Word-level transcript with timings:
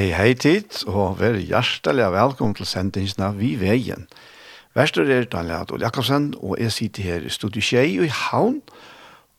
Hei, 0.00 0.14
hei 0.16 0.32
tid, 0.32 0.78
og 0.88 1.18
vær 1.18 1.34
hjertelig 1.36 2.06
velkommen 2.14 2.54
til 2.56 2.64
sendingsene 2.64 3.26
Vi 3.36 3.50
Veien. 3.60 4.06
Værstår 4.72 5.10
er 5.12 5.26
Daniel 5.28 5.58
Adol 5.58 5.82
Jakobsen, 5.84 6.30
og 6.40 6.54
jeg 6.56 6.72
sitter 6.72 7.04
her 7.04 7.26
i 7.28 7.28
Studio 7.28 7.60
Kjei 7.60 7.98
og 8.00 8.06
i 8.06 8.14
Havn, 8.16 8.54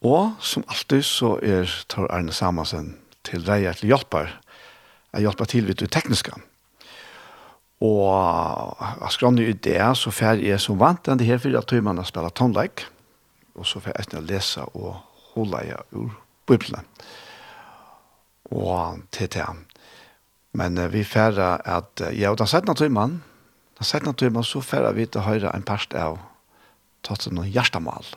og 0.06 0.36
som 0.38 0.62
alltid 0.70 1.02
så 1.08 1.32
er 1.42 1.66
Tor 1.89 2.06
Arne 2.14 2.30
Samansen 2.30 2.92
til 3.26 3.42
deg 3.48 3.66
til 3.80 3.89
hjelper. 3.89 4.30
Jeg 5.16 5.26
hjelper 5.26 5.50
til 5.50 5.66
vidt 5.72 5.82
det 5.82 5.89
tekniske. 5.98 6.38
Og 7.82 8.78
jeg 9.02 9.12
skrann 9.17 9.42
i 9.42 9.58
det, 9.58 9.82
så 9.98 10.14
fer 10.14 10.45
jeg 10.45 10.62
som 10.62 10.78
vant 10.78 11.09
enn 11.09 11.17
det 11.17 11.32
her 11.32 11.42
for 11.42 11.58
at 11.58 11.73
har 11.73 12.06
spiller 12.12 12.38
tonleik, 12.38 12.86
og 13.58 13.66
så 13.66 13.82
fer 13.82 13.98
jeg 13.98 14.06
etter 14.06 14.22
å 14.22 14.30
lese 14.30 14.70
og 14.78 15.02
holde 15.34 15.66
jeg 15.72 15.82
ur 15.89 16.14
Bibelen. 16.45 16.86
Og 18.54 19.02
til 19.10 19.26
det 19.26 19.50
Men 20.58 20.78
uh, 20.78 20.89
vi 20.94 21.04
færre 21.08 21.54
at, 21.67 21.92
uh, 22.02 22.12
ja, 22.20 22.32
og 22.32 22.39
den 22.42 22.48
17. 22.48 22.76
timen, 22.76 23.22
den 23.78 23.86
17. 23.86 24.14
timen 24.16 24.44
så 24.44 24.62
færre 24.62 24.94
vi 24.95 25.06
til 25.06 25.26
høyre 25.26 25.56
en 25.56 25.66
parst 25.67 25.95
av 25.98 26.20
Tatsen 27.02 27.34
noen 27.34 27.50
hjertemål. 27.50 28.12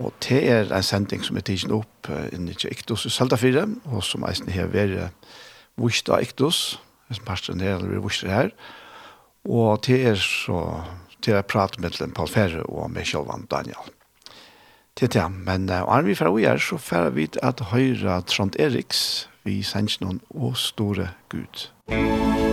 Og 0.00 0.12
det 0.24 0.38
er 0.48 0.70
en 0.72 0.84
sending 0.86 1.24
som 1.24 1.36
er 1.36 1.44
tidsen 1.46 1.74
opp 1.76 2.08
uh, 2.08 2.28
inni 2.32 2.54
til 2.56 2.72
Iktus 2.72 3.06
i 3.08 3.12
Sølda 3.12 3.36
4, 3.40 3.66
og 3.92 4.04
som 4.06 4.24
eisen 4.28 4.52
her 4.52 4.70
ved 4.72 4.94
uh, 4.98 5.10
av 6.14 6.22
Iktus, 6.22 6.78
som 7.10 7.26
parsten 7.26 7.60
er, 7.60 7.76
eller 7.76 7.90
vi 7.90 8.02
vust 8.02 8.24
her. 8.24 8.52
Og 9.44 9.82
det 9.86 9.98
er 10.12 10.20
så, 10.20 10.84
det 11.24 11.34
er 11.34 11.42
prat 11.42 11.78
med 11.80 11.98
Paul 12.14 12.30
Ferre 12.30 12.62
og 12.68 12.90
med 12.90 13.04
Kjølvan 13.08 13.48
Daniel. 13.50 13.90
Det 14.98 15.08
er 15.08 15.14
det, 15.18 15.28
men 15.44 15.68
uh, 15.70 15.82
og 15.82 16.06
vi 16.06 16.14
færre 16.14 16.34
vi 16.36 16.46
er, 16.48 16.62
så 16.62 16.78
færre 16.78 17.12
vi 17.12 17.26
til 17.26 17.42
at 17.42 17.60
høyre 17.72 18.22
Trond 18.22 18.56
Eriks, 18.60 19.28
vi 19.44 19.62
sannsnån 19.62 20.20
og 20.30 20.56
store 20.56 21.08
Gud. 21.28 21.68
Musikk 21.88 22.51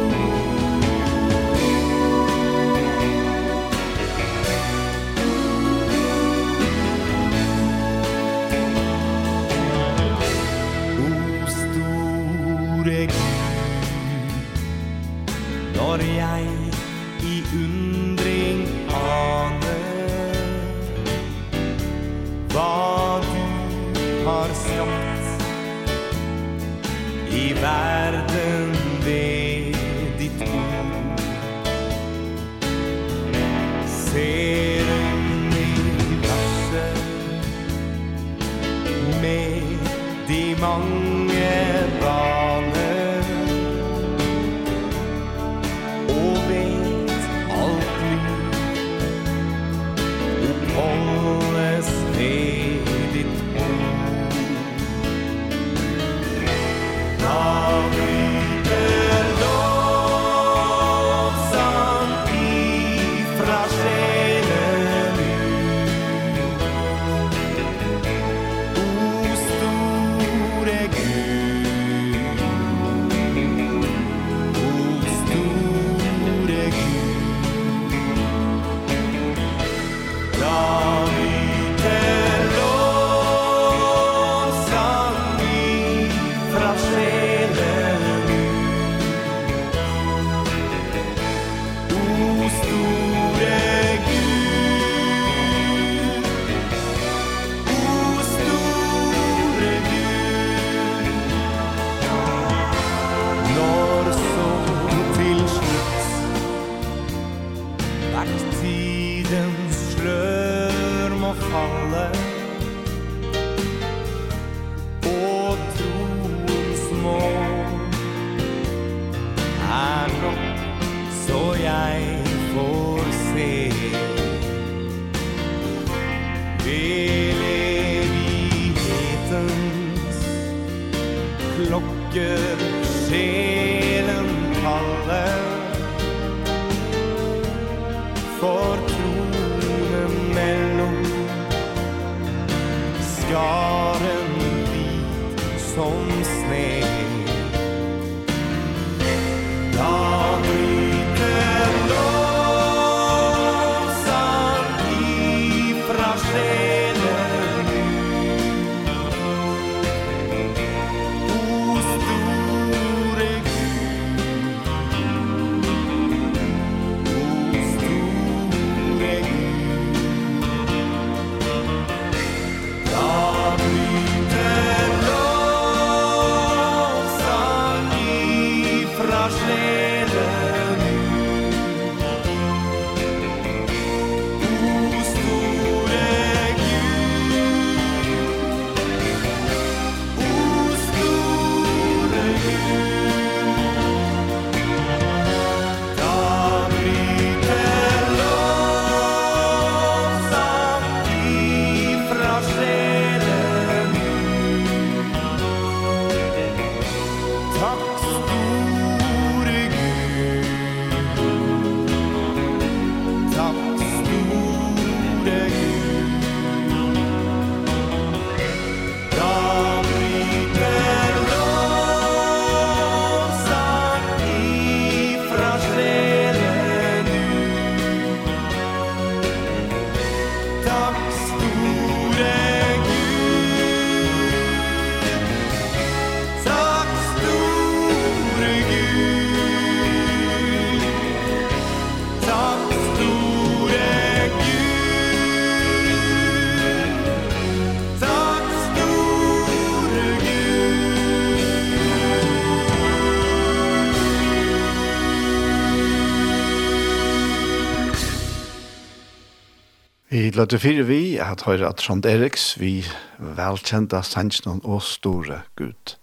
Løte 260.39 260.55
fire 260.55 260.85
vi 260.87 261.17
at 261.19 261.41
høyre 261.43 261.67
at 261.67 261.81
Trond 261.83 262.05
Eriks 262.07 262.53
vi 262.61 262.85
velkjenta 263.19 263.99
sannsjonen 264.07 264.61
og 264.63 264.77
store 264.87 265.41
Gud. 265.59 265.97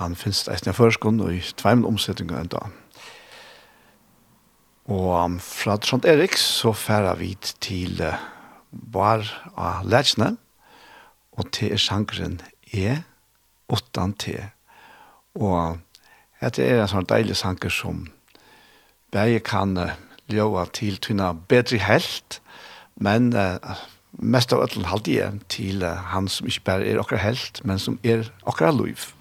Han 0.00 0.14
finnes 0.16 0.46
eisne 0.48 0.72
førskånd 0.72 1.20
og 1.20 1.34
i 1.34 1.42
tveim 1.60 1.82
omsetninger 1.84 2.38
enda. 2.38 2.62
Og 4.88 5.36
fra 5.44 5.76
Trond 5.84 6.08
Eriks 6.08 6.46
så 6.62 6.72
færa 6.72 7.12
vi 7.20 7.34
til 7.60 8.00
bar 8.72 9.28
av 9.52 9.84
lærkjene 9.84 10.30
og 11.36 11.52
til 11.52 11.76
er 11.76 11.84
sjankeren 11.84 12.40
E, 12.72 13.02
8 13.68 14.08
T. 14.16 14.38
Og 15.36 15.76
dette 16.40 16.64
er 16.64 16.86
en 16.86 16.92
sånn 16.94 17.12
deilig 17.12 17.36
sanker 17.44 17.68
som 17.82 18.06
bare 19.12 19.44
kan 19.44 19.76
ljøa 20.32 20.64
til 20.72 20.96
tynna 20.96 21.34
bedre 21.36 21.84
helt, 21.84 22.40
Men 22.96 23.32
uh, 23.36 23.56
mest 24.12 24.52
av 24.52 24.64
ötlen 24.64 24.88
halte 24.88 25.12
jeg 25.12 25.40
til 25.52 25.84
uh, 25.84 25.96
han 26.12 26.28
som 26.32 26.48
ikke 26.48 26.66
bare 26.68 26.88
er 26.88 27.00
okkar 27.02 27.22
helt, 27.22 27.60
men 27.64 27.78
som 27.82 28.00
er 28.04 28.30
okkar 28.48 28.74
liv. 28.76 29.12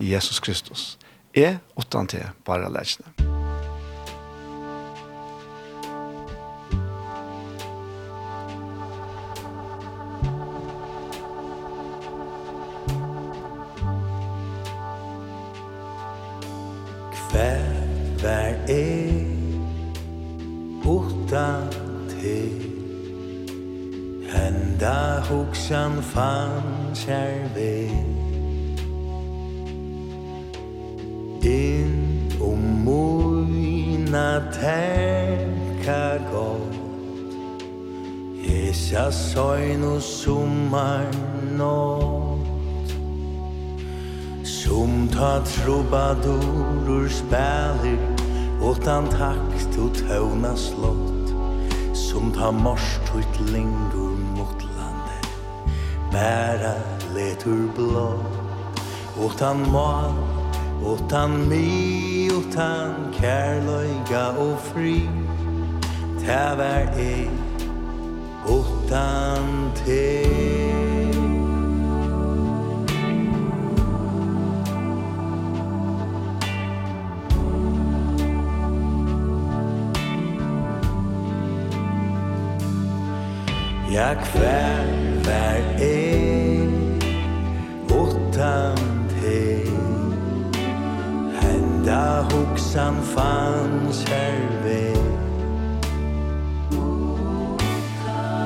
Jesus 0.00 0.40
Kristus. 0.40 0.96
Er 1.36 1.60
åttan 1.76 2.08
til, 2.08 2.24
bare 2.44 2.72
lærkene. 2.72 3.12
Musikk 3.14 3.39
Kyrkjan 25.70 26.02
fann 26.02 26.90
kjær 26.98 27.44
vei 27.54 27.94
Inn 31.46 32.32
og 32.42 32.56
moina 32.58 34.40
teka 34.50 36.18
gott 36.32 36.74
Hesja 38.42 39.04
søgn 39.14 39.86
og 39.92 40.02
sommar 40.02 41.06
nått 41.54 42.90
Som 44.42 45.06
ta 45.14 45.36
trobadorur 45.52 47.06
spelir 47.20 48.02
Utan 48.58 49.06
takt 49.14 49.78
og 49.78 49.94
tøvna 50.02 50.56
slott 50.58 51.30
Som 51.94 52.34
ta 52.34 52.50
morstut 52.50 53.44
lingur 53.54 54.29
bæra 56.12 56.74
letur 57.14 57.64
blå. 57.76 58.10
Utan 59.26 59.56
mal, 59.72 60.14
utan 60.92 61.48
mi, 61.48 62.28
utan 62.30 62.94
kærløyga 63.12 64.24
og 64.38 64.58
fri 64.58 65.08
Tävär 66.20 66.86
ej, 66.96 67.28
utan 68.46 69.72
te 69.74 70.10
Ja, 83.90 84.14
kvær 84.14 84.86
vær 85.24 85.80
ei 85.80 85.99
framtid 88.50 89.70
Henda 91.40 92.26
hoksan 92.32 92.94
fanns 93.14 94.04
her 94.08 94.38
ved 94.64 94.96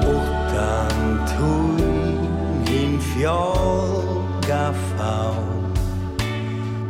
Utan 0.02 0.98
tog 1.36 2.68
him 2.68 3.00
fjolga 3.00 4.72
faun 4.72 5.72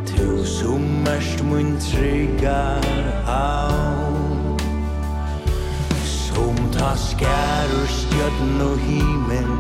Tu 0.07 0.45
som 0.45 1.07
erst 1.07 1.45
mun 1.45 1.79
trygga 1.79 2.81
aun 3.27 4.59
Som 6.05 6.57
ta 6.79 6.97
skär 6.97 7.69
ur 7.81 7.87
stjötn 7.87 8.61
og 8.71 8.79
himen 8.79 9.51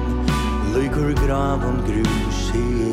Lykur 0.75 1.12
graven 1.26 1.78
grus 1.87 2.50
i 2.54 2.83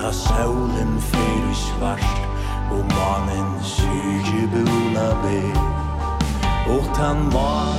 Da 0.00 0.12
saulen 0.12 1.00
fyr 1.00 1.50
i 1.50 1.54
svart 1.54 2.20
Og 2.72 2.84
manen 2.88 3.50
syrje 3.62 4.46
bula 4.52 5.08
be 5.22 5.40
Og 6.72 6.84
tan 6.96 7.28
var 7.32 7.76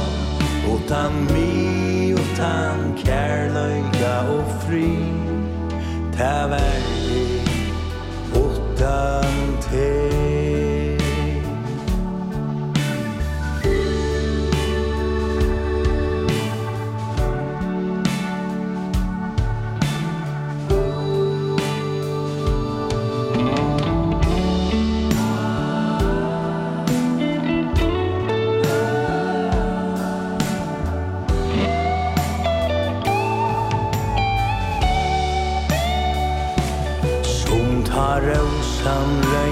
Og 0.71 0.81
tan 0.87 1.11
mi 1.33 2.13
Og 2.13 2.27
tan 2.37 2.93
kærløyga 2.97 4.15
og 4.37 4.45
fri 4.61 4.91
Ta 6.17 6.45
verdi 6.53 7.41
Og 8.37 8.53
tan 8.77 9.57
te 9.65 10.30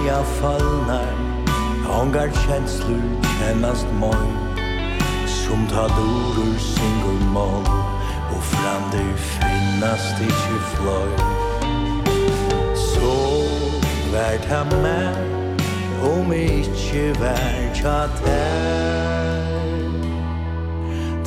börja 0.10 0.24
fallnar 0.24 1.14
Ångar 2.02 2.32
känslor 2.48 3.02
kännast 3.40 3.88
mål. 4.00 4.16
Som 5.28 5.68
tar 5.68 5.90
dorur 5.90 6.58
single 6.58 7.26
mål 7.26 7.64
Och 8.36 8.44
fram 8.44 8.84
det 8.92 9.18
finnast 9.18 10.22
i 10.22 10.30
fløy 10.76 11.18
Så 12.76 13.44
värt 14.14 14.50
ta 14.50 14.64
med 14.82 15.16
Om 16.04 16.34
ikkje 16.34 17.14
vær 17.20 17.74
tja 17.76 18.08
ter 18.24 19.44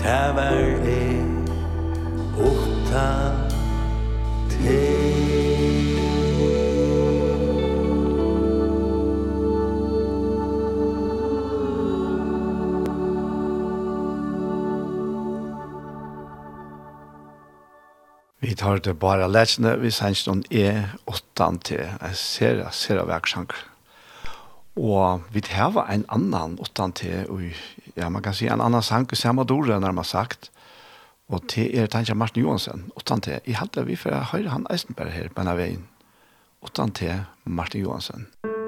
Ta 0.03 0.33
vær 0.37 0.89
e 0.89 1.23
Utan 2.39 3.35
te 4.51 5.92
tar 18.63 18.79
det 18.79 18.95
bare 18.99 19.27
letsene, 19.27 19.75
vi 19.83 19.91
sender 19.91 20.29
noen 20.29 20.43
E8 20.55 21.47
til 21.67 21.83
en 21.83 22.15
serie, 22.15 22.69
serie 22.71 23.03
verksank. 23.09 23.57
Og 24.79 25.25
vi 25.35 25.43
tar 25.43 25.81
en 25.83 26.05
annan 26.15 26.55
8 26.63 26.87
til, 27.01 27.27
og 27.29 27.43
ja, 27.97 28.09
man 28.09 28.23
kan 28.23 28.37
si 28.37 28.47
en 28.47 28.63
annan 28.63 28.85
sank, 28.87 29.17
samme 29.19 29.45
dore, 29.45 29.81
nærmere 29.81 30.07
sagt. 30.07 30.53
Og 31.29 31.43
til 31.49 31.75
er 31.75 31.91
tanken 31.91 32.19
Martin 32.19 32.47
Johansen, 32.47 32.91
8 32.97 33.21
til, 33.27 33.41
i 33.47 33.59
hadde 33.59 33.87
vi 33.89 33.99
for 33.99 34.15
å 34.15 34.25
høre 34.31 34.55
han 34.55 34.71
Eisenberg 34.71 35.11
her 35.11 35.33
på 35.33 35.43
denne 35.43 35.59
veien. 35.59 35.87
8 36.63 36.91
til 36.95 37.25
Martin 37.45 37.83
Johansen. 37.83 38.29
Musikk 38.31 38.62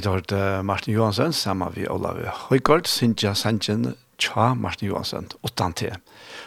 Vi 0.00 0.04
tar 0.04 0.62
Martin 0.62 0.94
Johansen 0.94 1.32
sammen 1.32 1.74
med 1.76 1.90
Olav 1.90 2.16
Høygaard, 2.48 2.86
Sintja 2.88 3.34
Sanchin, 3.34 3.96
Tja 4.16 4.54
Martin 4.54 4.88
Johansen, 4.88 5.26
8 5.44 5.66
til. 5.76 5.96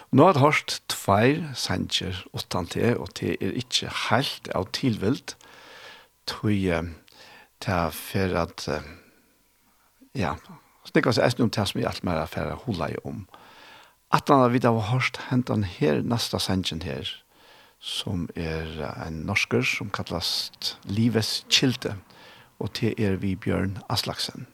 Nå 0.10 0.25
har 0.25 0.33
jeg 0.33 0.41
hørt 0.41 0.77
tveir 0.89 1.51
Sanchin, 1.53 2.15
8 2.33 2.63
til, 2.72 2.98
og 2.98 3.12
det 3.19 3.36
er 3.38 3.51
ikke 3.62 3.91
helt 4.10 4.50
av 4.57 4.65
tilvilt. 4.74 5.36
Tøy 6.25 6.65
til 7.62 7.91
for 7.93 8.33
at, 8.41 8.65
ja, 10.17 10.31
snikker 10.89 11.13
seg 11.13 11.27
eisen 11.27 11.45
om 11.45 11.51
det 11.53 11.67
som 11.69 11.81
jeg 11.83 11.91
alt 11.91 12.01
mer 12.10 12.24
er 12.24 12.31
for 12.31 12.55
å 12.55 12.57
holde 12.63 12.88
om. 13.05 13.27
At 14.10 14.33
han 14.33 14.41
har 14.41 14.55
vidt 14.55 14.65
av 14.65 14.81
hørt 14.89 15.22
hentan 15.27 15.67
her, 15.75 16.01
nesta 16.01 16.41
Sanchin 16.41 16.81
her, 16.81 17.05
som 17.77 18.25
er 18.33 18.81
en 19.05 19.22
norsker 19.29 19.62
som 19.62 19.93
kallas 19.93 20.50
Lives 20.89 21.43
Kilte 21.53 22.00
og 22.60 22.74
til 22.74 22.93
er 22.98 23.15
vi 23.15 23.36
Bjørn 23.36 23.77
Aslaksen. 23.89 24.48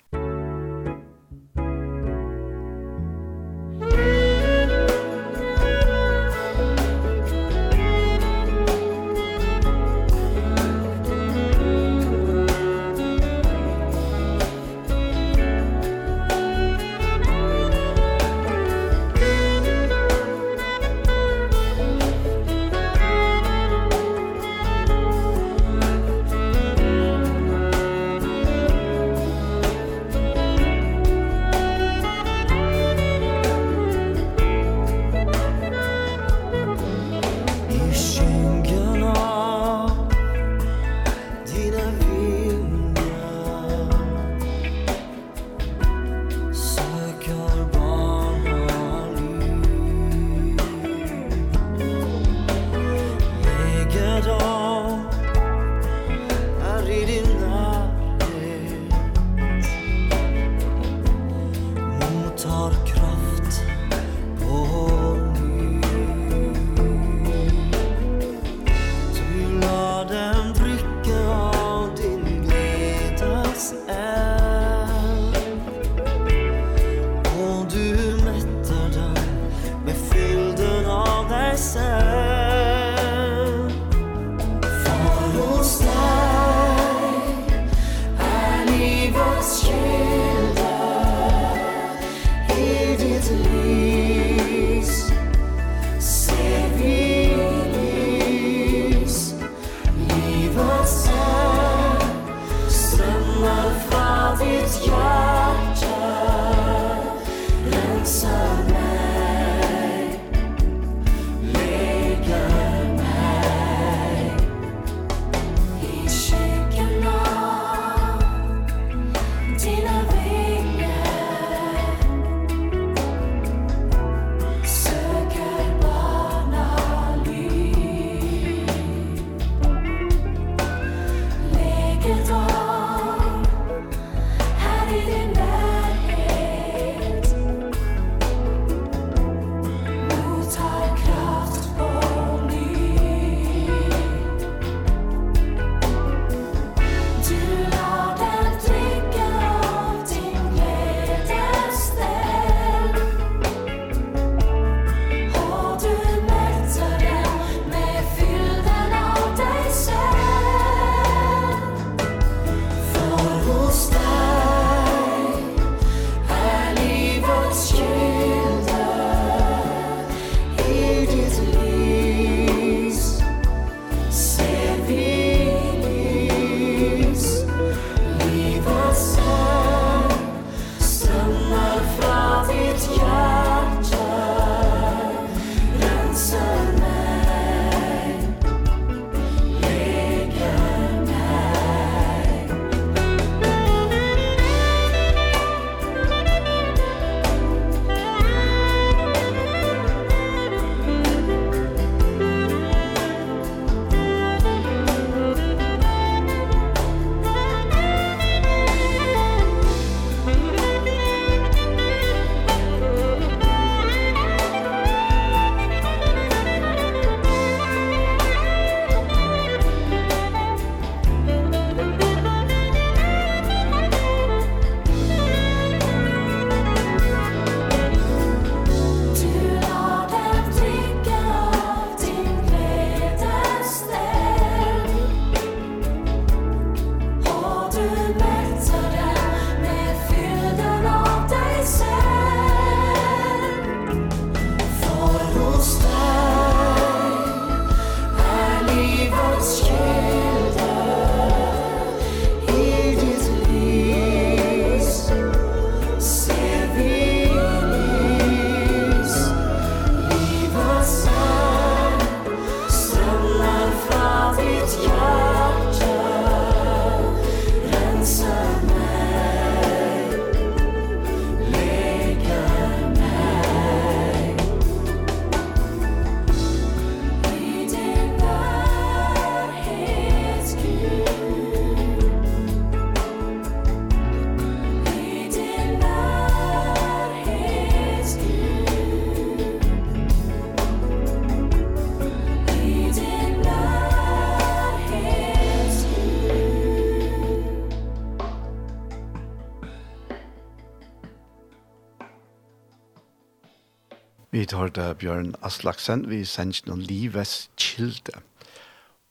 det 304.80 304.98
Bjørn 304.98 305.34
Aslaksen, 305.44 306.06
vi 306.08 306.22
sender 306.28 306.70
noen 306.70 306.84
livets 306.88 307.50
kilde. 307.60 308.22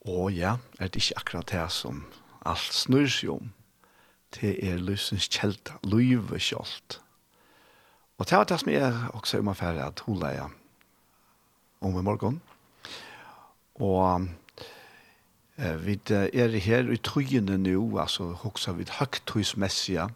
Og 0.08 0.32
ja, 0.32 0.56
er 0.78 0.88
det 0.88 1.02
ikke 1.02 1.20
akkurat 1.20 1.50
det 1.52 1.64
som 1.74 2.04
alt 2.48 2.72
snur 2.72 3.08
seg 3.12 3.34
om. 3.34 3.50
Det 4.32 4.54
er 4.64 4.80
løsens 4.80 5.28
kilde, 5.32 5.76
løyve 5.84 6.40
kjølt. 6.40 7.00
Og 8.18 8.28
det 8.28 8.36
er 8.38 8.48
det 8.48 8.60
som 8.62 8.72
jeg 8.72 8.94
også 9.14 9.42
om 9.42 9.50
affæret 9.52 9.84
at 9.84 10.02
hun 10.06 10.20
leier 10.22 10.48
om 11.84 11.98
i 11.98 12.04
morgen. 12.06 12.40
Og 13.78 14.26
eh, 15.58 15.76
vi 15.84 15.98
er 16.08 16.56
her 16.64 16.90
i 16.90 16.96
trøyene 16.96 17.60
nå, 17.60 17.84
altså 18.00 18.32
også 18.42 18.74
vidt 18.80 18.96
høgtøysmessige, 18.98 20.08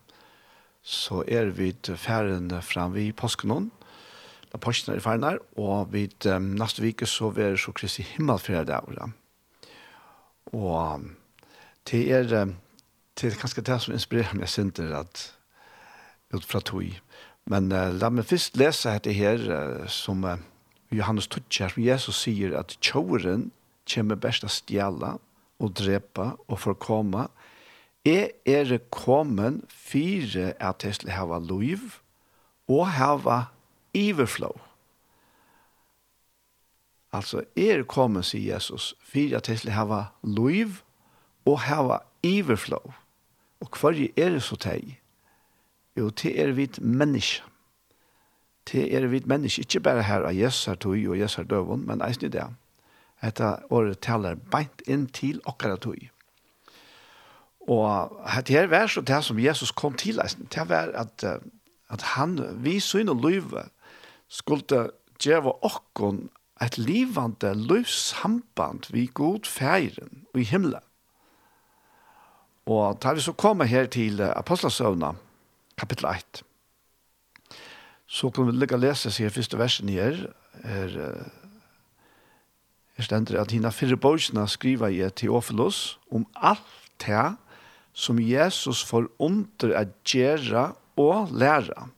så 0.82 1.22
er 1.28 1.52
vi 1.54 1.70
ferden 1.94 2.50
fram 2.62 2.96
vid 2.96 3.12
påskenånd, 3.12 3.70
apostlen 4.54 4.96
er 4.96 5.04
ferdig, 5.04 5.38
og 5.56 5.92
vi 5.92 6.06
um, 6.28 6.52
neste 6.60 6.84
vike 6.84 7.08
så 7.08 7.32
er 7.40 7.56
så 7.56 7.72
Kristi 7.72 8.04
himmelferd 8.04 8.68
der. 8.68 8.88
Ja. 8.98 9.08
Og 10.52 11.08
det 11.90 12.02
er, 12.12 12.28
det 13.20 13.30
er 13.30 13.38
kanskje 13.40 13.64
det 13.64 13.80
som 13.82 13.94
inspirerer 13.94 14.36
meg 14.36 14.50
sinter 14.52 14.92
at 14.96 15.30
ut 16.32 16.44
fra 16.44 16.60
tog. 16.60 17.00
Men 17.48 17.72
uh, 17.72 17.90
la 17.96 18.10
meg 18.12 18.28
først 18.28 18.56
lese 18.60 18.92
dette 18.92 19.14
her 19.16 19.42
uh, 19.48 19.88
som 19.90 20.24
uh, 20.24 20.38
Johannes 20.92 21.28
Tutscher, 21.28 21.72
som 21.72 21.82
Jesus 21.82 22.22
sier 22.26 22.56
at 22.58 22.76
tjåren 22.80 23.50
kommer 23.88 24.20
best 24.20 24.44
å 24.44 24.52
stjæle 24.52 25.16
og 25.62 25.74
drepa 25.78 26.32
og 26.48 26.60
forkomme. 26.60 27.26
Jeg 28.06 28.32
er 28.46 28.78
kommet 28.90 29.62
fire 29.70 30.52
at 30.58 30.84
jeg 30.84 30.98
skal 30.98 31.14
ha 31.14 31.38
liv 31.38 32.00
og 32.70 32.86
hava 32.96 33.44
overflow. 33.96 34.60
Altså, 37.12 37.42
er 37.56 37.82
kommet, 37.84 38.24
sier 38.24 38.54
Jesus, 38.54 38.94
for 39.04 39.36
at 39.36 39.48
jeg 39.48 39.58
skal 39.58 39.76
hava 39.76 40.02
liv 40.24 40.80
og 41.44 41.60
hava 41.60 41.98
overflow. 42.24 42.94
Og 43.60 43.78
hva 43.78 43.92
er 43.92 44.36
det 44.36 44.42
så 44.42 44.56
teg? 44.56 44.96
Jo, 45.96 46.08
det 46.08 46.32
er 46.40 46.54
vi 46.56 46.70
menneske. 46.80 47.44
Det 48.72 48.94
er 48.94 49.06
vi 49.10 49.20
menneske, 49.26 49.60
ikke 49.60 49.80
bare 49.80 50.02
her 50.06 50.24
av 50.24 50.34
Jesar 50.38 50.78
tog 50.78 50.96
og 50.96 51.18
Jesus 51.18 51.38
er 51.38 51.48
døven, 51.50 51.86
men 51.86 52.02
eisen 52.06 52.28
i 52.28 52.32
det. 52.32 52.46
Dette 53.22 53.48
året 53.70 54.00
taler 54.02 54.38
beint 54.50 54.82
inn 54.86 55.08
til 55.10 55.40
akkurat 55.46 55.82
tog. 55.82 55.98
Og 57.68 58.18
det 58.46 58.56
her 58.56 58.70
var 58.70 58.86
så 58.86 59.00
det 59.00 59.20
som 59.24 59.38
Jesus 59.38 59.70
kom 59.70 59.94
til 59.94 60.20
eisen. 60.22 60.48
Det 60.50 60.68
var 60.68 60.94
at, 60.94 61.24
at 61.90 62.02
han, 62.14 62.38
vi 62.64 62.80
syne 62.80 63.14
livet, 63.20 63.70
skulle 64.32 64.86
djeva 65.20 65.52
okkon 65.66 66.26
et 66.62 66.78
livande 66.78 67.52
løvsamband 67.58 68.88
vi 68.94 69.08
god 69.14 69.48
færen 69.50 70.24
i 70.34 70.46
himmelen. 70.46 70.82
Og 72.70 73.00
tar 73.02 73.18
vi 73.18 73.24
så 73.24 73.34
komme 73.34 73.66
her 73.66 73.88
til 73.90 74.22
Apostelsøvna, 74.22 75.12
kapittel 75.78 76.06
1. 76.06 76.42
Så 78.06 78.30
kan 78.30 78.46
vi 78.46 78.54
lykke 78.54 78.78
å 78.78 78.82
lese 78.82 79.10
seg 79.10 79.32
første 79.34 79.58
versen 79.58 79.90
her. 79.90 80.28
Her, 80.62 80.94
her 82.94 83.08
stender 83.08 83.40
at 83.40 83.50
hina 83.50 83.72
fyrre 83.74 83.98
borgsna 83.98 84.46
skriver 84.46 84.94
i 84.94 85.02
til 85.10 85.32
om 85.34 86.26
alt 86.36 86.78
det 87.02 87.34
som 87.92 88.20
Jesus 88.20 88.84
får 88.84 89.10
under 89.18 89.74
å 89.74 89.84
gjøre 90.06 90.68
og 90.96 91.34
lære. 91.34 91.88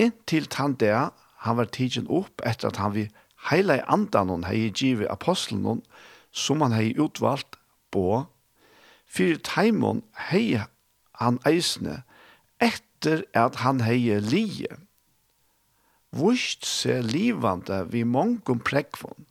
Inntil 0.00 0.48
han 0.56 0.74
det 0.80 0.96
han 1.44 1.58
var 1.60 1.68
tidsen 1.68 2.08
opp 2.08 2.40
etter 2.48 2.70
at 2.70 2.80
han 2.80 2.94
vi 2.94 3.08
heile 3.50 3.82
andan 3.92 4.30
hon 4.32 4.46
hei 4.48 4.70
givet 4.70 5.10
apostelen 5.12 5.66
hon, 5.68 5.82
som 6.32 6.64
han 6.64 6.72
hei 6.72 6.94
utvalgt 6.96 7.58
på, 7.92 8.24
fyrir 9.04 9.42
taimon 9.44 10.02
hei 10.30 10.56
han 11.20 11.38
eisne 11.46 12.00
etter 12.64 13.26
at 13.36 13.60
han 13.62 13.82
hei 13.84 14.16
lije. 14.24 14.80
Vust 16.14 16.64
se 16.64 17.00
livande 17.02 17.82
vi 17.92 18.04
mongum 18.08 18.62
prekvon, 18.64 19.26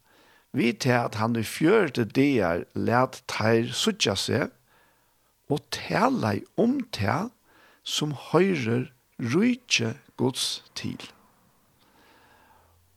vi 0.54 0.69
til 0.73 0.99
at 0.99 1.17
han 1.17 1.36
i 1.39 1.45
fjørte 1.47 2.06
deir 2.06 2.67
let 2.76 3.23
teir 3.32 3.71
sutja 3.73 4.13
seg, 4.19 4.52
og 5.49 5.65
tala 5.73 6.36
i 6.38 6.45
om 6.62 6.78
til 6.93 7.32
som 7.84 8.13
høyrer 8.32 8.91
rujtje 9.34 9.95
gods 10.17 10.62
til. 10.78 11.02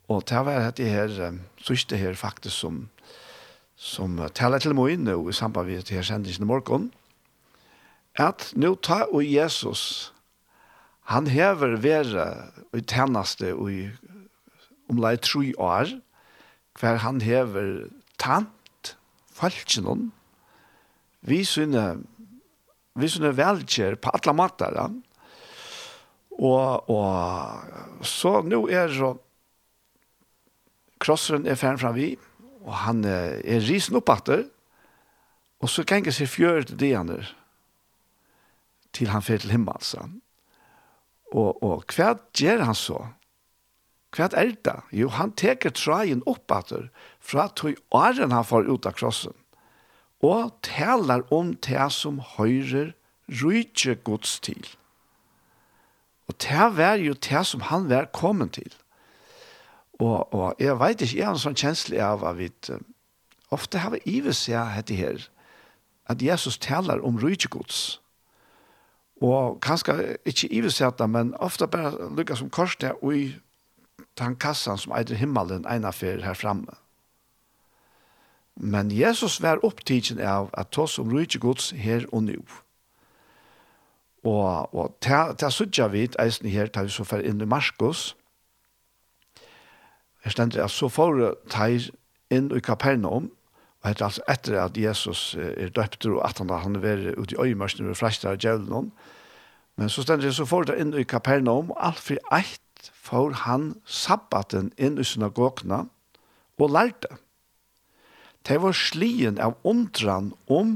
Og 0.09 0.23
det 0.29 0.43
var 0.47 0.71
det 0.71 0.87
her, 0.87 1.39
sørste 1.59 1.97
her 1.99 2.15
faktisk 2.15 2.55
som, 2.55 2.83
som 3.75 4.21
taler 4.35 4.63
til 4.63 4.77
meg 4.79 5.01
nå 5.03 5.19
i 5.29 5.35
samband 5.35 5.67
med 5.67 5.83
det 5.83 5.99
her 5.99 6.07
sendingen 6.07 6.47
i 6.47 6.51
morgen, 6.51 6.91
at 8.15 8.53
nå 8.57 8.77
ta 8.81 9.03
og 9.11 9.27
Jesus, 9.27 10.13
han 11.11 11.27
hever 11.27 11.77
være 11.83 12.27
i 12.75 12.81
tjeneste 12.81 13.53
og 13.55 13.73
i 13.73 13.83
omlai 14.91 15.17
tre 15.19 15.53
år, 15.59 15.91
hver 16.79 17.03
han 17.03 17.21
hever 17.21 17.89
tant, 18.19 18.95
falskjennom, 19.37 20.13
vi 21.27 21.43
synes 21.45 22.07
vi 22.97 23.09
synes 23.13 23.37
velger 23.37 23.99
på 24.01 24.11
alle 24.15 24.33
mater, 24.33 24.79
og, 26.39 26.91
og 26.91 28.05
så 28.07 28.41
nå 28.45 28.67
er 28.73 28.89
det 28.89 29.17
krosseren 31.07 31.47
er 31.47 31.59
ferdig 31.59 31.85
fram 31.85 31.95
vi, 31.97 32.13
og 32.67 32.75
han 32.83 33.05
er 33.07 33.63
risen 33.63 33.97
opp 33.99 34.11
og 35.61 35.71
så 35.71 35.85
kan 35.87 36.05
jeg 36.05 36.15
se 36.15 36.27
fjør 36.29 36.67
til 36.69 36.79
de 36.81 36.93
andre, 36.99 37.23
til 38.93 39.09
han 39.09 39.23
fer 39.25 39.41
til 39.41 39.55
himmel, 39.55 39.77
altså. 39.79 40.05
Og, 41.33 41.63
og 41.63 41.85
hva 41.97 42.15
gjør 42.37 42.65
han 42.69 42.77
så? 42.77 42.99
Hva 44.17 44.29
er 44.33 44.55
det? 44.65 44.77
Jo, 44.93 45.09
han 45.13 45.33
teker 45.37 45.75
trajen 45.75 46.23
opp 46.27 46.53
atter, 46.53 46.89
fra 47.21 47.49
tog 47.49 47.77
åren 47.95 48.33
han 48.33 48.47
får 48.47 48.69
ut 48.69 48.87
av 48.89 48.97
krossen, 48.97 49.35
og 50.25 50.55
taler 50.65 51.25
om 51.35 51.55
det 51.67 51.89
som 51.93 52.21
høyrer 52.37 52.95
rydtje 53.29 53.97
gods 54.07 54.39
til. 54.41 54.63
Og 56.27 56.37
det 56.43 56.69
var 56.77 57.01
jo 57.03 57.15
det 57.15 57.43
som 57.47 57.65
han 57.69 57.89
var 57.91 58.11
kommet 58.15 58.57
til. 58.59 58.73
Og, 59.99 60.35
og 60.35 60.55
jeg 60.59 60.79
vet 60.81 61.01
ikke, 61.01 61.17
jeg 61.17 61.27
har 61.27 61.37
en 61.37 61.41
sånn 61.41 61.57
kjensle 61.57 62.01
av 62.05 62.25
at 62.29 62.37
vi 62.37 62.51
ofte 63.55 63.81
har 63.81 63.95
vi 63.95 64.19
ives 64.19 64.43
seg 64.45 64.75
dette 64.77 64.97
her, 64.99 65.29
at 66.11 66.23
Jesus 66.23 66.59
taler 66.59 67.01
om 67.05 67.19
rydgjegods. 67.19 68.01
Og 69.25 69.61
kanskje 69.65 70.19
ikke 70.29 70.51
ives 70.53 70.77
seg 70.77 70.99
det, 70.99 71.09
men 71.11 71.33
ofte 71.41 71.69
bare 71.71 72.11
lykkes 72.17 72.43
som 72.43 72.51
korset 72.53 72.99
og 73.01 73.15
i 73.17 73.25
den 74.21 74.37
kassan 74.37 74.79
som 74.81 74.93
eier 74.97 75.17
himmelen 75.17 75.65
ene 75.71 75.93
fer 75.93 76.21
her 76.25 76.37
framme. 76.37 76.77
Men 78.57 78.91
Jesus 78.93 79.41
var 79.45 79.65
opptidsen 79.65 80.21
av 80.21 80.51
at 80.57 80.73
tås 80.73 80.99
om 80.99 81.11
rydgjegods 81.13 81.73
her 81.77 82.07
og 82.13 82.25
nå. 82.29 82.39
Og, 84.27 84.75
og 84.75 84.97
til, 85.05 85.37
til 85.39 85.53
sudja 85.53 85.89
vidt 85.93 86.17
eisen 86.21 86.49
her, 86.51 86.69
til 86.73 86.89
vi 86.89 86.95
så 86.95 87.05
fer 87.05 87.25
inn 87.25 87.41
i 87.41 87.49
Marskos, 87.49 88.15
og 88.15 88.26
Jeg 90.27 90.35
stender 90.35 90.65
at 90.65 90.75
så 90.75 90.89
får 90.91 91.21
teir 91.55 91.85
inn 92.35 92.49
i 92.51 92.59
Kapernaum, 92.59 93.29
og 93.79 93.87
hette 93.93 94.03
altså 94.09 94.25
etter 94.27 94.57
at 94.59 94.79
Jesus 94.79 95.37
er 95.39 95.71
døpt, 95.71 96.03
og 96.11 96.19
at 96.27 96.41
han 96.43 96.51
har 96.51 96.81
vært 96.83 97.15
ute 97.15 97.37
i 97.37 97.45
øyemørsene 97.45 97.93
og 97.93 98.01
fresta 98.01 98.33
av 98.33 98.41
djevelen. 98.43 98.89
Men 99.79 99.93
så 99.93 100.03
stender 100.03 100.27
jeg 100.27 100.35
så 100.35 100.49
får 100.51 100.67
det 100.67 100.81
inn 100.83 100.91
i 100.99 101.05
Kapernaum, 101.07 101.71
og 101.71 101.79
alt 101.79 102.03
for 102.03 102.19
eit 102.35 102.91
får 103.07 103.45
han 103.45 103.69
sabbaten 103.87 104.73
inn 104.83 104.99
i 104.99 105.07
synagogene 105.07 105.85
og 106.59 106.75
lærte. 106.75 107.21
Det 108.43 108.59
var 108.67 108.75
slien 108.75 109.39
av 109.39 109.55
undran 109.63 110.33
om 110.51 110.75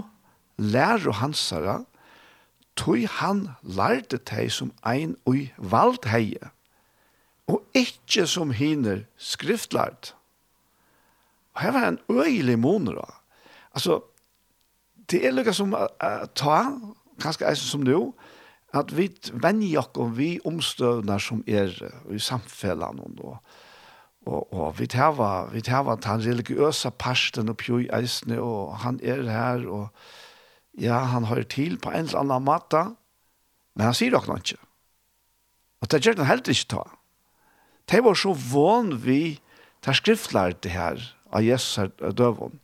lærer 0.62 1.18
hansara, 1.18 1.80
tog 2.78 3.02
han 3.18 3.48
lærte 3.66 4.22
teg 4.22 4.54
som 4.54 4.70
ein 4.86 5.18
ui 5.26 5.48
valdheie 5.58 6.54
og 7.50 7.62
ikke 7.74 8.26
som 8.30 8.52
hiner 8.54 9.04
skriftlært. 9.18 10.14
Og 11.56 11.64
her 11.64 11.74
var 11.74 11.88
en 11.88 11.98
øyelig 12.10 12.58
moner 12.58 13.00
da. 13.00 13.08
Altså, 13.74 14.00
det 15.10 15.24
er 15.26 15.34
lukket 15.34 15.58
som 15.58 15.74
uh, 15.74 16.26
ta, 16.38 16.60
kanskje 17.22 17.48
eisen 17.50 17.72
som 17.72 17.82
nå, 17.86 18.12
at 18.74 18.92
vi 18.94 19.08
venner 19.34 19.88
og 19.98 20.14
vi 20.18 20.36
omstøvner 20.46 21.18
som 21.18 21.42
er 21.46 21.74
i 22.10 22.18
samfellene 22.18 23.10
og 23.18 23.42
Og, 24.28 24.52
og 24.52 24.78
vi 24.78 24.86
tava, 24.86 25.46
vi 25.48 25.62
tar 25.64 25.88
at 25.88 26.04
han 26.04 26.20
religiøsa 26.20 26.90
parsten 26.90 27.48
og 27.48 27.56
pjøy 27.56 27.86
eisene, 27.96 28.36
og 28.36 28.76
han 28.82 29.00
er 29.02 29.22
her, 29.24 29.64
og 29.64 29.88
ja, 30.76 30.98
han 31.08 31.24
har 31.24 31.40
til 31.48 31.78
på 31.80 31.88
en 31.88 32.04
eller 32.04 32.20
annen 32.20 32.44
måte, 32.44 32.82
men 33.74 33.88
han 33.88 33.96
sier 33.96 34.12
dere 34.12 34.36
ikke. 34.36 34.60
Og 35.80 35.90
det 35.90 36.02
gjør 36.04 36.20
han 36.20 36.28
helt 36.28 36.52
ikke 36.52 36.68
ta. 36.68 36.82
De 37.90 38.00
var 38.00 38.14
så 38.14 38.33
van 38.33 38.92
vi 39.03 39.40
tar 39.83 39.96
skriftlar 39.98 40.55
det 40.62 40.74
her 40.74 41.00
av 41.35 41.42
Jesus 41.42 41.79
her 41.81 41.90
døvån. 41.98 42.59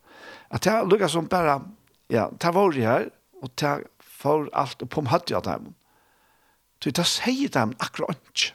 At 0.51 0.67
det 0.67 0.75
lukket 0.87 1.11
som 1.11 1.27
bare, 1.31 1.61
ja, 2.13 2.29
det 2.31 2.53
var 2.55 2.71
det 2.75 2.87
her, 2.87 3.09
og 3.43 3.51
det 3.59 3.73
får 3.99 4.49
alt 4.53 4.85
på 4.89 5.03
om 5.03 5.11
hadde 5.11 5.37
av 5.37 5.47
dem. 5.49 5.73
Så 6.83 6.93
det 6.95 7.07
sier 7.09 7.51
dem 7.51 7.75
akkurat 7.83 8.21
ikke. 8.31 8.53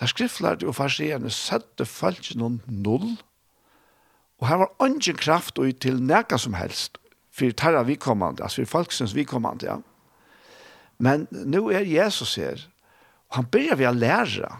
Der 0.00 0.10
skriftlar 0.10 0.58
og 0.66 0.74
farsierne 0.74 1.30
sette 1.30 1.86
falsk 1.86 2.34
noen 2.38 2.58
null, 2.66 3.14
og 4.42 4.48
her 4.50 4.64
var 4.64 4.72
ingen 4.82 5.16
kraft 5.16 5.60
og 5.62 5.70
til 5.80 6.02
nækka 6.02 6.40
som 6.42 6.56
helst, 6.58 6.98
for 7.34 7.54
tarra 7.54 7.82
vikommande, 7.86 8.42
altså 8.42 8.64
for 8.64 8.80
folksens 8.80 9.14
vikommande, 9.14 9.66
ja. 9.66 9.78
Men 10.98 11.26
nu 11.30 11.68
er 11.70 11.86
Jesus 11.86 12.34
her, 12.38 12.66
og 13.30 13.36
han 13.36 13.50
börjar 13.50 13.78
vi 13.78 13.86
å 13.86 13.94
lære, 13.94 14.50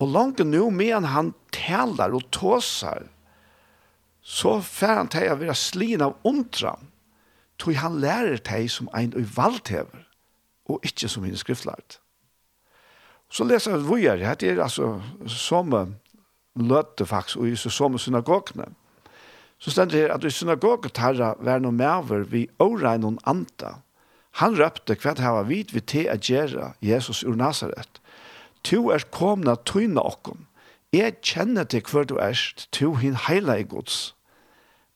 Og 0.00 0.08
langt 0.08 0.40
nå, 0.44 0.68
medan 0.70 1.04
han 1.12 1.32
talar 1.54 2.14
og 2.16 2.24
tåsar, 2.34 3.06
så 4.22 4.60
fer 4.62 4.96
han 5.00 5.10
til 5.10 5.32
å 5.32 5.38
være 5.40 5.58
slin 5.58 6.04
av 6.04 6.14
ontran, 6.26 6.88
tog 7.58 7.76
han 7.78 8.00
lærer 8.02 8.40
til 8.42 8.68
som 8.70 8.90
ein 8.96 9.12
og 9.14 9.26
uvalgthever, 9.26 10.06
og 10.70 10.86
ikke 10.86 11.10
som 11.10 11.26
en 11.26 11.38
skriftlært. 11.38 11.98
Så 13.32 13.44
leser 13.48 13.76
vi 13.76 13.88
vujer, 13.88 14.22
det 14.36 14.50
er 14.50 14.62
altså 14.62 15.00
som 15.26 15.72
løte 16.54 17.06
faktisk, 17.06 17.40
og 17.40 17.58
så 17.58 17.70
som 17.70 17.98
synagogene. 17.98 18.68
Så 19.58 19.70
stender 19.70 19.94
det 19.94 20.02
her 20.02 20.14
at 20.14 20.24
i 20.26 20.30
synagoget 20.30 20.98
herra 20.98 21.34
var 21.38 21.62
noen 21.62 21.78
maver 21.78 22.26
vi 22.28 22.48
årein 22.60 23.04
noen 23.04 23.20
anta. 23.30 23.78
Han 24.42 24.56
røpte 24.58 24.96
hva 24.98 25.14
det 25.14 25.32
var 25.36 25.46
vidt 25.46 25.74
vi 25.74 25.80
til 25.80 26.08
å 26.10 26.18
gjøre 26.18 26.72
Jesus 26.82 27.22
ur 27.22 27.36
Nazaret 27.38 28.01
Tu 28.64 28.90
er 28.94 29.04
komna 29.10 29.56
tøyna 29.66 30.04
okkom. 30.06 30.46
Jeg 30.92 31.20
kjenner 31.24 31.64
til 31.64 31.82
hver 31.88 32.04
du 32.04 32.18
erst, 32.20 32.68
tu 32.72 32.94
hin 33.00 33.16
heila 33.16 33.56
i 33.58 33.64
gods. 33.64 34.14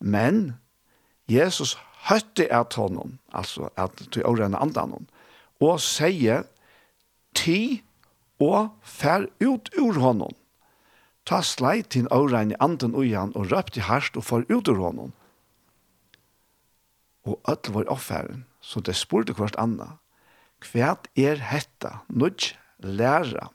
Men 0.01 0.59
Jesus 1.29 1.77
høtte 2.09 2.47
at 2.53 2.77
honom, 2.77 3.19
altså 3.33 3.71
at 3.77 4.03
du 4.15 4.21
årene 4.23 4.61
andan 4.61 5.07
og 5.61 5.81
sier, 5.81 6.45
ti 7.35 7.83
og 8.41 8.77
fær 8.85 9.27
ut 9.41 9.71
ur 9.81 9.99
honom. 10.01 10.35
Ta 11.27 11.41
sleit 11.43 11.91
til 11.91 12.07
i 12.07 12.59
andan 12.61 12.95
ui 12.95 13.13
han, 13.13 13.33
og 13.35 13.51
røpt 13.51 13.77
i 13.77 13.81
herst 13.81 14.17
og 14.17 14.25
fær 14.25 14.45
ut 14.53 14.69
ur 14.69 14.79
honom. 14.79 15.13
Og 17.25 17.41
ødel 17.49 17.73
var 17.73 17.91
offeren, 17.91 18.45
så 18.61 18.81
det 18.81 18.95
spurte 18.97 19.33
hvert 19.33 19.57
anna, 19.59 19.99
Kvært 20.61 21.09
er 21.17 21.37
hetta, 21.37 22.01
nudj, 22.09 22.55
læra, 22.81 23.51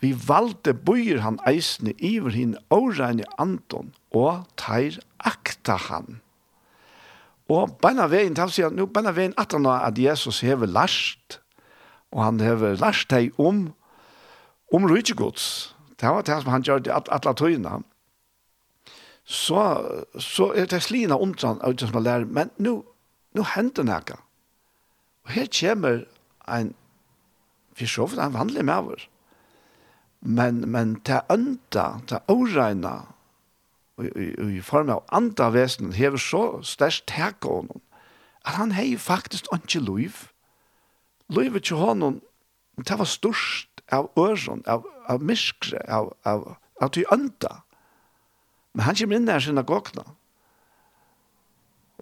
Vi 0.00 0.14
valde 0.28 0.72
bøyer 0.74 1.20
han 1.20 1.38
eisne 1.48 1.92
iver 1.98 2.32
hin 2.32 2.56
åreine 2.72 3.26
anton, 3.38 3.92
og 4.16 4.46
teir 4.60 4.96
akta 5.18 5.76
han. 5.88 6.20
Og 7.50 7.76
beina 7.82 8.06
veien, 8.08 8.36
han 8.38 8.52
sier, 8.52 8.70
nu 8.72 8.86
beina 8.86 9.12
veien 9.12 9.34
at 9.40 9.52
han 9.52 9.66
at 9.66 9.98
Jesus 9.98 10.40
hever 10.46 10.70
last, 10.70 11.40
og 12.14 12.24
han 12.24 12.40
hever 12.40 12.78
last 12.80 13.10
deg 13.10 13.34
om, 13.38 13.68
om 14.72 14.88
rydgjegods. 14.88 15.74
Det 16.00 16.08
var 16.08 16.24
det 16.24 16.40
som 16.42 16.52
han 16.54 16.64
gjør 16.64 16.84
det 16.86 16.94
at 16.94 17.10
alle 17.12 17.34
tøyene. 17.36 17.82
Så, 19.30 19.60
så 20.18 20.50
er 20.56 20.66
det 20.70 20.80
slina 20.82 21.18
omtran 21.20 21.60
av 21.62 21.76
det 21.76 21.90
som 21.90 22.00
han 22.00 22.06
lærer, 22.06 22.26
men 22.26 22.50
nu, 22.58 22.80
nu 23.36 23.44
hender 23.54 23.84
det 23.86 24.16
Og 25.24 25.30
her 25.30 25.46
kommer 25.46 26.04
en, 26.48 26.74
vi 27.78 27.86
så 27.86 28.08
en 28.16 28.34
vanlig 28.34 28.64
maver, 28.64 29.06
Men, 30.20 30.64
men 30.70 30.98
til 31.00 31.20
ønta 31.32 32.00
til 32.08 32.20
åreina, 32.28 32.94
i 34.00 34.60
form 34.64 34.90
av 34.92 35.04
andre 35.12 35.50
vesen 35.52 35.92
hever 35.92 36.20
så 36.20 36.42
størst 36.64 37.06
teka 37.08 37.48
honom, 37.48 37.80
at 38.44 38.56
han 38.56 38.72
hei 38.72 38.96
faktisk 38.96 39.48
ikke 39.52 39.80
liv. 39.84 40.28
Livet 41.28 41.64
til 41.68 41.76
honom, 41.76 42.20
det 42.76 42.98
var 42.98 43.08
størst 43.08 43.82
av 43.92 44.10
øren, 44.18 44.62
av, 44.66 44.86
av 45.08 45.22
miskre, 45.22 45.80
av, 45.88 46.12
av, 46.24 46.56
av 46.80 46.92
til 46.94 47.04
ønta 47.12 47.60
Men 48.72 48.84
han 48.86 48.94
kommer 48.94 49.18
inn 49.18 49.26
der 49.26 49.42
sinne 49.42 49.64
gåkna. 49.66 50.04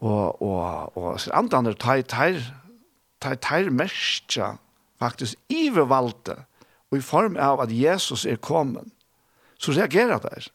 Og, 0.04 0.42
og, 0.42 0.96
og 0.96 1.20
så 1.20 1.32
andre 1.34 1.58
andre 1.58 1.74
tar, 1.74 2.02
tar, 2.02 2.36
tar, 3.24 3.38
tar 3.40 3.70
mestja 3.72 4.58
faktisk 5.00 5.38
ivervalgte 5.48 6.36
og 6.90 6.98
i 6.98 7.04
form 7.04 7.36
av 7.36 7.60
at 7.64 7.72
Jesus 7.74 8.24
er 8.26 8.40
kommet, 8.40 8.88
så 9.58 9.74
reagerer 9.74 10.20
der. 10.22 10.46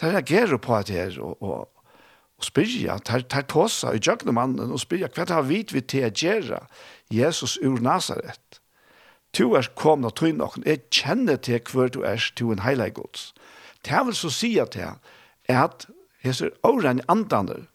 De 0.00 0.12
reagerer 0.12 0.56
på 0.62 0.76
at 0.76 0.88
det 0.88 0.96
her, 0.96 1.18
og, 1.20 1.42
og, 1.42 1.68
og 2.38 2.46
spyrja, 2.46 2.98
tar, 3.04 3.26
tar 3.26 3.48
tåsa 3.50 3.92
i 3.92 4.00
jøgne 4.02 4.32
mannen 4.32 4.72
og 4.72 4.80
spyrja, 4.80 5.10
hva 5.14 5.26
har 5.28 5.46
vi 5.48 5.64
til 5.66 6.06
å 6.06 6.12
gjøre 6.14 6.62
Jesus 7.10 7.58
ur 7.58 7.82
Nazaret? 7.82 8.60
Tu 9.32 9.44
er 9.54 9.68
kommet 9.76 10.12
og 10.12 10.16
tog 10.16 10.36
noen, 10.38 10.64
jeg 10.64 10.86
kjenner 10.94 11.36
til 11.36 11.60
hver 11.72 11.90
du 11.92 12.00
er 12.06 12.22
til 12.36 12.54
en 12.54 12.64
heilig 12.64 12.94
gods. 12.96 13.32
Det 13.84 14.00
vil 14.06 14.16
så 14.16 14.30
si 14.32 14.56
at 14.58 14.72
det 14.74 14.86
er 15.48 15.64
at 15.66 15.86
Jesus 16.24 16.54
åren 16.66 17.02
andane, 17.08 17.66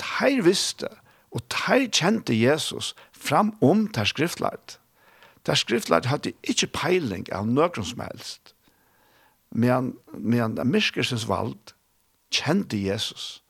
de 0.00 0.30
visste 0.42 0.88
og 1.34 1.42
de 1.50 1.88
kjente 1.90 2.34
Jesus 2.34 2.94
fram 3.12 3.52
om 3.62 3.86
teir 3.90 4.08
skriftleit 4.08 4.78
der 5.44 5.58
skriftlært 5.60 6.08
hadde 6.08 6.32
ikke 6.42 6.72
peiling 6.72 7.26
av 7.32 7.46
nøkron 7.46 7.86
som 7.86 8.02
helst. 8.04 8.54
Men, 9.54 9.94
men 10.16 10.58
Myrkersens 10.66 11.28
vald 11.28 11.74
kjente 12.34 12.80
Jesus. 12.80 13.44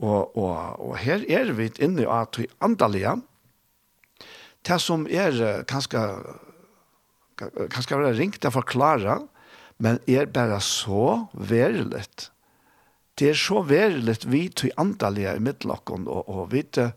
Og, 0.00 0.36
og, 0.36 0.80
og 0.80 0.94
her 1.02 1.26
er 1.28 1.52
vi 1.58 1.68
inne 1.82 2.06
av 2.08 2.30
to 2.32 2.46
andalige. 2.64 3.18
Det 4.64 4.78
som 4.80 5.06
er 5.10 5.64
kanskje, 5.68 6.00
kanskje 7.40 8.00
være 8.00 8.16
ringt 8.16 8.46
å 8.48 8.54
forklare, 8.54 9.18
men 9.80 10.00
er 10.08 10.28
bare 10.32 10.60
så 10.64 11.26
verilet. 11.32 12.30
Det 13.20 13.32
er 13.32 13.36
så 13.36 13.60
verilet 13.68 14.24
vi 14.28 14.46
to 14.48 14.70
andalige 14.80 15.36
i 15.36 15.44
midtlokken, 15.44 16.06
og, 16.08 16.28
og 16.28 16.52
vi 16.52 16.64
til 16.64 16.92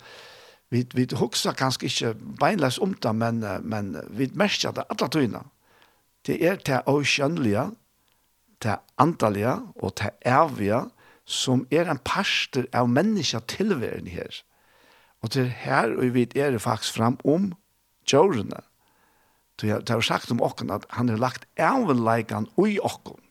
vi 0.73 0.87
vi 0.93 1.07
huxar 1.15 1.53
kanske 1.53 1.85
inte 1.85 2.13
beinlös 2.39 2.79
om 2.79 2.95
det 3.01 3.13
men 3.13 3.39
men 3.61 3.97
vi 4.09 4.29
märker 4.33 4.71
det 4.71 4.81
alla 4.89 5.07
tøyna. 5.07 5.43
Det 6.25 6.47
är 6.47 6.59
det 6.65 6.81
oceanliga, 6.85 7.71
det 8.57 8.79
antaliga 8.95 9.67
och 9.75 9.93
det 9.95 10.11
ärviga 10.21 10.89
som 11.25 11.67
är 11.69 11.85
en 11.85 11.97
parster 11.97 12.67
av 12.73 12.89
människa 12.89 13.39
tillvärden 13.39 14.07
här. 14.07 14.35
Och 15.21 15.29
det 15.29 15.43
här 15.43 15.93
och 15.93 16.03
vi 16.03 16.27
är 16.33 16.51
det 16.51 16.59
faktiskt 16.59 16.95
fram 16.95 17.17
om 17.23 17.55
jorna. 18.05 18.61
Så 19.61 19.67
jag 19.67 19.89
har 19.89 20.01
sagt 20.01 20.31
om 20.31 20.41
okken 20.41 20.71
at 20.71 20.85
han 20.89 21.09
har 21.09 21.17
lagt 21.17 21.45
ærveleikan 21.59 22.49
ui 22.55 22.79
okken. 22.79 23.21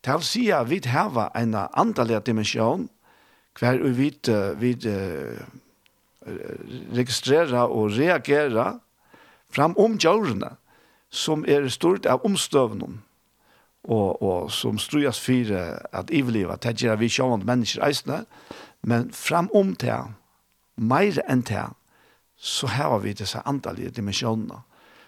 Det 0.00 0.12
vil 0.12 0.22
si 0.22 0.52
at 0.52 0.70
vi 0.70 0.80
har 0.86 1.30
en 1.34 1.54
andalig 1.54 2.22
dimensjon 2.26 2.88
hver 3.58 3.78
vi, 3.78 3.90
vet, 3.90 4.28
vi, 4.60 4.72
vi 4.72 4.74
registrera 6.94 7.66
og 7.68 7.94
reagera 7.98 8.78
fram 9.54 9.76
om 9.80 9.98
djørene 10.00 10.54
som 11.14 11.44
er 11.46 11.68
stort 11.70 12.08
av 12.10 12.24
omstøvnen 12.26 13.00
og, 13.84 14.22
og 14.22 14.52
som 14.52 14.78
strujas 14.80 15.20
fire 15.20 15.64
at 15.92 16.10
ivliva, 16.14 16.56
det 16.56 16.78
gjør 16.80 16.96
vi 17.02 17.10
sjående 17.12 17.46
mennesker 17.46 17.84
eisne, 17.84 18.24
men 18.82 19.10
fram 19.12 19.50
om 19.54 19.74
det, 19.80 19.98
mer 20.76 21.20
enn 21.28 21.44
det, 21.46 21.66
så 22.36 22.68
har 22.72 22.98
vi 23.04 23.14
disse 23.16 23.40
andalige 23.44 23.92
dimensjonene, 23.94 24.62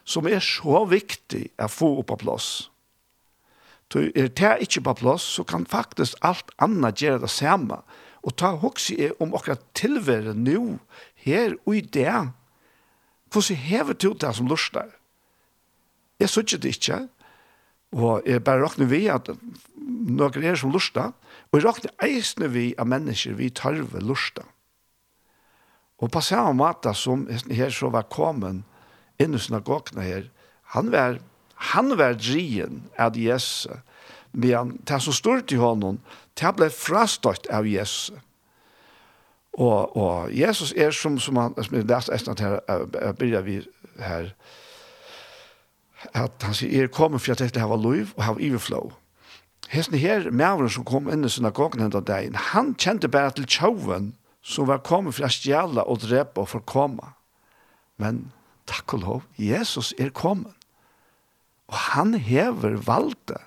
som 0.05 0.29
er 0.29 0.44
så 0.44 0.85
viktig 0.87 1.48
å 1.59 1.68
få 1.72 1.88
opp 2.00 2.12
på 2.12 2.20
plass. 2.22 2.50
Så 3.92 4.09
er 4.14 4.29
det 4.29 4.52
ikke 4.66 4.85
på 4.87 4.94
plass, 5.00 5.24
så 5.37 5.44
kan 5.46 5.66
faktisk 5.66 6.18
alt 6.26 6.52
annet 6.62 7.02
gjøre 7.02 7.24
det 7.24 7.33
samme, 7.33 7.81
Og 8.27 8.35
ta 8.35 8.57
hoksi 8.59 8.97
er 9.07 9.15
om 9.23 9.35
okra 9.39 9.55
tilvære 9.79 10.35
nu, 10.35 10.79
her 11.23 11.55
og 11.67 11.77
i 11.77 11.81
det. 11.81 12.31
Hvordan 13.31 13.57
hever 13.57 13.95
du 13.95 14.12
det 14.12 14.35
som 14.35 14.49
lustar? 14.51 14.91
Jeg 16.21 16.31
sørger 16.33 16.59
det 16.59 16.75
ikke, 16.75 17.09
og 17.93 18.23
jeg 18.27 18.45
bare 18.45 18.62
råkner 18.65 18.89
vi 18.91 19.07
at 19.12 19.29
noen 19.77 20.45
er 20.45 20.57
som 20.59 20.73
lustar, 20.73 21.12
og 21.53 21.59
jeg 21.59 21.67
råkner 21.67 21.95
eisne 22.03 22.49
vi 22.51 22.71
av 22.79 22.89
mennesker 22.89 23.37
vi 23.39 23.51
tarve 23.51 24.01
lustar. 24.01 24.49
Og 26.03 26.11
på 26.12 26.21
samme 26.21 26.57
måte 26.59 26.93
som 26.95 27.25
her 27.49 27.71
så 27.73 27.89
var 27.93 28.09
kommet 28.12 28.65
inn 29.23 29.37
i 29.37 29.41
synagogene 29.41 30.05
her, 30.05 30.27
han 30.75 30.91
var, 30.93 31.21
han 31.73 31.95
var 31.97 32.19
drien 32.19 32.83
av 33.01 33.17
Jesus, 33.17 33.71
Men 34.37 34.77
det 34.88 35.01
som 35.03 35.14
stod 35.16 35.46
til 35.49 35.62
honom, 35.64 35.96
det 36.37 36.51
ble 36.59 36.68
frastøtt 36.68 37.49
av 37.49 37.64
Jesus. 37.64 38.12
Og, 39.57 39.96
og 39.96 40.35
Jesus 40.37 40.75
er 40.77 40.92
som, 40.92 41.16
som 41.18 41.38
han, 41.40 41.57
som 41.64 41.79
jeg 41.79 41.88
leste 41.88 42.12
etter 42.12 42.42
her, 42.44 42.59
jeg 42.68 43.16
begynner 43.16 43.46
vi 43.46 43.57
her, 43.96 44.29
at 46.12 46.44
han 46.44 46.55
sier, 46.55 46.85
er 46.85 46.92
kommet 46.92 47.25
for 47.25 47.33
at 47.33 47.40
dette 47.40 47.61
her 47.62 47.70
var 47.72 47.81
lov 47.81 48.12
og 48.12 48.22
har 48.27 48.42
iverflow. 48.44 48.92
Hesten 49.72 49.96
her, 49.99 50.29
medveren 50.29 50.70
som 50.70 50.85
kom 50.85 51.09
inn 51.09 51.25
i 51.25 51.33
synagogen 51.33 51.81
denne 51.81 52.05
dagen, 52.05 52.37
han 52.53 52.75
kjente 52.77 53.09
bare 53.09 53.33
til 53.38 53.49
tjoven 53.49 54.12
som 54.44 54.68
var 54.68 54.85
kommet 54.85 55.16
for 55.16 55.27
å 55.27 55.33
stjæle 55.33 55.88
og 55.88 56.05
drepe 56.05 56.44
og 56.44 56.53
forkomme. 56.53 57.14
Men 57.96 58.27
takk 58.68 58.99
og 58.99 59.07
lov, 59.07 59.27
Jesus 59.40 59.94
er 59.96 60.12
kommet. 60.12 60.53
Og 61.72 61.81
han 61.96 62.14
hever 62.20 62.77
valget 62.85 63.40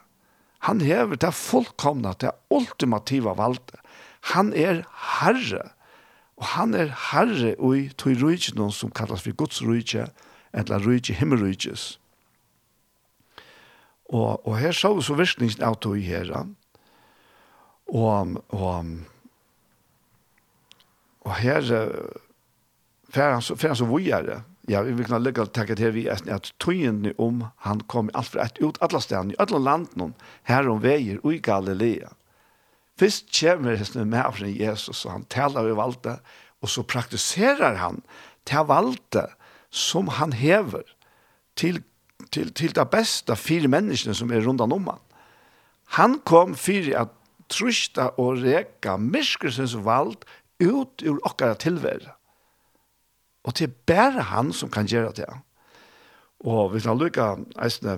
Han 0.68 0.82
hever 0.82 1.16
det 1.16 1.32
fullkomna, 1.34 2.14
det 2.20 2.32
ultimativa 2.52 3.34
valget. 3.34 3.78
Han 4.34 4.52
er 4.54 4.84
herre, 5.20 5.72
og 6.36 6.46
han 6.56 6.74
er 6.76 6.92
herre 7.12 7.54
i 7.56 7.88
tog 7.96 8.20
rujtje 8.20 8.56
noen 8.58 8.76
som 8.76 8.92
kallas 8.92 9.24
for 9.24 9.36
Guds 9.36 9.62
rujtje, 9.64 10.10
eller 10.54 10.84
rujtje 10.84 11.16
himmelrujtjes. 11.16 11.94
Og, 14.10 14.48
og 14.48 14.58
her 14.58 14.74
så 14.74 14.94
vi 14.98 15.06
så 15.06 15.16
virkningen 15.16 15.64
av 15.64 15.78
tog 15.80 16.00
her, 16.02 16.32
og, 17.90 18.36
og, 18.50 18.94
og 21.26 21.36
her 21.40 21.62
fer 23.10 23.36
han 23.36 23.44
så, 23.46 23.56
fer 23.56 23.72
han 23.74 23.80
så 23.80 23.88
vujere, 23.90 24.42
Ja, 24.70 24.84
vi 24.86 24.94
vil 24.94 25.08
kunne 25.08 25.24
lykke 25.24 25.42
til 25.42 25.50
å 25.50 25.54
takke 25.58 25.76
til 25.76 25.94
vi 25.96 26.06
är 26.08 26.20
at 26.30 26.52
tøyen 26.62 27.14
om 27.18 27.44
han 27.66 27.80
kom 27.90 28.10
alt 28.14 28.30
for 28.30 28.40
ett 28.44 28.60
ut 28.62 28.78
alle 28.82 29.02
stedene, 29.02 29.34
i 29.34 29.40
alla 29.40 29.58
landene, 29.58 30.14
her 30.44 30.70
om 30.70 30.82
väger 30.84 31.18
og 31.24 31.34
i 31.34 31.40
Galilea. 31.40 32.10
Först 33.00 33.40
kommer 33.40 33.78
det 33.78 34.06
med 34.06 34.36
från 34.36 34.54
Jesus 34.54 35.06
og 35.06 35.12
han 35.12 35.24
taler 35.24 35.70
över 35.70 35.82
allt 35.82 36.04
det 36.04 36.20
och 36.62 36.70
så 36.70 36.84
praktiserar 36.84 37.76
han 37.76 38.02
til 38.46 38.68
valgte 38.68 39.28
som 39.70 40.08
han 40.08 40.32
häver 40.32 40.84
till 41.56 41.82
till 42.30 42.54
till 42.54 42.74
det 42.74 42.86
bästa 42.92 43.36
fire 43.36 43.68
menneskene 43.68 44.16
som 44.16 44.32
är 44.32 44.42
rundt 44.42 44.62
om 44.62 44.88
han. 44.88 45.00
Han 45.86 46.20
kom 46.20 46.56
för 46.56 46.96
att 46.96 47.14
trusta 47.48 48.10
och 48.10 48.38
reka 48.38 48.98
myskelsens 48.98 49.74
valg 49.74 50.18
ut 50.60 51.04
ur 51.04 51.26
okkara 51.26 51.56
tilvärde. 51.56 52.19
Og 53.50 53.56
det 53.58 53.66
er 53.66 53.78
bare 53.90 54.28
han 54.30 54.52
som 54.54 54.70
kan 54.70 54.86
gjøre 54.86 55.16
det. 55.18 55.30
Og 56.46 56.70
hvis 56.72 56.86
han 56.86 57.00
lykker, 57.02 57.42
eisne, 57.66 57.98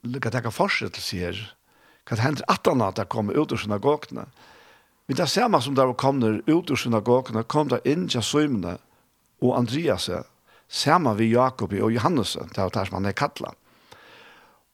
lykker 0.00 0.32
det 0.32 0.40
ikke 0.40 0.54
fortsettelse 0.56 1.20
her, 1.20 1.42
hva 2.06 2.16
det 2.16 2.24
hender 2.24 2.48
at 2.48 2.70
han 2.70 2.84
at 2.86 2.96
det 2.96 3.10
kommer 3.12 3.36
ut 3.36 3.52
ur 3.52 3.60
synagogene. 3.60 4.24
Men 5.06 5.18
det 5.20 5.48
man 5.50 5.62
som 5.62 5.74
der 5.74 5.92
kommer 5.92 6.40
ut 6.46 6.70
ur 6.70 6.76
synagogene, 6.76 7.44
kom 7.44 7.68
der 7.68 7.84
inn 7.84 8.08
til 8.08 8.22
Søymene 8.22 8.78
og 9.42 9.58
Andreas, 9.58 10.08
ser 10.68 10.98
man 10.98 11.18
vi 11.18 11.30
Jakob 11.34 11.72
og 11.72 11.92
Johannes, 11.92 12.32
det 12.32 12.58
er 12.58 12.72
det 12.72 12.86
som 12.88 12.96
han 12.98 13.06
er 13.06 13.12
kattlet. 13.12 13.54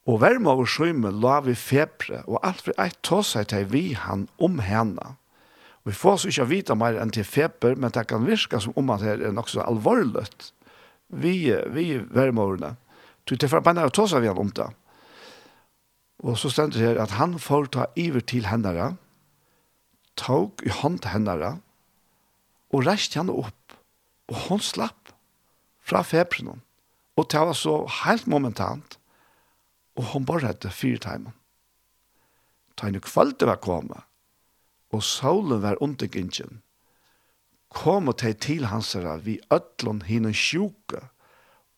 Og 0.06 0.20
verma 0.20 0.54
og 0.54 0.68
Søyme 0.68 1.10
la 1.10 1.40
vi 1.40 1.54
febre, 1.54 2.22
og 2.26 2.40
alt 2.42 2.62
for 2.62 2.78
eit 2.78 3.12
seg 3.26 3.50
til 3.50 3.66
vi 3.70 3.92
han 3.94 4.28
om 4.38 4.58
henne. 4.58 5.16
Og 5.82 5.90
Vi 5.90 5.98
får 5.98 6.16
så 6.16 6.30
ikke 6.30 6.48
vite 6.50 6.74
mer 6.78 6.98
enn 7.02 7.10
til 7.10 7.26
feber, 7.26 7.74
men 7.74 7.90
det 7.90 8.06
kan 8.06 8.26
virke 8.26 8.60
som 8.62 8.74
om 8.78 8.90
at 8.94 9.02
det 9.02 9.26
er 9.26 9.34
nok 9.34 9.48
så 9.50 9.64
alvorlig. 9.66 10.28
Vi, 11.10 11.50
vi 11.74 11.86
vermårene. 11.98 12.76
Du 13.26 13.34
til 13.36 13.50
for 13.50 13.62
bare 13.62 13.86
å 13.86 13.94
ta 13.94 14.06
seg 14.06 14.28
om 14.30 14.50
det. 14.54 14.68
Og 16.22 16.38
så 16.38 16.50
stender 16.50 16.78
det 16.78 16.86
her 16.86 17.02
at 17.02 17.16
han 17.18 17.34
får 17.38 17.66
ta 17.74 17.86
iver 17.98 18.22
til 18.22 18.46
hendene, 18.46 18.94
tog 20.14 20.62
i 20.62 20.70
hånd 20.70 21.00
til 21.02 21.16
hendene, 21.16 21.56
og 22.70 22.86
reiste 22.86 23.18
henne 23.18 23.34
opp. 23.34 23.74
Og 24.30 24.38
hun 24.46 24.62
slapp 24.62 25.10
fra 25.82 26.04
feberen. 26.06 26.62
Og 27.18 27.26
det 27.26 27.42
var 27.42 27.58
så 27.58 27.82
helt 28.04 28.30
momentant. 28.30 28.98
Og 29.98 30.14
hun 30.14 30.24
bare 30.24 30.46
hette 30.46 30.70
fire 30.70 31.02
timer. 31.02 31.34
Ta 32.78 32.86
henne 32.86 33.02
kvalitet 33.02 33.50
var 33.50 33.60
kommet 33.60 34.06
og 34.92 35.02
Saulen 35.02 35.62
var 35.62 35.80
undergingen, 35.80 36.60
Kom 37.72 38.10
og 38.12 38.18
teg 38.20 38.36
til 38.44 38.66
hansara 38.68 39.16
vi 39.24 39.38
ötlun 39.54 40.02
hinne 40.04 40.34
sjuke, 40.36 41.00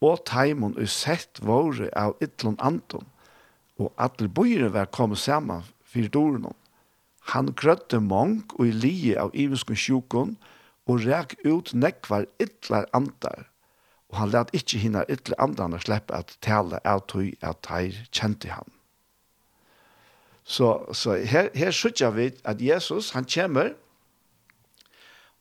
og 0.03 0.25
teimun 0.27 0.75
og 0.75 0.91
sett 0.91 1.39
våre 1.39 1.87
av 1.97 2.17
ytlun 2.25 2.59
anton, 2.59 3.07
og 3.79 3.93
alle 3.95 4.29
bøyre 4.29 4.73
var 4.75 4.91
kommet 4.91 5.23
saman 5.23 5.63
fyrir 5.87 6.11
doren. 6.11 6.51
Han 7.31 7.55
grøtte 7.57 8.03
mong 8.03 8.43
og 8.59 8.67
i 8.67 8.75
lije 8.75 9.21
av 9.23 9.31
ivenskun 9.39 9.79
sjukon, 9.79 10.35
og 10.91 11.07
ræk 11.07 11.39
ut 11.47 11.71
nekvar 11.73 12.27
ytlar 12.43 12.91
andar, 12.93 13.47
og 14.11 14.19
han 14.19 14.35
let 14.35 14.53
ikkje 14.53 14.83
hinna 14.83 15.07
ytlar 15.09 15.39
andarna 15.47 15.79
sleppa 15.81 16.21
at 16.21 16.35
tale 16.45 16.83
av 16.85 17.07
tøy 17.09 17.33
at 17.41 17.63
teir 17.65 18.03
kjente 18.11 18.51
han. 18.53 18.69
Så, 20.45 20.93
så 20.93 21.17
her, 21.25 21.49
her 21.57 21.73
sier 21.73 22.13
vi 22.13 22.29
at 22.45 22.61
Jesus, 22.61 23.11
han 23.17 23.25
kommer, 23.25 23.73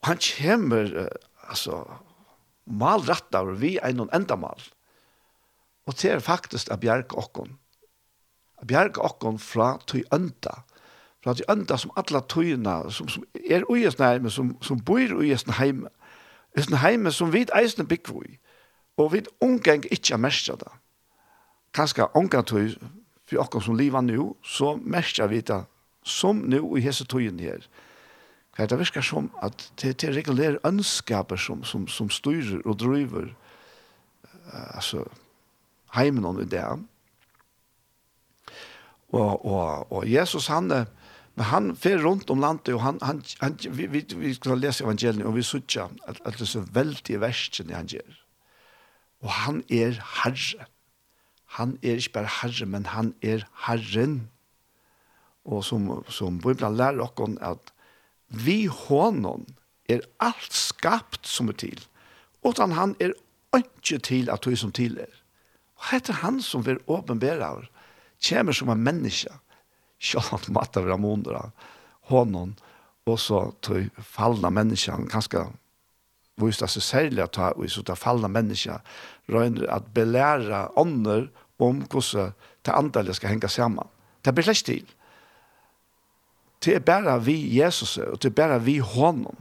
og 0.02 0.08
han 0.08 0.20
kommer, 0.24 1.08
altså, 1.48 1.84
malrett 2.66 3.36
av 3.36 3.52
vi 3.60 3.76
er 3.84 3.96
noen 3.96 4.12
endamal. 4.16 4.60
Og 5.88 5.96
det 6.00 6.12
er 6.12 6.24
faktisk 6.24 6.72
at 6.72 6.80
bjerke 6.80 7.18
okken. 7.20 7.58
At 8.62 8.68
bjerke 8.68 9.04
okken 9.04 9.40
fra 9.40 9.78
tøy 9.88 10.04
enda. 10.16 10.62
Fra 11.24 11.36
tøy 11.36 11.44
enda 11.52 11.78
som 11.80 11.92
alle 12.00 12.24
tøyene, 12.32 12.78
som, 12.92 13.10
som 13.12 13.26
er 13.50 13.68
uges 13.70 14.00
nærme, 14.00 14.32
som, 14.32 14.56
som 14.64 14.80
bor 14.80 15.16
uges 15.20 15.44
heime. 15.60 15.92
Uges 16.56 16.72
heime 16.84 17.12
som 17.12 17.34
vi 17.34 17.46
eisne 17.56 17.88
bygger. 17.88 18.38
Og 18.98 19.14
vi 19.14 19.24
omgang 19.42 19.84
ikke 19.92 20.16
er 20.16 20.22
mest 20.22 20.50
av 20.50 20.60
det. 20.64 20.72
Kanskje 21.74 22.08
omgang 22.16 22.46
tøy, 22.48 22.76
for 23.28 23.40
dere 23.40 23.64
som 23.64 23.78
lever 23.80 24.02
nu, 24.02 24.34
så 24.44 24.76
merker 24.78 25.28
vi 25.32 25.42
det 25.42 25.64
som 26.04 26.44
nu 26.50 26.78
i 26.78 26.84
hese 26.84 27.06
tøyen 27.08 27.40
her. 27.40 27.64
Hva 28.54 28.68
det 28.70 28.78
virker 28.78 29.02
som 29.02 29.32
at 29.42 29.72
det, 29.82 29.96
det 30.04 30.14
regulerer 30.14 30.60
ønskaper 30.68 31.40
som, 31.40 31.64
som, 31.64 31.88
som 31.88 32.12
styrer 32.14 32.62
og 32.66 32.78
driver 32.80 33.32
uh, 34.54 34.76
altså, 34.76 35.06
heimen 35.96 36.26
om 36.26 36.38
det. 36.38 36.66
Og, 39.14 39.46
og, 39.46 39.92
og 39.92 40.06
Jesus 40.10 40.48
han 40.48 40.72
er 40.72 40.86
Men 41.34 41.46
han 41.50 41.70
fer 41.76 41.98
rundt 42.04 42.30
om 42.30 42.42
landet, 42.44 42.76
og 42.76 42.84
han, 42.84 43.00
han, 43.02 43.24
han, 43.42 43.56
vi, 43.74 43.88
vi, 43.90 44.04
vi 44.16 44.34
skal 44.38 44.60
lese 44.62 44.84
evangeliet, 44.86 45.26
og 45.26 45.34
vi 45.36 45.46
sutja 45.46 45.88
at, 46.06 46.20
at 46.26 46.38
det 46.38 46.46
er 46.46 46.52
så 46.52 46.62
veldig 46.76 47.22
versen 47.24 47.74
han 47.74 47.90
gjør. 47.90 48.20
Og 49.26 49.32
han 49.32 49.64
er 49.70 49.98
herre 50.22 50.68
han 51.58 51.78
er 51.84 52.00
ikke 52.02 52.18
bare 52.18 52.32
herre, 52.42 52.66
men 52.66 52.86
han 52.90 53.14
er 53.22 53.46
herren. 53.68 54.30
Og 55.46 55.64
som, 55.68 55.90
som 56.10 56.40
Bibelen 56.42 56.78
lærer 56.80 57.04
oss 57.04 57.38
at 57.42 57.74
vi 58.34 58.66
hånden 58.66 59.46
er 59.92 60.06
alt 60.24 60.54
skapt 60.56 61.28
som 61.28 61.52
er 61.52 61.60
til, 61.60 61.84
og 62.42 62.56
at 62.58 62.74
han 62.74 62.96
er 63.00 63.14
ikke 63.54 64.00
til 64.00 64.32
at 64.34 64.44
du 64.46 64.56
som 64.56 64.72
til 64.72 64.98
er. 64.98 65.12
Og 65.78 65.92
heter 65.92 66.22
han 66.24 66.42
som 66.42 66.66
vil 66.66 66.82
åpenbære 66.88 67.46
av, 67.46 67.66
kommer 68.24 68.56
som 68.56 68.72
en 68.72 68.84
menneske, 68.84 69.30
sjålant 70.00 70.50
matta 70.50 70.82
vera 70.82 70.98
mondra, 70.98 71.52
hånden, 72.10 72.56
og 73.06 73.20
så 73.20 73.50
til 73.62 73.90
fallna 74.00 74.50
menneskene, 74.50 75.12
kanskje 75.12 75.44
viste 76.42 76.68
seg 76.72 76.84
særlig 76.84 77.24
at 77.24 77.36
ta, 77.36 77.52
og 77.54 77.70
så 77.70 77.84
ta 77.84 77.96
fallna 78.00 78.30
røyner 79.30 79.70
at 79.70 79.94
belære 79.94 80.70
ånder, 80.76 81.30
om 81.60 81.84
hvordan 81.90 82.34
det 82.66 82.74
andre 82.74 83.14
skal 83.14 83.30
henge 83.30 83.50
sammen. 83.50 83.88
Det 84.26 84.34
blir 84.36 84.46
slett 84.46 84.66
til. 84.66 84.86
Det 86.64 86.76
er 86.76 86.80
bare 86.80 87.18
vi 87.26 87.36
Jesus, 87.58 87.98
og 87.98 88.22
det 88.24 88.32
er 88.32 88.36
bare 88.36 88.62
vi 88.64 88.78
honom. 88.78 89.36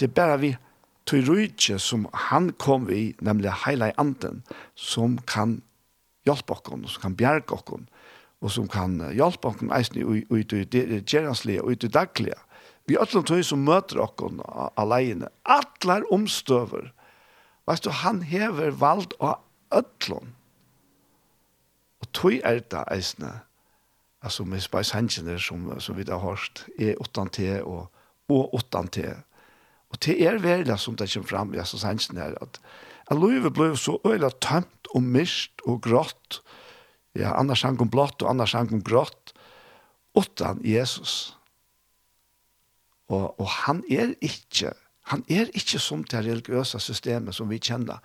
Det 0.00 0.08
er 0.08 0.14
bare 0.14 0.38
vi 0.40 0.56
tyrutje 1.06 1.78
som 1.78 2.06
han 2.12 2.52
kom 2.58 2.88
i, 2.90 3.14
nemlig 3.20 3.52
heila 3.66 3.90
i 3.90 3.96
anden, 4.00 4.42
som 4.74 5.18
kan 5.28 5.60
hjelpe 6.24 6.56
oss, 6.56 6.94
som 6.94 7.02
kan 7.02 7.16
bjerge 7.16 7.52
oss, 7.52 7.84
og 8.40 8.50
som 8.50 8.68
kan 8.68 8.96
hjelpe 9.12 9.48
oss 9.48 9.64
eisen 9.76 10.24
ut 10.30 10.52
i 10.52 10.64
det 10.64 11.04
gjerenslige, 11.04 11.62
ut 11.62 11.84
i 11.84 11.88
daglige. 11.92 12.40
Vi 12.88 12.96
er 12.96 13.04
alle 13.04 13.24
tog 13.24 13.44
som 13.44 13.64
møter 13.64 14.00
oss 14.00 14.72
alene. 14.80 15.28
Alle 15.44 16.02
omstøver. 16.12 16.92
Vet 17.68 17.84
du, 17.84 17.90
han 17.90 18.22
hever 18.22 18.74
vald 18.76 19.14
av 19.20 19.40
øtlån 19.72 20.34
tog 22.14 22.40
er 22.44 22.62
det 22.70 22.84
eisene, 22.92 23.32
altså 24.22 24.44
med 24.48 24.62
Spice 24.64 24.96
Hengene 24.96 25.38
som, 25.40 25.68
som 25.80 25.96
vi 25.98 26.06
har 26.08 26.22
hørt, 26.22 26.66
er 26.78 26.94
8T 27.02 27.60
og, 27.62 27.90
og 28.28 28.54
8T. 28.60 29.10
Og 29.90 30.00
det 30.04 30.16
er 30.26 30.40
veldig 30.42 30.78
som 30.80 30.96
det 30.96 31.10
kommer 31.12 31.28
fram 31.28 31.54
i 31.54 31.60
altså, 31.62 31.86
Hengene 31.86 32.22
her, 32.24 32.38
at 32.42 32.60
at 33.10 33.20
livet 33.20 33.52
ble 33.54 33.72
så 33.76 33.98
øyla 34.06 34.30
tømt 34.42 34.88
og 34.94 35.02
mist 35.04 35.64
og 35.68 35.82
grått, 35.84 36.40
ja, 37.14 37.34
annars 37.38 37.62
sang 37.64 37.80
om 37.80 37.90
blått 37.90 38.22
og 38.24 38.30
annars 38.32 38.54
sang 38.54 38.72
om 38.72 38.82
grått, 38.84 39.34
utan 40.16 40.62
Jesus. 40.64 41.34
Og, 43.12 43.34
og 43.40 43.48
han 43.66 43.82
er 43.90 44.14
ikke, 44.24 44.72
han 45.12 45.24
er 45.28 45.50
ikke 45.52 45.80
som 45.82 46.04
det 46.08 46.24
religiøse 46.24 46.80
systemet 46.80 47.36
som 47.36 47.50
vi 47.50 47.60
kjenner 47.60 48.00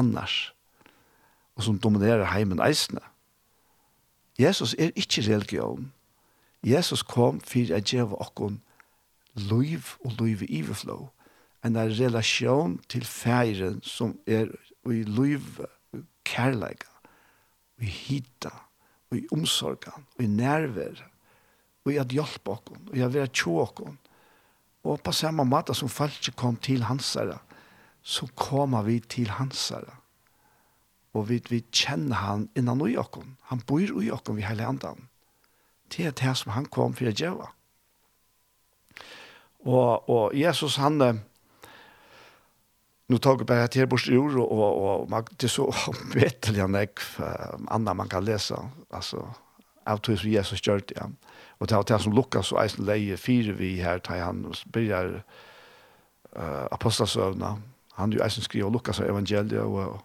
annars, 0.00 0.54
og 1.58 1.66
som 1.66 1.78
dominerer 1.82 2.30
heimen 2.32 2.62
eisene. 2.64 3.02
Jesus 4.38 4.74
er 4.78 4.90
ikke 4.94 5.24
religion. 5.26 5.92
Jesus 6.62 7.02
kom 7.02 7.40
for 7.40 7.74
å 7.74 7.80
gjøre 7.82 8.18
oss 8.18 8.58
liv 9.38 9.94
og 10.04 10.14
liv 10.20 10.42
i 10.46 10.62
overflow. 10.62 11.08
En 11.64 11.76
relasjon 11.76 12.78
til 12.90 13.04
feiren 13.06 13.80
som 13.82 14.16
er 14.26 14.50
i 14.88 15.02
liv 15.02 15.58
og 15.60 16.04
kærleika, 16.26 16.90
i 17.78 17.86
hita, 17.86 18.52
i 19.14 19.24
omsorgen, 19.34 20.06
i 20.20 20.26
nerver, 20.26 21.02
og 21.84 21.92
i 21.92 21.98
at 22.00 22.12
hjelpe 22.12 22.54
oss, 22.54 22.70
og 22.90 22.96
i 22.96 23.02
at 23.04 23.14
være 23.14 23.32
tjå 23.32 23.58
oss. 23.64 23.96
Og 24.84 25.00
på 25.02 25.12
samme 25.12 25.44
måte 25.44 25.74
som 25.74 25.90
folk 25.90 26.30
kom 26.36 26.56
til 26.56 26.86
hansere, 26.86 27.38
så 28.02 28.28
kommer 28.38 28.86
vi 28.86 29.00
til 29.00 29.30
hansere 29.34 29.98
og 31.16 31.28
vi, 31.30 31.40
vi 31.48 31.62
kjenner 31.72 32.20
han 32.22 32.48
innan 32.58 32.82
ui 32.84 32.96
okken. 33.00 33.36
Han 33.52 33.62
bor 33.66 33.80
ui 33.80 34.10
okken 34.12 34.36
vi 34.38 34.46
hele 34.46 34.66
andan. 34.66 35.08
Det 35.88 36.06
er 36.06 36.16
det 36.16 36.34
som 36.36 36.52
han 36.52 36.68
kom 36.68 36.94
for 36.96 37.08
å 37.08 37.14
gjøre. 37.16 37.48
Og, 39.68 40.08
og 40.08 40.36
Jesus 40.36 40.76
han, 40.78 41.00
nå 43.08 43.18
tar 43.18 43.40
jeg 43.40 43.48
bare 43.48 43.70
til 43.72 43.88
bort 43.90 44.06
i 44.08 44.16
ord, 44.20 44.36
og, 44.38 44.52
og, 44.52 45.08
og 45.08 45.32
det 45.34 45.48
er 45.48 45.54
så 45.56 45.66
vettelig 46.14 46.64
han 46.64 46.78
ikke 46.78 47.32
annet 47.72 47.98
man 47.98 48.12
kan 48.12 48.26
lese. 48.26 48.60
Altså, 48.94 49.24
av 49.88 50.02
tog 50.04 50.18
som 50.20 50.30
Jesus 50.30 50.62
gjør 50.64 50.84
det. 50.84 50.96
Ja. 50.98 51.08
Og 51.58 51.68
det 51.68 51.76
er 51.76 51.86
det 51.88 52.00
som 52.04 52.14
Lukas 52.14 52.52
og 52.52 52.60
Eisen 52.62 52.86
leie 52.86 53.16
fire 53.16 53.56
vi 53.58 53.78
her, 53.82 53.98
tar 53.98 54.20
han 54.22 54.44
begynner 54.72 55.22
uh, 56.36 56.66
apostelsøvnene. 56.70 57.56
Han 57.98 58.12
er 58.12 58.20
jo 58.20 58.24
Eisen 58.24 58.46
skriver 58.46 58.70
Lukas 58.70 59.00
og 59.00 59.08
evangeliet, 59.08 59.62
og, 59.62 59.74
og, 59.74 60.04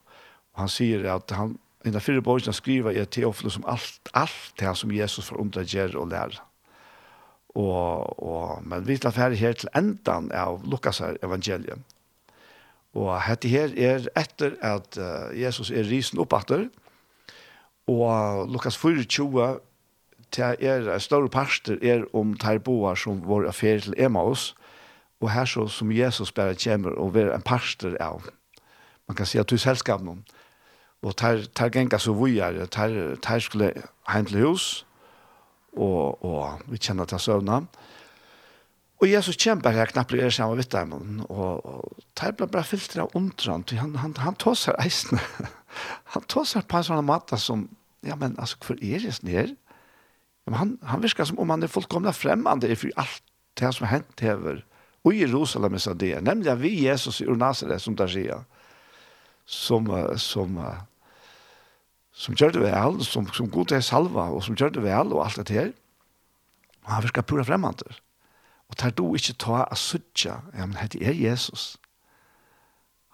han 0.59 0.69
sier 0.69 1.05
at 1.13 1.31
han 1.33 1.57
i 1.83 1.91
den 1.91 2.01
fyrre 2.03 2.23
borgene 2.23 2.55
skriver 2.55 2.95
i 2.95 3.05
Teofilus 3.05 3.57
om 3.59 3.65
alt, 3.67 4.11
alt 4.15 4.53
det 4.59 4.71
som 4.79 4.91
Jesus 4.93 5.27
får 5.27 5.41
undergjøre 5.43 5.99
og 5.99 6.11
lære. 6.13 6.43
Og, 7.59 8.23
og, 8.23 8.63
men 8.65 8.85
vi 8.87 8.97
tar 8.97 9.13
ferdig 9.13 9.41
her 9.41 9.57
til 9.57 9.69
endan 9.77 10.31
av 10.33 10.63
Lukas 10.65 11.01
evangeliet. 11.01 11.81
Og 12.93 13.11
dette 13.27 13.49
her 13.49 13.73
er 13.75 14.07
etter 14.17 14.55
at 14.61 14.97
Jesus 15.35 15.73
er 15.73 15.85
risen 15.89 16.21
opp 16.21 16.33
etter, 16.37 16.67
og 17.89 18.47
Lukas 18.53 18.77
24 18.77 19.59
til 20.33 20.65
er 20.65 20.99
større 20.99 21.29
parster 21.29 21.77
er 21.81 22.05
om 22.15 22.33
terboer 22.37 22.95
som 22.97 23.21
var 23.27 23.47
affære 23.49 23.79
til 23.87 23.97
Emmaus, 23.97 24.53
og 25.21 25.31
her 25.31 25.45
så 25.45 25.67
som 25.67 25.91
Jesus 25.91 26.31
bare 26.31 26.55
kommer 26.55 26.95
og 26.99 27.17
er 27.17 27.33
en 27.35 27.41
parster 27.41 27.97
av. 28.01 28.29
Man 29.07 29.15
kan 29.15 29.25
si 29.25 29.37
at 29.37 29.49
du 29.49 29.55
er 29.55 29.61
selskap 29.61 30.01
noen 30.01 30.23
og 31.03 31.15
tar 31.19 31.43
tar 31.55 31.71
genga 31.73 31.99
så 31.99 32.13
vojar 32.15 32.65
tar 32.71 32.93
tar 33.21 33.43
skulle 33.43 33.71
heim 34.07 34.27
til 34.29 34.45
hus 34.45 34.67
og 35.75 36.23
og 36.23 36.63
vi 36.71 36.79
kjenner 36.79 37.09
ta 37.09 37.19
søvna 37.19 37.63
og 39.03 39.09
Jesus 39.09 39.35
kjemper 39.35 39.75
her 39.75 39.91
knapt 39.91 40.13
er 40.15 40.31
saman 40.31 40.57
vitt 40.57 40.71
dem 40.71 40.93
og, 41.27 41.65
og 41.65 41.97
tar 42.15 42.31
blir 42.31 42.47
bare 42.47 42.63
filtra 42.67 43.07
undran 43.13 43.65
til 43.67 43.81
han 43.81 43.95
han 43.99 44.15
han 44.17 44.39
tossar 44.39 44.79
eisen 44.79 45.19
han 46.15 46.23
tossar 46.27 46.63
på 46.63 46.79
en 46.79 46.87
sånn 46.87 47.05
matta 47.05 47.37
som 47.37 47.67
ja 48.03 48.15
men 48.15 48.37
altså 48.39 48.57
for 48.63 48.79
er 48.79 49.03
det 49.03 49.17
snær 49.19 49.51
men 50.45 50.59
han 50.59 50.77
han 50.87 51.03
virker 51.03 51.27
som 51.27 51.39
om 51.39 51.49
han 51.49 51.63
er 51.63 51.71
fullkomna 51.71 52.15
fremmande 52.15 52.75
for 52.75 52.95
alt 52.95 53.23
det 53.59 53.73
som 53.75 53.87
hent 53.87 54.23
hever 54.23 54.63
og 55.03 55.15
Jerusalem 55.19 55.75
sa 55.79 55.93
det 55.93 56.15
nemlig 56.23 56.55
vi 56.61 56.73
Jesus 56.85 57.21
i 57.21 57.27
Nazaret 57.27 57.81
som 57.81 57.95
der 57.95 58.07
sier 58.07 58.47
som 59.45 59.89
som 60.17 60.59
som 62.13 62.35
gjør 62.37 62.53
det 62.53 62.61
vel, 62.61 62.99
som, 63.05 63.27
som 63.33 63.49
god 63.49 63.71
til 63.71 63.83
salva, 63.83 64.29
og 64.29 64.43
som 64.45 64.55
gjør 64.55 64.75
det 64.75 64.83
vel, 64.85 65.13
og 65.13 65.25
alt 65.25 65.41
det 65.41 65.55
her. 65.55 65.71
Og 66.85 66.91
han 66.91 67.03
virker 67.03 67.25
pura 67.25 67.45
fremmede. 67.47 67.95
Og 68.69 68.77
tar 68.77 68.93
du 68.93 69.05
ikke 69.15 69.35
ta 69.41 69.63
av 69.63 69.77
suttja, 69.79 70.39
ja, 70.53 70.65
men 70.65 70.77
det 70.93 71.01
er 71.01 71.17
Jesus. 71.17 71.73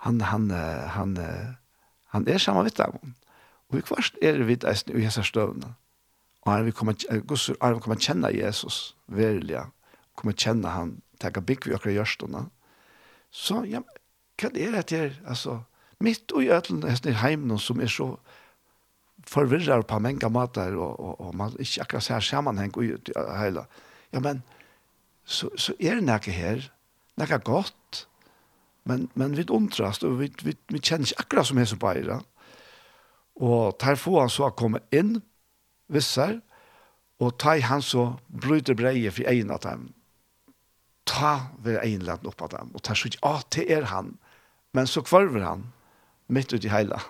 Han, 0.03 0.21
han, 0.21 0.49
han, 0.95 1.17
han 2.13 2.27
er 2.27 2.39
samme 2.39 2.63
vitt 2.67 2.79
av 2.79 2.95
ham. 2.95 3.15
Og 3.69 3.79
vi 3.79 3.85
kvarst 3.85 4.17
er 4.25 4.39
vidt 4.47 4.65
eisen 4.67 4.95
i 4.95 5.03
hessar 5.03 5.27
støvnene. 5.27 5.73
Og 6.45 6.53
han 6.53 6.65
vil 6.65 6.73
komme, 6.73 6.95
gusser, 7.27 7.57
han 7.61 7.75
vil 7.75 7.83
komme 7.83 7.99
kjenne 7.99 8.31
Jesus, 8.33 8.95
verilig, 9.07 9.65
komme 10.17 10.33
kjenne 10.33 10.71
han, 10.73 10.95
tenke 11.21 11.43
bygg 11.43 11.67
vi 11.67 11.75
akkurat 11.75 11.99
gjørstene. 11.99 12.45
Så, 13.31 13.61
ja, 13.69 13.83
hva 14.39 14.49
er 14.55 14.79
det 14.79 14.95
her? 14.95 15.17
Altså, 15.27 15.59
mitt 15.99 16.31
og 16.31 16.45
i 16.45 16.51
øtlen, 16.55 16.81
hesten 16.87 17.11
i 17.11 17.19
heimen 17.19 17.59
som 17.59 17.83
er 17.83 17.91
så, 17.91 18.13
forvirrar 19.29 19.85
på 19.85 19.99
mange 20.01 20.29
måter, 20.33 20.75
og, 20.77 20.99
og, 20.99 21.21
og 21.21 21.35
man 21.37 21.55
ikke 21.59 21.85
akkurat 21.85 22.05
ser 22.05 22.25
sammenheng 22.25 22.73
i 22.81 22.93
hele. 23.39 23.65
Ja, 24.13 24.21
men 24.25 24.41
så, 25.25 25.51
så 25.57 25.75
er 25.79 25.99
det 25.99 26.07
noe 26.07 26.33
her, 26.33 26.65
noe 27.19 27.39
godt, 27.45 28.05
men, 28.89 29.09
men 29.13 29.35
vi 29.37 29.45
undrast, 29.53 30.03
og 30.07 30.17
vi, 30.21 30.31
vi, 30.41 30.55
vi 30.71 30.81
kjenner 30.81 31.05
ikke 31.05 31.25
akkurat 31.25 31.49
som 31.49 31.61
hese 31.61 31.77
på 31.77 31.91
eira. 31.91 32.19
Og 33.39 33.77
tar 33.79 33.99
få 33.99 34.17
han 34.19 34.31
så 34.33 34.49
komme 34.57 34.81
inn, 34.95 35.19
visser, 35.93 36.39
og 37.19 37.35
tar 37.41 37.61
han 37.67 37.83
så 37.85 38.13
bryter 38.27 38.77
breie 38.79 39.11
for 39.13 39.29
egen 39.29 39.51
av 39.53 39.61
dem. 39.65 39.89
Ta 41.09 41.51
ved 41.61 41.81
land 42.05 42.25
opp 42.29 42.41
av 42.47 42.53
dem, 42.55 42.73
og 42.73 42.83
tar 42.85 42.97
så 42.97 43.11
ikke, 43.11 43.21
ah, 43.27 43.43
det 43.53 43.67
er 43.69 43.89
han, 43.93 44.15
men 44.73 44.89
så 44.89 45.03
kvarver 45.05 45.45
han, 45.45 45.69
midt 46.29 46.53
ut 46.53 46.65
i 46.65 46.69
heilet. 46.69 47.01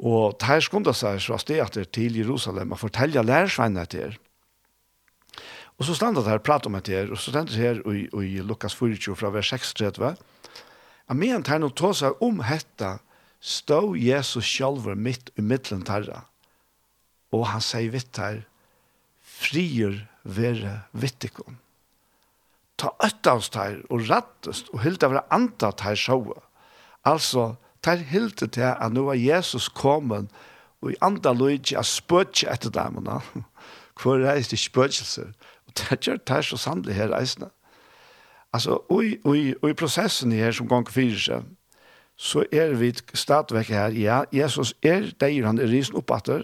Og 0.00 0.36
der 0.40 0.62
skundet 0.64 0.96
seg 0.96 1.20
fra 1.20 1.38
stedet 1.40 1.90
til 1.92 2.16
Jerusalem 2.16 2.72
og 2.72 2.80
fortelle 2.80 3.22
lærersveinene 3.22 3.84
til. 3.90 4.16
Og 5.80 5.86
så 5.88 5.94
standet 5.96 6.26
her 6.28 6.40
og 6.40 6.44
pratet 6.44 6.68
om 6.68 6.76
det 6.80 7.06
og 7.08 7.18
så 7.18 7.32
standet 7.32 7.56
her 7.56 7.80
i, 7.88 8.08
i 8.12 8.40
Lukas 8.44 8.74
24 8.76 9.16
fra 9.16 9.30
vers 9.32 9.48
36. 9.48 10.16
Jeg 11.08 11.16
mener 11.16 11.48
her 11.48 11.60
nå 11.60 11.70
tog 11.72 11.94
seg 11.96 12.20
om 12.22 12.42
hetta 12.44 12.98
stå 13.40 13.96
Jesus 13.96 14.44
sjálfur 14.44 14.94
mitt 14.96 15.32
i 15.40 15.42
middelen 15.42 15.82
terra. 15.88 16.26
Og 17.32 17.46
han 17.48 17.64
sier 17.64 17.92
vitt 17.92 18.20
her, 18.20 18.44
frier 19.20 20.02
være 20.24 20.82
vittikon. 20.92 21.56
Ta 22.80 22.92
øtta 23.04 23.36
oss 23.36 23.50
ter 23.52 23.80
og 23.88 24.04
rattest 24.08 24.70
og 24.74 24.84
hylda 24.84 25.10
være 25.12 25.26
antat 25.32 25.84
her 25.84 25.96
sjåa. 25.96 26.40
Altså, 27.08 27.54
tar 27.82 27.96
hilde 27.96 28.46
til 28.46 28.66
at 28.70 28.92
nå 28.92 29.08
er 29.10 29.20
Jesus 29.20 29.68
kommet 29.68 30.28
og 30.80 30.92
i 30.92 31.00
andre 31.04 31.34
løyde 31.36 31.74
jeg 31.74 31.84
spørte 31.84 32.48
etter 32.52 32.72
damene. 32.72 33.20
Hvor 34.00 34.16
er 34.16 34.32
reiste 34.32 34.56
spøtjelser. 34.56 35.32
Og 35.68 35.72
det 35.76 36.00
gjør 36.00 36.16
det 36.16 36.44
så 36.44 36.56
sannelig 36.56 36.94
her 36.94 37.12
reisende. 37.12 37.50
Altså, 38.52 38.78
og 38.88 39.04
i, 39.04 39.16
og 39.24 39.36
i, 39.36 39.54
og 39.62 39.70
i 39.70 39.76
prosessen 39.76 40.32
her 40.32 40.50
som 40.56 40.68
ganger 40.68 40.90
fyrir 40.90 41.18
seg, 41.20 41.44
så 42.16 42.44
er 42.52 42.74
vi 42.74 42.90
stadigvæk 43.14 43.68
her. 43.68 43.94
Ja, 43.94 44.22
Jesus 44.32 44.74
er 44.82 45.12
deg, 45.20 45.44
han 45.44 45.58
er 45.58 45.70
risen 45.70 45.96
oppatter, 45.96 46.42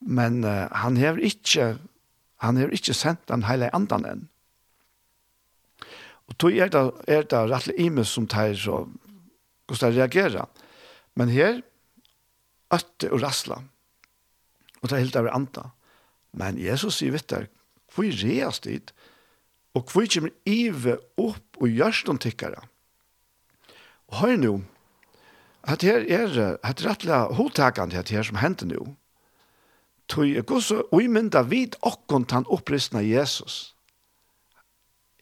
men 0.00 0.42
uh, 0.44 0.66
han 0.72 0.96
har 0.96 1.20
ikke 1.20 1.76
han 2.44 2.56
har 2.56 2.72
ikke 2.74 2.94
sendt 2.94 3.28
den 3.28 3.44
hele 3.48 3.70
andan 3.74 4.04
enn. 4.04 4.24
Og 6.28 6.36
tog 6.38 6.56
er 6.56 6.68
det, 6.72 6.82
er 7.08 7.22
det 7.22 7.40
rettelig 7.50 7.78
imes 7.86 8.08
som 8.08 8.26
tar 8.28 8.52
så 8.58 8.82
hvordan 9.66 9.92
jeg 9.92 10.00
reagerer. 10.00 10.50
Men 11.14 11.32
her, 11.32 11.62
øtte 12.74 13.10
og 13.12 13.22
rassla. 13.22 13.60
Og 14.82 14.90
det 14.90 14.96
er 14.96 15.04
helt 15.04 15.16
over 15.16 15.32
anta. 15.32 15.68
Men 16.34 16.58
Jesus 16.58 16.98
sier, 16.98 17.14
vet 17.14 17.30
du, 17.30 17.46
hvor 17.94 18.10
reas 18.24 18.60
dit? 18.64 18.90
Og 19.74 19.86
hvor 19.90 20.06
kommer 20.10 20.34
ive 20.46 20.98
opp 21.18 21.58
og 21.60 21.70
gjørs 21.70 22.04
noen 22.06 22.20
tikkere? 22.22 22.62
Og 24.10 24.20
hør 24.20 24.36
nå, 24.38 24.54
at 25.64 25.82
her 25.86 26.04
er 26.04 26.34
et 26.60 26.82
rettelig 26.84 27.20
hovedtakende 27.38 27.96
her, 27.96 28.10
her 28.10 28.26
som 28.26 28.38
hender 28.42 28.68
nå. 28.74 28.82
Tøy, 30.12 30.36
og 30.42 30.58
så 30.60 30.82
uimynda 30.92 31.40
vid 31.48 31.78
okkon 31.80 32.26
tan 32.28 32.44
opprystna 32.52 33.00
Jesus. 33.00 33.72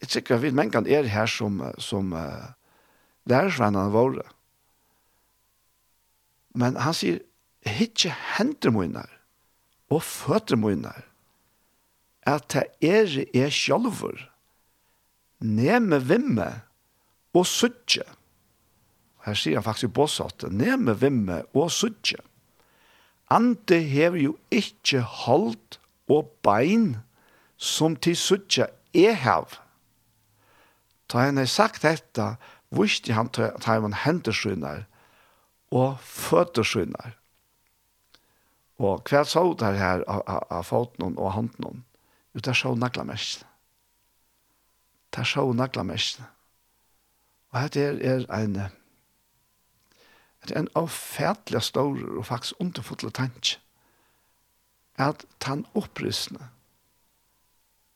Jeg 0.03 0.11
tykker 0.11 0.41
vi 0.43 0.51
mengan 0.51 0.89
er 0.91 1.07
her 1.07 1.29
som, 1.31 1.61
som 1.79 2.11
uh, 2.11 2.51
lærersvennene 3.29 3.93
våre. 3.93 4.25
Men 6.53 6.77
han 6.77 6.95
sier, 6.97 7.21
hitje 7.65 8.11
henter 8.35 8.73
munner 8.75 9.09
og 9.93 10.03
føtter 10.03 10.59
munner 10.59 11.05
at 12.27 12.45
det 12.53 12.67
er 12.83 13.17
er 13.35 13.51
sjølver 13.51 14.29
neme 15.43 15.99
vimme 16.07 16.47
og 17.35 17.45
suttje. 17.47 18.05
Her 19.23 19.37
sier 19.39 19.59
han 19.59 19.65
faktisk 19.65 19.89
i 19.89 19.95
båsatte, 19.95 20.49
neme 20.51 20.95
vimme 20.99 21.41
og 21.55 21.71
suttje. 21.71 22.19
Ante 23.31 23.79
hever 23.87 24.19
jo 24.21 24.37
ikkje 24.53 25.01
holdt 25.01 25.79
og 26.11 26.31
bein 26.45 26.97
som 27.57 27.95
til 27.95 28.17
suttje 28.19 28.67
er 28.93 29.15
hev. 29.23 29.55
Da 31.11 31.27
han 31.27 31.39
har 31.39 31.49
sagt 31.49 31.83
dette, 31.83 32.21
er 32.21 32.52
visste 32.73 33.13
han 33.13 33.29
at 33.37 33.65
han 33.65 33.93
henter 33.93 34.35
syner 34.35 34.85
og 35.73 35.99
føtter 36.01 36.63
syner. 36.63 37.15
Og 38.81 39.09
hva 39.09 39.23
så 39.25 39.45
det 39.59 39.73
her 39.77 40.03
av 40.07 40.63
foten 40.67 41.17
og 41.17 41.33
hånden? 41.33 41.83
Jo, 42.33 42.39
det 42.39 42.47
er 42.47 42.57
så 42.57 42.73
naglamest. 42.75 43.45
Det 45.13 45.21
er 45.21 45.29
så 45.29 45.45
naglamest. 45.53 46.21
Og 47.53 47.61
dette 47.61 47.81
er, 47.81 48.25
er 48.29 48.47
en 48.47 48.57
det 50.43 50.51
er 50.51 50.59
en 50.59 50.73
avfærdelig 50.75 51.61
stor 51.63 51.99
og 52.17 52.25
faktisk 52.25 52.59
underfotelig 52.59 53.13
tanke 53.13 53.59
at 54.99 55.25
han 55.43 55.65
opprystende 55.73 56.49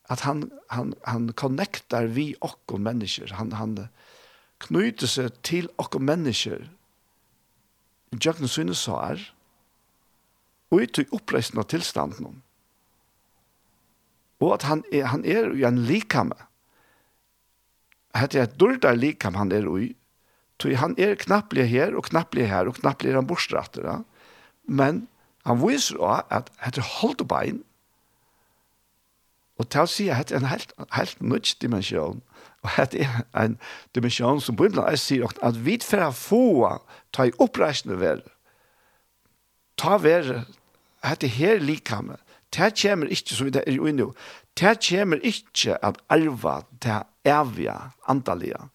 at 0.10 0.20
han 0.20 0.52
han 0.70 0.94
han 1.04 1.34
connectar 1.34 2.06
vi 2.06 2.36
och 2.42 2.80
människor 2.80 3.34
han 3.34 3.52
han 3.52 3.88
knyter 4.64 5.10
seg 5.10 5.38
til 5.46 5.70
okke 5.78 6.00
mennesker. 6.02 6.68
I 8.12 8.18
djøkken 8.18 8.50
synes 8.50 8.86
så 8.88 8.98
er 9.12 9.24
og 10.72 10.84
i 10.84 10.88
til 10.92 11.08
tilstanden 11.08 12.42
og 14.40 14.54
at 14.54 14.64
han 14.64 14.84
er, 14.94 15.06
han 15.06 15.26
er 15.26 15.48
jo 15.50 15.68
en 15.68 15.80
likame. 15.88 16.36
Hette 18.16 18.40
er 18.40 18.44
et 18.44 18.60
dårlig 18.60 18.94
likam 18.98 19.34
han 19.34 19.52
er 19.52 19.66
i. 19.82 19.96
Tog 20.60 20.76
han 20.78 20.96
er 20.98 21.16
knapplig 21.16 21.68
her 21.70 21.96
og 21.96 22.10
knapplig 22.10 22.48
her 22.50 22.70
og 22.70 22.78
knapplig 22.82 23.12
er 23.12 23.20
han 23.20 23.28
borstratter 23.30 23.86
ja? 23.86 23.98
men 24.66 25.08
han 25.46 25.62
viser 25.62 25.98
også 26.02 26.26
at 26.34 26.50
hette 26.60 26.82
er 26.82 26.94
holdt 27.00 27.28
bein. 27.28 27.62
Og 29.58 29.70
til 29.70 29.86
å 29.86 29.90
si 29.90 30.08
at 30.10 30.18
hette 30.20 30.36
er 30.36 30.42
en 30.42 30.50
helt, 30.52 30.74
helt 30.94 31.22
nødt 31.22 31.56
dimensjon. 31.62 32.22
Og 32.68 32.92
det 32.92 33.06
er 33.08 33.46
en 33.46 33.58
dimensjon 33.96 34.42
som 34.44 34.58
Bibelen 34.60 34.84
er 34.84 35.00
sier 35.00 35.28
at 35.42 35.60
vi 35.66 35.78
for 35.84 36.04
å 36.04 36.12
få 36.16 36.74
ta 37.16 37.28
i 37.28 37.36
oppreisende 37.40 38.00
vel, 38.02 38.26
Ta 39.78 39.98
vær, 40.02 40.46
det 41.22 41.30
her 41.30 41.60
likame. 41.62 42.18
Det 42.50 42.74
kommer 42.82 43.12
ikke, 43.14 43.36
som 43.36 43.46
vi 43.46 43.60
er 43.60 43.76
jo 43.76 43.86
inne 43.86 44.08
det 44.58 44.80
kommer 44.82 45.22
ikke 45.22 45.78
at 45.86 46.00
arva 46.10 46.64
det 46.82 47.04
evige 47.26 47.76
antallige. 48.10 48.70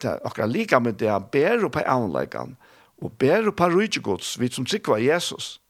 Det 0.00 0.08
er 0.08 0.24
akkurat 0.24 0.50
likame 0.50 0.92
det 0.92 1.08
er 1.08 1.18
bedre 1.18 1.70
på 1.70 1.82
anleggene 1.84 2.56
og 2.98 3.12
bedre 3.18 3.52
på 3.52 3.68
rydgjegods, 3.68 4.40
vi 4.40 4.48
som 4.50 4.66
sikker 4.66 4.92
var 4.92 4.98
Jesus, 4.98 5.60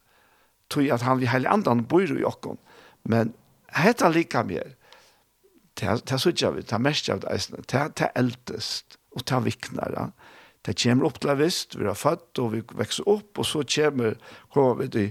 tog 0.70 0.86
at 0.88 1.02
han 1.02 1.18
vil 1.18 1.28
hele 1.28 1.48
andan 1.48 1.84
bor 1.84 2.06
i 2.06 2.24
okken. 2.24 2.56
Men 3.04 3.34
hetta 3.74 4.08
lika 4.08 4.42
mer, 4.42 4.76
det 5.78 6.12
er 6.12 6.20
så 6.20 6.32
ikke 6.32 6.54
vi, 6.56 6.64
det 6.66 6.74
er 6.74 6.82
mest 6.82 7.08
av 7.12 7.22
det, 7.22 7.38
det 7.70 8.06
er 8.06 8.12
eldest, 8.18 8.98
og 9.14 9.24
det 9.28 9.44
viknar, 9.44 9.94
ja. 9.94 10.08
Det 10.66 10.74
kommer 10.82 11.06
opp 11.06 11.20
til 11.22 11.38
vist, 11.38 11.78
vi 11.78 11.86
har 11.86 11.96
født, 11.96 12.40
og 12.42 12.52
vi 12.52 12.60
vekser 12.76 13.06
opp, 13.08 13.38
og 13.38 13.46
så 13.46 13.62
kommer, 13.62 14.18
kommer 14.52 14.82
vi 14.82 14.88
til, 14.92 15.10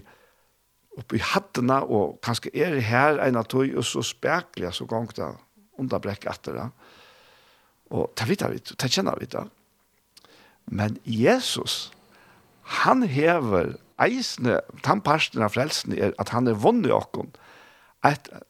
opp 0.97 1.13
i 1.13 1.21
hattene, 1.23 1.79
og 1.85 2.17
kanskje 2.25 2.51
er 2.53 2.75
det 2.75 2.83
her 2.89 3.21
en 3.23 3.39
av 3.39 3.47
tog, 3.49 3.69
og 3.77 3.85
så 3.85 4.03
spekler 4.05 4.75
så 4.75 4.85
gong 4.89 5.09
det, 5.15 5.29
underbrekk 5.77 6.27
etter 6.29 6.57
det. 6.57 6.67
Og 7.93 8.11
det 8.17 8.27
vet 8.29 8.45
vi, 8.51 8.61
det 8.73 8.91
kjenner 8.91 9.19
vi 9.21 9.29
det. 9.31 9.45
Men 10.67 10.97
Jesus, 11.05 11.91
han 12.83 13.05
hever 13.07 13.77
eisne, 14.03 14.59
den 14.85 15.03
parsten 15.05 15.45
av 15.45 15.53
frelsen 15.55 15.95
er 15.95 16.13
at 16.21 16.33
han 16.35 16.49
er 16.49 16.59
vunnet 16.59 16.93
okken, 16.93 17.31
et 18.05 18.27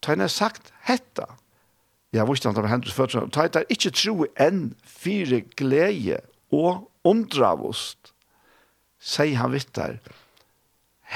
Ta 0.00 0.14
henne 0.14 0.28
sagt 0.28 0.72
hetta. 0.86 1.26
Ja, 2.12 2.22
har 2.22 2.30
vist 2.30 2.44
han 2.44 2.56
av 2.56 2.68
hendes 2.70 2.94
fødsel. 2.96 3.28
Ta 3.30 3.46
henne 3.46 3.64
ikke 3.72 3.92
tro 3.92 4.28
enn 4.40 4.72
fire 4.84 5.42
glede 5.58 6.22
og 6.54 6.88
ondravust. 7.04 8.14
Sei 8.98 9.34
han 9.38 9.52
vittar. 9.52 9.98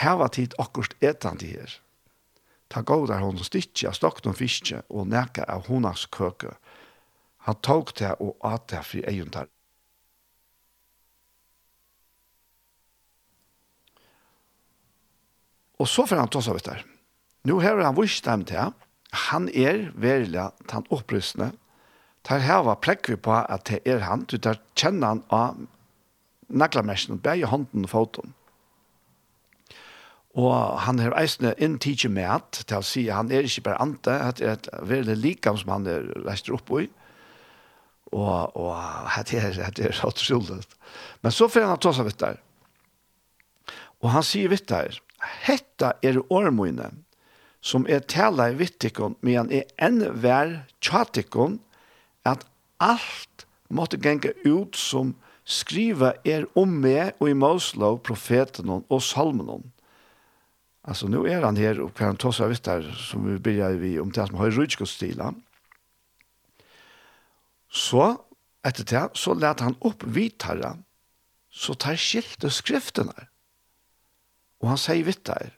Heva 0.02 0.28
tid 0.32 0.54
akkurst 0.60 0.96
etan 1.04 1.40
til 1.40 1.56
her. 1.56 1.78
Ta 2.72 2.80
gav 2.80 3.06
der 3.08 3.20
hon 3.20 3.40
stikkje 3.40 3.90
av 3.90 3.96
stokken 3.98 4.32
og 4.32 4.38
fiske 4.38 4.80
og 4.88 5.08
neka 5.12 5.44
av 5.48 5.66
honas 5.68 6.06
køke. 6.12 6.54
Han 7.48 7.58
tåg 7.60 7.92
det 7.98 8.14
og 8.20 8.36
at 8.46 8.68
det 8.70 8.84
fri 8.86 9.02
eientar. 9.08 9.50
Og 15.82 15.88
så 15.90 16.06
får 16.06 16.22
han 16.22 16.30
ta 16.30 16.40
seg 16.44 16.56
vittar. 16.56 16.84
Nå 17.48 17.58
har 17.62 17.80
han 17.82 17.98
vist 17.98 18.24
dem 18.24 18.44
til, 18.46 18.72
han 19.28 19.48
er 19.48 19.90
verilig, 19.98 20.50
han 20.70 20.86
opprystende, 20.94 21.52
tar 22.22 22.44
heva 22.44 22.76
prekvi 22.78 23.16
på 23.18 23.34
at 23.34 23.66
det 23.68 23.80
er 23.88 24.04
han, 24.06 24.22
du 24.30 24.38
tar 24.38 24.60
kjenne 24.78 25.08
han 25.08 25.24
av 25.34 25.58
naglamersen, 26.52 27.18
i 27.18 27.42
hånden 27.48 27.88
og 27.88 27.90
foten. 27.90 28.34
Og 30.38 30.54
han 30.86 31.00
har 31.02 31.16
eisende 31.20 31.52
inn 31.60 31.76
tidsi 31.82 32.08
med 32.08 32.28
at, 32.38 32.62
til 32.64 32.78
å 32.78 32.86
si 32.86 33.04
at 33.10 33.18
han 33.18 33.32
er 33.34 33.44
ikke 33.44 33.66
bare 33.66 33.82
ante, 33.84 34.14
at 34.14 34.38
det 34.38 34.48
er 34.48 34.56
et 34.56 34.70
veldig 34.88 35.16
likam 35.20 35.58
som 35.60 35.74
han 35.74 35.88
er 35.90 36.06
reist 36.24 36.48
opp 36.48 36.72
i. 36.78 36.86
Og, 38.12 38.56
og 38.56 38.72
det 39.28 39.40
er, 39.40 39.60
det 39.76 39.90
er 39.90 40.00
utrolig. 40.06 40.62
Men 41.20 41.34
så 41.34 41.48
får 41.52 41.68
han 41.68 41.80
ta 41.80 41.92
seg 41.96 42.08
vitt 42.08 42.22
der. 42.22 42.40
Og 44.00 44.10
han 44.14 44.24
sier 44.26 44.52
vitt 44.52 44.68
der, 44.72 44.96
hetta 45.44 45.92
er 46.02 46.20
ormøyne, 46.32 46.90
som 47.62 47.86
er 47.86 48.02
tala 48.10 48.50
i 48.50 48.56
vittikon, 48.58 49.14
men 49.22 49.50
er 49.54 49.68
enn 49.78 50.02
vær 50.22 50.64
tjatikon, 50.82 51.60
at 52.26 52.44
alt 52.82 53.46
måtte 53.70 54.00
genga 54.02 54.34
ut 54.44 54.76
som 54.78 55.14
skriva 55.48 56.12
er 56.26 56.48
om 56.58 56.74
meg 56.82 57.14
og 57.20 57.30
i 57.30 57.38
Moslov, 57.38 58.00
profeten 58.06 58.70
og 58.82 59.00
salmen. 59.02 59.70
Altså, 60.82 61.06
nu 61.06 61.22
er 61.30 61.44
han 61.46 61.58
her, 61.58 61.78
og 61.82 61.94
kan 61.94 62.18
ta 62.18 62.32
seg 62.34 62.50
vitt 62.50 62.66
der, 62.66 62.86
som 62.98 63.26
vi 63.28 63.38
begynner 63.38 63.78
vi 63.78 63.94
om 64.02 64.10
det 64.10 64.26
som 64.26 64.40
har 64.40 64.50
rydskostila. 64.50 65.30
Så, 67.70 68.08
etter 68.66 68.86
det, 68.90 69.04
så 69.18 69.34
let 69.38 69.62
han 69.62 69.78
opp 69.86 70.02
vidtare, 70.02 70.74
så 71.52 71.76
tar 71.78 72.00
skilte 72.00 72.50
skriftene. 72.50 73.28
Og 74.62 74.72
han 74.72 74.80
sier 74.80 75.06
vitt 75.06 75.22
der, 75.28 75.54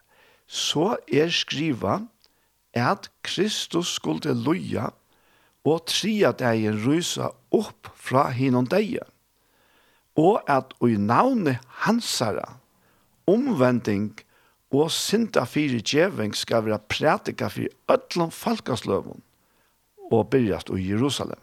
så 0.54 0.94
er 1.10 1.32
skriva 1.34 1.98
at 2.74 3.08
Kristus 3.26 3.96
skulle 3.98 4.34
loja 4.38 4.92
og 5.64 5.86
tria 5.90 6.30
degen 6.36 6.78
rysa 6.84 7.32
opp 7.54 7.90
fra 7.96 8.28
hinon 8.34 8.68
deg. 8.70 9.00
og 10.14 10.42
at 10.46 10.74
og 10.78 10.90
i 10.90 10.96
navne 10.96 11.56
hansara, 11.82 12.58
omvending 13.26 14.12
og 14.74 14.90
synda 14.90 15.44
fyrir 15.46 15.82
djeving 15.82 16.34
skal 16.36 16.64
vera 16.66 16.78
prætika 16.78 17.48
fyrir 17.50 17.74
öllum 17.90 18.30
falkasløvun 18.30 19.22
og 20.10 20.30
byrjast 20.30 20.70
i 20.70 20.90
Jerusalem. 20.90 21.40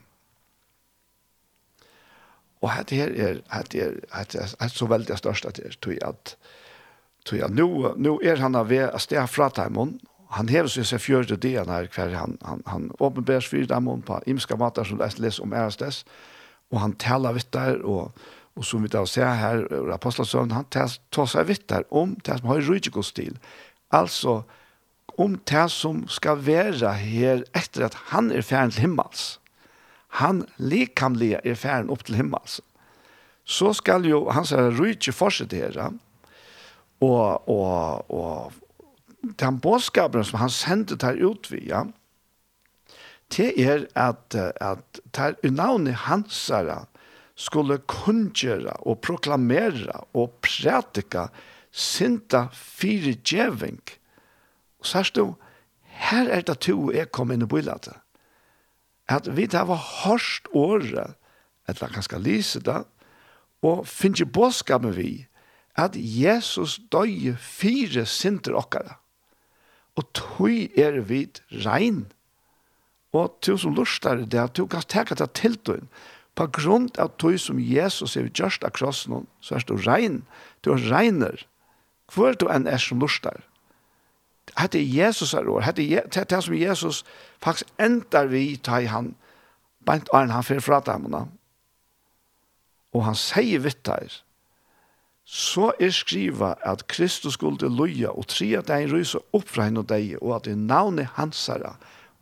Og 2.62 2.72
hette 2.72 2.96
her 2.96 3.12
er, 3.12 3.40
hette 3.52 3.80
er, 3.82 3.96
hette 4.16 4.40
er, 4.40 4.48
hette 4.48 4.66
er 4.66 4.72
så 4.72 4.88
veldig 4.88 5.18
størst 5.18 5.48
at 5.50 5.58
det 5.58 5.66
er, 5.66 5.78
tog 5.82 5.98
at 6.06 6.36
Så 7.26 7.36
ja, 7.36 7.48
nu, 7.48 7.94
nu 7.96 8.18
är 8.24 8.38
han 8.38 8.56
av 8.56 8.72
att 8.94 9.02
stå 9.02 9.28
fra 9.28 9.50
Taimon. 9.50 10.00
Han 10.30 10.48
hever 10.48 10.70
seg 10.72 10.86
seg 10.88 11.02
fjørte 11.02 11.36
det 11.36 11.68
när 11.68 11.90
hver. 11.92 12.14
han, 12.16 12.38
han, 12.42 12.64
han 12.66 12.92
åpenbærs 13.00 13.48
för 13.50 13.66
Taimon 13.66 14.02
på 14.02 14.22
imska 14.26 14.56
matar 14.56 14.84
som 14.84 14.98
läst 14.98 15.20
läs 15.20 15.40
om 15.40 15.54
ärastes. 15.54 16.06
Och 16.70 16.80
han 16.80 16.94
taler 16.94 17.34
vitt 17.34 17.52
der, 17.52 17.82
och, 17.82 18.12
och 18.54 18.66
som 18.66 18.82
vi 18.82 18.88
då 18.88 19.06
ser 19.06 19.26
här, 19.26 19.92
Apostelsøvn, 19.94 20.52
han 20.52 20.66
tar 21.10 21.26
seg 21.26 21.46
vitt 21.46 21.68
der 21.68 21.84
om 21.94 22.16
det 22.24 22.38
som 22.38 22.48
har 22.48 22.60
i 22.62 23.04
stil. 23.04 23.38
Alltså 23.90 24.44
om 25.18 25.40
det 25.44 25.70
som 25.70 26.08
ska 26.08 26.36
vara 26.36 26.92
här 26.92 27.46
efter 27.54 27.84
att 27.84 27.94
han 27.94 28.32
är 28.32 28.42
ferdig 28.42 28.74
til 28.74 28.82
himmels. 28.82 29.40
Han 30.08 30.46
likamliga 30.58 31.40
är 31.44 31.56
ferdig 31.56 31.92
upp 31.92 32.06
till 32.06 32.16
himmels. 32.16 32.62
Så 33.46 33.74
ska 33.74 34.00
ju 34.00 34.26
hans 34.30 34.52
rydge 34.52 35.12
fortsätta 35.12 35.56
här 35.56 35.92
og, 37.02 37.50
og, 37.50 38.12
og 38.12 38.54
den 39.40 39.60
bådskapen 39.60 40.24
som 40.24 40.40
han 40.40 40.50
sendte 40.50 40.96
der 40.96 41.18
ut 41.26 41.52
via, 41.52 41.82
ja, 41.82 41.86
det 43.32 43.54
er 43.64 43.86
at, 43.96 44.36
at 44.62 45.00
der 45.16 45.34
i 45.44 45.50
navnet 45.50 45.94
hans 45.94 46.48
herre 46.48 46.86
skulle 47.36 47.78
kunngjøre 47.88 48.74
og 48.88 49.00
proklamere 49.00 50.04
og 50.14 50.34
prætika 50.44 51.28
sinta 51.72 52.48
fire 52.52 53.14
djeving. 53.14 53.80
Og 54.80 54.86
sørst 54.86 55.16
du, 55.16 55.36
her 55.84 56.28
er 56.30 56.42
det 56.42 56.60
to 56.68 56.92
jeg 56.92 57.12
kom 57.12 57.32
inn 57.32 57.46
i 57.46 57.50
bilatet. 57.50 57.96
At 59.08 59.30
vi 59.38 59.46
der 59.46 59.64
var 59.68 59.80
hørst 60.04 60.52
året, 60.54 61.16
eller 61.68 61.94
kanskje 61.94 62.20
lise 62.20 62.60
det, 62.60 62.84
og 63.62 63.88
finner 63.88 64.26
bådskapen 64.26 64.96
vi, 64.96 65.28
at 65.76 65.96
Jesus 65.96 66.80
døye 66.92 67.36
fire 67.40 68.06
sinter 68.06 68.56
okkara. 68.58 68.98
Og 70.00 70.08
tøy 70.16 70.72
er 70.80 71.02
vid 71.08 71.42
rein. 71.66 72.06
Og 73.12 73.34
to 73.44 73.58
som 73.60 73.76
lustar 73.76 74.24
det, 74.24 74.54
to 74.56 74.68
kan 74.72 74.84
teka 74.88 75.16
det 75.16 75.32
til 75.36 75.58
tøyen. 75.60 75.88
På 76.36 76.48
grunn 76.48 76.88
av 77.00 77.12
tøy 77.20 77.36
som 77.40 77.60
Jesus 77.60 78.16
er 78.16 78.30
gjørst 78.32 78.64
av 78.64 78.72
krossen, 78.76 79.28
så 79.44 79.58
er 79.58 79.66
du 79.68 79.76
rein. 79.76 80.22
Du 80.64 80.72
er 80.72 80.84
reiner. 80.92 81.44
Hvor 82.12 82.36
du 82.36 82.48
enn 82.52 82.68
er 82.68 82.80
som 82.80 83.00
lustar. 83.04 83.44
Hette 84.58 84.80
Jesus 84.80 85.34
er 85.36 85.48
år. 85.48 85.64
Hette 85.68 86.24
det 86.28 86.44
som 86.44 86.56
Jesus 86.56 87.04
faktisk 87.44 87.72
endar 87.80 88.32
vi 88.32 88.58
ta 88.58 88.80
i 88.80 88.90
han. 88.92 89.14
Bant 89.86 90.10
Arne, 90.14 90.34
han 90.36 90.44
fyrir 90.44 90.64
frata. 90.64 90.98
Og 92.92 93.06
han 93.06 93.16
sier 93.16 93.64
vitt 93.64 93.88
her 93.88 94.22
så 95.32 95.70
er 95.80 95.94
skriva 95.96 96.56
at 96.68 96.84
Kristus 96.92 97.38
skulle 97.38 97.70
loja 97.72 98.10
og 98.12 98.28
tre 98.28 98.50
at 98.60 98.72
ein 98.76 98.90
rysa 98.92 99.22
opp 99.32 99.48
fra 99.48 99.70
henne 99.70 99.80
og 99.80 99.88
deg, 99.88 100.18
og 100.20 100.34
at 100.42 100.50
i 100.52 100.56
navnet 100.60 101.14
hansara, 101.16 101.78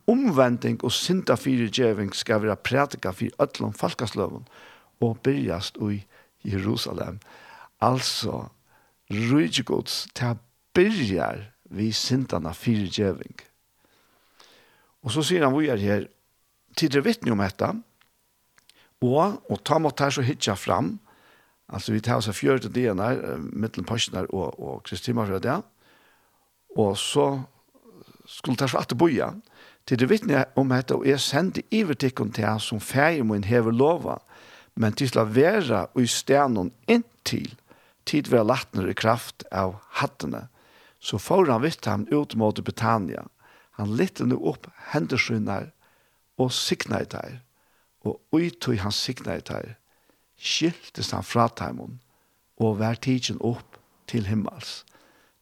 omvending 0.10 0.78
og 0.86 0.94
synda 0.94 1.34
fyrirgjeving 1.38 2.14
skal 2.14 2.44
være 2.44 2.60
prætika 2.62 3.10
fyrir 3.14 3.34
öllum 3.42 3.74
falkasløven, 3.74 4.46
og 5.02 5.18
byrjast 5.26 5.82
i 5.82 6.04
Jerusalem. 6.46 7.18
Altså, 7.82 8.46
rydgjegods, 9.10 10.08
det 10.14 10.38
byrjar 10.78 11.48
vi 11.74 11.92
syndana 11.92 12.54
fyrirgjeving. 12.54 13.42
Og 15.02 15.18
så 15.18 15.26
sier 15.26 15.48
han 15.48 15.58
vi 15.58 15.74
er 15.74 15.82
her, 15.82 16.06
tidligere 16.78 17.10
vittne 17.10 17.34
om 17.34 17.42
dette, 17.42 17.74
og, 19.02 19.40
og 19.50 19.62
ta 19.66 19.80
mot 19.82 19.98
her 19.98 20.14
så 20.14 20.22
hitja 20.22 20.54
fram, 20.54 21.00
Altså 21.70 21.94
vi 21.94 22.02
tar 22.02 22.18
oss 22.18 22.30
fjörde 22.34 22.70
dagarna 22.70 23.38
mittelen 23.54 23.86
påsknar 23.86 24.26
og, 24.34 24.60
og 24.60 24.84
Kristimar 24.84 25.26
för 25.26 25.40
det. 25.40 25.62
Og 26.76 26.98
så 26.98 27.42
skulle 28.26 28.58
ta 28.58 28.68
svarte 28.68 28.96
boja. 28.96 29.34
Til 29.86 30.00
det 30.00 30.10
vittne 30.10 30.46
om 30.56 30.70
dette, 30.70 30.96
og 30.96 31.08
jeg 31.08 31.20
sendte 31.20 31.64
ivertikken 31.72 32.32
til 32.32 32.46
han 32.46 32.60
som 32.60 32.80
färg 32.80 33.24
mun 33.26 33.44
hever 33.44 33.72
lova. 33.72 34.20
Men 34.76 34.94
til 34.94 35.18
å 35.18 35.26
være 35.26 35.88
och 35.94 36.02
i 36.02 36.08
stenen 36.08 36.72
inntil, 36.88 37.56
tid 38.06 38.28
vi 38.28 38.38
har 38.38 38.46
lagt 38.46 38.78
i 38.78 38.94
kraft 38.94 39.44
av 39.52 39.76
hattene, 39.90 40.48
så 41.00 41.18
får 41.18 41.46
han 41.46 41.62
vitt 41.62 41.86
ham 41.86 42.08
ut 42.12 42.36
mot 42.36 42.64
Betania. 42.66 43.28
Han 43.72 43.96
lytte 43.96 44.26
nå 44.26 44.36
upp 44.36 44.68
händersynar 44.92 45.72
og 46.38 46.52
sikna 46.52 47.02
i 47.02 47.06
der, 47.06 47.40
og 48.06 48.20
uttøy 48.32 48.78
han 48.78 48.92
sikna 48.92 49.38
i 49.38 49.44
der, 49.46 49.79
skiltes 50.40 51.12
han 51.12 51.26
fra 51.26 51.48
teimen 51.50 52.00
og 52.60 52.80
vær 52.80 53.00
tidsen 53.00 53.40
opp 53.46 53.78
til 54.10 54.28
himmels. 54.28 54.84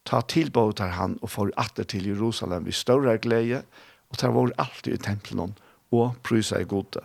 Ta 0.08 0.22
tilbåter 0.24 0.94
han 0.96 1.18
og 1.22 1.32
får 1.34 1.52
atter 1.60 1.84
til 1.88 2.06
Jerusalem 2.08 2.68
i 2.68 2.74
større 2.74 3.18
glede, 3.20 3.62
og 4.08 4.18
tar 4.18 4.32
vår 4.32 4.54
alltid 4.56 4.94
i 4.94 5.02
tempelen 5.04 5.54
og 5.92 6.16
prysa 6.24 6.62
i 6.62 6.68
gode. 6.68 7.02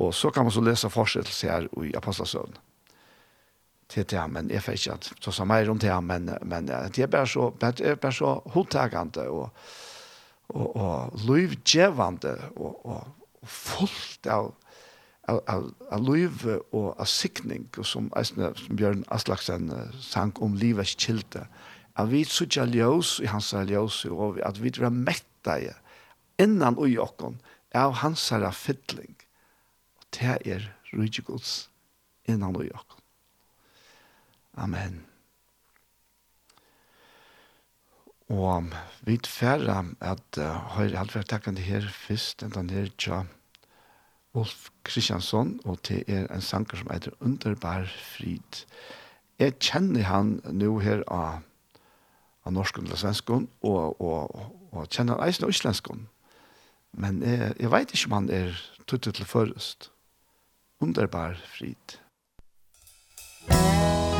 Og 0.00 0.14
så 0.16 0.30
kan 0.30 0.46
man 0.46 0.54
så 0.54 0.62
lese 0.64 0.90
fortsettelse 0.90 1.50
her 1.50 1.66
i 1.84 1.92
Apostelsøvn. 1.96 2.54
Til 3.92 4.06
det, 4.08 4.22
men 4.32 4.48
jeg 4.50 4.62
får 4.64 4.78
ikke 4.78 4.94
at 4.94 5.10
så 5.20 5.34
sa 5.36 5.44
mer 5.44 5.68
om 5.68 5.78
det, 5.78 5.92
men, 6.04 6.30
men 6.48 6.70
det 6.70 7.04
er 7.04 7.10
bare 7.12 7.28
så, 7.28 7.50
det 7.60 7.80
er 7.84 8.00
bare 8.00 8.16
så 8.16 8.38
hodtagende 8.54 9.26
og, 9.28 9.50
og, 10.48 10.76
og 10.76 11.26
livgjevende 11.28 12.38
og, 12.56 12.86
og, 12.86 13.04
og 13.42 13.48
fullt 13.48 14.30
av 14.32 14.54
av 15.32 15.42
av, 15.50 15.68
av 15.90 16.06
liv 16.06 16.44
og 16.52 16.92
av 16.92 17.08
sikning, 17.08 17.66
og 17.78 17.88
som, 17.88 18.08
som 18.28 18.78
Bjørn 18.78 19.04
Aslaksen 19.14 19.70
sang 20.00 20.34
om 20.44 20.56
livets 20.58 20.94
kilde, 21.00 21.46
at 21.96 22.08
vi 22.08 22.22
sutja 22.24 22.64
ljøs 22.68 23.18
i 23.24 23.28
hans 23.28 23.52
ljøs, 23.52 24.04
og 24.08 24.40
at 24.44 24.60
vi 24.62 24.72
drar 24.72 24.92
metta 24.92 25.58
i, 25.60 25.68
innan 26.40 26.78
ui 26.80 26.96
okkon, 27.00 27.38
av 27.74 28.00
hans 28.02 28.28
herra 28.32 28.52
fiddling. 28.52 29.14
Og 30.00 30.08
det 30.16 30.36
er 30.54 30.68
rydgjegods 30.92 31.68
innan 32.28 32.56
ui 32.56 32.68
okkon. 32.72 33.00
Amen. 34.60 35.00
Og 38.32 38.72
vi 39.04 39.18
tferra 39.20 39.82
at 40.00 40.40
uh, 40.40 40.72
høyre 40.76 41.04
vært 41.12 41.28
takkende 41.32 41.64
her 41.64 41.84
først, 41.92 42.44
enn 42.44 42.54
den 42.54 42.70
her 42.72 42.88
tja, 42.96 43.24
Ulf 44.34 44.70
Kristiansson, 44.84 45.60
og 45.64 45.78
det 45.88 46.04
er 46.08 46.26
en 46.32 46.40
sanger 46.40 46.76
som 46.76 46.90
heter 46.92 47.16
Underbar 47.20 47.84
Frid. 47.84 48.64
Jeg 49.38 49.58
kjenner 49.60 50.02
han 50.08 50.38
nå 50.52 50.78
her 50.80 51.02
av, 51.08 51.42
av 52.44 52.52
norsk 52.52 52.78
og 52.78 52.96
svensk, 52.98 53.30
og, 53.30 54.00
og, 54.00 54.52
og 54.72 54.88
kjenner 54.88 55.18
han 55.18 55.28
eisen 55.28 55.44
av 55.44 55.52
islensk. 55.52 55.92
Men 56.92 57.22
jeg, 57.22 57.54
jeg 57.60 57.72
vet 57.72 57.92
ikke 57.92 58.12
om 58.12 58.18
han 58.20 58.30
er 58.30 58.62
tuttet 58.86 59.20
til 59.20 59.28
først. 59.28 59.90
Underbar 60.80 61.36
Frid. 61.56 61.76
Underbar 61.76 62.00
Frid. 63.50 64.11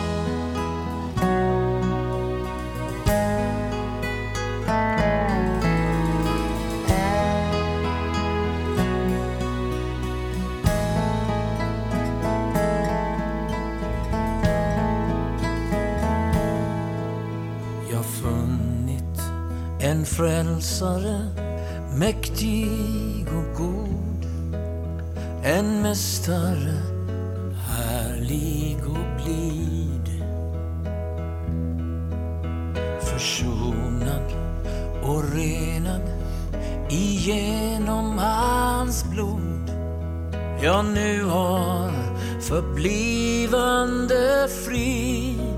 frälsare 20.16 21.20
mäktig 21.98 23.26
och 23.26 23.58
god 23.58 24.26
en 25.44 25.82
mästare 25.82 26.82
härlig 27.68 28.78
och 28.86 29.22
blid. 29.24 30.24
Försonad 33.00 34.32
och 35.02 35.24
renad 35.34 36.02
igenom 36.90 38.18
hans 38.18 39.04
blod. 39.04 39.70
Jag 40.62 40.84
nu 40.84 41.24
har 41.24 41.92
förblivande 42.40 44.48
frid. 44.66 45.51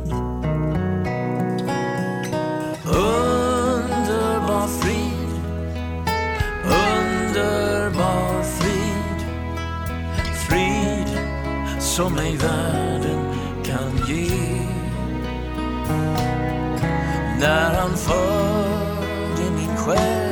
som 11.94 12.18
ej 12.18 12.36
världen 12.36 13.34
kan 13.64 14.06
ge. 14.08 14.30
När 17.40 17.74
han 17.74 17.96
förde 17.96 19.50
min 19.56 19.76
själ 19.76 20.23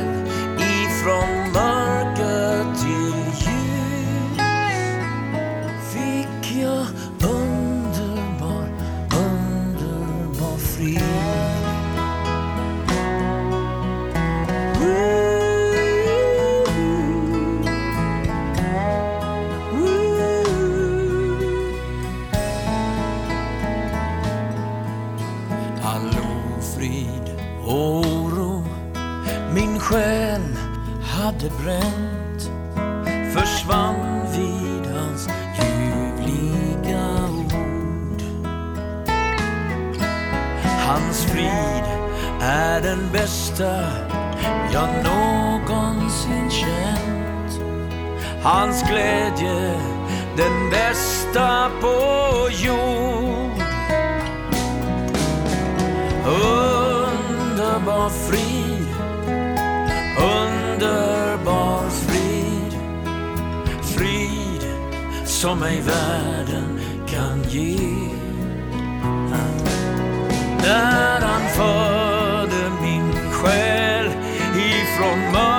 bränt 31.51 32.51
Försvann 33.35 34.27
vid 34.33 34.95
hans 34.95 35.29
ljuvliga 35.59 37.29
ord. 37.55 38.23
Hans 40.87 41.25
frid 41.25 41.85
är 42.41 42.81
den 42.81 43.09
bästa 43.13 43.85
jag 44.73 44.89
någonsin 45.05 46.51
känt. 46.51 47.61
Hans 48.43 48.83
glädje 48.83 49.81
den 50.37 50.71
bästa 50.71 51.71
på 51.81 52.49
jord. 52.51 53.63
Underbar 56.27 58.09
frid 58.09 58.87
Underbar 60.19 61.22
som 65.43 65.63
ej 65.63 65.81
världen 65.81 66.81
kan 67.07 67.43
ge 67.49 67.77
När 70.63 71.21
han 71.21 71.49
förde 71.49 72.71
min 72.83 73.13
själ 73.31 74.07
ifrån 74.57 75.33
mörker 75.33 75.52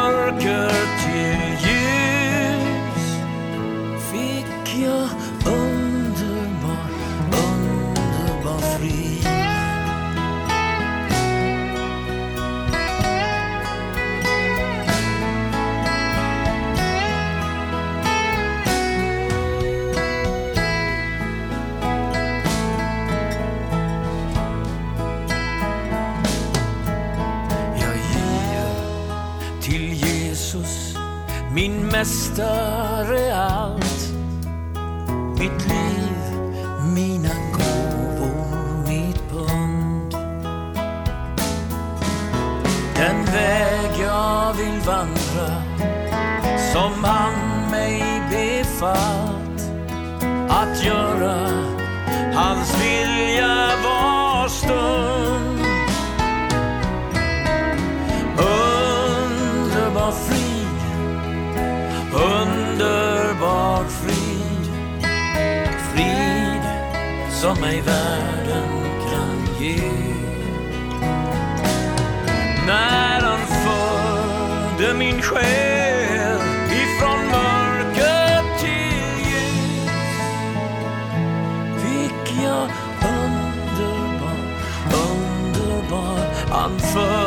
är 32.03 32.07
större 32.07 33.35
allt 33.35 34.13
Mitt 35.39 35.67
liv, 35.67 36.17
mina 36.95 37.35
gåvor, 37.53 38.87
mitt 38.87 39.29
pund. 39.29 40.15
Den 42.95 43.25
väg 43.25 43.91
jag 44.01 44.53
vill 44.53 44.79
vandra 44.85 45.63
Som 46.73 47.03
han 47.03 47.71
mig 47.71 48.21
befallt. 48.31 49.71
Att 50.49 50.85
göra 50.85 51.49
hans 52.35 52.81
vilja 52.81 53.69
var 53.83 54.12
mig 67.63 67.81
världen 67.81 68.69
kan 69.09 69.63
ge. 69.63 69.81
När 72.67 73.21
han 73.21 73.39
förde 73.63 74.93
min 74.93 75.21
själ 75.21 76.39
ifrån 76.81 77.19
mörker 77.31 78.43
till 78.59 79.25
ljus 79.27 79.89
Fick 81.83 82.43
jag 82.43 82.69
underbar, 83.01 84.37
underbar 85.07 86.19
anför 86.51 87.22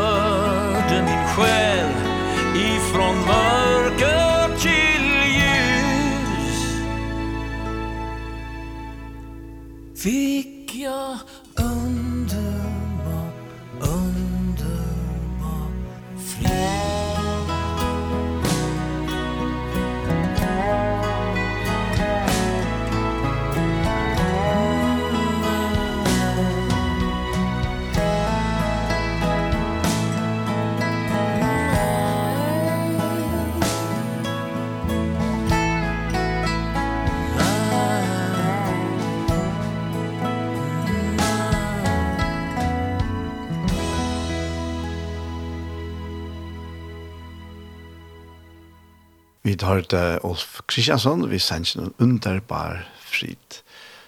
hørte 49.67 50.01
Ulf 50.27 50.61
Kristiansson, 50.71 51.27
vi 51.31 51.39
sendte 51.43 51.83
en 51.83 51.95
underbar 52.03 52.85
frit. 53.03 53.63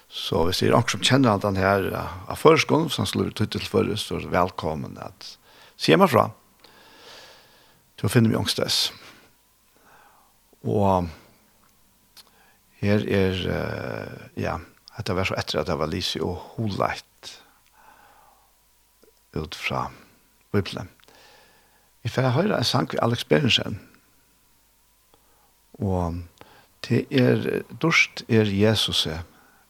Så 0.09 0.41
hvis 0.47 0.61
det 0.61 0.69
er 0.69 0.73
noen 0.73 0.89
som 0.89 1.03
kjenner 1.05 1.35
at 1.35 1.45
han 1.45 1.59
her 1.59 1.85
av 1.93 2.39
førskolen, 2.39 2.89
så 2.89 3.03
han 3.03 3.09
slår 3.11 3.29
ut 3.29 3.43
til 3.45 3.67
førre, 3.69 3.97
så 3.99 4.17
er 4.17 4.31
velkommen 4.33 4.97
at 5.03 5.35
se 5.79 5.95
meg 5.97 6.09
fra. 6.11 6.29
Så 7.99 8.09
finner 8.09 8.31
vi 8.31 8.39
ångstes. 8.39 8.89
Og 10.65 11.07
her 12.81 13.05
er, 13.05 13.43
ja, 14.39 14.57
dette 14.97 15.15
var 15.15 15.27
så 15.27 15.37
etter 15.39 15.61
at 15.61 15.69
det 15.69 15.77
var 15.79 15.91
Lise 15.91 16.23
og 16.23 16.39
Holeit 16.55 17.35
ut 19.35 19.55
fra 19.55 19.85
Bibelen. 20.51 20.89
Vi 22.03 22.09
får 22.09 22.33
høre 22.33 22.57
en 22.57 22.67
sang 22.67 22.89
ved 22.91 23.03
Alex 23.03 23.27
Berensen. 23.27 23.77
Og 25.79 26.15
det 26.89 27.05
er 27.11 27.61
dorst 27.81 28.23
er 28.29 28.43
Jesus 28.43 29.07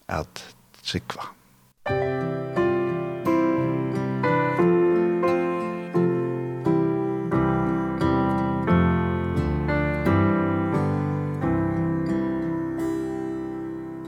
at 0.08 0.56
sikva. 0.84 1.30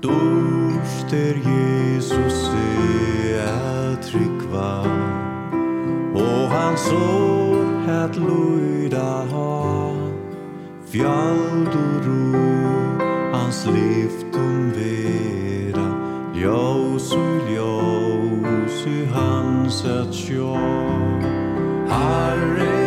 Dorst 0.03 1.13
er 1.13 1.37
Jesus 1.37 2.49
at 3.37 4.05
sikva, 4.05 4.69
og 6.15 6.49
han 6.51 6.77
sår 6.77 7.65
hat 7.85 8.15
luida 8.15 9.25
har 9.29 9.60
fjald 10.91 11.67
og 11.67 12.05
ro 12.05 12.39
Hans 13.33 13.65
liftum 13.65 14.71
vera 14.75 15.87
Ljós 16.35 17.13
og 17.15 17.47
ljós 17.51 18.83
i 18.87 19.05
hans 19.13 19.83
at 19.85 20.11
sjå 20.15 20.55
Herre 21.87 22.80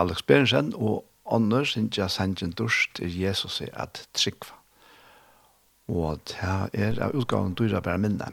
Alex 0.00 0.24
Berensen, 0.26 0.72
og 0.74 1.04
ånder 1.30 1.66
synsja 1.68 2.08
sangen 2.10 2.54
durst 2.58 3.00
er 3.02 3.12
Jesus 3.12 3.60
i 3.60 3.68
at 3.72 4.06
trykva. 4.16 4.56
Og 5.90 6.20
det 6.30 6.78
er 6.78 7.00
av 7.02 7.16
utgaven 7.18 7.56
dyra 7.58 7.82
bare 7.82 7.98
minne. 7.98 8.30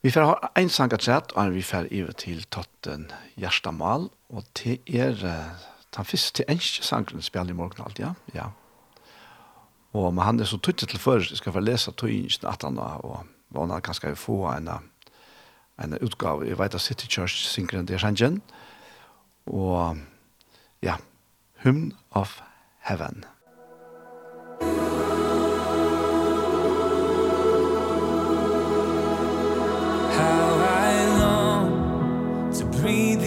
Vi 0.00 0.12
får 0.14 0.28
ha 0.28 0.50
en 0.56 0.70
sang 0.72 0.94
at 0.96 1.04
sett, 1.04 1.34
og 1.36 1.52
vi 1.52 1.62
får 1.66 1.90
iver 1.92 2.14
til 2.16 2.44
totten 2.48 3.10
Gjerstamal, 3.36 4.08
og 4.30 4.46
det 4.56 4.78
er 4.86 5.18
den 5.18 6.06
første 6.06 6.40
til 6.40 6.48
eneste 6.48 6.86
sangen 6.86 7.22
spiller 7.22 7.52
i 7.52 7.58
morgen 7.58 7.84
alt, 7.84 7.98
ja? 7.98 8.14
Ja. 8.34 8.52
Og 9.92 10.14
men 10.14 10.24
han 10.24 10.40
er 10.40 10.46
så 10.46 10.56
tuttig 10.56 10.88
til 10.88 11.02
før, 11.02 11.18
jeg 11.18 11.42
skal 11.42 11.52
få 11.52 11.60
lese 11.60 11.92
tøyingen 11.92 12.46
at 12.48 12.62
han 12.62 12.78
var, 12.78 13.02
og 13.04 13.26
hva 13.50 13.66
han 13.66 13.82
kan 13.82 13.94
skal 13.94 14.16
få 14.16 14.46
en, 14.54 14.70
en 15.82 15.98
utgave, 15.98 16.46
jeg 16.46 16.58
vet 16.58 16.74
at 16.74 16.80
City 16.80 17.06
Church 17.10 17.44
synger 17.50 17.80
en 17.80 17.88
del 17.88 18.00
sangen, 18.00 18.40
og 18.40 18.59
og 19.50 19.96
ja, 20.82 20.94
Hymn 21.62 21.92
of 22.10 22.40
Heaven. 22.78 23.24
How 30.12 30.60
I 30.86 31.18
long 31.18 32.52
to 32.54 32.64
breathe 32.80 33.19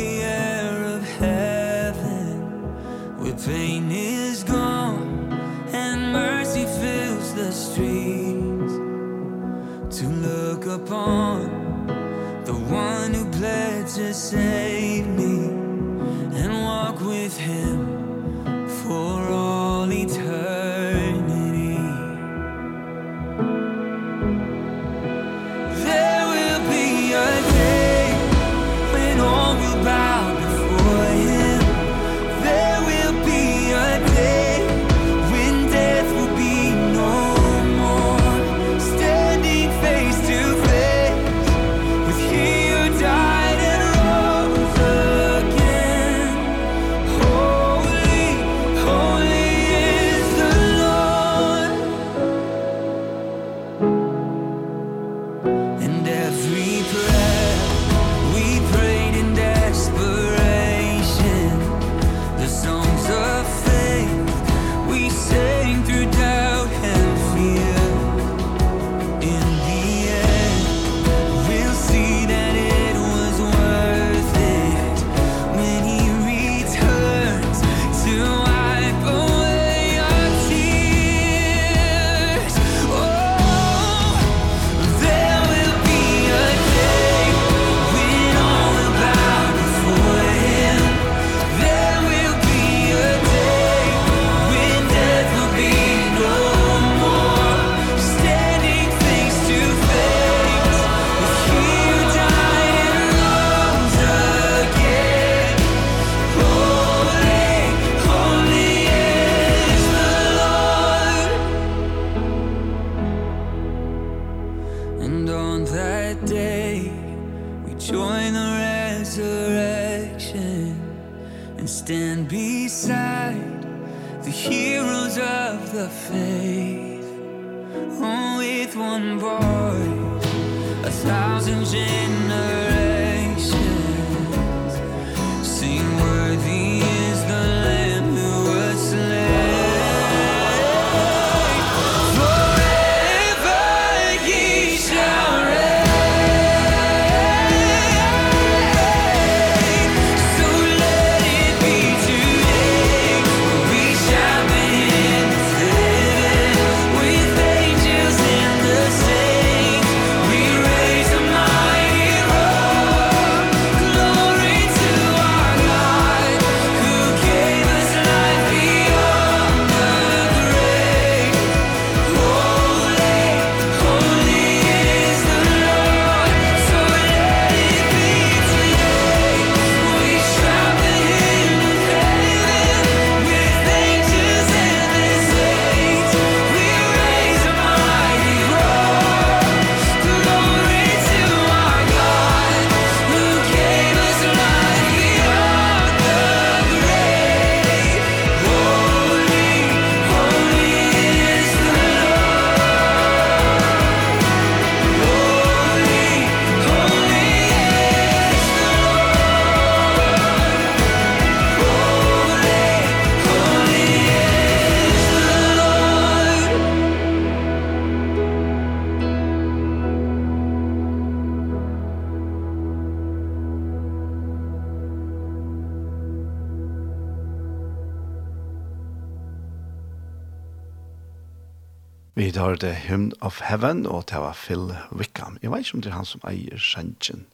det 232.63 232.73
Hymn 232.87 233.11
of 233.21 233.41
Heaven, 233.43 233.85
og 233.85 234.07
det 234.09 234.19
var 234.23 234.37
Phil 234.39 234.71
Wickham. 234.95 235.37
Jeg 235.41 235.51
vet 235.51 235.65
ikke 235.65 235.77
om 235.77 235.81
det 235.83 235.91
er 235.91 235.99
han 235.99 236.07
som 236.07 236.23
eier 236.27 236.59
Schengen. 236.59 237.25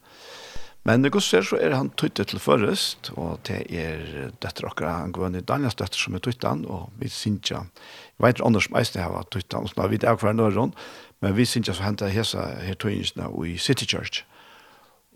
Men 0.87 1.03
det 1.03 1.11
går 1.11 1.21
ser 1.21 1.43
så 1.45 1.57
er 1.59 1.75
han 1.75 1.91
tøytet 1.99 2.31
til 2.31 2.39
først, 2.39 3.11
og 3.19 3.41
det 3.47 3.59
er 3.69 4.31
døtter 4.41 4.69
akkurat, 4.69 5.03
han 5.03 5.11
går 5.13 5.27
inn 5.27 5.41
i 5.41 5.43
Daniels 5.45 5.75
døtter 5.77 5.99
som 5.99 6.15
er 6.15 6.23
tøytet 6.23 6.47
han, 6.47 6.63
og 6.65 6.87
vi 6.97 7.11
synes 7.11 7.43
ikke, 7.51 7.59
jeg 7.59 8.25
vet 8.25 8.37
ikke 8.37 8.47
andre 8.47 8.63
som 8.63 8.77
eisene 8.79 9.03
her 9.03 9.13
var 9.13 9.27
tøytet 9.27 9.57
han, 9.57 9.67
og 9.67 9.73
sånn, 9.73 9.83
vi 9.83 9.97
vet 9.97 10.07
ikke 10.07 10.23
hver 10.23 10.37
nøyre 10.39 10.69
men 11.19 11.35
vi 11.35 11.45
synes 11.45 11.67
ikke 11.67 11.77
så 11.77 11.83
hentet 11.83 12.15
hese 12.15 12.45
her 12.63 12.79
tøyningsene 12.79 13.27
i 13.45 13.57
City 13.57 13.85
Church. 13.85 14.23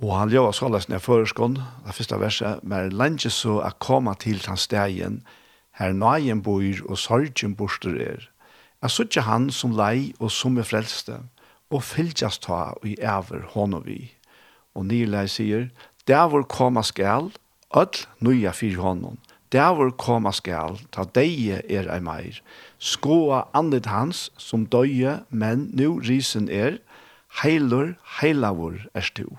Og 0.03 0.17
han 0.17 0.29
gjør 0.29 0.51
så 0.51 0.67
løsene 0.67 0.97
ned 0.97 1.05
føreskånd, 1.05 1.57
det 1.57 1.95
første 1.95 2.19
verset, 2.19 2.63
men 2.67 2.91
lenge 2.91 3.31
så 3.31 3.61
er 3.63 3.79
kommet 3.79 4.19
til 4.25 4.43
hans 4.45 4.67
stegen, 4.67 5.21
her 5.79 5.93
nøyen 5.95 6.43
bor 6.43 6.61
og 6.89 6.97
sorgen 6.99 7.55
borster 7.55 7.95
er, 7.97 8.27
Jeg 8.83 8.91
sutja 8.91 9.21
han 9.23 9.47
som 9.47 9.71
lei 9.79 10.11
og 10.19 10.27
som 10.35 10.57
er 10.59 10.67
frelste, 10.67 11.21
og 11.71 11.85
fylltjast 11.87 12.43
ta 12.43 12.73
i 12.83 12.97
æver 12.99 13.45
hånd 13.53 13.77
og 13.77 13.85
vi. 13.87 14.11
Og 14.75 14.89
Nilei 14.89 15.27
sier, 15.31 15.69
der 16.07 16.27
hvor 16.27 16.43
koma 16.43 16.83
skal, 16.83 17.31
öll 17.71 18.05
nuja 18.19 18.51
fyr 18.51 18.81
honom. 18.81 19.17
der 19.53 19.73
hvor 19.73 19.89
koma 19.89 20.31
skal, 20.31 20.79
ta 20.91 21.05
deie 21.15 21.61
er 21.69 21.85
ei 21.93 22.01
meir, 22.01 22.39
skoa 22.79 23.43
andet 23.53 23.85
hans 23.85 24.31
som 24.37 24.65
døye, 24.65 25.19
men 25.29 25.69
nu 25.77 25.99
risen 26.01 26.49
er, 26.49 26.79
heilur, 27.43 27.93
heilavur 28.19 28.79
er 28.93 29.05
stu. 29.05 29.29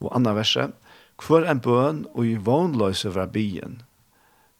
Og 0.00 0.14
anna 0.14 0.32
verset, 0.38 0.72
hver 1.26 1.50
en 1.50 1.60
bøn 1.60 2.04
og 2.14 2.26
i 2.26 2.38
vånløse 2.38 3.10
vra 3.10 3.26
bien, 3.26 3.82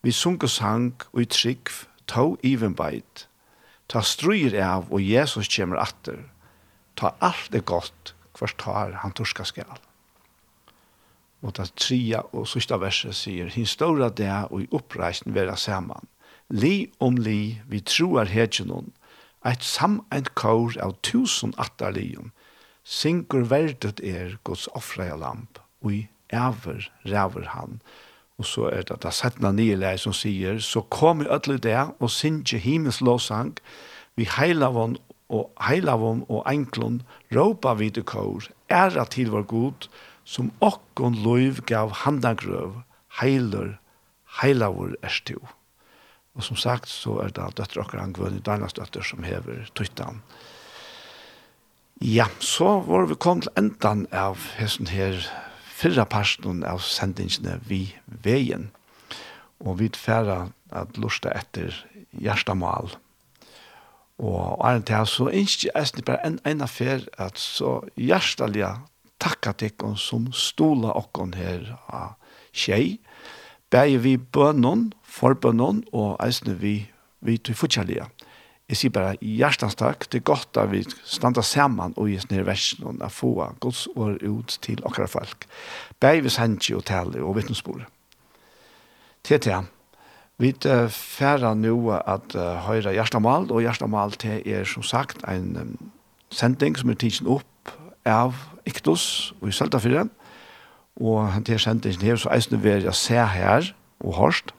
vi 0.02 0.10
sunker 0.10 0.50
sang 0.50 0.98
og 1.12 1.22
i 1.22 1.24
trygg, 1.24 1.70
even 2.12 2.36
ivenbeit, 2.42 3.28
ta 3.93 4.01
struir 4.01 4.57
av 4.57 4.88
og 4.88 5.05
Jesus 5.05 5.51
kommer 5.53 5.82
atter, 5.82 6.24
ta 6.97 7.12
alt 7.20 7.51
det 7.53 7.66
godt 7.68 8.14
kvart 8.32 8.57
tar 8.61 8.95
han 9.03 9.12
torska 9.12 9.45
skal. 9.45 9.80
Og 11.43 11.57
ta 11.59 11.66
tria 11.76 12.22
og 12.32 12.47
sista 12.49 12.78
verset 12.80 13.16
sier, 13.18 13.51
hin 13.53 13.68
stora 13.68 14.09
det 14.09 14.30
og 14.49 14.62
i 14.62 14.70
oppreisen 14.72 15.34
vera 15.36 15.59
saman. 15.59 16.09
Li 16.49 16.93
om 17.03 17.18
li, 17.20 17.61
vi 17.68 17.80
troar 17.84 18.30
hedgenon, 18.30 18.93
eit 19.45 19.64
sameint 19.66 20.30
kår 20.38 20.78
av 20.84 20.95
tusen 21.03 21.53
atterlion, 21.61 22.30
synkur 22.84 23.45
verdet 23.51 24.01
er 24.01 24.38
Guds 24.47 24.68
offreia 24.78 25.16
lamp, 25.18 25.59
og 25.82 25.99
i 25.99 26.03
æver 26.32 26.88
ræver 27.05 27.49
han, 27.53 27.80
Og 28.41 28.49
så 28.49 28.68
er 28.72 28.87
det 28.89 29.03
det 29.03 29.12
settende 29.14 29.53
nye 29.53 29.97
som 29.99 30.14
sier, 30.16 30.59
så 30.59 30.80
kom 30.80 31.22
i 31.22 31.28
ødelig 31.28 31.62
der 31.62 31.93
og 32.01 32.11
synge 32.11 32.59
himmels 32.59 33.01
lovsang, 33.01 33.57
vi 34.16 34.24
heilavån 34.24 34.97
og 35.28 35.51
heilavån 35.61 36.24
og 36.28 36.45
enklån, 36.47 37.03
råpa 37.35 37.74
vi 37.74 37.91
til 37.91 38.05
kår, 38.05 38.49
æra 38.70 39.05
til 39.05 39.30
vår 39.30 39.47
god, 39.49 39.89
som 40.24 40.53
okkon 40.61 41.16
lov 41.24 41.62
gav 41.66 41.93
handagrøv, 42.05 42.83
heiler, 43.20 43.78
heilavår 44.41 44.97
er 45.03 45.20
til. 45.24 45.41
Og 46.35 46.45
som 46.45 46.57
sagt, 46.57 46.89
så 46.89 47.18
er 47.20 47.33
det 47.37 47.57
døtter 47.59 47.83
okker 47.83 48.01
angvønne, 48.01 48.41
dernes 48.41 48.72
døtter 48.72 49.05
som 49.05 49.24
hever 49.24 49.68
tøytan. 49.76 50.22
Ja, 52.01 52.26
så 52.41 52.80
var 52.87 53.07
vi 53.07 53.14
kommet 53.14 53.47
til 53.47 53.59
endan 53.61 54.07
av 54.11 54.41
hesten 54.57 54.89
her 54.91 55.20
fyrra 55.83 56.05
parsten 56.07 56.62
av 56.62 56.83
sendingene 56.87 57.59
vi 57.66 57.89
veien. 58.07 58.70
Og 59.62 59.80
vi 59.80 59.91
tfæra 59.95 60.53
at 60.70 60.99
lusta 60.99 61.33
etter 61.35 61.74
hjertamal. 62.14 62.95
Og 64.22 64.62
er 64.62 64.78
det 64.87 65.01
så 65.11 65.26
innskje 65.35 65.72
jeg 65.74 66.05
bare 66.07 66.22
en 66.26 66.39
ena 66.47 66.68
fer 66.70 67.09
at 67.18 67.39
så 67.39 67.80
hjertelig 67.99 68.68
takka 69.22 69.53
tikkon 69.59 69.97
som 69.99 70.28
stola 70.35 70.95
okkon 70.99 71.35
her 71.35 71.74
av 71.89 72.14
tjei. 72.53 73.01
Begge 73.72 73.99
vi 74.05 74.16
bønnen, 74.18 74.93
forbønnen 75.03 75.83
og 75.93 76.18
eisne 76.22 76.55
vi, 76.61 76.76
vi 77.20 77.39
til 77.39 77.59
fortjellige 77.59 78.07
jeg 78.73 78.79
sier 78.81 78.93
bare 78.95 79.18
hjertens 79.20 79.77
takk. 79.77 80.07
Det 80.09 80.23
er 80.23 80.29
godt 80.31 80.57
at 80.57 80.70
vi 80.73 80.81
standa 81.05 81.43
saman 81.45 81.93
og 82.01 82.09
gis 82.09 82.25
nere 82.31 82.47
versen 82.49 82.87
og 82.89 83.12
få 83.12 83.35
gods 83.61 83.85
år 83.93 84.16
ut 84.25 84.57
til 84.64 84.81
akkurat 84.89 85.12
folk. 85.12 85.45
Begge 86.01 86.25
vi 86.25 86.33
sender 86.33 86.79
og 86.79 86.87
tale 86.89 87.20
og 87.20 87.37
vittnesbordet. 87.37 87.85
Til 89.23 89.41
til 89.41 89.68
Vi 90.39 90.55
færa 90.89 91.55
nå 91.55 91.91
at 91.91 92.35
uh, 92.35 92.57
høyre 92.66 92.93
hjertemal, 92.93 93.53
og 93.53 93.61
hjertemal 93.61 94.11
til 94.11 94.43
er 94.49 94.64
som 94.64 94.83
sagt 94.83 95.23
en 95.29 95.57
um, 95.57 95.91
sending 96.31 96.79
som 96.79 96.91
er 96.91 96.95
tidsen 96.95 97.29
opp 97.29 97.77
av 98.05 98.35
Iktus 98.66 99.35
og 99.41 99.49
i 99.49 99.53
Søltafyren. 99.53 100.11
Og 100.97 101.29
han 101.33 101.45
til 101.45 101.61
sendingen 101.61 102.03
her 102.03 102.16
så 102.16 102.33
eisne 102.33 102.59
vil 102.62 102.83
jeg 102.83 102.95
se 102.95 103.14
her 103.14 103.75
og 104.01 104.16
hørst. 104.16 104.55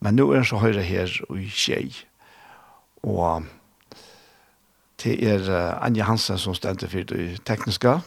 Men 0.00 0.14
nå 0.14 0.30
er 0.30 0.36
han 0.36 0.44
så 0.44 0.62
høyre 0.62 0.82
her 0.82 1.10
og 1.28 1.42
i 1.42 1.50
Kjei. 1.50 2.07
Og 3.02 3.44
til 4.98 5.22
er 5.22 5.44
uh, 5.46 5.86
Anja 5.86 6.08
Hansen 6.08 6.38
som 6.38 6.56
stendte 6.58 6.88
for 6.90 7.06
det 7.06 7.40
tekniske, 7.46 8.00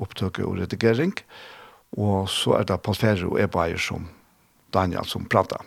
opptøket 0.00 0.44
og 0.44 0.58
redigering. 0.60 1.12
Og 1.96 2.28
så 2.28 2.56
er 2.58 2.68
det 2.68 2.80
Paul 2.80 2.96
Ferre 2.96 3.28
og 3.28 3.40
Ebaier 3.40 3.80
som 3.80 4.08
Daniel 4.72 5.04
som 5.04 5.28
prater. 5.28 5.60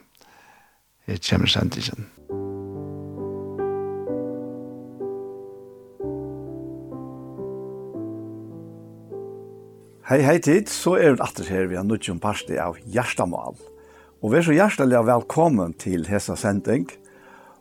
Jeg 1.08 1.22
kommer 1.30 1.47
sendingen. 1.50 2.10
Hei, 10.10 10.24
hei 10.26 10.39
tid, 10.41 10.72
så 10.74 10.95
er 10.97 11.14
vi 11.14 11.22
atter 11.22 11.45
her 11.45 11.68
vi 11.70 11.78
har 11.78 11.86
nødt 11.86 12.08
til 12.08 12.16
en 12.16 12.22
parste 12.22 12.58
av 12.58 12.80
Gjerstamal. 12.89 13.60
Og 14.22 14.34
vær 14.34 14.41
så 14.41 14.56
hjertelig 14.58 15.04
velkommen 15.06 15.76
til 15.78 16.10
Hesa 16.10 16.34
Sending. 16.36 16.89
Hei 16.89 17.09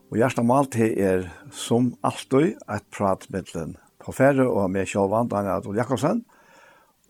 Og 0.09 0.17
hjertet 0.17 0.41
om 0.41 0.53
alt 0.57 0.73
det 0.73 0.89
er 1.05 1.27
som 1.53 1.93
alltid 2.07 2.57
et 2.73 2.85
prat 2.95 3.27
mittelen 3.29 3.77
på 4.01 4.15
ferie 4.17 4.47
og 4.49 4.71
med 4.73 4.89
Kjølvan, 4.89 5.29
Daniel 5.29 5.59
Adol 5.59 5.77
Jakobsen. 5.77 6.23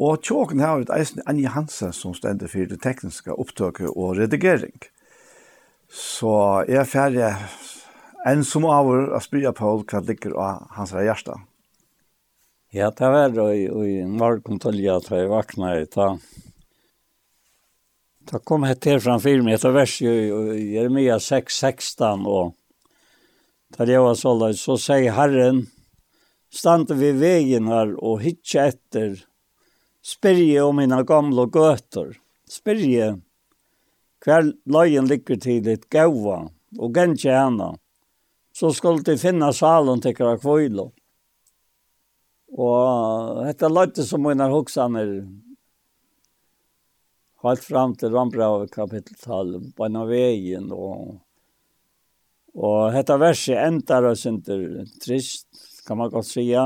Og 0.03 0.22
tjåken 0.22 0.62
har 0.62 0.78
vi 0.78 0.86
et 0.86 0.94
eisen 0.96 1.22
Anja 1.30 1.53
Hansen 1.55 1.94
som 1.94 2.14
stender 2.14 2.51
for 2.51 2.66
det 2.70 2.80
tekniske 2.82 3.34
opptøket 3.34 3.92
og 3.94 4.16
redigering. 4.18 4.74
Så 5.88 6.64
jeg 6.66 6.82
er 6.82 6.90
ferdig 6.90 7.30
en 8.26 8.42
som 8.46 8.66
avur 8.66 9.14
å 9.14 9.22
spyrre 9.22 9.55
på 9.55 9.76
hva 9.78 10.03
det 10.03 10.16
ligger 10.16 10.34
av 10.42 10.66
hans 10.74 10.94
hjerte. 10.94 11.38
Ja, 12.74 12.90
det 12.90 13.09
var 13.14 13.30
det 13.32 13.49
i 13.62 14.03
morgen 14.05 14.59
til 14.61 14.82
jeg 14.82 14.99
at 14.99 15.11
jeg 15.14 15.30
vakna 15.30 15.76
i 15.78 15.86
ta. 15.88 16.16
Da 18.28 18.42
kom 18.44 18.66
jeg 18.68 18.82
til 18.84 18.99
framfyr 19.01 19.40
meg 19.40 19.57
etter 19.57 19.72
vers 19.72 20.01
i 20.03 20.11
Jeremia 20.74 21.16
6, 21.22 21.62
16 21.62 22.26
og 22.28 22.57
Da 23.77 23.85
jeg 23.85 24.01
var 24.01 24.16
så 24.16 24.33
løy, 24.33 24.55
så 24.57 24.79
sier 24.81 25.12
Herren, 25.16 25.66
stande 26.49 26.97
vi 26.97 27.12
vegen 27.21 27.69
her 27.69 27.93
og 28.01 28.23
hitje 28.23 28.71
etter, 28.73 29.19
spyrje 30.01 30.62
om 30.64 30.79
mina 30.81 31.03
gamla 31.05 31.45
gøter, 31.53 32.14
spyrje 32.49 33.16
hver 34.25 34.49
løyen 34.66 35.07
ligger 35.11 35.39
til 35.41 35.61
ditt 35.66 35.85
gaua, 35.93 36.47
og 36.79 36.95
gentje 36.95 37.35
henne, 37.35 37.75
så 38.57 38.73
skulle 38.75 39.05
de 39.07 39.19
finne 39.21 39.53
salen 39.55 40.01
til 40.03 40.16
hver 40.16 40.41
kvøylo. 40.43 40.89
Og 42.59 43.45
dette 43.45 43.69
løyte 43.71 44.07
som 44.09 44.25
mina 44.25 44.49
hoksaner, 44.51 45.21
Halt 47.39 47.62
fram 47.62 47.93
til 47.95 48.11
Rambrau 48.11 48.64
kapittel 48.66 49.14
12, 49.14 49.69
på 49.79 49.85
en 49.87 49.97
av 50.01 50.09
veien, 50.11 50.73
og 50.75 51.21
Og 52.55 52.92
dette 52.94 53.16
verset 53.20 53.59
endar 53.61 54.09
oss 54.11 54.26
inte 54.26 54.84
trist, 55.03 55.49
kan 55.86 55.99
man 55.99 56.11
godt 56.11 56.26
sige. 56.26 56.64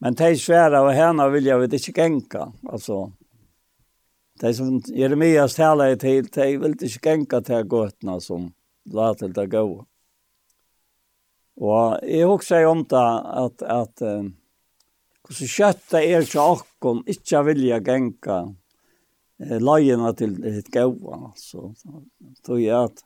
Men 0.00 0.14
de 0.14 0.34
svära 0.36 0.82
og 0.84 0.92
henne 0.94 1.28
vill 1.32 1.46
jag 1.46 1.72
ikke 1.72 1.92
genka. 1.92 2.52
Altså, 2.68 3.10
de 4.40 4.54
som 4.54 4.80
Jeremias 4.88 5.54
taler 5.54 5.94
i 5.94 5.96
tid, 5.96 6.28
de 6.34 6.58
vil 6.60 6.76
ikke 6.76 7.02
genka 7.02 7.40
til 7.40 7.64
gåtene 7.64 8.20
som 8.20 8.50
la 8.92 9.14
til 9.14 9.32
det 9.34 9.50
gå. 9.50 9.84
Og 11.56 11.98
jag 12.02 12.30
också 12.30 12.56
om 12.66 12.84
det 12.84 13.22
at, 13.44 13.62
at 13.62 14.02
Hvordan 15.26 15.48
kjøttet 15.50 15.96
er 15.98 16.22
ikke 16.22 16.38
akkurat, 16.38 17.08
ikke 17.10 17.40
vilja 17.48 17.78
genka 17.82 18.36
eh, 19.42 19.58
lajena 19.58 20.12
til 20.14 20.36
det 20.38 20.70
gå. 20.70 20.86
altså. 21.26 21.72
tror 22.46 22.60
jeg 22.62 22.84
at 22.84 23.02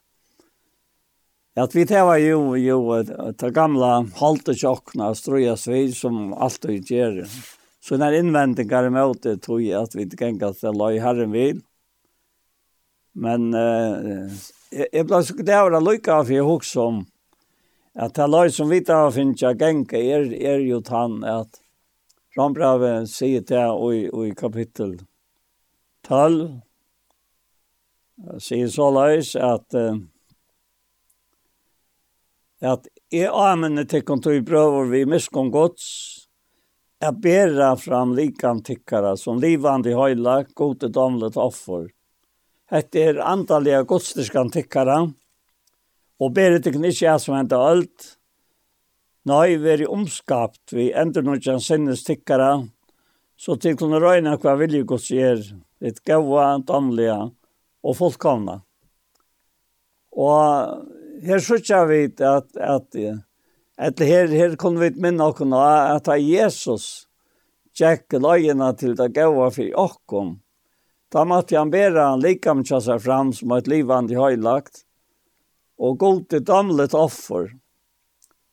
at 1.60 1.74
vi 1.74 1.84
det 1.84 2.00
jo 2.00 2.56
ju 2.56 2.56
ju 2.56 3.02
det 3.38 3.50
gamla 3.50 4.06
haltejockna 4.16 5.14
ströja 5.14 5.56
svid 5.56 5.96
som 5.96 6.32
alltid 6.32 6.90
gjør. 6.90 7.24
Så 7.80 7.96
når 7.96 8.20
innvendinger 8.20 8.86
er 8.86 8.90
med 8.90 9.16
det 9.22 9.40
tror 9.42 9.60
jeg 9.60 9.82
at 9.82 9.94
vi 9.94 10.06
ikke 10.06 10.32
kan 10.38 10.54
se 10.54 10.72
la 10.72 10.90
i 10.92 11.00
herren 11.00 11.32
vil. 11.32 11.62
Men 13.14 13.54
eh, 13.54 14.30
jeg 14.70 15.06
ble 15.06 15.22
så 15.24 15.34
det 15.34 15.56
var 15.56 15.80
lykke 15.80 16.12
av 16.12 16.30
jag 16.30 16.48
också 16.48 16.80
om 16.80 17.00
at 17.94 18.14
det 18.14 18.28
loj 18.30 18.50
som 18.54 18.68
vi 18.70 18.80
tar 18.86 19.10
finns 19.10 19.42
jag 19.42 19.60
gänka 19.60 19.98
er, 19.98 20.32
er 20.32 20.60
jo 20.62 20.82
han 20.88 21.24
at 21.24 21.60
Rambrave 22.38 23.06
sier 23.10 23.42
det 23.42 23.66
i, 23.90 24.06
i 24.06 24.34
kapittel 24.34 25.00
12 26.06 26.60
Jeg 28.20 28.40
sier 28.40 28.68
så 28.68 28.90
lös 28.94 29.34
at... 29.36 29.74
eh, 29.74 29.98
at 32.60 32.88
jeg 33.12 33.30
amene 33.32 33.86
tikkum 33.88 34.20
tog 34.22 34.36
prøver 34.46 34.90
vi 34.90 35.04
miskom 35.08 35.50
gods, 35.52 35.86
at 37.00 37.16
bedre 37.24 37.72
fram 37.80 38.12
likan 38.16 38.60
tikkara 38.62 39.14
som 39.16 39.40
livande 39.40 39.94
høyla, 39.96 40.42
gode 40.54 40.90
domlet 40.92 41.38
offer. 41.40 41.88
Hette 42.70 43.00
er 43.00 43.22
andalega 43.24 43.82
godstiskan 43.88 44.52
tikkara, 44.52 45.00
og 46.20 46.34
bedre 46.36 46.60
til 46.60 46.76
ikkje 46.84 47.14
er 47.14 47.22
som 47.22 47.38
enda 47.38 47.58
alt, 47.70 48.16
Nei, 49.28 49.58
veri 49.60 49.84
omskapt 49.84 50.72
vi 50.72 50.86
ender 50.96 51.20
noe 51.20 51.36
kjent 51.44 51.60
sinnes 51.60 52.00
tikkara, 52.06 52.54
så 53.36 53.56
til 53.60 53.74
kunne 53.76 54.00
røyne 54.00 54.32
hva 54.40 54.54
vilje 54.56 54.80
gods 54.88 55.10
gjør, 55.12 55.42
litt 55.84 56.00
gaua, 56.08 56.54
damliga 56.64 57.18
og 57.84 57.98
fullkomna. 57.98 58.62
Og 60.16 60.99
her 61.26 61.38
sørger 61.42 61.86
vi 61.90 62.02
at, 62.24 62.56
at, 62.56 62.96
at 63.78 64.00
her, 64.00 64.28
her 64.28 64.56
kunne 64.56 64.80
vi 64.80 64.90
minne 65.00 65.24
okken 65.24 65.52
at 65.54 66.08
Jesus 66.20 67.06
tjekk 67.76 68.18
løyene 68.20 68.72
til 68.76 68.96
det 68.98 69.12
gøyene 69.16 69.50
for 69.54 69.80
okken. 69.84 70.38
Da 71.10 71.24
måtte 71.26 71.58
han 71.58 71.72
bære 71.72 72.12
han 72.12 72.22
likamtja 72.22 72.78
seg 72.84 73.02
fram 73.02 73.32
som 73.34 73.52
et 73.56 73.68
livande 73.70 74.14
høylagt, 74.14 74.84
og 75.80 75.98
god 75.98 76.22
til 76.30 76.44
damlet 76.46 76.94
offer. 76.94 77.50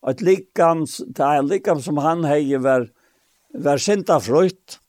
Et 0.08 0.22
likam, 0.24 0.86
det 0.86 1.24
er 1.24 1.46
likam 1.46 1.82
som 1.84 2.00
han 2.02 2.24
hei 2.26 2.58
var, 2.64 2.88
var 3.54 3.82
sinta 3.82 4.18
frukt, 4.24 4.80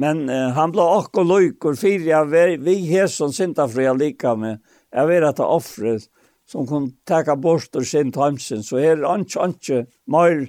men 0.00 0.24
eh, 0.28 0.50
han 0.56 0.72
ble 0.74 0.82
okko 0.82 1.22
og 1.22 1.76
fyrir 1.78 2.08
ja, 2.08 2.24
vi, 2.26 2.56
vi 2.58 2.80
her 2.88 3.06
som 3.06 3.32
sinta 3.32 3.68
fria 3.70 3.92
likamet, 3.94 4.60
jeg 4.90 5.08
vil 5.08 5.26
at 5.28 5.38
det 5.38 5.46
offret, 5.46 6.08
som 6.54 6.68
kunne 6.70 6.92
teka 7.02 7.34
bort 7.34 7.74
og 7.74 7.86
sin 7.86 8.12
timesen, 8.14 8.62
så 8.62 8.78
er 8.78 9.00
det 9.00 9.14
ikke, 9.24 9.48
ikke 9.50 9.78
mer 10.06 10.44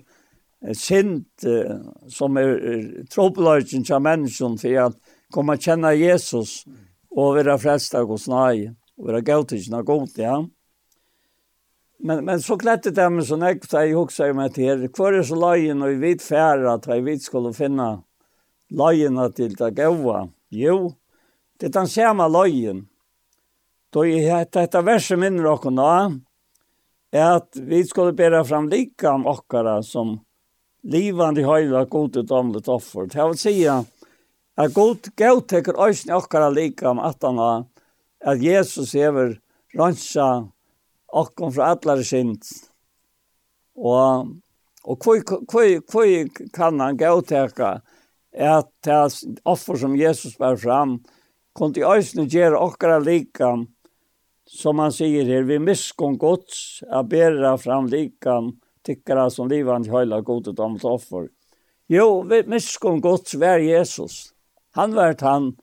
sint 0.77 1.45
uh, 1.49 1.79
som 2.13 2.37
er 2.37 2.51
tropeløyken 3.09 3.85
til 3.85 4.03
mennesken 4.05 4.59
for 4.61 4.83
at 4.83 4.99
komme 5.33 5.57
kjenne 5.57 5.95
Jesus 5.97 6.59
og 7.15 7.39
være 7.39 7.57
frelst 7.57 7.97
av 7.97 8.05
hos 8.11 8.27
nei, 8.29 8.69
og 8.99 9.09
være 9.09 9.23
gautisjen 9.25 9.79
av 9.79 9.87
god 9.87 10.19
ja. 10.21 10.37
Men, 12.05 12.21
men 12.27 12.41
så 12.43 12.57
klette 12.59 12.93
det 12.93 13.05
med 13.09 13.25
sånn 13.25 13.45
ek, 13.47 13.65
da 13.71 13.81
jeg 13.81 13.97
hukser 13.97 14.35
meg 14.37 14.53
til 14.53 14.85
hvor 14.93 15.15
er 15.15 15.25
så 15.25 15.37
løyen 15.39 15.81
og 15.81 15.95
i 15.95 16.01
vidt 16.03 16.21
færa, 16.21 16.75
at 16.75 16.85
jeg 16.91 17.05
vidt 17.07 17.25
skulle 17.25 17.55
finne 17.55 17.95
løyena 18.69 19.31
til 19.33 19.55
det 19.57 19.71
gaua? 19.79 20.27
Jo, 20.53 20.91
det 21.57 21.71
er 21.71 21.79
den 21.79 21.89
samme 21.89 22.27
løyen, 22.29 22.85
Då 23.95 24.05
är 24.05 24.47
detta 24.51 24.81
verset 24.81 25.19
minner 25.19 25.45
och 25.45 25.73
nå 25.73 26.11
är 27.11 27.31
att 27.31 27.55
vi 27.55 27.83
skulle 27.83 28.13
bära 28.13 28.43
fram 28.45 28.69
likam 28.69 29.25
ochkara 29.25 29.83
som 29.83 30.19
livande 30.83 31.43
höjda 31.43 31.85
gode 31.85 32.33
omlet 32.33 32.67
offer. 32.67 33.05
Det 33.05 33.27
vill 33.27 33.37
säga 33.37 33.85
att 34.55 34.73
god 34.73 35.15
god 35.15 35.47
teker 35.47 35.87
ösn 35.87 36.11
ochkara 36.11 36.49
om 36.89 36.99
att 36.99 37.23
han 37.23 37.39
att 38.25 38.41
Jesus 38.41 38.95
över 38.95 39.39
ransa 39.73 40.47
och 41.07 41.53
från 41.53 41.65
alla 41.65 42.03
synd. 42.03 42.43
Och 43.75 44.27
och 44.83 45.01
kvoi 45.01 45.21
kvoi 45.21 45.81
kvoi 45.81 46.29
kan 46.53 46.79
han 46.79 46.97
god 46.97 47.27
att 48.57 48.71
det 48.83 49.09
offer 49.43 49.75
som 49.75 49.95
Jesus 49.95 50.37
bär 50.37 50.55
fram 50.55 51.03
kunde 51.59 51.87
ösn 51.87 52.23
göra 52.23 52.59
ochkara 52.59 52.99
likam 52.99 53.67
som 54.47 54.79
han 54.79 54.91
säger 54.91 55.25
her, 55.25 55.43
vi 55.43 55.59
miskon 55.59 56.17
gods 56.17 56.83
a 56.89 57.03
bera 57.03 57.57
fram 57.57 57.87
likan 57.87 58.59
tykkara 58.85 59.29
som 59.29 59.47
livan 59.47 59.83
hela 59.83 60.21
gode 60.21 60.61
om 60.61 60.79
offer. 60.83 61.29
Jo, 61.87 62.21
vi 62.21 62.43
miskon 62.47 63.01
gods 63.01 63.33
var 63.33 63.57
Jesus. 63.57 64.33
Han 64.71 64.95
var 64.95 65.15
han 65.21 65.55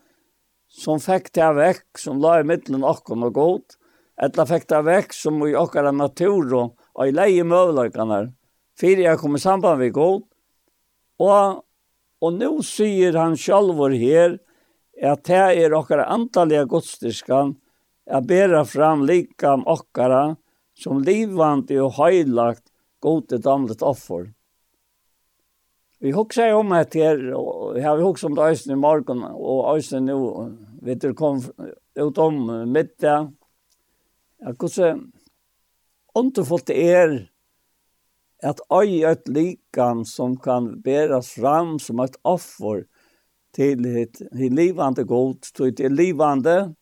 som 0.69 1.01
fick 1.01 1.33
det 1.33 1.53
vekk, 1.55 1.99
som 1.99 2.21
la 2.21 2.41
i 2.41 2.45
middelen 2.45 2.85
okkon 2.85 3.23
og 3.23 3.35
god, 3.35 3.77
eller 4.23 4.47
fick 4.47 4.69
det 4.69 4.85
vekk 4.87 5.13
som 5.15 5.43
i 5.47 5.55
okkara 5.57 5.93
natur 5.93 6.55
og 6.55 6.79
och 6.95 7.09
i 7.09 7.13
leie 7.13 7.45
mövlökarna, 7.45 8.33
fyrir 8.81 9.05
jag 9.05 9.19
kom 9.19 9.37
i 9.37 9.39
samband 9.39 9.79
med 9.79 9.93
god, 9.93 10.23
og 11.19 11.65
Og 12.23 12.39
nu 12.39 12.63
sier 12.63 13.17
han 13.19 13.35
sjálfur 13.39 13.95
her 13.99 14.37
at 15.03 15.25
det 15.27 15.41
er 15.65 15.75
okkara 15.75 16.07
antallega 16.15 16.69
godstiskan, 16.71 17.57
att 18.11 18.25
bära 18.25 18.65
fram 18.65 19.07
likam 19.07 19.67
okkara 19.67 20.37
som 20.75 21.03
livande 21.03 21.81
och 21.81 21.93
höjlagt 21.93 22.63
gode 23.01 23.39
damlet 23.39 23.83
offer. 23.83 24.33
Vi 25.99 26.11
hugsa 26.13 26.57
om 26.57 26.73
att 26.73 26.95
här, 26.95 27.33
och 27.33 27.77
vi 27.77 27.83
hugsar 27.83 28.29
om 28.29 28.35
det 28.35 28.43
östen 28.43 28.73
i 28.73 28.77
morgon, 28.77 29.25
och 29.25 29.77
östen 29.77 30.05
nu, 30.05 30.15
vet 30.83 31.01
du, 31.01 31.15
kom 31.15 31.43
ut 31.95 32.19
om 32.19 32.73
middag. 32.73 33.33
Ja, 34.39 34.55
kusse, 34.59 34.99
underfullt 36.15 36.71
er 36.71 37.13
at 38.43 38.61
öj 38.75 39.05
et 39.07 39.29
likan 39.29 40.03
som 40.05 40.35
kan 40.37 40.81
bäras 40.83 41.31
fram 41.37 41.79
som 41.79 42.01
et 42.03 42.17
offer 42.27 42.83
til 43.55 43.87
et, 43.87 44.19
ett 44.21 44.53
livande 44.53 45.05
god, 45.05 45.47
til 45.55 45.71
ett 45.71 45.93
livande 45.93 46.75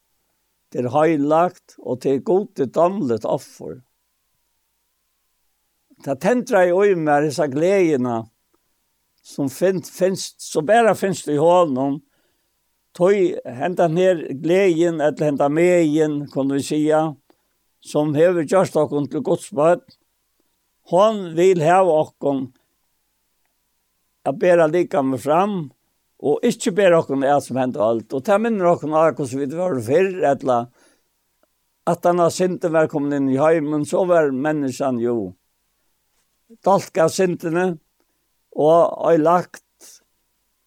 til 0.71 0.87
er 0.87 0.95
heilagt, 0.95 1.77
og 1.79 2.01
til 2.03 2.21
er 2.21 2.66
damlet 2.66 3.25
offer. 3.25 3.81
Det 6.05 6.21
tendrer 6.21 6.71
i 6.71 6.73
øye 6.73 6.97
med 6.97 7.27
disse 7.27 7.47
gledene, 7.47 8.25
som 9.23 9.51
finnes, 9.51 9.91
finnes, 9.91 10.35
så 10.39 10.62
bare 10.62 10.95
finnes 10.97 11.25
det 11.25 11.35
i 11.35 11.43
hånden, 11.43 12.01
tøy 12.97 13.37
henda 13.45 13.89
ner 13.89 14.23
gleden 14.43 15.01
eller 15.01 15.25
henda 15.25 15.49
megen 15.49 16.25
kan 16.33 16.51
vi 16.51 16.63
sija, 16.64 17.03
som 17.80 18.14
hevur 18.14 18.49
gjørst 18.49 18.76
okkum 18.76 19.09
til 19.11 19.22
Guds. 19.22 19.51
Hon 20.91 21.21
vil 21.37 21.61
hava 21.63 22.01
okkum 22.07 22.49
a 24.25 24.33
bera 24.33 24.67
lika 24.67 25.03
med 25.03 25.21
fram 25.21 25.71
Og 26.21 26.45
ikke 26.45 26.75
ber 26.76 26.92
dere 26.92 27.21
det 27.22 27.37
som 27.47 27.59
hendte 27.61 27.80
alt. 27.80 28.13
Og 28.13 28.25
ta 28.25 28.37
minner 28.38 28.67
dere 28.67 28.91
av 28.92 29.14
hvordan 29.17 29.41
vi 29.41 29.49
var 29.57 29.79
før, 29.87 30.11
etla, 30.33 30.59
at 31.88 32.05
han 32.05 32.21
har 32.21 32.33
synden 32.34 32.75
var 32.75 32.91
kommet 32.92 33.17
inn 33.17 33.30
i 33.33 33.38
heimen, 33.41 33.87
så 33.88 34.05
var 34.09 34.30
menneskene 34.30 35.01
jo 35.03 35.17
dalka 36.67 37.09
syndene, 37.09 37.79
og 38.51 38.92
har 39.07 39.22
lagt 39.22 39.64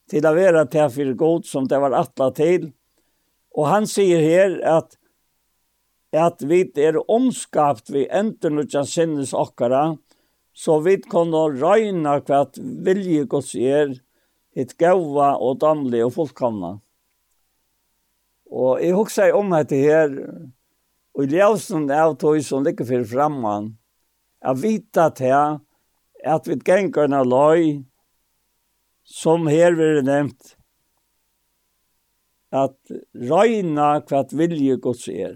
til 0.09 0.25
å 0.25 0.34
være 0.35 0.65
til 0.71 0.89
for 0.93 1.13
god 1.19 1.47
som 1.47 1.67
det 1.69 1.80
var 1.84 1.95
atla 1.99 2.31
til. 2.35 2.71
Og 3.53 3.69
han 3.69 3.88
sier 3.89 4.23
her 4.23 4.57
at 4.65 4.97
at 6.13 6.43
vi 6.45 6.61
er 6.77 6.99
omskapt 7.09 7.89
vi 7.89 8.03
ender 8.05 8.51
noe 8.53 8.69
som 8.69 8.85
sinnes 8.85 9.34
okkara, 9.34 9.95
så 10.53 10.77
vi 10.85 10.99
kan 11.01 11.34
røyne 11.34 12.19
hva 12.27 12.43
vilje 12.85 13.25
gods 13.25 13.55
er, 13.57 13.95
et 14.55 14.73
gaua 14.77 15.34
og 15.41 15.59
damlig 15.61 16.03
og 16.05 16.13
fullkomna. 16.17 16.77
Og 18.53 18.81
jeg 18.84 18.93
husker 18.93 19.34
om 19.34 19.53
dette 19.55 19.80
her, 19.81 20.11
og 21.13 21.25
i 21.25 21.38
ljøsen 21.38 21.89
av 21.93 22.15
tog 22.21 22.38
som 22.45 22.65
ligger 22.65 22.85
for 22.89 23.05
fremman, 23.09 23.71
jeg 24.43 24.59
vet 24.61 24.99
at 24.99 25.21
her, 25.23 25.57
at 26.23 26.47
vi 26.47 26.57
ganger 26.61 27.07
en 27.07 27.17
løy, 27.27 27.84
som 29.03 29.47
her 29.51 29.75
vil 29.75 30.03
nevnt, 30.05 30.53
at 32.53 32.77
røyna 33.17 33.97
hva 34.05 34.21
vilje 34.31 34.77
gods 34.84 35.07
er. 35.09 35.35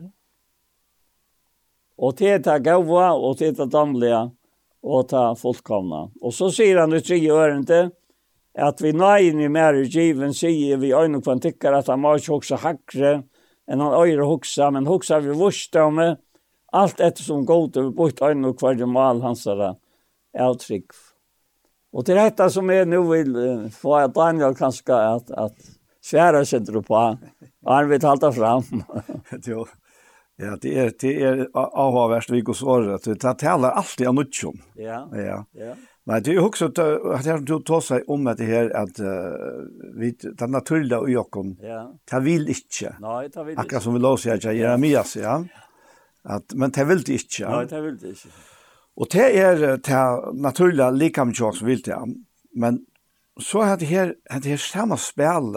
Og 1.97 2.13
til 2.19 2.37
ta 2.45 2.59
gaua, 2.61 3.15
og 3.17 3.39
til 3.39 3.55
ta 3.57 3.65
damlige, 3.65 4.27
og 4.85 5.07
ta 5.09 5.31
fullkomna. 5.39 6.07
Og 6.21 6.35
så 6.35 6.51
sier 6.53 6.83
han 6.83 6.93
i 6.93 7.01
tre 7.01 7.17
ørende, 7.33 7.87
at 8.57 8.81
vi 8.81 8.91
nøyen 8.91 9.41
i 9.41 9.47
mer 9.53 9.77
i 9.77 9.87
given 9.89 10.33
sier 10.33 10.79
vi 10.81 10.93
øyne 10.95 11.21
kvantikker 11.21 11.75
at 11.77 11.87
han 11.91 12.01
må 12.01 12.15
ikke 12.17 12.33
hoksa 12.33 12.57
hakre, 12.63 13.11
enn 13.69 13.83
han 13.83 13.93
øyre 13.93 14.25
hoksa, 14.25 14.71
men 14.73 14.89
hoksa 14.89 15.19
vi 15.21 15.35
vurste 15.35 15.83
om 15.83 15.99
det, 16.01 16.07
vursdomme, 16.07 16.07
allt 16.73 16.99
eftersom 16.99 17.45
god 17.45 17.77
över 17.77 17.91
bort 17.91 18.21
øyne 18.21 18.47
och 18.47 18.59
kvarje 18.59 18.85
mal 18.85 19.21
hans 19.21 19.47
er 19.47 19.75
uttryck. 20.51 20.91
Og 21.93 22.05
til 22.05 22.15
dette 22.15 22.49
som 22.49 22.69
är 22.69 22.85
nu 22.85 23.01
vill 23.09 23.69
få 23.71 23.95
at 23.95 24.15
Daniel 24.15 24.55
kanskje 24.55 24.93
at, 24.93 25.31
at 25.31 25.53
svære 26.03 26.45
sitter 26.45 26.73
dro 26.73 26.81
på. 26.81 27.17
Han 27.65 27.89
vill 27.89 28.01
hålla 28.01 28.31
fram. 28.31 28.63
Jo. 29.47 29.65
Ja, 30.39 30.55
det 30.61 30.77
er 30.77 30.91
det 31.01 31.23
er 31.23 31.47
avvärst 31.55 32.29
vi 32.29 32.41
går 32.41 32.53
så 32.53 32.93
att 32.93 33.03
det 33.03 33.39
taler 33.39 33.69
alltid 33.69 34.07
om 34.07 34.15
nutjon. 34.15 34.61
Ja. 34.75 35.09
Ja. 35.13 35.45
Ja. 35.51 35.73
Men 36.07 36.23
det 36.23 36.31
är 36.31 36.39
också 36.39 36.65
att 36.65 36.79
att 36.79 37.25
jag 37.25 37.47
tog 37.47 37.65
ta 37.65 37.81
sig 37.81 38.03
om 38.07 38.27
att 38.27 38.37
det 38.37 38.43
här 38.43 38.75
att 38.75 38.99
uh, 38.99 39.07
vi 39.93 40.15
den 40.21 40.51
naturliga 40.51 41.07
i 41.07 41.13
Jakob. 41.13 41.57
Ja. 41.61 41.93
Ta 42.05 42.19
vill 42.19 42.47
inte. 42.47 42.95
Nej, 42.99 43.31
ta 43.31 43.43
vill 43.43 43.51
inte. 43.51 43.61
Akkurat 43.61 43.83
som 43.83 43.93
vi 43.93 43.99
låser 43.99 44.39
jag 44.43 44.55
Jeremias, 44.55 45.15
ja. 45.15 45.45
Att 46.23 46.53
men 46.53 46.71
ta 46.71 46.83
vill 46.83 46.97
inte. 46.97 47.23
Ja. 47.39 47.57
Nej, 47.57 47.67
ta 47.67 47.79
vill 47.79 47.93
inte. 47.93 48.27
Och 48.95 49.07
det 49.11 49.37
är 49.39 49.77
ta 49.77 50.31
naturliga 50.33 50.89
likamjok 50.89 51.55
som 51.55 51.67
vill 51.67 51.81
det. 51.81 51.99
Men 52.51 52.85
så 53.39 53.61
hade 53.61 53.79
det 53.79 53.85
här 53.85 54.15
att 54.29 54.43
det 54.43 54.49
här 54.49 54.57
samma 54.57 54.97
spel 54.97 55.55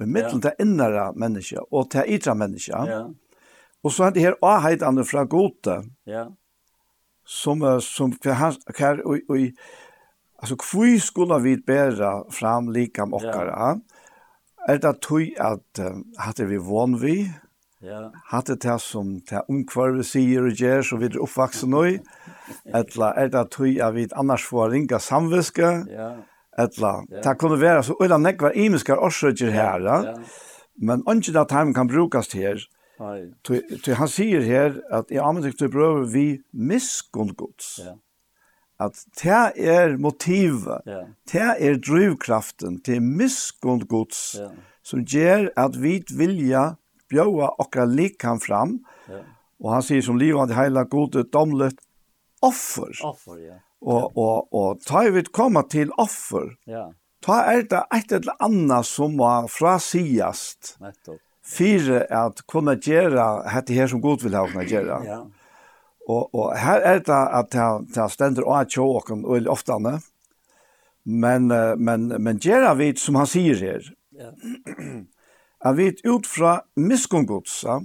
i 0.00 0.06
mitten 0.06 0.40
där 0.40 0.54
inre 0.58 1.12
människa 1.14 1.60
och 1.70 1.90
ta 1.90 2.04
yttre 2.04 2.34
människa. 2.34 2.86
Ja. 2.88 3.10
Och 3.82 3.92
så 3.92 4.04
hade 4.04 4.20
det 4.20 4.26
här 4.26 4.36
ahait 4.40 4.82
andra 4.82 5.04
fra 5.04 5.24
gode. 5.24 5.82
Ja. 6.04 6.36
Som 7.26 7.80
som 7.80 8.12
för 8.12 8.30
han 8.30 8.54
och 9.04 9.18
och 9.28 9.36
Altså, 10.44 10.56
hvor 10.60 10.98
skulle 11.00 11.36
vi 11.40 11.56
bære 11.56 12.24
fram 12.30 12.68
likam 12.68 13.14
okkara. 13.16 13.78
Er 14.68 14.76
det 14.76 14.98
tog 15.00 15.22
at 15.40 15.80
uh, 15.80 16.02
hatte 16.18 16.44
vi 16.48 16.58
vån 16.60 16.98
vi? 17.00 17.30
Ja. 17.84 18.10
Hadde 18.28 18.56
det 18.56 18.76
som 18.80 19.14
det 19.30 19.40
omkvarve 19.48 20.04
sier 20.04 20.44
og 20.44 20.60
gjør, 20.60 20.82
så 20.84 20.98
vi 21.00 21.08
er 21.08 21.16
oppvaksen 21.20 21.72
nå. 21.72 21.82
Eller 22.76 23.16
er 23.16 23.32
det 23.32 23.46
tog 23.56 23.80
at 23.80 23.96
vi 23.96 24.06
annars 24.12 24.44
får 24.44 24.70
ringa 24.76 25.00
samviske? 25.00 25.72
Ja. 25.88 26.10
Eller, 26.60 27.04
ja. 27.10 27.24
det 27.24 27.36
kunne 27.40 27.60
være 27.60 27.82
så 27.82 27.96
øyla 28.02 28.20
nekvar 28.20 28.52
imiskar 28.52 29.00
årsøkjer 29.00 29.50
her. 29.50 29.80
Ja. 29.80 30.14
Men 30.76 31.04
ikke 31.08 31.40
at 31.40 31.48
time 31.48 31.74
kan 31.74 31.88
brukast 31.88 32.36
her. 32.36 32.60
Nei. 33.00 33.32
Han 33.96 34.08
sier 34.08 34.44
her 34.44 34.76
at 34.92 35.10
i 35.10 35.18
anmentik 35.18 35.58
til 35.58 35.72
brøver 35.72 36.04
vi 36.12 36.26
miskunngods. 36.52 37.80
Ja 37.84 37.96
at 38.82 38.98
det 39.22 39.66
er 39.70 39.96
motivet, 40.02 40.82
yeah. 40.88 41.06
det 41.30 41.50
er 41.62 41.78
drivkraften, 41.78 42.80
til 42.82 42.98
er 42.98 43.04
miskunn 43.06 43.84
gods, 43.88 44.36
som 44.84 45.04
gjør 45.06 45.48
at 45.60 45.78
vi 45.80 46.00
vilja 46.10 46.74
bjøa 47.12 47.52
okra 47.62 47.86
likan 47.86 48.42
fram, 48.42 48.78
ja. 49.08 49.22
og 49.62 49.70
han 49.76 49.86
sier 49.86 50.02
som 50.04 50.18
livande 50.18 50.56
heila 50.58 50.84
gode 50.90 51.24
domlet 51.32 51.78
offer. 52.42 52.90
Offer, 53.06 53.38
ja. 53.44 53.60
Og, 53.84 54.16
og, 54.16 54.48
og 54.56 54.82
ta 54.86 55.04
vi 55.12 55.22
komma 55.28 55.62
til 55.70 55.92
offer, 56.00 56.54
ja. 56.66 56.88
ta 57.24 57.44
er 57.52 57.66
det 57.70 57.84
et 57.94 58.16
eller 58.18 58.36
annet 58.42 58.88
som 58.88 59.14
var 59.20 59.46
frasiast, 59.52 60.76
Nettopp. 60.82 61.20
fire 61.44 62.04
at 62.08 62.42
kunne 62.48 62.74
gjøre 62.80 63.44
dette 63.44 63.76
her 63.76 63.90
som 63.92 64.02
god 64.02 64.24
vil 64.24 64.36
ha 64.36 64.46
kunne 64.48 64.66
gjøre. 64.68 65.00
ja. 65.06 65.22
Og, 66.08 66.34
og 66.34 66.52
her 66.58 66.82
er 66.84 67.00
det 67.00 67.20
at 67.32 67.52
det, 67.52 67.94
det 67.96 68.10
stender 68.12 68.44
av 68.44 68.68
tjåken 68.68 69.24
og 69.24 69.48
ofte 69.48 69.78
men, 71.04 71.48
men, 71.76 72.08
men 72.22 72.40
gjør 72.40 72.74
vi 72.78 72.94
som 72.96 73.18
han 73.20 73.28
sier 73.28 73.60
her, 73.60 73.88
ja. 74.16 74.30
at 75.68 75.76
vi 75.76 75.90
ut 76.04 76.26
fra 76.28 76.58
miskongodsa, 76.76 77.80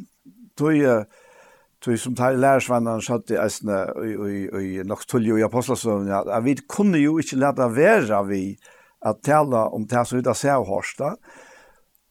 tog, 0.60 1.06
tog 1.84 2.00
som 2.00 2.16
tar 2.16 2.40
lærersvannene 2.40 3.04
satt 3.04 3.32
i 3.36 3.40
eisene 3.40 3.82
og 3.92 4.24
i, 4.32 4.46
i 4.48 4.88
nok 4.88 5.04
tulljo 5.08 5.36
i 5.36 5.44
Ja, 5.44 6.24
at 6.38 6.44
vi 6.44 6.56
kunne 6.68 7.00
jo 7.00 7.20
ikke 7.20 7.40
lete 7.40 7.68
være 7.76 8.24
vi 8.28 8.58
at 9.04 9.22
tala 9.24 9.68
om 9.72 9.88
det 9.88 10.08
som 10.08 10.18
vi 10.18 10.24
da 10.24 10.34
ser 10.34 10.64
hårsta, 10.64 11.16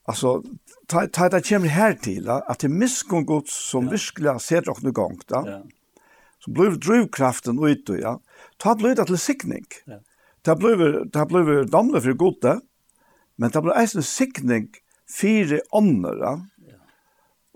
Alltså 0.09 0.43
ta 0.87 1.07
ta 1.07 1.29
det 1.29 1.49
kommer 1.49 1.69
här 1.69 1.95
till 1.95 2.31
att 2.31 2.59
det 2.59 2.69
miskungods 2.69 3.71
som 3.71 3.85
ja. 3.85 3.91
virkelig 3.91 4.41
setter 4.41 4.71
oss 4.71 4.83
nu 4.83 4.93
gång 4.93 5.19
då. 5.27 5.45
Ja 5.47 5.63
som 6.45 6.55
blir 6.55 6.77
drivkraften 6.77 7.59
ut 7.59 7.91
ja. 7.99 8.19
Ta 8.59 8.75
blir 8.75 8.95
det 8.95 9.07
til 9.07 9.19
sikning. 9.19 9.67
Ja. 9.87 10.01
Ta 10.45 10.55
blir 10.55 11.11
ta 11.13 11.27
blir 11.27 11.65
damle 11.65 12.01
för 12.01 12.13
gode, 12.13 12.61
men 13.37 13.51
ta 13.51 13.61
blir 13.61 13.77
eisen 13.79 14.03
sikning 14.03 14.71
fire 15.09 15.61
ånder, 15.73 16.17
ja. 16.23 16.37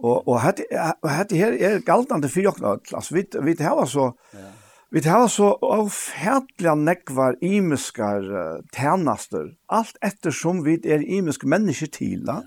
Og 0.02 0.28
og 0.28 0.40
hade 0.40 0.64
hade 1.04 1.36
her 1.36 1.52
er 1.52 1.78
galtande 1.78 2.28
for 2.28 2.40
jokna, 2.42 2.78
altså 2.94 3.14
vi 3.14 3.26
vi 3.42 3.54
det 3.54 3.70
var 3.70 3.86
så 3.86 4.12
ja. 4.34 4.50
Vi 4.92 5.00
tar 5.00 5.24
så 5.32 5.54
avfærdelig 5.64 6.74
nekvar 6.76 7.38
imiskar 7.40 8.26
uh, 8.28 8.58
tænaster, 8.76 9.46
alt 9.72 9.96
ettersom 10.04 10.60
vi 10.66 10.74
er 10.84 11.00
imiske 11.00 11.48
mennesker 11.48 11.88
til. 11.88 12.26
Ja. 12.28 12.42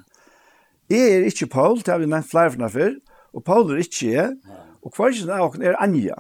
Jeg 0.90 1.16
er 1.16 1.26
ikke 1.26 1.48
Paul, 1.50 1.80
det 1.82 1.88
har 1.88 1.98
vi 1.98 2.06
nevnt 2.06 2.30
flere 2.30 2.70
for, 2.70 2.94
og 3.34 3.44
Paul 3.44 3.74
er 3.74 3.82
ikke 3.82 4.12
jeg, 4.12 4.36
ja. 4.46 4.62
Og 4.86 4.94
kvarsen 4.94 5.32
av 5.34 5.48
okken 5.48 5.66
er 5.66 5.78
Anja. 5.82 6.18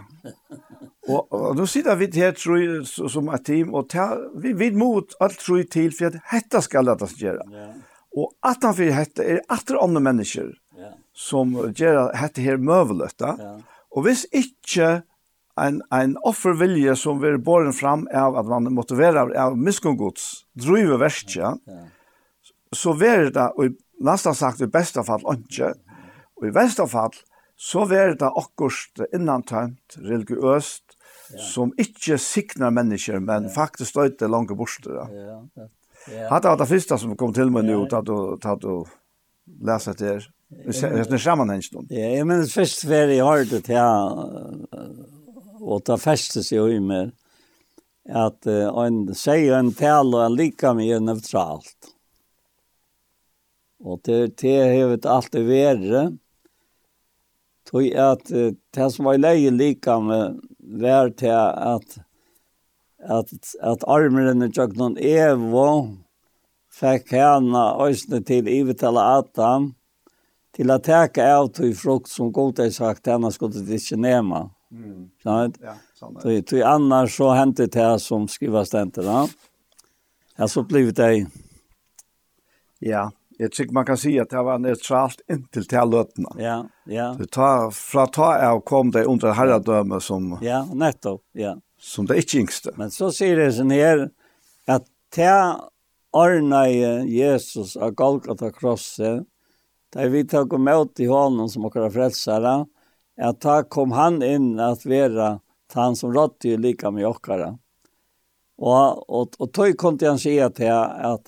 Og, 1.05 1.27
og 1.29 1.51
nå 1.57 1.67
sitter 1.69 1.97
vi 1.99 2.07
her, 2.17 2.33
tror 2.33 2.57
jeg, 2.57 2.85
som 2.89 3.29
et 3.29 3.43
team, 3.45 3.75
og 3.77 3.91
ta, 3.93 4.07
vi 4.41 4.55
vil 4.57 4.77
mot 4.77 5.13
alt, 5.21 5.37
tror 5.37 5.61
jeg, 5.61 5.69
til, 5.75 5.91
for 5.93 6.09
at 6.09 6.17
dette 6.31 6.61
skal 6.65 6.87
lette 6.89 7.11
gjøre. 7.19 7.45
Ja. 7.53 7.67
Og 8.15 8.31
at 8.47 8.63
han 8.63 8.73
fyrir 8.77 8.95
hette 8.95 9.25
er 9.27 9.43
atre 9.51 9.81
andre 9.83 10.01
mennesker 10.01 10.53
ja. 10.79 10.93
som 11.13 11.53
gjør 11.75 12.15
hette 12.17 12.41
her 12.41 12.57
møvelet. 12.57 13.21
Ja. 13.21 13.57
Og 13.93 14.07
hvis 14.07 14.23
ikke 14.33 15.03
en, 15.61 15.81
en 15.93 16.15
offervilje 16.25 16.95
som 16.99 17.21
vil 17.21 17.37
båren 17.43 17.75
fram 17.75 18.07
av 18.15 18.39
at 18.39 18.49
man 18.49 18.71
motiverer 18.73 19.35
av 19.39 19.59
miskongods, 19.59 20.45
driver 20.57 21.03
verskja, 21.03 21.53
ja. 21.53 21.77
ja. 21.83 22.49
så 22.73 22.95
vil 22.97 23.29
det, 23.35 23.49
og 23.53 23.69
i 23.69 23.75
nesten 24.05 24.35
sagt 24.35 24.63
i 24.63 24.71
beste 24.71 25.03
fall 25.07 25.23
ikke, 25.35 25.75
og 26.39 26.49
i 26.49 26.55
beste 26.55 26.87
fall, 26.91 27.13
så 27.55 27.85
vær 27.87 28.15
det 28.19 28.27
akkurat 28.27 29.05
innantømt, 29.15 29.97
religiøst, 29.97 30.97
ja. 31.31 31.41
som 31.41 31.71
ikke 31.81 32.19
sikner 32.21 32.73
mennesker, 32.75 33.19
men 33.23 33.47
ja. 33.47 33.53
faktisk 33.55 33.95
støyte 33.95 34.29
langt 34.29 34.53
bort. 34.57 34.85
Ja. 34.85 35.07
Ja. 35.11 35.69
Ja. 36.11 36.27
Hatt 36.29 36.45
av 36.45 36.59
det 36.59 36.67
første 36.69 36.99
som 37.01 37.15
kom 37.17 37.33
til 37.33 37.49
meg 37.53 37.65
nå, 37.65 37.79
tatt 37.89 38.11
og, 38.13 38.35
tatt 38.43 38.65
og 38.69 38.91
lese 39.65 39.95
etter, 39.95 40.27
Det 40.49 40.83
är 40.83 41.17
sammanhang 41.17 41.61
stund. 41.61 41.87
Ja, 41.89 42.23
før 42.23 43.09
jeg 43.09 43.23
har 43.23 43.43
det 43.49 43.61
til 43.65 43.77
å 45.61 45.79
ta 45.81 45.97
feste 45.97 46.43
seg 46.45 46.75
i 46.75 46.79
med 46.79 47.11
att 48.09 48.45
en 48.45 49.15
säger 49.15 49.57
en 49.57 49.73
tal 49.73 50.13
og 50.13 50.25
en 50.25 50.35
lika 50.35 50.73
med 50.73 51.01
neutralt. 51.01 51.89
Og 53.79 54.01
det 54.03 54.37
det 54.41 54.55
har 54.61 55.15
alltid 55.15 55.47
vært, 55.49 56.13
tog 57.69 57.87
at 57.91 58.31
uh, 58.31 58.51
det 58.75 58.89
som 58.93 59.09
var 59.09 59.21
leie 59.21 59.53
lika 59.53 59.99
med 60.03 60.41
vær 60.81 61.13
til 61.17 61.33
at 61.35 61.99
at, 63.05 63.29
at 63.61 63.83
armeren 63.87 64.41
i 64.41 64.49
tjøkken 64.49 64.97
Evo 64.97 65.67
fikk 66.73 67.13
henne 67.15 67.63
øsne 67.85 68.21
til 68.25 68.49
ivetale 68.51 69.03
Adam 69.19 69.71
til 70.55 70.71
å 70.71 70.79
teke 70.83 71.23
av 71.23 71.51
til 71.55 71.75
frukt 71.77 72.09
som 72.11 72.31
godt 72.33 72.63
er 72.63 72.71
sagt 72.73 73.07
henne 73.11 73.31
skulle 73.33 73.63
det 73.67 73.81
ikke 73.81 73.99
nema. 73.99 74.45
Mm. 74.71 75.09
Sånn? 75.23 75.55
Ja, 75.63 75.75
sånn 75.99 76.17
er 76.19 76.41
det. 76.41 76.61
annars 76.67 77.17
så 77.19 77.31
hendte 77.35 77.67
det 77.71 77.91
som 78.03 78.27
skriver 78.31 78.65
stendet 78.67 79.05
da. 79.05 79.25
Ja, 80.35 80.47
så 80.51 80.65
blir 80.67 80.91
det 80.95 81.27
Ja, 82.83 83.09
jeg 83.37 83.51
tycker 83.51 83.73
man 83.73 83.85
kan 83.85 83.97
säga 83.97 84.21
att 84.21 84.29
det 84.29 84.43
var 84.43 84.59
neutralt 84.59 85.21
inntil 85.31 85.65
til 85.67 85.89
lötna. 85.89 86.29
Ja, 86.37 86.65
ja. 86.85 87.15
Det 87.19 87.31
tar 87.31 87.71
fra 87.71 88.07
ta 88.07 88.31
av 88.47 88.59
kom 88.59 88.91
det 88.91 89.05
under 89.05 89.33
herredømme 89.35 89.99
som 90.01 90.37
Ja, 90.41 90.65
nettopp, 90.73 91.21
ja. 91.33 91.55
Som 91.79 92.05
det 92.05 92.17
ikke 92.23 92.39
yngste. 92.39 92.71
Men 92.75 92.91
så 92.91 93.11
ser 93.11 93.35
det 93.35 93.51
sånn 93.57 93.73
her 93.75 94.09
att 94.67 94.87
ta 95.15 95.69
Arna 96.15 96.67
Jesus 96.69 97.75
av 97.75 97.91
Golgata 97.91 98.51
krosset, 98.51 99.25
da 99.93 100.07
vi 100.07 100.23
tog 100.27 100.53
emot 100.53 100.99
i 100.99 101.05
honom 101.05 101.49
som 101.49 101.67
våra 101.67 101.89
frelsere, 101.91 102.65
att 103.21 103.41
da 103.41 103.63
kom 103.63 103.91
han 103.91 104.23
in 104.23 104.59
att 104.59 104.85
vara 104.85 105.39
han 105.73 105.95
som 105.95 106.13
rådde 106.13 106.49
jo 106.49 106.57
lika 106.57 106.91
med 106.91 107.07
åkara. 107.07 107.57
Och, 108.57 109.09
och, 109.09 109.29
och 109.37 109.53
tog 109.53 109.77
kom 109.77 109.97
till 109.97 110.07
han 110.07 110.19
säga 110.19 110.49
till 110.49 110.71
att 110.71 111.25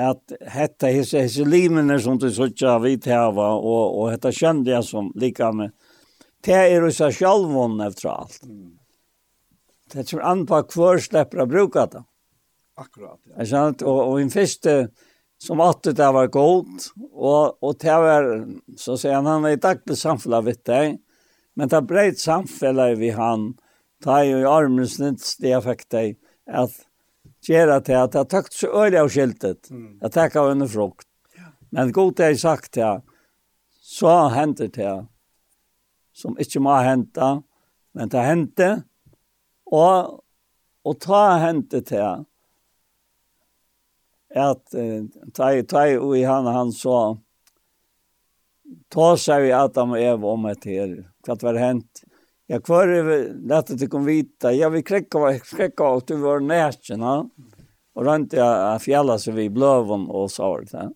at 0.00 0.32
hetta 0.48 0.88
hese 0.88 1.24
hese 1.26 1.44
limene 1.44 1.98
som 2.00 2.18
du 2.18 2.30
søkja 2.32 2.78
vit 2.80 3.06
hava 3.10 3.50
og 3.58 3.98
og 4.00 4.10
hetta 4.12 4.32
skjønde 4.32 4.72
jeg 4.72 4.86
som 4.88 5.10
lika 5.18 5.52
med 5.52 5.74
te 6.42 6.56
er 6.56 6.84
oss 6.86 7.00
sjálvon 7.16 7.80
efter 7.84 8.10
alt. 8.10 8.40
Mm. 8.46 8.78
Det 9.92 10.02
er 10.02 10.24
an 10.26 10.46
på 10.48 10.62
kvar 10.72 11.00
slepper 11.02 11.44
å 11.44 11.48
bruka 11.48 11.86
det. 11.92 12.02
Akkurat. 12.80 13.20
Ja. 13.28 13.42
Jeg 13.42 13.50
skjønt, 13.52 13.84
og, 13.84 13.98
og 14.08 14.20
en 14.22 14.32
første 14.32 14.76
som 15.42 15.60
alltid 15.60 15.98
det 15.98 16.08
var 16.14 16.30
godt, 16.32 16.86
og, 17.10 17.58
og 17.60 17.78
det 17.82 17.96
var, 18.04 18.28
så 18.78 18.96
sier 18.98 19.18
han, 19.18 19.26
han 19.26 19.46
er 19.48 19.56
i 19.56 19.60
daglig 19.60 19.96
samfunnet 19.98 20.46
vidt 20.46 20.62
deg, 20.70 20.96
men 21.58 21.68
det 21.68 21.78
er 21.78 21.88
breit 21.88 22.22
samfunnet 22.22 22.94
vi 23.00 23.10
han, 23.16 23.50
det 24.02 24.12
er 24.14 24.28
jo 24.28 24.38
i 24.40 24.48
armens 24.48 24.96
nytt, 25.02 25.26
det 25.42 25.52
er 25.56 25.64
fikk 25.64 25.84
deg, 25.92 26.14
at 26.46 26.78
gjøre 27.46 27.80
til 27.86 27.98
at 27.98 28.14
jeg 28.14 28.30
takt 28.30 28.54
så 28.56 28.70
øyelig 28.70 29.00
av 29.00 29.10
skiltet. 29.12 29.70
Jeg 29.72 30.14
takk 30.14 30.36
av 30.40 30.52
en 30.52 30.68
frukt. 30.68 31.08
Men 31.72 31.92
godt 31.92 32.20
jeg 32.20 32.40
sagt 32.40 32.74
til, 32.76 33.00
så 33.82 34.28
henter 34.34 34.68
det 34.72 34.92
som 36.12 36.36
ikke 36.40 36.60
må 36.60 36.74
hente, 36.84 37.28
men 37.96 38.10
det 38.12 38.24
hendte, 38.24 38.68
og, 39.72 40.20
og 40.84 40.98
ta 41.00 41.22
hendte 41.40 41.80
til, 41.88 42.26
at 44.32 44.76
tai 45.36 45.62
tai 45.68 45.88
og 45.98 46.16
han 46.24 46.46
han 46.48 46.72
så 46.72 46.98
ta 48.92 49.12
seg 49.20 49.44
vi 49.44 49.52
Adam 49.52 49.92
og 49.92 50.00
Eva 50.00 50.32
om 50.32 50.46
et 50.48 50.64
her. 50.64 50.94
Hva 51.24 51.36
var 51.42 51.58
hent 51.60 51.91
Ja, 52.52 52.60
kvar 52.60 52.88
är 52.88 53.34
lätt 53.48 53.70
att 53.70 53.78
du 53.78 53.88
kan 53.88 54.04
vita. 54.04 54.52
Jag 54.52 54.70
vill 54.70 54.84
kräcka 54.84 55.18
och 55.18 55.42
kräcka 55.42 55.88
och 55.88 56.02
du 56.06 56.16
var 56.16 56.40
nätterna. 56.40 57.30
Och 57.94 58.04
runt 58.04 58.32
jag 58.32 58.82
fjällar 58.82 59.18
så 59.18 59.32
vi 59.32 59.50
blöven 59.50 60.06
och 60.08 60.30
så 60.30 60.56
här. 60.56 60.60
det. 60.60 60.92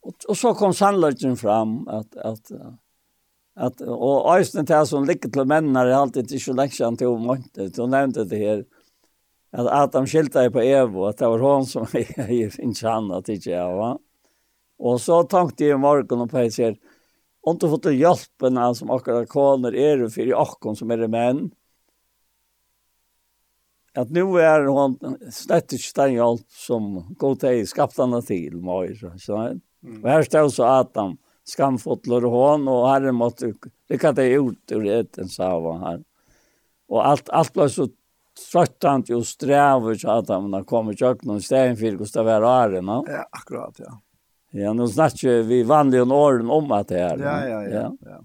Och, 0.00 0.14
och 0.28 0.36
så 0.36 0.54
kom 0.54 0.74
sannolikheten 0.74 1.36
fram 1.36 1.88
att, 1.88 2.16
att, 2.16 2.50
att 3.54 3.80
och 3.80 4.38
just 4.38 4.66
det 4.66 4.74
här 4.74 4.84
som 4.84 5.04
ligger 5.04 5.30
till 5.30 5.44
männen 5.44 5.76
är 5.76 5.86
alltid 5.86 6.22
inte 6.22 6.38
så 6.38 6.52
läxan 6.52 6.96
till 6.96 7.06
omåntet. 7.06 7.76
Hon 7.76 7.90
nämnde 7.90 8.24
det 8.24 8.36
här 8.36 8.64
att 9.52 9.66
Adam 9.66 10.06
skilte 10.06 10.50
på 10.50 10.60
Evo, 10.60 11.04
att 11.04 11.18
det 11.18 11.26
var 11.26 11.38
hon 11.38 11.66
som 11.66 11.86
är 11.92 12.60
inte 12.60 12.88
han 12.88 13.12
att 13.12 13.28
inte 13.28 13.50
jag 13.50 13.76
var. 13.76 13.98
Och 14.78 15.00
så 15.00 15.22
tänkte 15.22 15.64
jag 15.64 15.78
i 15.78 15.80
morgon 15.80 16.20
och 16.20 16.30
på 16.30 16.50
sig, 16.50 16.80
Om 17.42 17.58
du 17.58 17.68
fått 17.68 17.86
av 17.86 18.74
som 18.74 18.90
akkurat 18.90 19.28
koner 19.28 19.74
är 19.74 20.08
för 20.08 20.28
i 20.28 20.32
akkurat 20.32 20.78
som 20.78 20.90
är 20.90 20.96
menn, 20.96 21.10
män. 21.10 21.50
Att 23.94 24.10
nu 24.10 24.20
är 24.20 24.64
hon 24.64 24.98
slett 25.32 25.72
ikke 25.72 25.94
den 25.96 26.12
hjelp 26.14 26.52
som 26.54 26.84
går 27.18 27.34
til 27.42 27.64
skaptarna 27.66 28.22
till 28.22 28.56
Moira. 28.56 29.12
Mm. 29.82 30.04
Och 30.04 30.10
her 30.10 30.22
står 30.22 30.48
så 30.48 30.64
Adam 30.64 31.16
skamfotler 31.44 32.22
hon 32.22 32.68
och 32.68 32.88
herre 32.88 33.12
måtte 33.12 33.54
lykke 33.88 34.12
dig 34.12 34.32
ut 34.32 34.72
ur 34.72 34.86
eten, 34.86 35.28
sa 35.28 35.72
han 35.72 35.82
her. 35.82 36.04
Och 36.88 37.06
allt, 37.06 37.28
allt 37.28 37.52
ble 37.52 37.68
så 37.68 37.88
tröttant 38.52 39.10
och 39.10 39.26
strävigt 39.26 40.00
så 40.00 40.10
Adam 40.10 40.52
han 40.52 40.64
kom 40.64 40.90
i 40.90 40.94
kjøkken 40.96 41.34
og 41.34 41.42
stegen 41.42 41.76
for 41.76 41.98
hvordan 41.98 42.14
det 42.14 42.24
var 42.24 42.70
Gustav 42.70 42.84
no? 42.84 43.04
Ja, 43.08 43.24
akkurat, 43.30 43.78
ja. 43.78 43.98
Ja, 44.50 44.72
nu 44.72 44.88
snackar 44.88 45.42
vi 45.42 45.62
vanliga 45.62 46.04
åren 46.04 46.50
om 46.50 46.72
att 46.72 46.88
det 46.88 46.98
här. 46.98 47.18
Ja, 47.18 47.48
ja, 47.48 47.68
ja. 47.68 47.96
ja. 48.00 48.24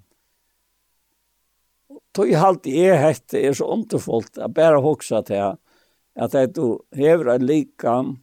Tog 2.11 2.29
i 2.29 2.35
alltid 2.35 2.73
i 2.73 2.79
er 2.79 2.95
hette 2.95 3.39
är 3.47 3.53
så 3.53 3.73
underfullt 3.73 4.37
att 4.37 4.53
bara 4.53 4.79
huxa 4.79 5.21
till 5.21 5.41
att 5.41 5.59
att 6.15 6.31
det 6.31 6.47
du 6.47 6.79
hever 6.91 7.25
en 7.25 7.45
likam 7.45 8.17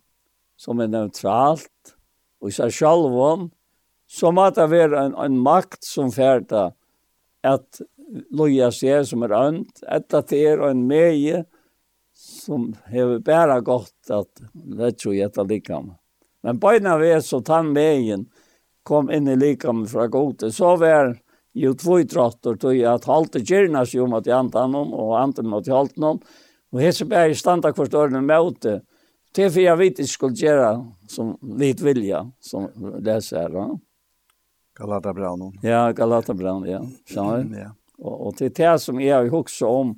som 0.57 0.81
er 0.81 0.89
neutralt 0.89 1.95
og 2.41 2.49
i 2.49 2.53
sig 2.53 2.71
själv 2.73 3.51
så 4.09 4.33
må 4.33 4.51
det 4.51 4.69
være 4.71 5.07
en, 5.07 5.15
en 5.15 5.39
makt 5.39 5.85
som 5.85 6.13
ferda 6.13 6.73
at 7.43 7.81
loja 8.31 8.71
seg 8.73 9.07
som 9.09 9.25
er 9.25 9.35
ønt, 9.37 9.83
etter 9.89 10.21
at 10.21 10.31
det 10.33 10.43
er 10.51 10.65
en 10.69 10.85
meie 10.89 11.45
som 12.13 12.73
hever 12.93 13.23
bara 13.25 13.61
godt 13.61 14.13
at 14.13 14.43
det 14.53 14.93
tror 15.01 15.15
jag 15.17 15.31
etter 15.31 15.49
likam. 15.49 15.93
Men 16.43 16.59
bøyna 16.63 16.97
vi 17.01 17.13
så 17.23 17.41
tann 17.45 17.73
vegen 17.75 18.27
kom 18.83 19.11
inn 19.11 19.29
i 19.31 19.37
likam 19.39 19.85
fra 19.87 20.09
gode. 20.11 20.51
Så 20.53 20.75
var 20.77 21.15
jo 21.55 21.75
tvoi 21.79 22.05
trottor 22.09 22.57
tog 22.57 22.79
at 22.89 23.07
halte 23.07 23.45
kyrnas 23.45 23.95
jo 23.95 24.09
mot 24.11 24.27
jantanon 24.27 24.95
og 24.95 25.15
anten 25.21 25.51
mot 25.51 25.67
jaltnon. 25.67 26.23
Og 26.73 26.81
hese 26.81 27.07
bæg 27.07 27.37
standa 27.37 27.73
kvart 27.75 27.95
ørne 27.95 28.23
møte. 28.25 28.81
Det 29.33 29.47
er 29.47 29.53
for 29.53 29.65
jeg 29.65 29.79
vet 29.81 30.01
ikke 30.03 30.13
skulle 30.13 30.37
gjøre 30.37 30.73
som 31.09 31.37
litt 31.61 31.81
vilja, 31.81 32.25
som 32.41 32.67
leser 33.01 33.45
her. 33.45 33.55
Ja? 33.57 33.69
Galata 34.77 35.13
Galatabran. 35.13 35.53
Ja, 35.63 35.93
Galata 35.93 36.33
Galatabran, 36.33 36.67
ja. 36.69 36.81
Skjønner 37.09 37.45
du? 37.45 37.57
ja. 37.61 37.71
Og, 38.03 38.15
og 38.27 38.37
til 38.37 38.51
det 38.57 38.73
som 38.83 38.99
jeg 39.01 39.15
har 39.15 39.31
hukset 39.31 39.69
om, 39.69 39.95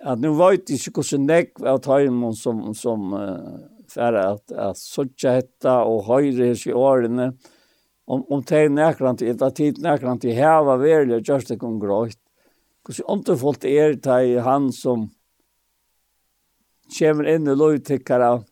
at 0.00 0.20
nu 0.22 0.32
vet 0.38 0.70
jeg 0.70 0.80
ikke 0.80 1.02
hvordan 1.02 1.28
jeg 1.28 1.50
var 1.60 1.80
tøymon 1.84 2.36
som, 2.38 2.62
som 2.74 3.12
uh, 3.12 3.58
för 3.90 4.12
att 4.12 4.52
att 4.52 4.78
söka 4.78 5.32
detta 5.32 5.84
och 5.84 6.04
höra 6.04 6.46
i 6.46 6.56
sig 6.56 6.74
årene 6.74 7.32
om 8.04 8.24
om 8.28 8.42
te 8.42 8.68
närkrant 8.68 9.22
i 9.22 9.30
att 9.30 9.56
tid 9.56 9.82
närkrant 9.82 10.24
i 10.24 10.30
här 10.30 10.64
var 10.64 10.76
väl 10.76 11.22
just 11.28 11.48
det 11.48 11.56
kom 11.56 11.80
grått. 11.80 12.18
Hur 12.86 12.94
så 12.94 13.12
inte 13.12 13.36
folk 13.36 13.64
är 13.64 13.94
ta 13.94 14.40
han 14.40 14.72
som 14.72 15.10
kommer 16.98 17.28
in 17.28 17.46
i 17.46 17.56
lojtickare 17.56 18.42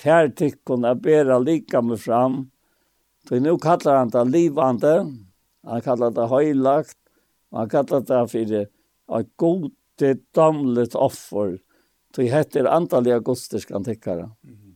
färdikkon 0.00 0.84
att 0.84 1.44
lika 1.44 1.82
med 1.82 2.00
fram. 2.00 2.50
Så 3.28 3.40
nu 3.40 3.58
kallar 3.58 3.96
han 3.96 4.08
det 4.08 4.24
livande, 4.24 5.06
han 5.62 5.80
kallar 5.80 6.10
det 6.10 6.26
höjlagt, 6.26 6.98
han 7.50 7.68
kallar 7.68 8.00
det 8.00 8.28
för 8.28 8.52
ett 9.20 9.36
god 9.36 9.72
damlet 10.34 10.94
offer 10.94 11.58
Så 12.12 12.26
hett 12.28 12.56
er 12.56 12.68
andaliga 12.68 13.18
godstiskan 13.24 13.84
tyckare. 13.84 14.30
Mm. 14.44 14.74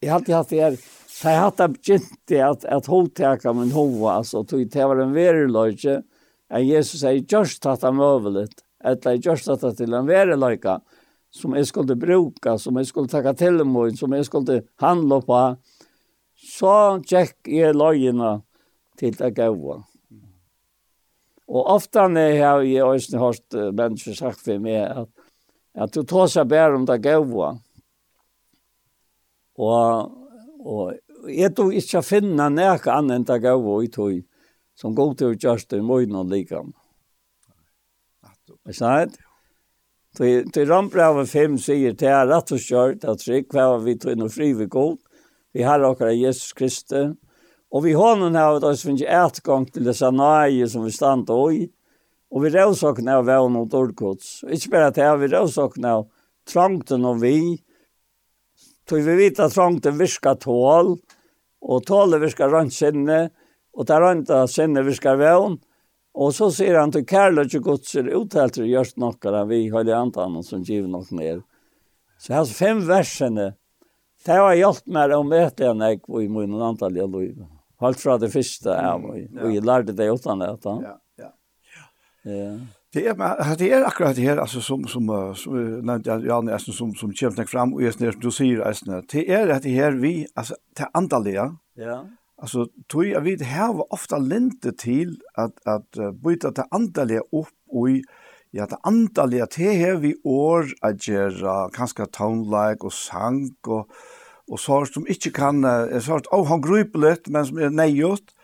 Jag 0.00 0.10
har 0.10 0.18
alltid 0.18 0.34
hatt 0.34 0.48
det 0.48 0.62
her. 0.62 0.76
Så 1.06 1.28
jeg 1.28 1.36
har 1.38 1.44
haft 1.44 1.56
det 1.56 1.68
begynt 1.68 2.32
at 2.32 2.64
att 2.64 2.86
hålltäka 2.86 3.52
min 3.52 3.70
hova, 3.70 4.12
altså, 4.12 4.44
tog 4.44 4.70
det 4.70 4.84
var 4.84 4.96
en 4.96 5.12
verilöjtje, 5.12 6.02
en 6.50 6.66
Jesus 6.66 7.00
sier, 7.00 7.22
«Gjørst 7.22 7.66
att 7.66 7.82
han 7.82 8.00
överligt, 8.00 8.60
eller 8.84 9.16
gjørst 9.16 9.48
att 9.48 9.62
han 9.62 9.76
til 9.76 9.94
en 9.94 10.06
verilöjka, 10.06 10.80
som 11.30 11.54
jeg 11.56 11.66
skulle 11.66 11.96
bruka, 11.96 12.58
som 12.58 12.76
jeg 12.76 12.86
skulle 12.86 13.08
tacka 13.08 13.32
til 13.32 13.64
meg, 13.64 13.96
som 13.98 14.12
jeg 14.12 14.24
skulle 14.24 14.62
handla 14.80 15.20
på, 15.20 15.40
så 16.36 17.02
tjekk 17.02 17.48
jag 17.48 17.76
löjerna 17.76 18.42
til 18.98 19.16
det 19.16 19.34
gode. 19.36 19.82
Og 21.48 21.66
ofte 21.66 22.08
när 22.08 22.28
jeg, 22.28 22.46
har 22.46 22.62
jag 22.62 22.86
har 22.86 23.18
hört 23.18 23.74
mennesker 23.74 24.14
sagt 24.14 24.40
for 24.40 24.58
meg 24.58 24.82
at, 24.82 25.08
at 25.76 25.92
du 25.92 26.02
tar 26.08 26.30
seg 26.32 26.48
bare 26.48 26.78
om 26.78 26.86
det 26.88 27.02
gøyva. 27.04 27.52
Og, 29.60 30.16
og 30.64 31.28
jeg 31.32 31.52
tror 31.56 31.76
ikke 31.76 32.00
å 32.00 32.06
finne 32.06 32.48
nek 32.52 32.88
annet 32.92 33.20
enn 33.20 33.28
det 33.28 33.42
gøyva 33.44 33.76
i 33.84 33.92
tog, 33.92 34.18
som 34.76 34.96
går 34.96 35.14
til 35.16 35.32
å 35.32 35.36
gjøre 35.36 35.70
det 35.70 35.80
i 35.80 35.86
morgen 35.86 36.18
og 36.20 36.32
likam. 36.32 36.72
Ikke 38.66 38.78
sant? 38.78 39.16
Til, 40.16 40.46
til 40.48 40.68
Rambrave 40.70 41.26
5 41.28 41.58
sier 41.60 41.96
til 41.96 42.08
her 42.08 42.28
rett 42.30 42.52
og 42.54 42.62
kjørt 42.62 43.04
at 43.04 43.20
trygg 43.20 43.52
hva 43.52 43.74
vi 43.84 43.98
tog 44.00 44.14
inn 44.14 44.24
og 44.24 44.32
fri 44.32 44.54
ved 44.56 44.70
god. 44.72 44.96
Vi 45.52 45.64
har 45.64 45.84
akkurat 45.84 46.16
Jesus 46.16 46.56
Kristus. 46.56 47.14
Og 47.72 47.82
vi 47.84 47.92
hånden 47.98 48.36
har 48.38 48.54
vi 48.54 48.62
da 48.62 48.70
som 48.78 48.94
ikke 48.94 49.12
et 49.12 49.40
gang 49.44 49.66
til 49.68 49.84
det 49.84 49.96
sanaie 49.98 50.68
som 50.70 50.84
vi 50.86 50.92
stand 50.94 51.28
og 51.34 51.52
i 51.52 51.66
Og 52.36 52.42
vi 52.44 52.50
råsakene 52.52 53.14
av 53.16 53.24
vevn 53.24 53.54
og 53.56 53.74
ordkots. 53.78 54.42
Ikke 54.52 54.74
bare 54.74 54.90
til 54.92 55.06
jeg, 55.06 55.20
vi 55.22 55.28
råsakene 55.32 55.92
av 55.98 56.02
trangten 56.44 57.06
og 57.08 57.22
vi. 57.22 57.38
Så 58.84 59.00
vi 59.00 59.14
vet 59.16 59.40
at 59.40 59.54
trangten 59.56 59.96
virker 59.96 60.36
tål, 60.42 60.92
og 61.66 61.86
tålet 61.88 62.20
virker 62.22 62.52
rønt 62.52 62.76
sinne, 62.76 63.30
og 63.72 63.88
det 63.88 64.00
rønta 64.02 64.42
sinne 64.52 64.84
virker 64.84 65.16
vevn. 65.20 65.56
Og 66.16 66.32
så 66.36 66.50
sier 66.52 66.76
han 66.78 66.92
til 66.92 67.06
kærlighet 67.08 67.56
og 67.58 67.70
godser 67.70 68.12
uthelter 68.12 68.60
til 68.60 68.70
gjørst 68.70 69.00
nokkara 69.00 69.42
vi 69.48 69.66
høyde 69.72 69.96
antanen 69.96 70.44
som 70.44 70.62
giver 70.64 70.88
nok 70.92 71.10
mer. 71.16 71.40
Så 72.20 72.36
hans 72.36 72.52
fem 72.56 72.84
versene, 72.88 73.54
det 74.24 74.38
har 74.40 74.56
hjulpet 74.56 74.92
meg 74.92 75.12
å 75.16 75.24
møte 75.24 75.68
en 75.70 75.84
jeg 75.84 76.04
i 76.04 76.28
min 76.32 76.60
antall 76.68 76.96
jeg 76.96 77.08
lov. 77.08 77.48
Halt 77.80 78.00
fra 78.00 78.20
det 78.20 78.30
første, 78.32 78.72
ja, 78.72 78.94
og 78.96 79.52
jeg 79.52 79.64
lærte 79.64 79.96
det 79.96 80.08
uten 80.12 80.40
det. 80.44 80.52
Ja. 80.84 80.94
Ja. 82.26 82.58
Det 82.94 83.12
men 83.18 83.58
det 83.58 83.72
er 83.72 83.84
akkurat 83.84 84.16
det 84.16 84.24
her 84.24 84.40
altså 84.40 84.60
som 84.60 84.86
som 84.88 85.10
som 85.34 85.54
nej 85.84 86.00
ja 86.06 86.40
nästan 86.40 86.74
som 86.74 86.94
som 86.94 87.12
kämpar 87.12 87.44
fram 87.44 87.74
og 87.74 87.82
jeg 87.82 88.00
när 88.00 88.12
du 88.22 88.30
sier 88.30 88.62
alltså 88.62 89.02
det 89.12 89.30
er 89.30 89.48
at 89.54 89.62
det 89.62 89.72
her 89.72 89.90
vi 89.90 90.26
altså 90.36 90.54
det 90.78 90.86
andaliga. 90.94 91.56
Ja. 91.76 92.04
altså, 92.38 92.66
tror 92.88 93.04
jag 93.04 93.20
vet 93.20 93.42
här 93.42 93.72
var 93.72 93.92
ofta 93.92 94.18
lente 94.18 94.72
at, 95.36 95.52
at 95.66 95.98
uh, 95.98 96.10
byta 96.10 96.50
det 97.04 97.20
opp 97.32 97.52
og 97.72 97.90
i 97.90 98.02
ja 98.52 98.66
det 98.66 98.78
andaliga 98.84 99.46
det 99.46 99.74
her 99.74 99.96
vi 99.96 100.14
år 100.24 100.64
att 100.80 101.08
göra 101.08 101.70
kanskje 101.70 102.06
tone-like 102.06 102.84
og 102.84 102.92
sang 102.92 103.50
og, 103.66 103.90
og 104.48 104.58
sort 104.58 104.94
som 104.94 105.06
ikke 105.06 105.30
kan 105.30 105.64
uh, 105.64 106.00
sort 106.00 106.26
oh 106.32 106.46
han 106.48 106.60
gruper 106.60 106.98
litt, 106.98 107.28
men 107.28 107.46
som 107.46 107.58
er 107.58 107.70
nejot 107.70 108.35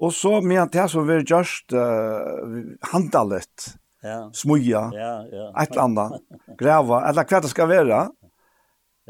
Og 0.00 0.12
så 0.16 0.40
med 0.40 0.72
det 0.72 0.86
som 0.90 1.08
vi 1.08 1.18
just 1.28 1.72
uh, 1.72 2.76
handalet, 2.92 3.74
ja. 4.02 4.30
smuja, 4.32 4.86
ja, 4.96 5.10
ja. 5.28 5.48
et 5.62 5.74
eller 5.74 5.82
annet, 5.82 6.22
grava, 6.58 7.02
eller 7.08 7.26
hva 7.28 7.40
det 7.44 7.50
skal 7.52 7.68
være, 7.68 7.98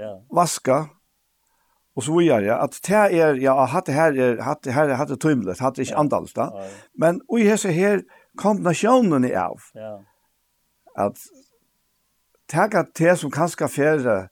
ja. 0.00 0.14
vaska, 0.34 0.80
og 1.94 2.06
så 2.06 2.16
videre, 2.16 2.42
ja. 2.48 2.58
at 2.64 2.78
det 2.86 3.20
er, 3.20 3.38
ja, 3.42 3.54
hatt 3.70 3.86
det 3.86 3.94
her 3.94 4.18
er, 4.18 4.40
hatt 4.42 4.64
det 4.66 4.74
her 4.74 4.90
er, 4.90 4.98
hatt 4.98 5.12
det 5.12 5.20
tøymlet, 5.22 5.62
hatt 5.62 5.78
det 5.78 5.86
ikke 5.86 6.00
andalt, 6.02 6.34
da. 6.34 6.48
Men 6.98 7.22
og 7.28 7.38
i 7.38 7.46
hese 7.46 7.74
her 7.74 8.02
kombinasjonen 8.38 9.26
er 9.30 9.38
av, 9.44 9.70
ja. 9.78 9.94
at 11.06 11.22
tega 12.50 12.82
det 12.98 13.14
som 13.20 13.30
kan 13.30 13.46
kanskje 13.46 13.70
fer 13.70 14.28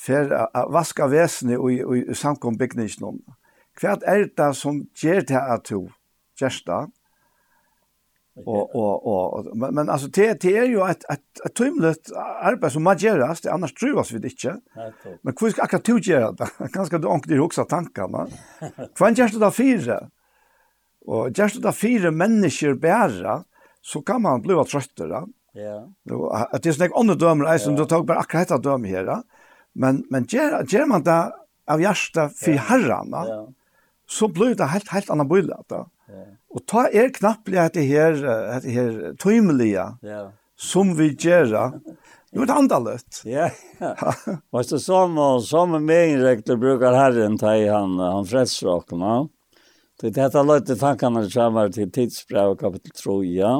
fer 0.00 0.30
vaska 0.72 1.08
vesene 1.10 1.58
og 1.58 1.96
i 1.98 2.14
samkombygningen 2.16 3.20
hva 3.78 3.96
er 4.08 4.26
det 4.36 4.50
som 4.58 4.82
gjør 4.98 5.22
det 5.28 5.40
at 5.40 5.68
du 5.70 5.90
gjør 6.40 6.58
det? 6.66 6.80
Og, 8.46 8.74
og, 8.76 9.06
og, 9.06 9.48
men, 9.56 9.74
men 9.74 9.90
altså, 9.90 10.08
det, 10.08 10.28
det 10.42 10.52
er 10.56 10.68
jo 10.70 10.84
et, 10.86 11.02
et, 11.12 11.22
et 11.44 11.54
tøymlet 11.56 12.12
arbeid 12.16 12.72
som 12.72 12.86
må 12.86 12.94
gjøres, 12.96 13.42
det 13.44 13.50
annars 13.52 13.74
trues 13.76 14.12
vi 14.14 14.20
det 14.22 14.32
ikke. 14.32 14.54
Men 15.26 15.36
hvor 15.36 15.52
skal 15.52 15.66
akkurat 15.66 15.88
du 15.88 15.98
gjøre 15.98 16.30
det? 16.38 16.48
Ganske 16.72 17.00
du 17.02 17.08
ångte 17.10 17.34
ångter 17.34 17.44
også 17.44 17.66
tankene. 17.68 18.24
Hva 18.96 19.10
gjør 19.10 19.34
du 19.34 19.40
da 19.42 19.50
fire? 19.52 19.98
Og 21.10 21.36
gjør 21.36 21.56
du 21.56 21.60
da 21.66 21.74
fire 21.76 22.14
mennesker 22.14 22.78
bære, 22.80 23.40
så 23.82 24.02
kan 24.06 24.22
man 24.24 24.42
bli 24.44 24.56
trøttere. 24.68 25.24
Ja. 25.58 25.76
At 26.46 26.62
det 26.62 26.72
er 26.72 26.78
sånn 26.78 26.96
andre 26.96 27.18
dømer, 27.18 27.50
jeg 27.50 27.64
som 27.66 27.76
du 27.76 27.84
tar 27.88 28.06
bare 28.08 28.24
akkurat 28.24 28.48
dette 28.48 28.62
dømer 28.64 28.94
her. 28.94 29.14
Men, 29.74 30.04
men 30.12 30.28
gjør, 30.30 30.62
gjør 30.70 30.92
man 30.94 31.04
det 31.06 31.22
av 31.70 31.82
hjertet 31.82 32.38
for 32.38 32.68
herrene? 32.70 33.26
Ja 33.28 33.40
så 34.10 34.28
blir 34.28 34.56
det 34.58 34.70
helt, 34.72 34.90
helt 34.90 35.10
annan 35.12 35.28
bøyle. 35.30 35.56
Da. 35.70 35.84
Ja. 36.10 36.26
Og 36.50 36.64
ta 36.68 36.86
er 36.90 37.12
knappelig 37.14 37.60
at 37.62 37.76
det 37.78 37.86
her, 37.86 38.16
at 38.26 38.64
det 38.66 38.74
her 38.74 38.94
tøymelige, 39.22 39.86
ja. 40.02 40.22
som 40.58 40.96
vi 40.98 41.12
gjør, 41.14 41.52
jo 42.34 42.46
det 42.46 42.54
andre 42.54 42.78
løtt. 42.82 43.22
Ja, 43.26 43.50
ja. 43.82 43.94
Og 44.50 44.70
det 44.70 44.80
som, 44.82 45.18
som 45.46 45.76
megenrektor 45.78 46.58
brukar 46.60 46.98
herren 46.98 47.38
ta 47.38 47.54
i 47.58 47.68
han, 47.70 47.98
han 48.02 48.26
fredsråkene, 48.26 49.28
det 50.00 50.14
er 50.14 50.16
dette 50.16 50.42
løtt 50.46 50.70
i 50.72 50.78
tankene 50.80 51.26
som 51.28 51.58
var 51.58 51.70
til 51.74 51.90
tidsbrev 51.92 52.56
kapitel 52.60 52.94
3, 52.96 53.20
ja. 53.34 53.52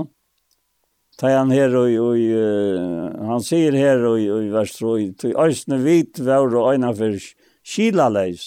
Ta 1.20 1.34
han 1.34 1.50
her 1.52 1.74
og, 1.76 1.92
og 2.00 3.26
han 3.28 3.42
sier 3.44 3.76
her 3.76 4.00
og, 4.08 4.16
og 4.16 4.46
i 4.46 4.50
vers 4.54 4.72
3, 4.78 4.94
til 5.20 5.36
øsne 5.36 5.78
vit 5.84 6.22
vær 6.24 6.48
og 6.48 6.72
øyne 6.72 6.94
for 6.96 7.18
skilaleis, 7.60 8.46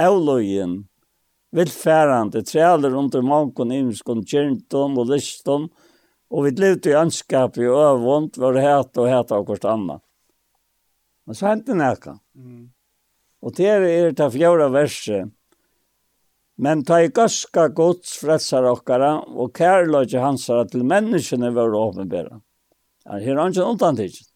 avløyen, 0.00 0.78
vilfærande 1.54 2.42
trealer 2.46 2.94
under 2.98 3.22
mankon 3.22 3.72
imskon 3.72 4.24
kjernton 4.26 4.98
og 4.98 5.12
liston, 5.12 5.68
og 6.34 6.46
vi 6.46 6.54
levde 6.58 6.90
i 6.90 6.98
anskap 6.98 7.58
i 7.60 7.68
øvund, 7.68 8.34
var 8.40 8.58
hæt 8.58 8.98
og 8.98 9.10
het 9.10 9.32
av 9.32 9.46
hvert 9.46 9.66
annet. 9.70 10.02
Men 11.24 11.38
så 11.38 11.52
hendte 11.52 11.76
nekka. 11.78 12.18
Mm. 12.34 12.68
Og 13.44 13.54
det 13.56 13.70
er 13.70 14.12
det 14.16 14.30
fjorda 14.34 14.68
verset. 14.72 15.30
Men 16.56 16.84
ta 16.86 17.00
i 17.02 17.10
gaska 17.10 17.68
gods 17.74 18.18
frelsar 18.22 18.66
okkara, 18.70 19.16
og 19.26 19.54
kærløyge 19.56 20.22
hansara 20.22 20.66
til 20.70 20.84
menneskene 20.86 21.50
var 21.54 21.74
åpenbæra. 21.74 22.38
Her 23.10 23.32
er 23.34 23.40
han 23.40 23.52
ikke 23.52 23.66
undantidig. 23.68 24.26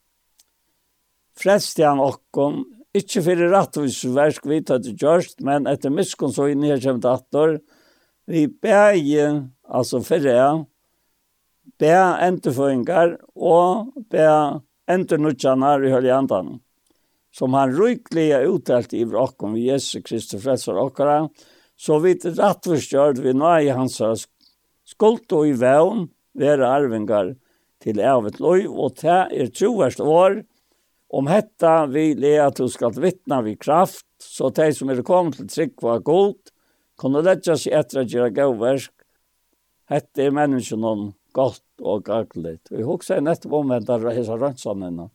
Frelste 1.39 1.86
han 1.86 2.03
okkom 2.03 2.65
Ikke 2.97 3.20
for 3.24 3.43
rettvis 3.52 3.98
versk 4.16 4.47
vi 4.48 4.62
tatt 4.65 4.86
i 4.89 4.94
gjørst, 4.97 5.43
men 5.44 5.69
etter 5.69 5.93
miskunn 5.93 6.32
så 6.32 6.48
inn 6.48 6.65
her 6.65 6.81
kjemt 6.81 7.05
attor, 7.09 7.59
Vi 8.28 8.44
bæger, 8.47 9.48
altså 9.65 10.02
for 10.05 10.20
jeg, 10.20 10.65
bæ 11.81 11.93
enterføringar 12.27 13.15
og 13.32 13.89
bæ 14.12 14.27
enternutjanar 14.85 15.81
i 15.81 15.93
høljantan, 15.94 16.59
som 17.32 17.56
han 17.56 17.73
ryklig 17.73 18.27
er 18.36 18.44
uttalt 18.52 18.93
i 18.93 19.06
vrakken 19.09 19.55
ved 19.56 19.70
Jesu 19.70 20.02
Kristus 20.05 20.44
frelser 20.44 20.77
okkara, 20.77 21.31
så 21.73 21.97
vidt 22.05 22.27
rettvis 22.36 22.90
kjørt 22.90 23.23
vi 23.24 23.32
nå 23.32 23.55
i 23.65 23.73
hans 23.73 23.97
skuld 24.85 25.32
og 25.32 25.48
i 25.48 25.56
vevn, 25.56 26.09
være 26.36 26.69
arvingar 26.69 27.32
til 27.81 28.01
evet 28.01 28.40
løy, 28.44 28.66
og 28.69 28.98
det 29.01 29.19
er 29.40 29.52
troverst 29.56 30.05
år, 30.05 30.43
Om 31.09 31.28
hetta 31.30 31.86
vi 31.89 32.12
le 32.14 32.35
at 32.44 32.59
du 32.60 32.68
skal 32.68 32.93
vittna 33.01 33.40
vi 33.43 33.56
kraft, 33.56 34.06
så 34.20 34.51
de 34.52 34.68
som 34.76 34.90
er 34.93 35.01
kommet 35.06 35.39
til 35.39 35.48
trygg 35.48 35.82
var 35.82 36.02
god, 36.05 36.36
kunne 37.01 37.22
letja 37.24 37.56
seg 37.56 37.76
etter 37.78 38.02
at 38.02 38.12
gjøre 38.12 38.35
gavverk. 38.36 38.93
Hette 39.89 40.26
er 40.26 40.35
menneskjen 40.36 40.85
om 40.85 41.06
godt 41.32 41.64
og 41.80 42.05
gaglet. 42.09 42.60
Vi 42.68 42.85
husker 42.85 43.22
nettopp 43.24 43.55
omvendt 43.60 43.89
av 43.93 44.05
hese 44.12 44.36
rønnsannene. 44.36 45.09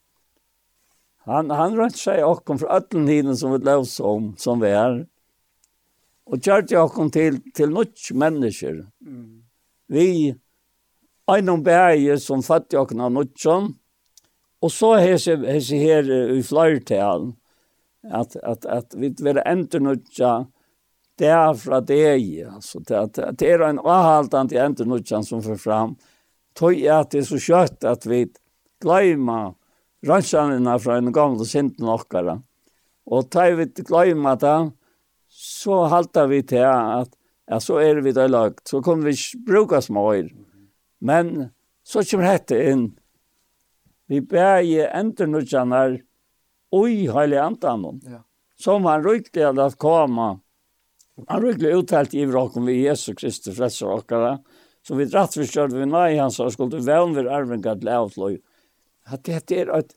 Han, 1.29 1.51
han 1.55 1.75
rønt 1.77 1.99
seg 1.99 2.23
okkom 2.25 2.59
fra 2.63 2.79
ötlen 2.79 3.05
tiden 3.07 3.37
som 3.39 3.53
vi 3.53 3.61
løs 3.63 3.99
om, 4.03 4.33
som 4.39 4.63
vi 4.63 4.73
er. 4.73 5.03
Og 6.27 6.41
kjørte 6.41 6.79
okkom 6.79 7.11
til, 7.13 7.37
til 7.55 7.71
nutts 7.71 8.09
mennesker. 8.15 8.81
Mm. 9.03 9.43
Vi, 9.93 10.33
einom 11.31 11.63
bæge 11.63 12.17
som 12.23 12.43
fattig 12.43 12.79
okkom 12.81 13.05
av 13.05 13.13
nutsjon, 13.15 13.71
Og 14.64 14.72
så 14.72 14.94
hese 15.02 15.38
hese 15.44 15.80
her 15.81 16.07
i 16.34 16.41
flertalen 16.45 17.34
at 18.03 18.35
at 18.44 18.65
at 18.65 18.95
vi 18.99 19.14
vil 19.19 19.41
enda 19.45 19.80
nutja 19.80 20.34
der 21.19 21.53
fra 21.53 21.80
deg 21.80 22.48
altså 22.48 22.81
at 22.90 23.19
at 23.19 23.40
det 23.40 23.52
er 23.52 23.64
en 23.68 23.80
avhaltant 23.80 24.52
i 24.52 24.57
enda 24.57 25.22
som 25.23 25.44
för 25.44 25.56
fram 25.56 25.98
tøy 26.56 26.88
at 26.88 27.11
det 27.11 27.19
er 27.19 27.27
så 27.27 27.40
skjøtt 27.40 27.84
at 27.84 28.06
vi 28.06 28.26
gleima 28.84 29.53
ransanina 30.07 30.77
fra 30.80 30.98
en 30.99 31.11
gamle 31.15 31.45
sinten 31.48 31.90
okkara. 31.90 32.38
Og 33.07 33.30
tar 33.31 33.56
vi 33.60 33.68
gleima 33.84 34.35
det, 34.40 34.72
så 35.27 35.84
haltar 35.91 36.30
vi 36.31 36.41
til 36.48 36.64
at 36.68 37.11
ja, 37.49 37.60
så 37.60 37.80
er 37.84 38.02
vi 38.03 38.14
det 38.15 38.30
lagt, 38.31 38.68
så 38.69 38.81
kommer 38.84 39.10
vi 39.10 39.18
ikke 39.18 39.44
bruka 39.48 39.81
små 39.81 40.06
Men 40.99 41.49
så 41.84 42.03
kommer 42.03 42.31
dette 42.31 42.60
inn, 42.72 42.94
vi 44.07 44.21
bæje 44.21 44.89
enternutjanar 44.93 45.97
ui 46.73 47.07
heilig 47.07 47.39
antanum. 47.39 48.01
Ja. 48.07 48.23
Som 48.59 48.85
han 48.85 49.03
ryklig 49.05 49.45
hadde 49.45 49.65
at 49.65 49.77
koma. 49.77 50.38
Han 51.27 51.43
ryklig 51.43 51.75
uttalt 51.77 52.13
i 52.13 52.25
vrakum 52.25 52.65
vi 52.69 52.81
Jesus 52.84 53.15
Kristus 53.19 53.57
frelser 53.57 53.91
okkara. 53.93 54.38
Så 54.84 54.95
vi 54.95 55.05
dratt 55.07 55.38
vi 55.38 55.45
vi 55.45 55.85
nei 55.85 56.17
hans 56.17 56.39
og 56.39 56.51
skulle 56.51 56.81
vevn 56.84 57.15
vi 57.15 57.27
arvingar 57.30 57.80
til 57.80 57.89
avtløy. 57.89 58.38
At 59.05 59.23
det 59.23 59.51
er 59.51 59.69
att 59.71 59.95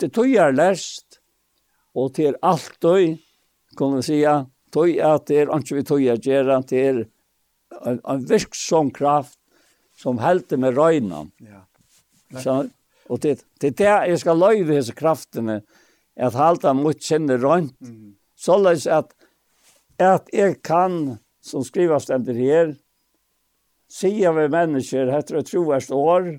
det 0.00 0.12
tøyar 0.12 0.52
lest 0.52 1.20
og 1.94 2.14
til 2.14 2.36
alt 2.42 2.76
døy 2.80 3.16
kan 3.76 3.94
vi 3.96 4.02
sija 4.02 4.46
tøy 4.72 4.98
at 5.00 5.26
det 5.26 5.38
er 5.42 5.52
ikke 5.56 5.76
vi 5.78 5.82
tøyar 5.82 6.20
gjerra 6.20 6.60
det 6.60 6.82
er 6.88 6.98
en, 7.84 8.00
en 8.04 8.24
virksom 8.28 8.90
kraft 8.90 9.38
som 9.96 10.18
helte 10.18 10.56
med 10.56 10.76
røyna. 10.76 11.24
Ja. 11.40 11.64
Så 12.40 12.68
Og 13.08 13.22
det, 13.22 13.42
det 13.60 13.72
er 13.72 13.78
der 13.78 14.10
jeg 14.12 14.20
skal 14.22 14.40
løyve 14.40 14.76
hese 14.76 14.94
kraftene, 14.96 15.62
at 16.18 16.34
halta 16.34 16.74
mot 16.74 16.98
kjenne 16.98 17.38
rønt, 17.40 17.76
mm. 17.80 18.16
såleis 18.36 18.86
at, 18.90 19.14
at 20.02 20.28
jeg 20.34 20.58
kan, 20.66 21.18
som 21.40 21.64
skriver 21.64 22.10
ender 22.12 22.36
her, 22.36 22.74
sier 23.88 24.34
vi 24.36 24.48
mennesker, 24.52 25.12
heter 25.12 25.38
det 25.38 25.48
troverst 25.48 25.94
år, 25.94 26.34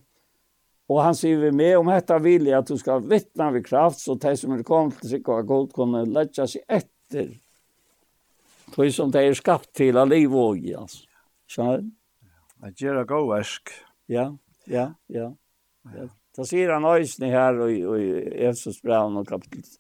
og 0.90 1.04
han 1.06 1.18
sier 1.18 1.40
vi 1.42 1.52
med, 1.54 1.76
om 1.80 1.90
dette 1.90 2.18
vil 2.22 2.50
jeg 2.50 2.58
at 2.60 2.70
du 2.70 2.78
skal 2.78 3.06
vittna 3.10 3.52
ved 3.54 3.66
kraft, 3.66 4.02
så 4.02 4.18
de 4.20 4.34
som 4.38 4.56
er 4.56 4.66
kommet 4.68 5.00
til 5.02 5.16
sikk 5.16 5.30
og 5.34 5.48
godt 5.50 5.76
kunne 5.78 6.04
letja 6.10 6.48
seg 6.50 6.66
etter, 6.68 7.32
tog 8.74 8.92
som 8.94 9.14
de 9.14 9.24
er 9.26 9.38
skapt 9.38 9.72
til 9.78 9.98
av 9.98 10.10
liv 10.12 10.34
og 10.34 10.60
i, 10.60 10.76
altså. 10.78 11.06
Skjønner? 11.50 11.88
At 12.62 12.78
gjøre 12.78 13.08
god 13.10 13.46
Ja, 14.10 14.28
ja, 14.68 14.92
ja. 15.10 15.32
ja. 15.96 16.10
Da 16.38 16.46
sier 16.46 16.72
han 16.74 16.86
øysene 16.86 17.32
her 17.34 17.58
i, 17.68 17.80
i 17.82 18.10
Jesus 18.46 18.82
brev 18.86 19.18
og 19.18 19.28
kapitel, 19.28 19.78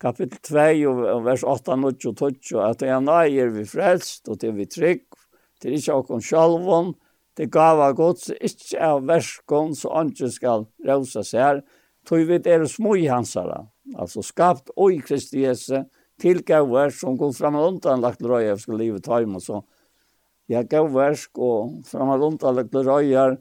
kapitel 0.00 0.38
2 0.46 0.66
og, 0.90 1.00
og 1.16 1.24
vers 1.26 1.44
8, 1.44 1.76
9 1.76 1.90
og 1.90 2.16
12, 2.16 2.60
at 2.64 2.80
det 2.80 2.88
er 2.88 3.02
nøyer 3.04 3.52
vi 3.56 3.66
frelst 3.68 4.30
og 4.30 4.40
til 4.40 4.54
vi 4.56 4.68
trygg, 4.70 5.06
til 5.60 5.76
ikke 5.76 5.98
åkken 5.98 6.24
sjalvån, 6.24 6.94
til 7.36 7.50
gava 7.52 7.90
gods, 7.96 8.30
ikke 8.40 8.80
av 8.84 9.04
verskån, 9.08 9.74
så 9.76 9.92
andre 10.02 10.30
skal 10.32 10.66
røse 10.86 11.24
seg 11.26 11.44
her, 11.44 11.60
tog 12.08 12.24
vi 12.28 12.38
det 12.40 12.54
er 12.54 12.66
smøyhansere, 12.68 13.64
altså 13.98 14.24
skapt 14.24 14.72
og 14.76 14.94
i 14.94 15.02
Kristi 15.04 15.44
Jesu, 15.44 15.82
til 16.20 16.42
gaver 16.44 16.92
som 16.92 17.16
går 17.16 17.32
fram 17.36 17.56
og 17.56 17.74
undan 17.74 18.02
lagt 18.04 18.24
røy, 18.24 18.44
jeg 18.44 18.60
skal 18.60 18.80
livet 18.80 19.04
ta 19.06 19.22
imot 19.24 19.44
så. 19.44 19.62
Ja, 20.50 20.62
gaver 20.66 21.16
og 21.40 21.80
fram 21.88 22.12
og 22.12 22.26
undan 22.32 22.58
lagt 22.58 22.76
røyer, 22.76 23.38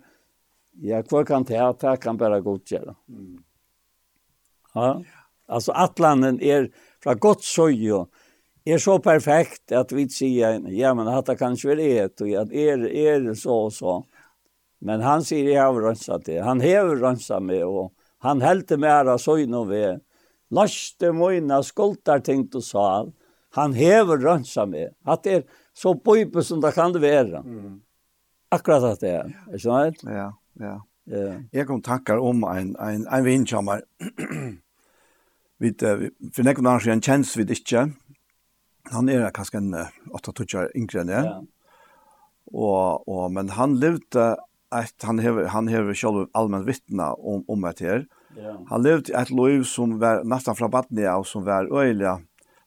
Ja, 0.81 1.01
hva 1.03 1.25
kan 1.25 1.43
det 1.43 1.59
ha? 1.59 1.73
det 1.73 1.97
kan 1.97 2.17
bara 2.17 2.39
godkänna. 2.39 2.95
Mm. 3.09 3.43
Ja. 4.73 5.03
Alltså 5.47 5.71
atlanen 5.71 6.41
är 6.41 6.71
från 7.03 7.17
gott 7.17 7.43
sojo 7.43 8.07
är 8.65 8.77
så 8.77 8.99
perfekt 8.99 9.71
att 9.71 9.91
vi 9.91 10.09
sier, 10.09 10.69
ja 10.69 10.93
men 10.93 11.07
dette 11.07 11.35
kan 11.35 11.55
ikke 11.55 11.71
være 11.71 11.87
et, 12.03 12.21
og 12.21 12.29
at 12.29 12.47
att 12.47 12.53
är 12.53 12.85
är 12.85 13.33
så 13.33 13.55
og 13.65 13.73
så. 13.73 14.03
Men 14.81 15.01
han 15.01 15.23
sier, 15.23 15.49
jeg 15.49 15.63
har 15.63 15.81
rensat 15.81 16.25
det. 16.25 16.39
Han 16.43 16.61
har 16.61 16.95
rensat 16.95 17.43
med, 17.43 17.65
och 17.65 17.93
han 18.19 18.41
hällde 18.41 18.77
mera 18.77 19.17
noe 19.47 19.65
vi. 19.65 19.99
Laste 20.51 21.11
mojna 21.11 21.63
skoltar 21.63 22.19
tänkt 22.19 22.51
du 22.51 22.61
sa 22.61 23.07
han 23.51 23.73
har 23.73 24.17
rensat 24.17 24.69
med. 24.69 24.93
Att 25.05 25.23
det 25.23 25.33
er 25.33 25.43
så 25.73 25.93
bøype 25.93 26.43
som 26.43 26.61
det 26.61 26.71
kan 26.71 26.93
det 26.93 26.99
vara. 26.99 27.39
Mm. 27.39 27.81
Akkurat 28.51 28.83
at 28.83 28.99
det 28.99 29.09
är. 29.09 29.37
Är 29.53 29.57
så 29.57 29.77
rätt? 29.77 30.03
Ja. 30.03 30.38
Ja. 30.59 30.85
Ja. 31.03 31.33
Jag 31.51 31.67
kom 31.67 31.81
tackar 31.81 32.17
om 32.17 32.43
en 32.43 32.75
en 32.75 33.07
en 33.07 33.23
vinchammar. 33.23 33.83
vid 35.57 35.79
for 36.33 36.43
några 36.43 36.75
år 36.75 36.79
sedan 36.79 37.01
chans 37.01 37.37
vid 37.37 37.47
inte. 37.47 37.91
Han 38.91 39.09
är 39.09 39.29
kanskje 39.29 39.57
en 39.57 39.75
8 40.11 40.31
touchar 40.31 40.77
yngre 40.77 41.03
Ja. 41.25 41.43
Och 42.45 43.07
och 43.07 43.31
men 43.31 43.49
han 43.49 43.79
levde 43.79 44.37
att 44.69 45.03
han 45.03 45.19
har 45.19 45.43
han 45.45 45.67
har 45.67 45.93
själv 45.93 46.27
allmenn 46.31 46.65
vittna 46.65 47.13
om 47.13 47.43
om 47.47 47.61
det 47.61 47.79
her. 47.79 48.05
Ja. 48.37 48.65
Han 48.69 48.83
levde 48.83 49.13
ett 49.13 49.29
liv 49.29 49.63
som 49.63 49.99
var 49.99 50.23
nästan 50.23 50.55
från 50.55 50.71
Batnia 50.71 51.17
och 51.17 51.27
som 51.27 51.43
var 51.43 51.79
öjliga 51.79 52.21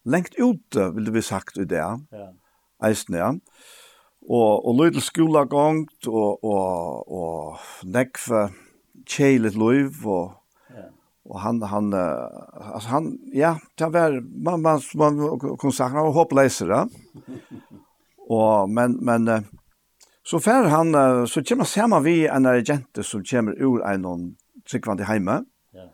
längt 0.05 0.35
ute 0.35 0.91
vill 0.91 1.05
det 1.05 1.11
bli 1.11 1.23
sagt 1.23 1.57
i 1.57 1.65
det. 1.65 1.99
Ja. 2.11 2.35
Eisne, 2.85 3.19
ja 3.19 3.35
og 4.29 4.67
og 4.67 4.77
lítið 4.79 5.03
skúla 5.03 5.45
gongt 5.51 6.07
og 6.07 6.45
og 6.45 7.09
og 7.11 7.59
nekva 7.85 8.51
kjelit 9.07 9.57
løv 9.59 10.07
og 10.07 10.35
ja. 10.71 10.87
og 11.27 11.41
han 11.41 11.63
han 11.63 11.95
altså 11.95 12.89
han 12.89 13.19
ja, 13.35 13.57
ta 13.77 13.89
var 13.89 14.21
man 14.23 14.63
man, 14.63 14.81
man 14.95 15.57
kon 15.59 15.73
sakna 15.73 16.07
og 16.07 16.15
hoppleiser 16.15 16.67
da. 16.67 16.87
og 18.31 18.71
men 18.71 18.99
men 19.01 19.47
så 20.25 20.39
fer 20.39 20.69
han 20.71 20.95
så 21.27 21.43
kommer 21.43 21.65
saman 21.65 22.05
vi 22.05 22.29
ein 22.29 22.47
jente 22.69 23.03
som 23.03 23.25
kommer 23.25 23.55
ur 23.59 23.83
ein 23.83 24.37
tryggvandi 24.69 25.05
heime. 25.05 25.45
Ja. 25.75 25.89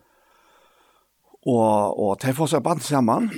Og 1.45 1.99
og 1.99 2.19
tær 2.19 2.33
får 2.37 2.47
seg 2.53 2.63
band 2.63 2.81
saman. 2.81 3.31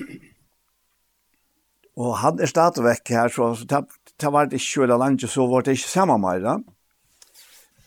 Og 1.96 2.18
han 2.18 2.40
er 2.40 2.46
stadigvæk 2.48 3.10
her, 3.10 3.28
så, 3.28 3.54
så 3.56 3.84
det 4.22 4.32
var 4.34 4.48
det 4.50 4.60
ikke 4.60 4.82
kjøla 4.82 4.98
landet, 5.02 5.30
så 5.30 5.48
var 5.50 5.66
det 5.66 5.78
ikke 5.78 5.90
samme 5.90 6.18
mer. 6.22 6.62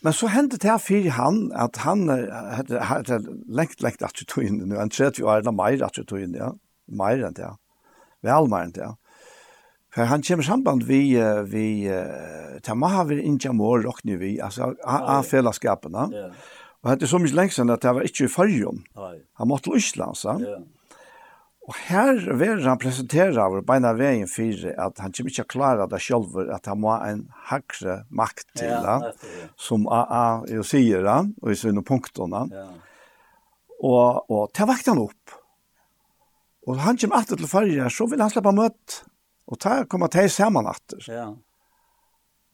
Men 0.05 0.13
så 0.13 0.29
hendte 0.29 0.59
det 0.61 0.69
her 0.69 0.81
for 0.81 1.09
han, 1.17 1.39
at 1.55 1.79
han 1.81 2.09
hadde 2.09 3.21
lengt, 3.47 3.81
lengt 3.81 4.03
at 4.05 4.13
du 4.19 4.25
tog 4.25 4.45
inn, 4.45 4.59
nå, 4.61 4.77
en 4.77 4.91
30 4.93 5.23
år, 5.25 5.41
eller 5.41 5.55
mer 5.55 5.81
at 5.85 5.97
du 5.97 6.03
tog 6.03 6.21
inn, 6.21 6.35
ja. 6.37 6.51
Mer 6.85 7.23
enn 7.25 7.33
det, 7.33 7.47
vel 8.21 8.49
mer 8.51 8.67
enn 8.67 8.75
det, 8.75 8.91
For 9.95 10.05
han 10.05 10.21
kommer 10.21 10.43
samband 10.43 10.83
vi, 10.83 11.15
vi 11.49 11.65
ta 12.61 12.75
må 12.75 12.91
ha 12.91 13.05
vi 13.07 13.21
ikke 13.23 13.53
mål 13.55 13.87
råkne 13.87 14.19
vi, 14.19 14.35
altså 14.43 14.73
av 14.83 15.23
fellesskapene. 15.25 16.09
Ja. 16.13 16.29
Og 16.83 16.99
det 16.99 17.07
er 17.07 17.09
så 17.09 17.17
mye 17.17 17.33
lengst 17.33 17.57
siden 17.57 17.73
at 17.73 17.81
det 17.81 17.95
var 17.95 18.05
ikke 18.05 18.27
i 18.27 18.29
fargen. 18.29 18.83
Han 19.39 19.49
måtte 19.49 19.71
til 19.71 19.79
Øsland, 19.79 20.19
sant? 20.19 20.45
Ja. 20.45 20.59
Og 21.65 21.77
her 21.87 22.19
vil 22.37 22.59
han 22.61 22.77
presentere 22.77 23.41
av 23.41 23.55
beina 23.65 23.95
veien 23.97 24.29
fire 24.29 24.75
at 24.81 24.99
han 25.01 25.13
kommer 25.15 25.33
ikke 25.33 25.47
klare 25.55 25.87
det 25.89 25.99
selv, 26.05 26.35
at 26.53 26.69
han 26.69 26.81
må 26.83 26.91
ha 26.93 27.09
en 27.09 27.23
hakre 27.49 28.03
makt 28.13 28.51
til 28.61 28.69
ja, 28.69 28.99
det, 29.01 29.31
som 29.57 29.87
AA 29.89 30.45
jo 30.51 30.65
sier 30.67 31.07
han, 31.09 31.33
og 31.41 31.55
i 31.55 31.57
sånne 31.57 31.81
punktene. 31.85 32.43
Ja. 32.53 32.67
Og, 33.81 34.29
og 34.29 34.53
til 34.53 34.69
vakt 34.69 34.91
han 34.91 35.01
opp. 35.01 35.33
Og 36.65 36.77
han 36.81 37.01
kommer 37.01 37.21
alltid 37.21 37.41
til 37.41 37.49
farger, 37.49 37.89
så 37.93 38.07
vil 38.09 38.21
han 38.21 38.31
slippe 38.33 38.53
møtt. 38.55 39.01
Og 39.49 39.59
ta 39.61 39.79
kommer 39.89 40.09
til 40.13 40.29
sammen 40.33 40.69
alltid. 40.69 41.09
Ja. 41.09 41.31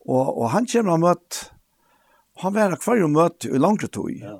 Og, 0.07 0.31
og 0.31 0.47
han 0.55 0.67
kommer 0.71 0.95
og 0.95 1.03
møtt, 1.03 1.41
og 2.35 2.47
han 2.47 2.55
var 2.55 2.79
hver 2.79 3.03
jo 3.03 3.11
møtt 3.11 3.47
i 3.47 3.59
langre 3.59 3.91
tog. 3.91 4.11
Ja. 4.15 4.39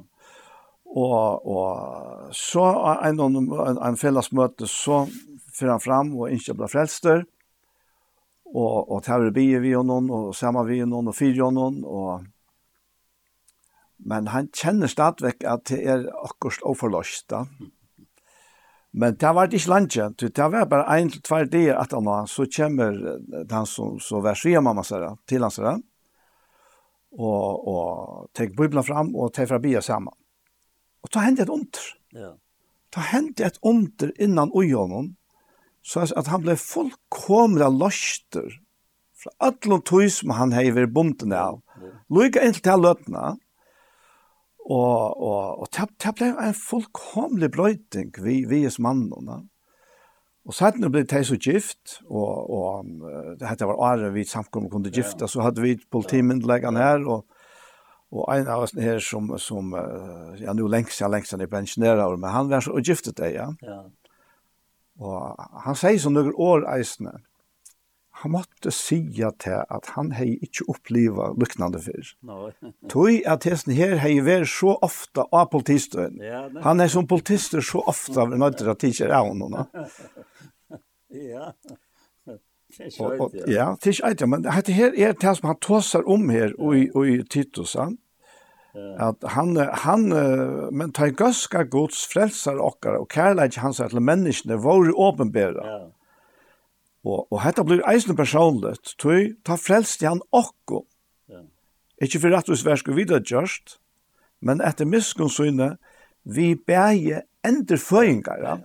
Og, 0.92 1.46
og 1.48 2.34
så 2.36 2.66
en, 3.08 3.20
en, 3.20 3.78
en 3.80 4.00
felles 4.00 4.32
møte 4.36 4.68
så 4.68 5.06
fyrer 5.56 5.78
han 5.78 5.84
fram 5.84 6.12
og 6.18 6.34
ikke 6.36 6.58
ble 6.60 6.68
frelster. 6.72 7.24
Og, 8.52 8.92
og 8.92 9.00
tar 9.06 9.24
vi 9.32 9.46
vi 9.64 9.76
og 9.80 9.86
noen, 9.88 10.10
og 10.12 10.36
sammen 10.36 10.68
vi 10.68 10.82
og 10.84 10.90
noen, 10.92 11.08
og 11.08 11.16
fyrer 11.16 11.46
og 11.48 11.54
noen, 11.56 11.84
og 11.88 12.28
men 14.02 14.32
han 14.34 14.48
kjenner 14.50 14.90
stadigvæk 14.90 15.44
at 15.46 15.68
det 15.70 15.78
er 15.86 16.08
akkurat 16.26 16.64
overløst 16.66 17.28
da. 17.30 17.44
Men 18.92 19.16
det 19.16 19.34
var 19.36 19.54
ikke 19.54 19.70
lanje, 19.70 20.08
det 20.20 20.48
var 20.52 20.66
bare 20.66 20.98
en 21.00 21.12
til 21.14 21.22
tvær 21.24 21.46
dager 21.48 21.78
at 21.80 21.94
han 21.96 22.06
var, 22.06 22.26
så 22.26 22.48
kommer 22.56 22.98
han 23.52 23.66
som, 23.66 24.00
som 24.00 24.24
var 24.24 24.36
skia 24.36 24.60
mamma 24.60 24.84
sara, 24.84 25.14
til 25.28 25.46
han 25.46 25.54
sara, 25.54 25.78
og, 27.12 27.68
og 27.68 28.28
tek 28.34 28.58
bibelen 28.58 28.84
fram 28.84 29.14
og 29.16 29.32
tek 29.34 29.48
fra 29.48 29.62
bia 29.64 29.82
sammen. 29.86 30.14
Og 31.02 31.12
ta 31.14 31.26
hendte 31.26 31.46
et 31.46 31.54
under. 31.54 31.92
Ja. 32.16 32.32
Ta 32.92 33.06
hendte 33.12 33.48
et 33.48 33.60
under 33.64 34.12
innan 34.22 34.52
ujonen, 34.54 35.16
så 35.82 36.06
at 36.06 36.30
han 36.30 36.44
ble 36.44 36.58
fullkomra 36.60 37.72
løster 37.74 38.52
fra 39.22 39.32
alle 39.48 39.80
tog 39.86 40.10
som 40.14 40.34
han 40.38 40.54
hever 40.54 40.90
bunden 40.92 41.34
av. 41.34 41.62
Ja. 41.82 41.94
Lykke 42.14 42.44
inn 42.46 42.58
til 42.58 42.84
løtene, 42.84 43.38
og, 44.62 45.18
og, 45.18 45.64
og 45.64 45.70
det 45.74 46.14
ble 46.18 46.34
en 46.38 46.58
fullkomlig 46.58 47.50
brøyting 47.54 48.12
vi, 48.22 48.44
vi 48.50 48.62
som 48.70 48.86
mannene. 48.90 49.42
Og 50.46 50.56
så 50.58 50.72
ble 50.74 51.04
det 51.06 51.22
så 51.28 51.38
gift, 51.38 52.00
og, 52.10 52.50
og 52.50 52.88
det 53.38 53.50
hette 53.50 53.68
var 53.70 53.82
året 53.92 54.14
vi 54.16 54.26
samkommet 54.26 54.72
kunne 54.74 54.94
gifta, 54.94 55.30
så 55.30 55.44
hadde 55.46 55.62
vi 55.62 55.76
politimyndelagene 55.94 56.82
her, 56.82 57.06
og 57.06 57.26
Og 58.12 58.28
en 58.36 58.48
av 58.52 58.66
oss 58.66 58.76
her 58.76 59.00
som, 59.00 59.30
som 59.40 59.72
ja, 60.40 60.52
nå 60.52 60.68
lengst 60.68 60.98
siden, 60.98 61.14
lengst 61.14 61.32
siden 61.32 61.46
er 61.46 61.52
pensjoneret, 61.52 62.20
men 62.20 62.34
han 62.34 62.50
var 62.52 62.64
så 62.66 62.76
og 62.76 62.84
giftet 62.84 63.22
det, 63.22 63.34
ja. 63.38 63.48
ja. 63.64 63.82
Og 65.02 65.46
han 65.66 65.78
sier 65.80 66.00
som 66.02 66.18
noen 66.18 66.34
år 66.36 66.68
eisene, 66.76 67.22
han 68.22 68.32
måtte 68.36 68.72
sige 68.72 69.32
til 69.42 69.64
at 69.66 69.88
han 69.96 70.12
hei 70.14 70.36
ikke 70.46 70.68
opplivet 70.70 71.38
lyknande 71.42 71.80
før. 71.82 72.10
No. 72.22 72.50
Tøy 72.94 73.22
at 73.26 73.48
hesten 73.50 73.74
her 73.74 73.96
hei 74.04 74.20
vært 74.22 74.52
så 74.52 74.76
ofta 74.86 75.26
av 75.34 75.50
politistøyen. 75.54 76.20
Ja, 76.22 76.44
han 76.62 76.84
er 76.84 76.92
som 76.92 77.08
politister 77.10 77.66
så 77.66 77.82
ofta 77.90 78.28
vi 78.30 78.38
nødt 78.38 78.60
til 78.62 78.70
at 78.70 78.82
tidsjer 78.84 79.14
av 79.16 79.32
henne. 79.32 79.66
Ja. 81.12 81.50
Og, 83.00 83.18
og, 83.20 83.34
ja, 83.50 83.72
tidsjer 83.82 84.12
av 84.12 84.14
henne. 84.14 84.30
Men 84.36 84.46
dette 84.46 84.76
her 84.76 84.94
er 84.94 85.18
det 85.18 85.36
som 85.40 85.50
han 85.50 85.62
tåser 85.64 86.06
om 86.06 86.30
her 86.30 86.54
og 86.60 86.78
i, 86.78 86.86
og 86.94 87.10
i 87.10 87.18
Titus, 87.26 87.74
han. 87.80 87.98
At 88.74 89.24
han, 89.34 89.58
han, 89.58 90.04
men 90.72 90.94
ta 90.96 91.10
i 91.10 91.16
Guds 91.16 91.48
gods 91.48 92.06
frelsar 92.08 92.60
okkar, 92.64 93.02
og 93.02 93.10
kærleik 93.12 93.58
hans 93.60 93.82
er 93.84 93.92
til 93.92 94.02
menneskene, 94.02 94.60
våre 94.64 94.94
åpenbæra. 94.96 95.66
Ja. 95.68 95.80
Og, 97.04 97.26
og 97.34 97.42
dette 97.44 97.66
blir 97.66 97.82
eisen 97.90 98.16
personligt, 98.16 98.94
tog 99.02 99.34
ta 99.44 99.58
frelst 99.60 100.06
han 100.06 100.22
okko. 100.32 100.86
Ja. 101.28 101.42
Ikke 102.02 102.22
for 102.22 102.38
at 102.38 102.48
vi 102.48 102.78
skulle 102.78 103.02
videre 103.02 103.20
gjørst, 103.20 103.80
men 104.42 104.62
etter 104.62 104.88
miskunnsynet, 104.88 105.76
vi 106.24 106.54
bæger 106.56 107.26
enderføyingar. 107.44 108.40
Ja, 108.46 108.56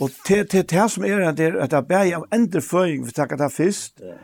og 0.00 0.10
til 0.24 0.48
det 0.48 0.90
som 0.90 1.04
er 1.04 1.30
det, 1.30 1.54
at 1.56 1.70
det 1.70 1.86
bæger 1.88 2.26
enderføying, 2.34 3.06
vi 3.06 3.12
takker 3.12 3.36
det 3.36 3.52
først, 3.52 4.00
ja 4.00 4.16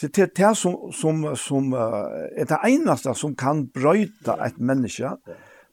Så 0.00 0.08
det 0.08 0.22
er 0.22 0.30
det 0.32 0.50
som, 0.56 0.76
som, 0.96 1.24
som 1.36 1.74
er 1.76 2.46
det 2.48 2.58
eneste 2.70 3.12
som 3.20 3.34
kan 3.36 3.66
brøyta 3.68 4.38
et 4.46 4.56
menneske, 4.56 5.10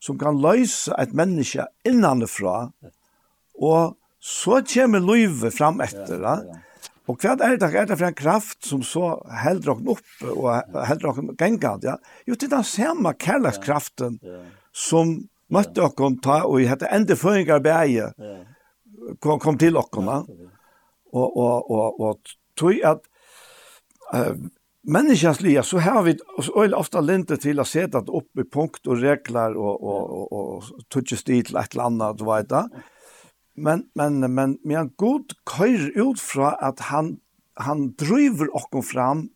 som 0.04 0.18
kan 0.20 0.36
løse 0.44 0.92
et 1.00 1.14
menneske 1.16 1.64
innanfra, 1.88 2.58
og 3.56 3.96
så 4.20 4.60
kommer 4.68 5.00
livet 5.00 5.56
fram 5.56 5.80
etter. 5.86 6.20
Ja. 6.20 6.60
Og 7.08 7.24
hva 7.24 7.38
er 7.38 7.56
det, 7.56 7.72
er 7.72 7.88
det 7.88 7.96
for 7.96 8.10
en 8.10 8.20
kraft 8.20 8.68
som 8.68 8.84
så 8.84 9.14
helder 9.46 9.78
dere 9.80 9.96
opp, 9.96 10.08
og 10.28 10.84
helder 10.90 11.22
dere 11.22 11.36
gengad, 11.40 11.88
ja? 11.88 11.96
Jo, 12.28 12.36
det 12.36 12.50
er 12.50 12.58
den 12.58 12.68
samme 12.68 13.14
kærlighetskraften 13.16 14.20
som 14.76 15.16
møtte 15.48 15.80
dere 15.80 16.12
ta, 16.20 16.42
og 16.44 16.60
i 16.60 16.68
hette 16.68 16.92
endeføringarbeie 16.92 18.12
kom, 19.24 19.40
kom 19.40 19.56
til 19.56 19.80
dere. 19.80 20.18
Og, 21.16 21.28
og, 21.32 21.72
og, 21.72 21.72
og, 21.72 22.02
og 22.04 22.36
tog 22.60 22.84
at 22.84 23.08
uh, 24.14 24.36
människansliga 24.84 25.64
så 25.64 25.80
har 25.80 26.04
vi 26.04 26.18
öl 26.56 26.74
ofta 26.74 27.02
lente 27.02 27.38
till 27.38 27.60
att 27.60 27.68
sätta 27.68 27.98
upp 27.98 28.38
i 28.38 28.50
punkt 28.52 28.88
och 28.88 28.98
regler 28.98 29.58
och 29.58 29.84
och 29.84 30.32
och, 30.32 30.56
och 30.56 30.64
touches 30.90 31.24
til 31.24 31.58
et 31.58 31.72
eller 31.72 31.84
annat 31.84 32.22
vet 32.22 32.50
det. 32.50 32.70
Men 33.56 33.84
men 33.96 34.34
men 34.34 34.58
men 34.64 34.92
god 34.98 35.34
kör 35.58 36.12
ut 36.12 36.20
från 36.20 36.54
att 36.60 36.80
han 36.80 37.18
han 37.56 37.94
driver 37.96 38.56
oss 38.56 38.92
fram 38.92 39.30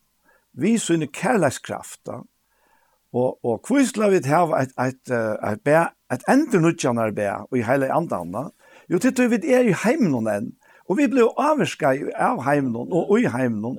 vi 0.53 0.79
syne 0.79 1.07
kärlekskraft 1.07 2.07
och 3.11 3.45
och 3.45 3.65
kvistla 3.65 4.09
vi 4.09 4.29
har 4.29 4.59
ett 4.59 4.79
ett 4.79 5.09
ett 5.43 5.63
bär 5.63 5.89
ett 6.13 6.29
ändå 6.29 6.57
nutjarna 6.59 7.11
bär 7.11 7.51
och 7.51 7.57
i 7.57 7.61
hela 7.61 7.93
andra 7.93 8.51
Jo, 8.91 8.97
det 8.97 9.27
vi 9.31 9.37
er 9.53 9.69
i 9.69 9.75
heimen 9.85 10.27
enn, 10.27 10.49
og 10.89 10.97
vi 10.99 11.05
ble 11.07 11.23
avvarska 11.39 11.93
av 12.19 12.41
heimen 12.43 12.91
og 12.91 13.13
i 13.21 13.29
heimen, 13.31 13.77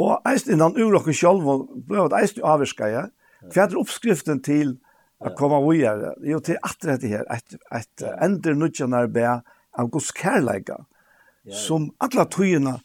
Og 0.00 0.28
eist 0.28 0.48
innan 0.48 0.76
urokken 0.78 1.16
sjálf, 1.16 1.44
og 1.44 1.68
blei 1.88 2.02
at 2.04 2.16
eist 2.20 2.40
avvirska, 2.40 2.88
ja. 2.90 3.06
Hva 3.50 3.66
er 3.66 3.78
oppskriften 3.80 4.42
til 4.44 4.76
å 5.20 5.32
komme 5.36 5.60
videre? 5.66 6.14
Jo, 6.24 6.40
til 6.44 6.60
at 6.64 6.88
det 7.02 7.12
her, 7.12 7.26
et, 7.32 7.56
et 7.76 8.04
endre 8.20 8.56
nudjan 8.56 8.96
arbeid 8.96 9.46
av 9.78 9.90
Guds 9.92 10.10
kærleika, 10.16 10.82
som 11.50 11.90
alla 12.04 12.28
tøyina 12.30 12.78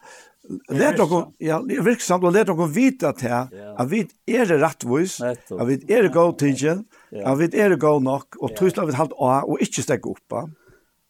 Let 0.69 0.99
dere, 0.99 1.19
ja, 1.41 1.55
det 1.65 1.79
er 1.79 1.85
virksamt, 1.87 2.21
og 2.27 2.35
let 2.35 2.45
dere 2.45 2.67
vite 2.69 3.09
til 3.17 3.31
at 3.33 3.87
vi 3.89 4.03
er 4.29 4.51
rettvis, 4.61 5.15
at 5.25 5.49
vi 5.65 5.79
er 5.89 6.05
god 6.13 6.35
tidsen, 6.37 6.83
at 7.17 7.39
vi 7.39 7.47
er 7.63 7.73
god 7.81 8.03
nok, 8.05 8.37
og 8.37 8.53
tøysla 8.53 8.85
vi 8.85 8.93
halvt 8.93 9.15
av, 9.17 9.49
og 9.49 9.63
ikke 9.65 9.81
stekke 9.81 10.11
oppa. 10.13 10.43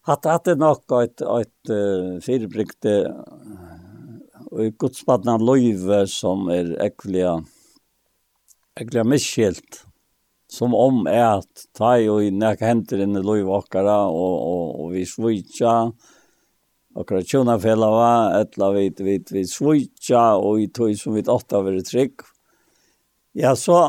Hatt 0.08 0.24
hatt 0.30 0.48
er 0.48 0.56
nok 0.56 0.94
et, 1.02 1.20
et 1.20 1.72
uh, 1.74 2.16
fyrirbringte 2.22 2.94
og 4.56 4.64
i 4.64 4.72
godspadna 4.80 5.36
løyve 5.36 6.04
som 6.08 6.48
er 6.52 6.72
ekvelia, 6.80 7.34
ekvelia 8.80 9.04
miskjelt, 9.04 9.82
som 10.48 10.74
om 10.76 11.02
er 11.10 11.42
at 11.42 11.66
ta 11.76 11.96
i 12.00 12.06
og 12.08 12.24
nekka 12.32 12.70
henter 12.70 13.02
inn 13.04 13.18
i 13.18 13.24
løyve 13.24 13.52
okkara, 13.58 13.98
og, 14.08 14.36
og, 14.36 14.70
og 14.80 14.94
vi 14.94 15.04
svitja, 15.08 15.74
okkara 16.96 17.26
tjonafellava, 17.28 18.14
etla 18.40 18.70
vi, 18.78 18.88
vi, 18.96 19.18
vi 19.28 19.44
svitja, 19.50 20.24
og 20.40 20.62
i 20.64 20.70
tog 20.72 20.96
som 20.96 21.18
vi 21.18 21.26
åtta 21.28 21.60
vare 21.66 21.84
trygg. 21.84 22.24
Ja, 23.36 23.52
så, 23.60 23.82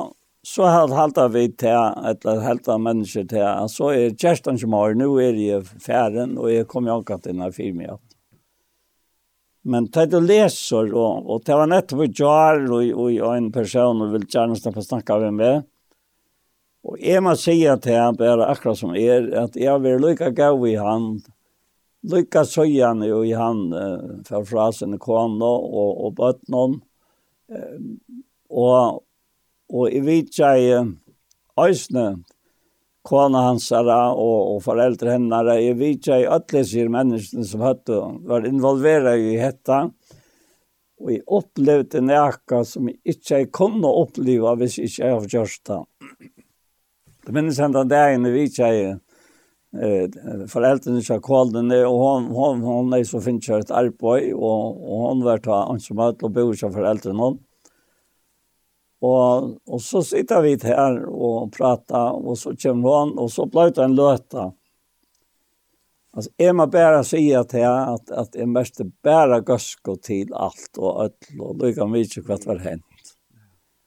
så 0.44 0.68
halda 0.68 1.30
vi 1.32 1.46
til, 1.56 1.80
etla 2.12 2.36
halta 2.44 2.76
mennesker 2.82 3.30
til, 3.32 3.48
så 3.72 3.94
er 3.96 4.20
kjerstan 4.20 4.60
som 4.60 4.76
har, 4.76 5.00
nu 5.00 5.14
er 5.24 5.40
jeg 5.40 5.64
færen, 5.80 6.36
og 6.36 6.52
jeg 6.52 6.68
kom 6.68 6.92
jo 6.92 7.00
akkurat 7.00 7.32
inn 7.32 7.48
i 7.48 7.54
firmjatt. 7.56 8.17
Men 9.68 9.90
det 9.92 10.06
du 10.14 10.22
leser, 10.24 10.94
og, 10.96 11.26
og 11.28 11.42
det 11.48 11.56
var 11.60 11.68
nettopp 11.68 12.06
i 12.06 12.12
jar, 12.16 12.62
og, 12.72 12.84
og, 12.94 13.10
og 13.12 13.32
en 13.34 13.50
person 13.52 14.04
og 14.06 14.14
vil 14.14 14.28
gjerne 14.32 14.56
snakke, 14.56 14.84
snakke 14.86 15.18
med 15.26 15.36
meg. 15.42 15.66
Og 16.88 17.02
jeg 17.04 17.24
må 17.24 17.34
si 17.36 17.58
at 17.68 17.88
jeg 17.90 18.16
bare 18.20 18.48
akkurat 18.48 18.80
som 18.80 18.94
er, 18.96 19.28
at 19.36 19.58
jeg 19.60 19.84
vil 19.84 20.00
lykke 20.06 20.32
gav 20.38 20.64
i 20.70 20.78
han, 20.80 21.18
lykke 22.08 22.46
søgjene 22.48 23.10
jo 23.10 23.24
i 23.28 23.34
han, 23.36 23.66
uh, 23.76 24.22
for 24.30 24.48
fra 24.48 24.70
sin 24.72 24.96
kone 25.04 25.44
og, 25.44 25.92
og 26.06 26.16
bøttene. 26.16 26.80
Uh, 27.52 28.24
og, 28.48 29.04
og 29.68 29.92
jeg 29.92 30.06
vet 30.08 30.32
ikke, 30.32 30.86
Øysene, 31.58 32.22
kona 33.08 33.46
hansara 33.48 34.12
og, 34.12 34.56
og 34.56 34.62
foreldre 34.66 35.16
hennara. 35.16 35.58
Jeg 35.62 35.78
vet 35.80 36.10
i 36.12 36.26
alle 36.28 36.64
sier 36.68 36.92
menneskene 36.92 37.48
som 37.48 37.64
hadde, 37.66 38.02
var 38.28 38.48
involveret 38.50 39.24
i 39.24 39.38
dette. 39.40 39.82
Og 40.98 41.14
jeg 41.14 41.26
opplevde 41.40 42.02
noe 42.02 42.64
som 42.66 42.90
jeg 42.90 43.00
ikke 43.14 43.44
kunne 43.60 43.90
oppleve 44.02 44.56
hvis 44.62 44.80
jeg 44.80 44.92
ikke 44.92 45.12
har 45.14 45.28
gjort 45.34 45.60
det. 45.70 45.82
Det 47.28 47.36
minnes 47.36 47.60
enda 47.60 47.84
dagen 47.84 48.26
jeg 48.26 48.34
vet 48.34 48.56
ikke 48.56 48.70
eh, 49.78 50.46
foreldrene 50.50 51.04
til 51.04 51.20
kålene, 51.22 51.82
og 51.86 51.98
hon, 52.02 52.30
hon, 52.34 52.64
hon 52.64 52.96
er 52.96 53.04
så 53.06 53.22
finnes 53.22 53.50
jeg 53.50 53.66
et 53.66 53.74
arbeid, 53.76 54.32
og, 54.34 54.80
og 54.80 55.04
hun 55.10 55.26
var 55.28 55.44
ta 55.44 55.66
ansvarlig 55.68 56.24
og 56.24 56.34
bo 56.34 56.48
ikke 56.54 56.72
foreldrene 56.80 57.20
henne. 57.20 57.47
Og, 59.02 59.58
og 59.68 59.82
så 59.82 60.02
sitter 60.02 60.42
vi 60.42 60.56
her 60.64 61.04
og 61.06 61.52
prater, 61.54 62.16
og 62.18 62.38
så 62.38 62.56
kommer 62.58 62.96
han, 63.00 63.12
og 63.22 63.30
så 63.32 63.46
blir 63.46 63.70
det 63.76 63.84
en 63.84 63.98
løte. 63.98 64.52
Alltså 66.18 66.32
är 66.38 66.54
man 66.54 66.70
bara 66.70 67.04
si 67.04 67.34
at 67.36 67.54
jeg, 67.54 67.90
att 67.90 68.12
att 68.12 68.36
jeg 68.36 68.50
mest 68.50 68.82
bare 69.04 69.42
gøske 69.42 69.96
till 70.02 70.34
allt 70.34 70.78
och 70.78 71.02
alt, 71.02 71.28
och 71.40 71.56
då 71.58 71.74
kan 71.74 71.92
vi 71.92 72.04
hva 72.04 72.24
vad 72.28 72.46
var 72.46 72.58
hänt. 72.58 72.84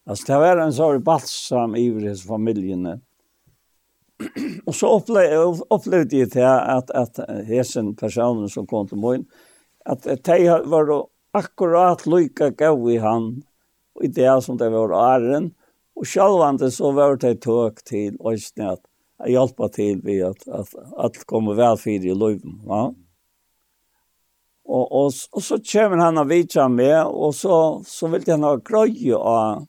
Alltså 0.06 0.32
det 0.32 0.38
var 0.38 0.56
en 0.56 0.72
sånn 0.72 1.02
balsam 1.02 1.74
i 1.76 1.88
hos 1.90 2.22
familjen. 2.26 2.86
och 4.66 4.74
så 4.74 4.88
opplevde 4.88 5.64
upplevde 5.70 6.16
jag 6.16 6.68
att 6.68 6.90
att 6.90 7.18
at 7.18 7.46
hesen 7.46 7.96
personen 7.96 8.48
som 8.48 8.66
kom 8.66 8.88
till 8.88 8.98
mig 8.98 9.24
att 9.84 10.24
de 10.24 10.62
var 10.64 11.06
akkurat 11.32 12.06
lika 12.06 12.50
gav 12.50 12.90
i 12.90 12.98
han 12.98 13.42
i 14.04 14.08
det 14.08 14.32
som 14.44 14.58
det 14.60 14.70
var 14.72 14.94
æren, 14.96 15.50
og 15.96 16.08
sjálvande 16.08 16.70
så 16.72 16.92
var 16.96 17.18
det 17.20 17.40
tøk 17.44 17.82
til 17.84 18.16
Øystein 18.24 18.72
at 18.72 19.28
hjelpa 19.28 19.68
til 19.74 20.00
vi 20.04 20.20
at, 20.24 20.46
at 20.48 20.74
alt 20.98 21.24
kommer 21.28 21.58
vel 21.58 21.76
fyrir 21.80 22.12
i 22.12 22.16
løyven. 22.16 22.60
Ja? 22.64 22.84
Og, 24.70 24.84
og, 24.86 25.12
og 25.32 25.42
så 25.42 25.58
kommer 25.72 26.04
han 26.04 26.20
og 26.22 26.30
vidtja 26.30 26.68
med, 26.68 27.02
og 27.04 27.34
så, 27.34 27.82
så 27.86 28.08
vil 28.12 28.24
han 28.30 28.46
ha 28.46 28.54
grøye 28.56 29.18
av 29.18 29.66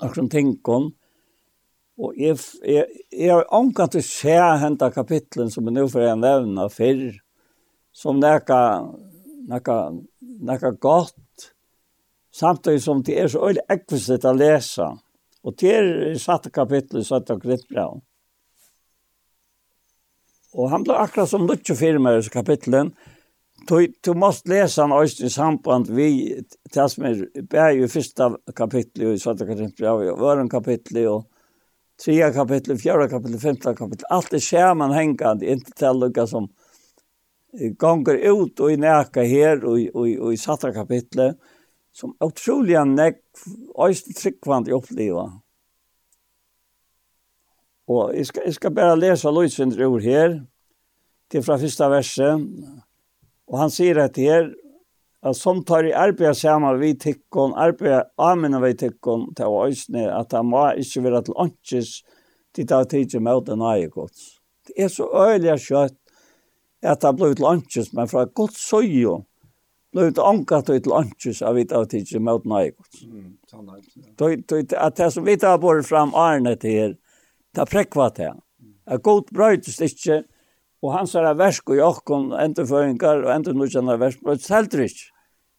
noen 0.00 0.30
tingene, 0.30 0.94
Og 1.96 2.12
jeg, 2.20 2.36
jeg, 2.68 2.84
jeg 3.08 3.30
har 3.32 3.46
omkant 3.56 3.94
til 3.94 4.02
å 4.02 4.04
se 4.04 4.34
hentet 4.60 4.92
kapitlen 4.92 5.48
som 5.48 5.68
er 5.68 5.78
nå 5.78 5.86
for 5.88 6.04
jeg 6.04 6.18
nevne 6.20 6.66
før, 6.68 6.98
som 7.96 8.18
nekka, 8.20 8.58
nekka, 9.48 9.76
nekka 10.44 10.74
godt 10.76 11.16
samtidig 12.36 12.82
som 12.82 13.02
det 13.02 13.16
er 13.20 13.28
så 13.32 13.48
øyelig 13.48 13.64
ekvistet 13.72 14.26
å 14.28 14.34
lese. 14.36 14.90
Og 15.46 15.54
det 15.60 15.72
er 15.72 15.90
i 16.10 16.18
satte 16.20 16.50
kapittel 16.50 17.00
i 17.00 17.06
satte 17.06 17.36
grittbrev. 17.40 18.00
Og 20.56 20.72
han 20.72 20.84
ble 20.86 20.96
akkurat 20.98 21.30
som 21.30 21.46
Lutje 21.46 21.76
firma 21.76 22.16
i 22.16 22.32
kapittelen. 22.32 22.92
Du, 23.68 23.78
du 24.04 24.12
måst 24.14 24.48
lese 24.48 24.82
han 24.82 24.92
også 24.94 25.26
i 25.26 25.32
samband 25.32 25.88
vi, 25.96 26.08
det 26.74 26.88
som 26.92 27.06
er 27.08 27.24
bare 27.50 27.78
i 27.78 27.88
første 27.90 28.28
kapittel 28.56 29.14
i 29.14 29.22
satte 29.22 29.48
grittbrev, 29.48 30.04
og 30.12 30.20
våren 30.20 30.50
kapittel 30.52 31.02
og 31.10 31.26
tredje 32.00 32.30
kapittel, 32.36 32.76
fjerde 32.80 33.08
kapittel, 33.12 33.40
femte 33.40 33.72
kapittel. 33.76 34.08
Alt 34.12 34.36
er 34.36 34.44
skjermanhengende, 34.44 35.56
ikke 35.56 35.76
til 35.80 36.00
lukka 36.02 36.26
som 36.28 36.50
ganger 37.80 38.18
ut 38.28 38.60
og 38.60 38.72
i 38.72 38.80
næka 38.80 39.24
her 39.24 39.62
og, 39.64 39.80
og, 39.94 40.08
og 40.26 40.34
i 40.34 40.40
satte 40.40 40.74
kapittelet 40.76 41.38
som 41.96 42.12
utrolig 42.20 42.76
näck 42.92 43.22
øyne 43.78 44.16
tryggvand 44.16 44.68
i 44.68 44.74
oppleva. 44.76 45.30
Og 47.88 48.12
jeg 48.16 48.26
skal, 48.26 48.42
jeg 48.46 48.54
skal 48.58 48.74
bare 48.74 48.98
lese 48.98 49.30
Løysens 49.30 49.78
ord 49.78 50.02
her, 50.02 50.40
til 51.30 51.42
fra 51.42 51.56
første 51.58 51.88
verset. 51.90 52.46
Og 53.46 53.58
han 53.60 53.70
sier 53.70 54.02
at 54.02 54.18
her, 54.18 54.50
at 55.22 55.38
som 55.38 55.62
tar 55.66 55.86
i 55.86 55.94
arbeid 55.94 56.34
sammen 56.38 56.80
vi 56.80 56.92
tikkon, 56.94 57.54
arbeid 57.56 58.10
amene 58.18 58.60
vi 58.62 58.74
tikkon 58.78 59.30
til 59.38 59.50
å 59.50 59.64
øyne, 59.66 60.06
at 60.12 60.34
han 60.36 60.50
må 60.50 60.66
ikke 60.78 61.04
være 61.06 61.22
til 61.26 61.38
åndsjes 61.46 61.92
til 62.56 62.74
å 62.74 62.82
tidsje 62.88 63.22
med 63.22 63.46
den 63.46 63.62
eie 63.66 63.88
gods. 63.92 64.36
Det 64.66 64.76
er 64.84 64.90
så 64.92 65.06
øyelig 65.06 65.58
skjøtt 65.62 65.96
at 66.86 67.02
han 67.06 67.16
ble 67.18 67.32
til 67.34 67.48
åndsjes, 67.48 67.92
men 67.94 68.10
fra 68.10 68.26
gods 68.26 68.60
søye, 68.68 69.22
blivit 69.96 70.18
ankat 70.20 70.68
til 70.68 70.90
lunches 70.90 71.40
av 71.42 71.58
ett 71.58 71.72
av 71.72 71.86
tidigt 71.88 72.22
mot 72.22 72.44
Nikegods. 72.44 73.04
Mm, 73.04 73.36
sant. 73.50 74.72
Att 74.72 74.96
det 74.96 75.10
som 75.10 75.24
vi 75.24 75.36
tar 75.36 75.58
bort 75.58 75.86
fram 75.86 76.14
Arne 76.14 76.56
her. 76.62 76.96
ta 77.54 77.66
präkvat 77.66 78.18
här. 78.18 78.34
Ett 78.90 79.02
gott 79.02 79.30
bröjtest 79.30 79.80
inte 79.80 80.24
och 80.80 80.92
hans 80.92 81.14
här 81.14 81.34
värsk 81.34 81.70
och 81.70 81.76
jag 81.76 81.94
kom 81.94 82.32
inte 82.40 82.62
og 82.62 83.02
och 83.24 83.34
inte 83.36 83.52
nu 83.52 83.68
känner 83.68 83.96
värsk 83.96 84.20
på 84.20 84.36
Seltrich. 84.38 85.12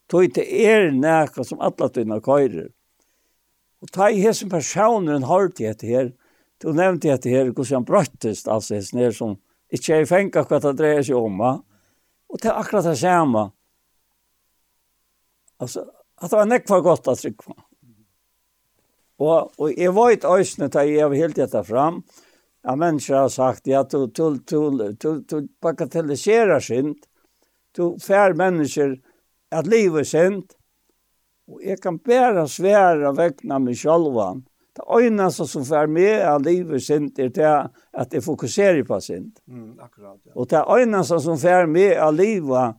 Tog 0.09 0.33
det 0.33 0.65
är 0.65 0.91
näka 0.91 1.43
som 1.43 1.59
alla 1.59 1.89
tydna 1.89 2.21
körer. 2.21 2.69
Och 3.81 3.91
ta 3.91 4.09
i 4.09 4.21
hesen 4.21 4.49
personen 4.49 5.23
har 5.23 5.51
det 5.57 5.81
här. 5.81 6.13
Du 6.61 6.73
nevnte 6.73 7.17
det 7.17 7.29
her 7.29 7.45
hur 7.45 7.73
han 7.73 7.83
brøttest 7.83 8.47
altså 8.47 8.75
hesen 8.75 9.13
som 9.13 9.37
inte 9.71 9.93
är 9.93 10.05
fänka 10.05 10.43
kvart 10.43 10.65
att 10.65 10.77
dreja 10.77 11.03
sig 11.03 11.15
om. 11.15 11.41
Och 12.29 12.39
det 12.41 12.47
är 12.47 12.59
akkurat 12.59 12.83
det 12.83 12.95
samma 12.95 13.51
Altså, 15.59 15.85
at 16.21 16.31
det 16.31 16.37
var 16.37 16.45
nekva 16.45 16.79
gott 16.79 17.07
att 17.07 17.19
trycka. 17.19 17.53
Og, 19.17 19.51
og 19.57 19.71
jeg 19.73 19.93
var 19.95 20.11
ett 20.13 20.25
ösnet 20.25 20.75
jeg 20.75 20.93
jag 20.93 21.15
helt 21.15 21.35
detta 21.35 21.63
fram. 21.63 22.03
Ja 22.63 22.75
människor 22.75 23.15
har 23.15 23.29
sagt 23.29 23.67
ja 23.67 23.83
du 23.83 24.07
du, 24.07 24.37
du, 24.45 24.91
du, 24.91 25.21
du 25.21 25.47
bagatelliserar 25.61 26.59
synd. 26.59 26.97
Du 27.71 27.99
fär 27.99 28.33
människor 28.33 28.99
att 29.51 29.67
livet 29.67 30.07
synd. 30.07 30.53
Och 31.47 31.63
jag 31.63 31.81
kan 31.81 31.97
bära 31.97 32.47
svära 32.47 33.11
väckna 33.11 33.59
mig 33.59 33.75
själva. 33.75 34.41
Det 34.75 34.83
öjnaste 34.97 35.47
som 35.47 35.65
för 35.65 35.87
med 35.87 36.27
av 36.27 36.41
livet 36.41 36.83
synd 36.83 37.19
är 37.19 37.29
det 37.29 37.69
att 37.91 38.13
jag 38.13 38.23
fokuserar 38.23 38.83
på 38.83 39.01
synd. 39.01 39.39
Mm, 39.47 39.79
akkurat. 39.79 40.19
Ja. 40.23 40.31
Og 40.35 40.47
det 40.49 40.65
öjnaste 40.67 41.19
som 41.19 41.37
fær 41.37 41.65
med 41.65 41.97
av 41.97 42.13
livet 42.13 42.75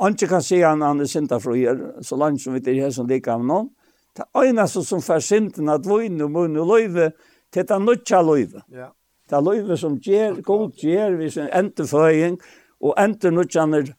Anki 0.00 0.26
kan 0.26 0.42
si 0.42 0.62
han 0.62 0.82
han 0.82 1.00
är 1.00 1.04
synda 1.04 1.40
fröjer, 1.40 2.02
så 2.02 2.16
langt 2.16 2.40
som 2.40 2.54
vi 2.54 2.60
er 2.70 2.74
her 2.74 2.90
som 2.90 3.08
liker 3.08 3.32
av 3.32 3.44
noen. 3.44 3.68
Det 4.16 4.24
ena 4.48 4.66
som, 4.66 5.00
fær 5.00 5.20
sinten 5.20 5.68
at 5.68 5.80
att 5.80 5.86
og 5.86 6.30
munn 6.30 6.56
og 6.56 6.70
och 6.70 7.12
til 7.52 7.62
det 7.66 7.70
är 7.70 7.78
nötja. 7.78 8.62
Ja. 8.72 8.88
Det 9.28 9.36
er 9.36 9.40
löjve 9.40 9.76
som 9.76 9.98
ger, 9.98 10.40
god 10.42 10.72
ger, 10.82 11.16
vi 11.16 11.30
som 11.30 11.48
enter 11.52 11.84
og 11.94 12.40
och 12.80 12.98
enter 12.98 13.30
nötjaner. 13.30 13.94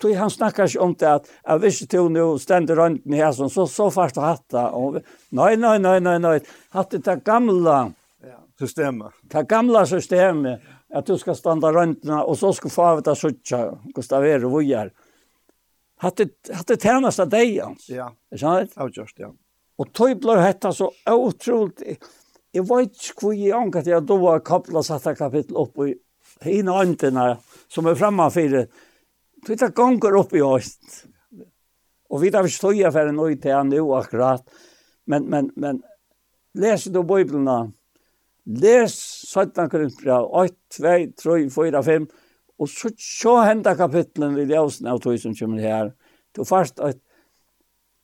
Tog 0.00 0.14
han 0.14 0.30
snackar 0.30 0.64
ikke 0.64 0.80
om 0.80 0.94
det 0.94 1.08
at 1.08 1.26
jag 1.44 1.58
visste 1.58 1.86
till 1.86 2.08
nu 2.08 2.38
ständer 2.38 2.76
runt 2.76 3.04
med 3.04 3.18
her, 3.18 3.32
så, 3.32 3.66
så 3.66 3.90
fast 3.90 4.16
och 4.16 4.22
hatta. 4.22 4.70
Och, 4.70 5.02
nei, 5.30 5.56
nei, 5.56 5.78
nei, 5.78 6.00
nei. 6.00 6.18
nej. 6.18 6.40
Hatte 6.70 6.98
det 6.98 7.24
gamla 7.24 7.92
Ja. 8.22 8.38
systemet. 8.58 9.12
Det 9.22 9.48
gamla 9.48 9.86
systemet. 9.86 10.60
At 10.94 11.06
du 11.06 11.18
skal 11.18 11.36
standa 11.36 11.72
runt 11.72 12.04
og 12.04 12.38
så 12.38 12.52
skal 12.52 12.70
få 12.70 12.82
av 12.82 13.02
det 13.02 13.16
suttja. 13.16 13.78
hvordan 13.94 14.22
det 14.22 14.30
er, 14.30 14.44
og 14.44 14.50
hvor 14.50 14.90
hatt 16.02 16.18
det 16.68 16.78
tjernast 16.82 17.22
av 17.22 17.30
deg 17.30 17.60
hans. 17.62 17.86
Ja, 17.90 18.10
avgjørst, 18.32 19.22
ja. 19.22 19.30
Og 19.80 19.92
tøy 19.96 20.14
hetta 20.42 20.72
så 20.74 20.90
utrolt. 21.06 21.82
Jeg 22.52 22.64
vet 22.68 22.96
ikke 22.98 23.26
hvor 23.26 23.36
jeg 23.36 23.54
anker 23.56 23.84
til 23.86 23.96
at 23.96 24.10
var 24.20 24.42
kapla 24.44 24.82
satt 24.84 25.06
av 25.08 25.16
kapittel 25.16 25.56
opp 25.56 25.78
i 25.86 25.94
hina 26.44 26.80
øntene 26.82 27.36
som 27.70 27.86
er 27.86 27.96
fremme 27.98 28.28
for 28.30 28.56
det. 28.56 28.66
Det 29.46 29.72
ganger 29.74 30.18
opp 30.20 30.34
i 30.36 30.42
høst. 30.44 31.06
Og 32.12 32.20
vi 32.20 32.30
tar 32.30 32.46
ikke 32.46 32.68
tøy 32.68 32.82
for 32.92 33.08
en 33.08 33.22
øy 33.22 33.36
til 33.40 33.56
han 33.56 33.72
nå 33.72 33.86
akkurat. 33.96 34.44
Men, 35.06 35.30
men, 35.30 35.50
men, 35.56 35.80
les 36.54 36.84
du 36.92 37.00
bøyblene. 37.02 37.72
Les 38.46 38.92
17 39.30 39.70
Korinthbrev 39.70 40.26
8, 40.26 40.54
2, 40.76 40.92
3, 41.22 41.48
4, 41.54 41.82
5 41.86 42.06
Og 42.62 42.70
så, 42.70 42.92
så 42.98 43.40
henda 43.42 43.74
kapitlen 43.74 44.36
i 44.38 44.46
jævsen 44.46 44.86
av 44.86 45.00
tog 45.02 45.18
som 45.18 45.34
kommer 45.34 45.62
her. 45.62 45.92
Du 46.36 46.44
fast 46.46 46.78
at 46.80 47.00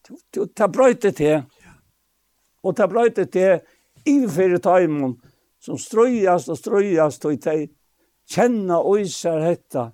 du, 0.08 0.16
du 0.34 0.46
ta 0.50 0.66
brøyte 0.72 1.12
til 1.14 1.44
og 2.66 2.74
ta 2.76 2.88
brøyte 2.90 3.28
til 3.30 3.60
innfyrir 4.08 4.58
taimon 4.64 5.14
som 5.62 5.78
strøyast 5.78 6.50
og 6.50 6.58
strøyast 6.58 7.26
og 7.28 7.38
teg 7.42 7.68
kjenna 8.28 8.80
oisar 8.84 9.40
hetta. 9.44 9.90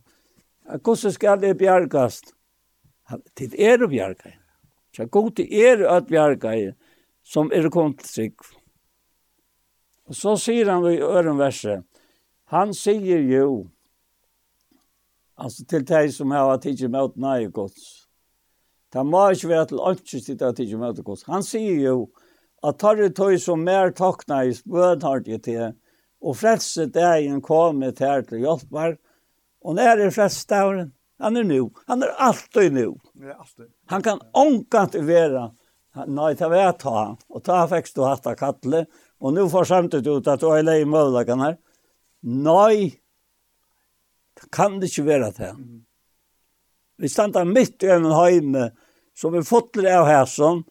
Hvordan 0.64 1.12
skal 1.12 1.40
det 1.42 1.54
bjergast? 1.60 2.32
Til 3.36 3.52
er 3.60 3.84
å 3.84 3.90
bjerga. 3.90 4.32
Så 4.94 5.06
god 5.12 5.34
til 5.36 5.50
er 5.52 5.84
at 5.90 6.08
bjerga 6.08 6.54
som 7.24 7.50
er 7.52 7.68
kommet 7.68 8.00
til 8.00 8.12
sig. 8.12 8.32
Og 10.08 10.16
så 10.16 10.34
sier 10.40 10.70
han 10.70 10.84
i 10.88 11.00
ørenverset, 11.00 11.84
han 12.52 12.74
sier 12.76 13.22
jo, 13.24 13.70
Alltså 15.36 15.64
till 15.64 15.84
dig 15.84 16.12
som 16.12 16.30
har 16.30 16.58
tidigt 16.58 16.90
mot 16.90 17.16
nej 17.16 17.46
Guds. 17.46 18.06
Det 18.92 19.02
må 19.02 19.24
ikke 19.34 19.48
være 19.50 19.66
til 19.72 19.80
ønske 19.82 20.20
sitt 20.22 20.42
at 20.46 20.60
ikke 20.62 20.78
møte 20.78 21.02
Guds. 21.02 21.24
Han 21.26 21.42
sier 21.42 21.80
jo 21.82 21.96
at 22.64 22.78
tar 22.78 22.96
det 22.96 23.16
tog 23.18 23.34
som 23.42 23.64
mer 23.66 23.90
takna 23.90 24.44
i 24.46 24.54
spødhartig 24.54 25.40
til, 25.44 25.74
og 26.22 26.36
frelse 26.38 26.86
dagen 26.86 27.42
kommer 27.44 27.90
til 27.90 28.06
her 28.06 28.22
til 28.28 28.44
hjelpar, 28.46 28.94
og 29.64 29.74
når 29.74 29.82
er 29.82 29.96
frelse 29.98 30.14
frelstavren? 30.14 30.92
Han 31.20 31.36
er 31.36 31.44
nu. 31.46 31.70
Han 31.88 32.02
er 32.02 32.14
alltid 32.18 32.72
nu. 32.72 32.96
Han 33.90 34.02
kan 34.02 34.20
ångkant 34.34 34.94
være, 34.94 35.50
nei, 36.06 36.32
ta 36.34 36.48
vet 36.50 36.80
ta, 36.82 37.04
og 37.30 37.44
ta 37.44 37.60
fikk 37.70 37.92
du 37.94 38.02
hatt 38.06 38.26
av 38.26 38.38
kattle, 38.38 38.84
og 39.20 39.34
nu 39.34 39.46
får 39.50 39.70
samtidig 39.70 40.18
ut 40.18 40.28
at 40.28 40.42
du 40.42 40.50
er 40.52 40.66
lei 40.66 40.80
i 40.82 40.88
møvlagan 40.88 41.44
her. 41.44 41.56
Nei, 42.22 42.94
Det 44.40 44.50
kan 44.50 44.80
det 44.80 44.90
ikke 44.90 45.06
være 45.06 45.30
det. 45.36 45.52
Vi 46.98 47.10
standa 47.10 47.44
mitt 47.44 47.82
i 47.82 47.90
en 47.90 48.06
heime 48.14 48.70
som 49.14 49.34
vi 49.34 49.42
fotler 49.46 49.94
av 49.94 50.08
hæsson, 50.08 50.64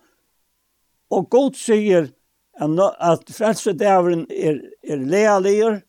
og 1.13 1.29
god 1.31 1.55
sier 1.59 2.11
at 2.53 3.31
frelsedavren 3.33 4.25
er, 4.29 4.59
er 4.83 5.01
lealiger, 5.01 5.81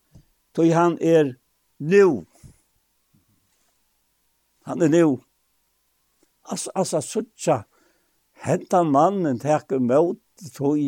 tog 0.55 0.71
han 0.73 0.97
er 1.01 1.35
nu. 1.79 2.25
Han 4.65 4.83
er 4.83 4.89
nu. 4.89 5.09
Altså, 6.45 6.71
altså, 6.75 7.01
suttja, 7.01 7.63
henta 8.45 8.83
mannen 8.85 9.39
teker 9.41 9.81
mot 9.81 10.21
tog 10.55 10.79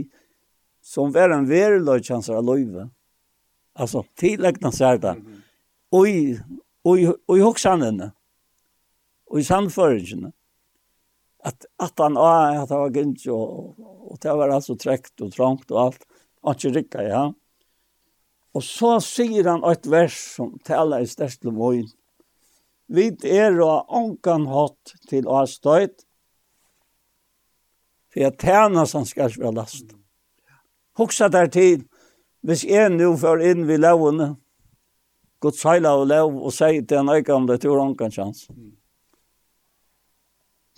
som 0.87 1.13
var 1.13 1.33
en 1.35 1.49
veriløy 1.49 2.01
kjanser 2.05 2.39
av 2.39 2.47
løyve. 2.47 2.87
Altså, 3.77 4.05
tillegna 4.17 4.71
seg 4.73 5.03
det. 5.03 5.17
Oi, 5.97 6.37
og 6.87 7.01
i, 7.01 7.07
og 7.11 7.35
i 7.35 7.43
hoksanene, 7.43 8.11
og 9.27 9.41
i 9.41 9.47
samføringene, 9.47 10.31
at, 11.47 11.67
at 11.83 12.03
han 12.03 12.19
var, 12.19 12.63
at 12.63 12.71
han 12.71 12.85
var 12.85 12.95
gynt, 12.95 13.27
og, 13.31 13.75
og 14.11 14.21
det 14.23 14.35
var 14.39 14.55
altså 14.55 14.77
trekt 14.79 15.23
og 15.23 15.35
trangt 15.35 15.71
og 15.75 15.83
alt, 15.87 16.07
og 16.43 16.55
ikke 16.55 16.75
rikka, 16.79 17.05
ja. 17.07 17.25
Og 18.57 18.65
så 18.65 18.97
sier 19.05 19.51
han 19.51 19.65
et 19.69 19.87
vers 19.91 20.17
som 20.39 20.55
taler 20.67 21.05
i 21.05 21.11
største 21.11 21.53
mån, 21.53 21.87
Vi 22.87 23.09
er 23.27 23.57
og 23.65 23.91
ankan 23.91 24.45
hatt 24.47 24.93
til 25.11 25.27
å 25.27 25.41
ha 25.41 25.47
støyt, 25.51 26.05
for 28.13 28.23
jeg 28.23 28.37
tjener 28.39 28.87
som 28.87 29.03
skal 29.05 29.33
ikke 29.33 29.43
være 29.43 29.57
last. 29.57 29.91
Hoksa 30.95 31.27
der 31.29 31.51
tid, 31.51 31.83
hvis 32.47 32.63
jeg 32.63 32.93
nå 32.95 33.11
får 33.19 33.43
inn 33.43 33.67
ved 33.67 33.83
lovene, 33.83 34.37
Gud 35.41 35.57
seila 35.59 35.95
og 35.99 36.07
lov 36.09 36.39
og 36.49 36.53
sier 36.55 36.83
til 36.83 37.03
en 37.03 37.13
øyke 37.13 37.35
om 37.35 37.47
det 37.47 37.61
til 37.61 37.95
kan 37.99 38.11
kjans. 38.11 38.47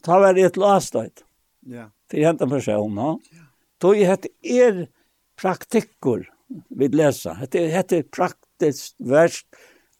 Ta 0.03 0.19
var 0.19 0.39
et 0.39 0.57
lastøyt. 0.57 1.25
Ja. 1.67 1.91
Til 2.11 2.25
hent 2.25 2.43
en 2.43 2.51
person, 2.51 2.97
Ja. 2.97 3.45
Då 3.81 3.95
är 3.95 4.17
det 4.17 4.29
er 4.43 4.89
praktikkor 5.37 6.27
vi 6.69 6.89
lesa. 6.89 7.37
Det 7.51 7.69
heter 7.69 8.03
praktiskt 8.03 8.97
verk, 8.99 9.45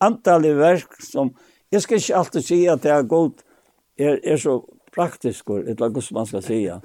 antallig 0.01 0.57
verk 0.57 1.03
som, 1.03 1.35
jag 1.71 1.83
skal 1.83 1.97
inte 1.97 2.17
alltid 2.17 2.45
säga 2.45 2.73
at 2.73 2.83
det 2.83 2.91
er 2.91 3.03
god, 3.03 3.33
er, 3.99 4.21
er 4.25 4.37
så 4.37 4.65
praktiskor, 4.95 5.61
et 5.61 5.77
eller 5.77 5.87
annet 5.87 6.11
man 6.11 6.27
skal 6.27 6.43
säga. 6.43 6.81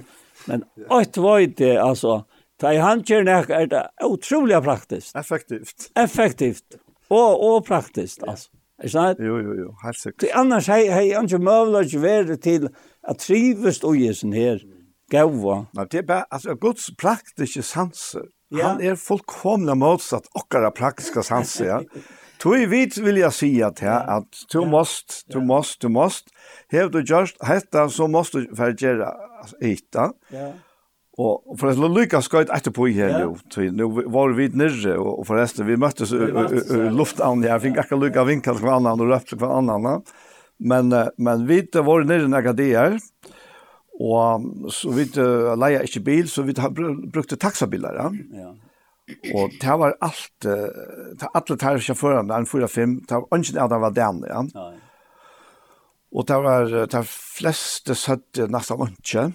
Men 0.45 0.63
ett 1.01 1.17
var 1.17 1.39
det, 1.39 1.77
altså, 1.77 2.23
ta 2.59 2.73
i 2.73 2.81
handkjerne 2.81 3.31
er 3.49 3.67
det 3.67 3.83
otroligt 4.03 4.63
praktiskt. 4.63 5.15
Effektivt. 5.15 5.91
Effektivt 5.95 6.75
og, 7.13 7.43
og 7.45 7.63
praktisk, 7.67 8.25
altså. 8.27 8.49
Er 8.83 8.89
sant? 8.89 9.19
Jo, 9.21 9.37
jo, 9.37 9.53
jo, 9.53 9.67
helt 9.83 9.99
sikkert. 9.99 10.31
Annars 10.35 10.67
har 10.67 10.81
hei 10.97 11.11
ikke 11.13 11.39
mulig 11.39 11.83
å 11.95 12.01
være 12.03 12.37
til 12.41 12.65
at 13.07 13.21
trives 13.21 13.83
og 13.85 13.99
gjesen 14.01 14.33
her, 14.35 14.63
Gauva. 15.13 15.67
Nei, 15.77 15.85
det 15.91 16.01
er 16.01 16.07
bare, 16.09 16.25
altså, 16.33 16.55
Guds 16.59 16.89
praktiske 16.99 17.61
sanser, 17.63 18.25
ja. 18.51 18.71
han 18.71 18.81
er 18.81 18.97
fullkomlig 18.99 19.77
motsatt 19.77 20.27
okkara 20.35 20.73
praktiske 20.75 21.23
sanser, 21.25 21.69
ja. 21.69 21.79
Tui 22.43 22.65
vit 22.67 22.97
vil 22.99 23.21
jeg 23.21 23.31
si 23.37 23.49
at 23.63 23.79
her, 23.79 24.01
at 24.17 24.41
du 24.51 24.65
måst, 24.67 25.21
du 25.31 25.37
måst, 25.39 25.77
du 25.79 25.87
måst, 25.93 26.33
hev 26.73 26.89
du 26.91 26.99
gjørst, 26.99 27.37
hetta, 27.47 27.85
så 27.87 28.09
måst 28.11 28.35
du 28.35 28.49
fergjera 28.57 29.13
ita, 29.63 30.09
ja. 30.33 30.49
Og 31.13 31.43
for 31.45 31.67
forresten, 31.67 31.93
Lukas 31.93 32.25
skøyt 32.25 32.51
etterpå 32.53 32.87
i 32.89 32.95
her, 32.97 33.11
jo. 33.21 33.33
Nå 33.77 33.89
var 34.09 34.33
vi 34.33 34.47
nirre, 34.57 34.95
og 34.97 35.21
forresten, 35.29 35.67
vi 35.67 35.77
møttes 35.77 36.09
i 36.13 36.79
luftavn 36.89 37.43
her. 37.45 37.61
Fikk 37.61 37.77
akkurat 37.83 38.01
Lukas 38.07 38.29
vinket 38.31 38.61
hver 38.63 38.79
annan 38.79 39.03
og 39.03 39.11
røpte 39.11 39.37
hver 39.37 39.59
annan, 39.59 40.01
Men, 40.57 40.89
men 41.17 41.45
vi 41.45 41.61
var 41.73 42.05
nirre 42.09 42.31
nekka 42.31 42.55
det 42.57 42.69
her. 42.73 42.97
Og 44.01 44.71
så 44.73 44.89
vi 44.89 45.05
leia 45.13 45.83
ikke 45.85 46.01
bil, 46.01 46.29
så 46.29 46.41
vi 46.47 46.55
brukte 46.57 47.37
taxabilar, 47.37 47.99
ja. 47.99 48.53
Og 49.35 49.53
det 49.61 49.75
var 49.77 49.93
alt, 50.01 50.47
alle 50.47 51.57
tar 51.59 51.77
sjåførene, 51.77 52.33
en 52.33 52.49
4-5, 52.49 52.97
det 53.05 53.19
var 53.19 53.43
ikke 53.43 53.67
det 53.69 53.79
var 53.85 53.93
den, 53.93 54.25
ja. 54.31 54.41
Nei 54.49 54.73
Og 56.13 56.27
det 56.29 56.37
var 56.45 56.69
de 56.69 57.01
fleste 57.09 57.95
søtte 57.97 58.45
nesten 58.51 58.85
ikke. 58.91 59.25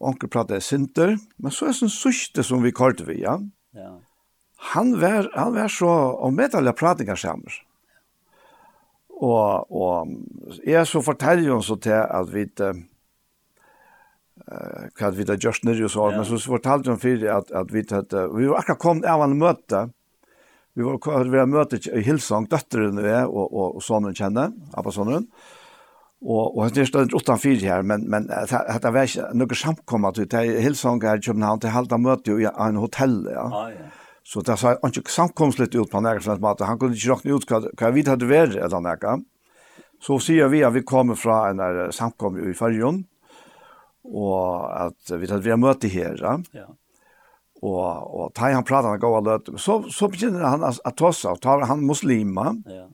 Onkel 0.00 0.28
pratet 0.32 0.64
sinter, 0.64 1.16
men 1.40 1.54
så 1.54 1.66
er 1.66 1.72
det 1.72 1.80
sånn 1.80 1.92
sørste 1.94 2.44
som 2.44 2.64
vi 2.64 2.74
kallte 2.76 3.06
vi, 3.08 3.22
ja. 3.24 3.38
ja. 3.76 3.94
Han 4.74 4.92
var, 5.00 5.30
han 5.32 5.54
var 5.56 5.72
så 5.72 5.88
om 5.88 6.34
omedelig 6.34 6.74
pratinger 6.76 7.16
sammen. 7.16 7.56
Og, 9.20 9.68
og 9.72 10.60
jeg 10.64 10.86
så 10.88 11.00
forteller 11.04 11.46
jo 11.48 11.60
så 11.64 11.76
til 11.80 11.96
at 11.96 12.28
vi 12.32 12.46
uh, 12.64 12.76
hva 14.96 15.10
vi 15.16 15.26
da 15.28 15.36
gjort 15.36 15.64
nere 15.68 15.84
og 15.88 15.92
så, 15.92 16.08
ja. 16.08 16.16
men 16.20 16.28
så 16.28 16.40
fortalte 16.40 16.92
hun 16.92 17.00
fyrir 17.00 17.32
at, 17.32 17.52
at 17.52 17.72
vi 17.72 17.84
hadde, 17.84 18.26
vi 18.36 18.48
var 18.48 18.60
akkurat 18.60 18.80
kommet 18.80 19.08
av 19.08 19.24
en 19.24 19.36
møte, 19.40 19.86
vi 20.76 20.84
var, 20.84 21.24
vi 21.28 21.36
var 21.36 21.48
møte 21.52 21.80
i 21.80 22.04
Hilsong, 22.04 22.48
døtteren 22.48 23.00
vi 23.00 23.12
og, 23.26 23.44
og, 23.44 23.76
og 23.80 23.84
sonen 23.84 24.16
kjenner, 24.16 24.52
Abba 24.76 24.92
sonen, 24.92 25.24
mm 25.24 25.58
Og 26.20 26.58
og 26.58 26.74
det 26.74 26.84
står 26.88 27.14
utan 27.16 27.38
fyr 27.38 27.62
her, 27.64 27.82
men 27.82 28.04
men 28.10 28.26
det 28.28 28.50
har 28.50 28.92
varit 28.92 29.16
några 29.34 29.54
samkomma 29.54 30.08
er 30.08 30.60
Hilsong 30.60 31.02
her 31.02 31.16
i 31.16 31.20
København 31.20 31.60
Köpenhamn 31.60 31.88
till 31.88 31.98
møte 31.98 32.30
jo 32.30 32.38
i 32.38 32.44
en 32.44 32.76
hotell 32.76 33.26
ja. 33.30 33.46
Ah, 33.46 33.70
ja. 33.70 33.88
Så 34.22 34.40
det 34.40 34.58
sa 34.58 34.68
han 34.68 34.76
inte 34.84 35.10
samkomstligt 35.10 35.74
ut 35.74 35.90
på 35.90 36.00
nära 36.00 36.20
för 36.20 36.32
att 36.32 36.60
han 36.60 36.78
kunne 36.78 36.94
ikke 36.94 37.08
råkne 37.08 37.36
ut 37.36 37.50
hva, 37.50 37.60
hva 37.78 37.90
vi 37.90 38.02
hadde 38.02 38.26
vært 38.26 38.54
eller 38.54 38.80
något. 38.80 39.24
Så 40.00 40.18
sier 40.18 40.48
vi 40.48 40.62
at 40.62 40.74
vi 40.74 40.82
kommer 40.82 41.14
fra 41.14 41.50
en 41.50 41.56
där 41.56 41.90
samkom 41.90 42.50
i 42.50 42.54
Färjön 42.54 43.04
og 44.04 44.70
at 44.76 45.10
vi 45.10 45.26
hadde 45.26 45.44
vært 45.44 45.58
møte 45.58 45.88
her, 45.88 46.16
ja. 46.20 46.38
Ja 46.52 46.66
Og, 47.62 48.14
og 48.20 48.32
da 48.32 48.52
han 48.54 48.64
pratar 48.64 48.96
gå 48.96 49.16
och 49.16 49.24
løte, 49.24 49.58
så 49.58 49.82
så 49.90 50.08
begynner 50.08 50.44
han 50.44 50.64
att 50.64 50.96
tossa 50.96 51.30
och 51.32 51.40
tar 51.40 51.60
han 51.60 51.86
muslima. 51.86 52.56
Ja 52.66 52.88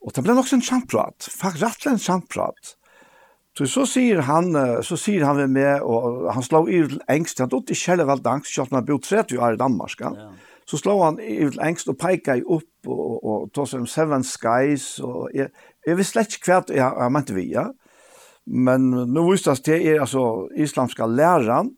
Og 0.00 0.14
det 0.16 0.24
ble 0.24 0.36
nok 0.36 0.48
en 0.56 0.64
samprat, 0.64 1.26
faktisk 1.28 1.64
rett 1.64 1.90
en 1.90 2.00
samprat. 2.00 2.76
Så 3.58 3.66
så 3.68 3.82
sier 3.84 4.22
han, 4.24 4.54
så 4.86 4.96
sier 4.96 5.26
han 5.26 5.36
med, 5.36 5.50
meg, 5.58 5.82
og 5.82 6.30
han 6.32 6.44
slår 6.46 6.70
i 6.70 6.78
til 6.88 7.00
engst, 7.10 7.42
han 7.42 7.50
dotter 7.50 7.76
ikke 7.76 7.92
heller 7.92 8.08
veldig 8.08 8.30
angst, 8.30 8.54
selv 8.54 8.70
om 8.70 8.78
han 8.78 8.86
bor 8.86 9.02
30 9.04 9.40
år 9.42 9.56
i 9.56 9.60
Danmark. 9.60 10.00
Ja. 10.00 10.30
Så 10.70 10.78
slår 10.78 11.02
han 11.04 11.18
i 11.20 11.36
til 11.42 11.60
engst 11.66 11.90
og 11.90 11.98
peker 12.00 12.40
i 12.40 12.46
opp, 12.46 12.70
og, 12.86 13.02
og, 13.02 13.18
og 13.32 13.50
tar 13.52 13.68
seg 13.68 13.82
om 13.82 13.90
Seven 13.90 14.24
Skies, 14.24 14.86
og 15.04 15.34
jeg, 15.36 15.50
jeg 15.86 15.98
visste 15.98 16.16
slett 16.16 16.38
ikke 16.38 16.52
hva 16.52 16.62
jeg, 16.70 16.86
jeg 16.86 17.14
mente 17.16 17.36
vi, 17.36 17.48
ja. 17.52 17.66
Men 18.46 18.88
nå 19.10 19.26
visste 19.28 19.52
jeg 19.52 19.66
det 19.66 19.80
er 19.92 20.06
altså 20.06 20.24
islamska 20.56 21.10
læreren, 21.10 21.74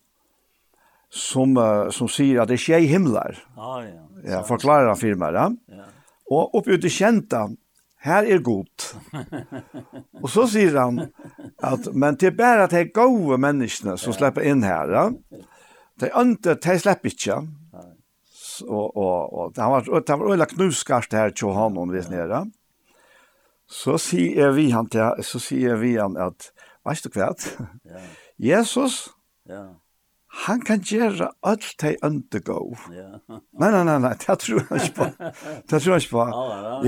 som, 1.12 1.56
som 1.92 2.08
sier 2.08 2.40
at 2.40 2.48
det 2.48 2.56
er 2.56 2.62
ikke 2.62 2.88
himlar. 2.88 3.36
Ah, 3.56 3.82
ja. 3.84 4.04
ja, 4.24 4.38
forklarer 4.48 4.92
han 4.92 5.00
firmaet, 5.00 5.36
ja. 5.36 5.80
ja. 5.82 5.90
Og 6.32 6.54
oppe 6.56 6.78
ute 6.78 6.88
kjente 6.92 7.42
han, 7.42 7.58
här 8.02 8.24
är 8.24 8.38
gott. 8.38 8.96
och 10.22 10.30
så 10.30 10.46
säger 10.48 10.76
han 10.76 11.12
att 11.58 11.94
men 11.94 12.16
det 12.16 12.26
er 12.26 12.30
bare 12.30 12.64
att 12.64 12.70
det 12.70 12.80
är 12.80 12.92
gode 12.94 13.36
människor 13.38 13.96
som 13.96 14.12
slipper 14.12 14.42
in 14.42 14.62
här. 14.62 14.88
Ja? 14.88 15.12
Det 15.94 16.10
är 16.10 16.20
inte, 16.20 16.54
det 16.54 17.04
ikke. 17.04 17.04
inte. 17.04 17.48
og, 18.68 18.96
och, 18.96 19.32
och, 19.32 19.52
han 19.56 19.70
var, 19.70 20.00
det 20.06 20.16
var 20.16 20.30
öjla 20.32 20.46
knuskarst 20.46 21.12
här 21.12 21.30
till 21.30 21.48
honom 21.48 21.90
vis 21.90 22.10
nere. 22.10 22.46
Så 23.66 23.98
sier 23.98 24.50
vi 24.52 24.70
han 24.70 24.88
til, 24.92 25.24
så 25.24 25.38
sier 25.40 25.78
vi 25.80 25.94
han 25.96 26.16
at, 26.20 26.50
veist 26.84 27.06
du 27.08 27.14
hva? 27.14 27.30
Ja. 27.88 28.00
Jesus, 28.36 29.08
ja 29.48 29.62
han 30.32 30.60
kan 30.64 30.80
gjøre 30.80 31.28
alt 31.44 31.74
det 31.80 31.96
inte 32.04 32.40
gå. 32.40 32.76
Ja. 32.90 33.18
Nej 33.60 33.70
nej 33.70 33.84
nej, 33.84 33.98
nej 34.00 34.14
det 34.26 34.38
tror 34.38 34.62
jag 34.70 34.82
ikke 34.82 34.94
på. 34.94 35.06
Det 35.70 35.80
tror 35.80 35.92
jag 35.92 36.00
ikke 36.02 36.10
på. 36.10 36.24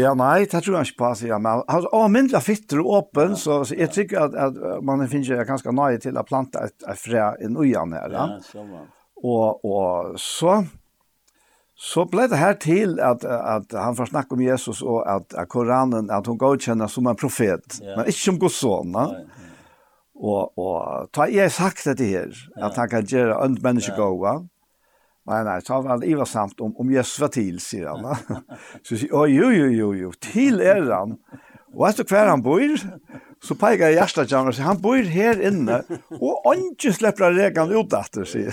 Ja 0.00 0.14
nej, 0.14 0.46
det 0.52 0.62
tror 0.62 0.76
jag 0.76 0.86
ikke 0.86 0.98
på 0.98 1.14
sier 1.14 1.32
han. 1.32 1.42
men 1.42 1.62
han 1.68 1.86
om 1.92 2.12
mindre 2.12 2.40
fitter 2.40 2.80
og 2.80 2.96
öppen 3.02 3.36
så, 3.36 3.64
så 3.64 3.74
jag 3.74 3.92
tycker 3.92 4.20
att, 4.20 4.34
att 4.34 4.84
man 4.84 5.08
finns 5.08 5.28
ju 5.28 5.44
ganska 5.44 5.70
nöjd 5.70 6.02
till 6.02 6.16
att 6.16 6.26
planta 6.26 6.64
et, 6.64 6.82
ett 6.88 6.98
frö 6.98 7.34
i 7.40 7.48
nyan 7.48 7.92
her. 7.92 8.10
Ja, 8.10 8.38
så 8.42 8.64
man. 8.64 8.86
Och 9.16 9.64
och 9.64 10.20
så 10.20 10.64
Så 11.76 12.04
blev 12.04 12.28
det 12.28 12.36
her 12.36 12.52
til 12.52 13.00
att, 13.00 13.24
att 13.24 13.72
han 13.72 13.96
får 13.96 14.06
snacka 14.06 14.34
om 14.34 14.42
Jesus 14.42 14.82
och 14.82 15.10
att, 15.10 15.34
at 15.34 15.48
Koranen, 15.48 16.10
att 16.10 16.26
hon 16.26 16.38
godkjenner 16.38 16.86
som 16.86 17.06
en 17.06 17.16
profet, 17.16 17.78
ja. 17.80 17.96
men 17.96 18.06
ikke 18.06 18.20
som 18.20 18.38
Guds 18.38 18.56
son. 18.56 18.92
Nej. 18.92 19.26
Og, 20.24 20.56
og 20.56 21.12
ta 21.12 21.28
jeg 21.28 21.52
sagt 21.52 21.84
dette 21.84 22.08
her, 22.08 22.32
at 22.56 22.78
han 22.80 22.90
kan 22.90 23.08
gjøre 23.08 23.36
ønt 23.44 23.62
menneske 23.64 23.92
ja. 23.92 24.00
gåa, 24.00 24.38
Nei, 25.24 25.38
nei, 25.40 25.56
ta 25.64 25.78
vel 25.80 26.02
det 26.02 26.10
iva 26.12 26.26
samt 26.28 26.58
om, 26.60 26.74
om 26.76 26.90
Jesus 26.92 27.16
var 27.22 27.30
til, 27.32 27.56
sier 27.62 27.88
han. 27.88 28.04
så 28.84 28.98
sier 28.98 29.14
han, 29.14 29.30
jo, 29.32 29.48
jo, 29.56 29.68
jo, 29.72 29.92
jo, 29.96 30.10
til 30.20 30.60
er 30.60 30.82
han. 30.90 31.14
Og 31.72 31.86
vet 31.86 32.02
du 32.02 32.10
hver 32.10 32.28
han 32.28 32.42
bor? 32.44 32.74
Så 33.44 33.56
peker 33.60 33.88
jeg 33.88 33.96
hjertet 33.98 34.28
til 34.28 34.36
han 34.36 34.50
og 34.50 34.56
sier, 34.56 34.68
han 34.68 34.82
bor 34.84 35.08
her 35.14 35.40
inne, 35.48 35.80
og 36.20 36.50
ikke 36.52 36.92
slipper 36.96 37.26
han 37.26 37.38
regan 37.40 37.72
ut 37.72 37.96
etter, 37.96 38.28
sier 38.28 38.52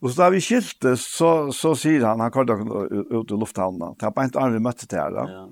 Og 0.00 0.08
så 0.08 0.14
da 0.16 0.30
vi 0.32 0.40
skiltes, 0.44 1.04
så, 1.12 1.52
så 1.52 1.74
sier 1.78 2.08
han, 2.08 2.24
han 2.24 2.32
kom 2.32 2.48
ut 2.48 3.28
i 3.28 3.38
lufthavnen, 3.38 3.92
til 3.96 4.08
han 4.08 4.16
bare 4.16 4.32
ikke 4.32 4.46
annet 4.46 4.64
møtte 4.64 4.88
til 4.88 5.00
her. 5.00 5.20
Ja 5.28 5.44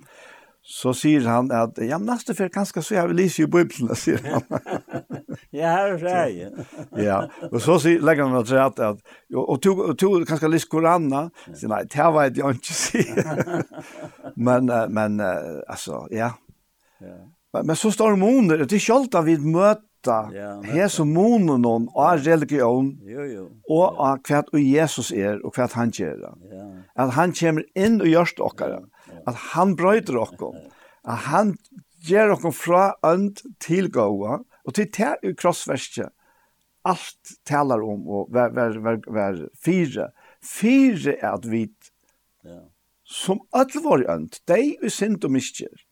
så 0.70 0.92
sier 0.94 1.24
han 1.26 1.48
at 1.50 1.80
ja, 1.82 1.98
men 1.98 2.12
neste 2.12 2.34
fyr, 2.38 2.50
kanskje 2.54 2.82
så 2.84 2.94
jeg 2.94 3.10
vil 3.10 3.18
lise 3.24 3.42
i 3.42 3.48
Bibelen, 3.50 3.90
sier 3.98 4.22
han. 4.22 4.44
ja, 5.56 5.72
her 5.74 5.96
er 5.98 6.30
jeg. 6.30 6.66
ja, 7.08 7.24
og 7.50 7.58
så 7.64 7.80
sier, 7.82 8.04
legger 8.06 8.30
han 8.30 8.46
til 8.46 8.62
at, 8.62 8.78
at 8.78 9.02
og, 9.34 9.42
og 9.42 9.58
to, 9.64 9.74
to 9.98 10.12
kanskje 10.28 10.52
lise 10.52 10.70
Korana, 10.70 11.26
sier 11.48 11.72
nei, 11.72 11.82
det 11.90 12.06
var 12.14 12.30
jeg 12.30 12.54
ikke 12.54 12.78
sier. 12.78 13.34
men, 14.36 14.70
men, 14.94 15.20
altså, 15.20 16.04
ja. 16.14 16.36
ja. 17.02 17.18
Men, 17.50 17.66
men 17.66 17.76
så 17.78 17.90
står 17.90 18.14
det 18.14 18.22
moner, 18.22 18.62
det 18.62 18.76
er 18.76 18.84
ikke 18.84 19.00
alt 19.00 19.22
vi 19.26 19.38
møter 19.42 19.86
Ja, 20.32 20.54
her 20.64 20.86
som 20.88 21.10
monen 21.12 21.60
noen 21.60 21.90
av 21.92 22.22
religion 22.24 22.86
jo, 23.04 23.24
jo. 23.28 23.42
og 23.68 23.98
av 24.00 24.22
hva 24.24 24.56
Jesus 24.56 25.10
er 25.12 25.42
og 25.44 25.52
hva 25.52 25.66
han 25.74 25.92
gjør. 25.92 26.22
Ja. 26.48 26.68
At 27.04 27.12
han 27.18 27.34
kommer 27.36 27.66
inn 27.76 27.98
og 28.00 28.08
gjør 28.08 28.32
det 28.38 28.46
okkara. 28.46 28.78
Ja 28.80 28.99
at 29.28 29.42
han 29.52 29.74
brøyder 29.78 30.20
okkom, 30.20 30.56
at 31.08 31.26
han 31.30 31.54
ger 32.06 32.32
okkom 32.34 32.54
fra 32.56 32.84
ønd 33.06 33.42
til 33.62 33.90
gåa, 33.92 34.40
og 34.64 34.76
til 34.76 34.90
det 34.96 35.12
i 35.26 35.34
krossverset, 35.36 36.12
alt 36.88 37.34
talar 37.44 37.82
om, 37.84 38.06
og 38.08 38.32
vær, 38.32 38.54
vær, 38.56 38.78
vær, 38.80 39.00
vær 39.12 39.40
fire, 39.60 40.10
fire 40.40 41.16
er 41.18 41.34
at 41.34 41.44
vi, 41.50 41.66
ja. 42.44 42.62
som 43.04 43.42
alle 43.52 43.84
våre 43.84 44.08
ønd, 44.14 44.40
de 44.48 44.76
vi 44.80 44.92
synd 44.92 45.24
og 45.28 45.34
miskjer, 45.36 45.84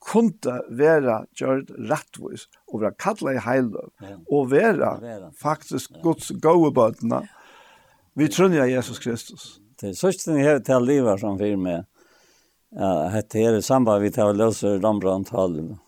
kunde 0.00 0.54
vera 0.72 1.20
gjørd 1.36 1.68
rettvis 1.90 2.46
og 2.70 2.80
vera 2.80 2.94
kalla 2.96 3.34
i 3.36 3.42
heiløv 3.44 3.90
ja. 4.00 4.16
og 4.32 4.48
vera 4.52 4.94
faktisk 5.36 5.92
ja. 5.92 6.00
Guds 6.06 6.30
gode 6.40 6.72
bøtene 6.72 7.20
vi 8.18 8.28
trunner 8.32 8.66
Jesus 8.66 8.98
Kristus. 8.98 9.60
Det 9.80 9.92
er 9.92 9.98
sørste 9.98 10.34
ni 10.34 10.42
har 10.44 10.58
til 10.64 10.82
livet 10.84 11.20
som 11.22 11.38
fyr 11.40 11.60
med 11.60 11.86
ja, 12.76 13.08
hette 13.14 13.38
her 13.38 13.58
i 13.58 13.62
samband 13.62 14.02
vi 14.02 14.10
tar 14.14 14.34
løser 14.36 14.80
Rembrandt-hallen. 14.82 15.78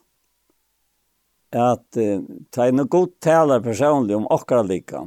At 1.52 1.98
eh, 2.00 2.22
ta 2.50 2.66
en 2.66 2.86
god 2.88 3.18
taler 3.20 3.60
personlig 3.60 4.16
om 4.16 4.28
akkurat 4.30 4.66
lika. 4.66 5.04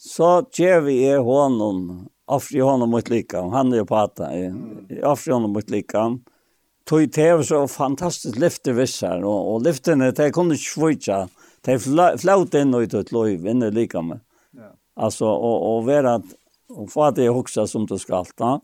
Så 0.00 0.40
gjør 0.56 0.80
vi 0.88 0.96
er 1.06 1.20
honom, 1.24 2.08
offre 2.30 2.62
honom 2.64 2.90
mot 2.94 3.10
lika, 3.12 3.42
han 3.52 3.72
er 3.72 3.82
jo 3.82 3.88
pata, 3.90 4.30
offre 5.04 5.36
honom 5.36 5.52
mot 5.58 5.70
lika. 5.70 6.08
Tog 6.88 7.12
til 7.12 7.44
så 7.44 7.66
fantastisk 7.68 8.38
lyfter 8.40 8.74
vissar, 8.74 9.20
og, 9.22 9.52
og 9.52 9.66
lyftene, 9.66 10.10
de 10.16 10.30
kunne 10.34 10.56
ikke 10.56 10.72
svitsa, 10.72 11.18
de 11.68 11.76
flaut 11.78 12.56
inn 12.56 12.74
og 12.74 12.88
ut 12.88 12.96
et 12.96 13.12
inn 13.52 13.62
i 13.62 13.70
lika 13.70 14.02
med. 14.02 14.20
Ja. 14.56 14.72
Alltså 14.94 15.26
och 15.26 15.76
och 15.76 15.84
vara 15.84 16.14
att 16.14 16.24
och 16.68 16.92
få 16.92 17.10
det 17.10 17.28
huxa 17.28 17.66
som 17.66 17.86
du 17.86 17.98
ska 17.98 18.16
allt. 18.16 18.34
Ja. 18.36 18.60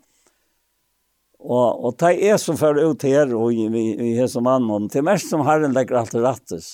Og, 1.41 1.85
og 1.85 1.97
det 2.01 2.15
er 2.27 2.39
som 2.41 2.57
fører 2.59 2.89
ut 2.91 3.05
her 3.07 3.31
og 3.37 3.53
vi 3.53 3.83
i, 3.83 4.13
i 4.13 4.15
hese 4.17 4.41
mannen, 4.43 4.89
det 4.91 5.03
er 5.03 5.07
mest 5.07 5.31
som 5.31 5.45
Herren 5.47 5.77
legger 5.77 6.01
alt 6.01 6.17
rattes. 6.17 6.71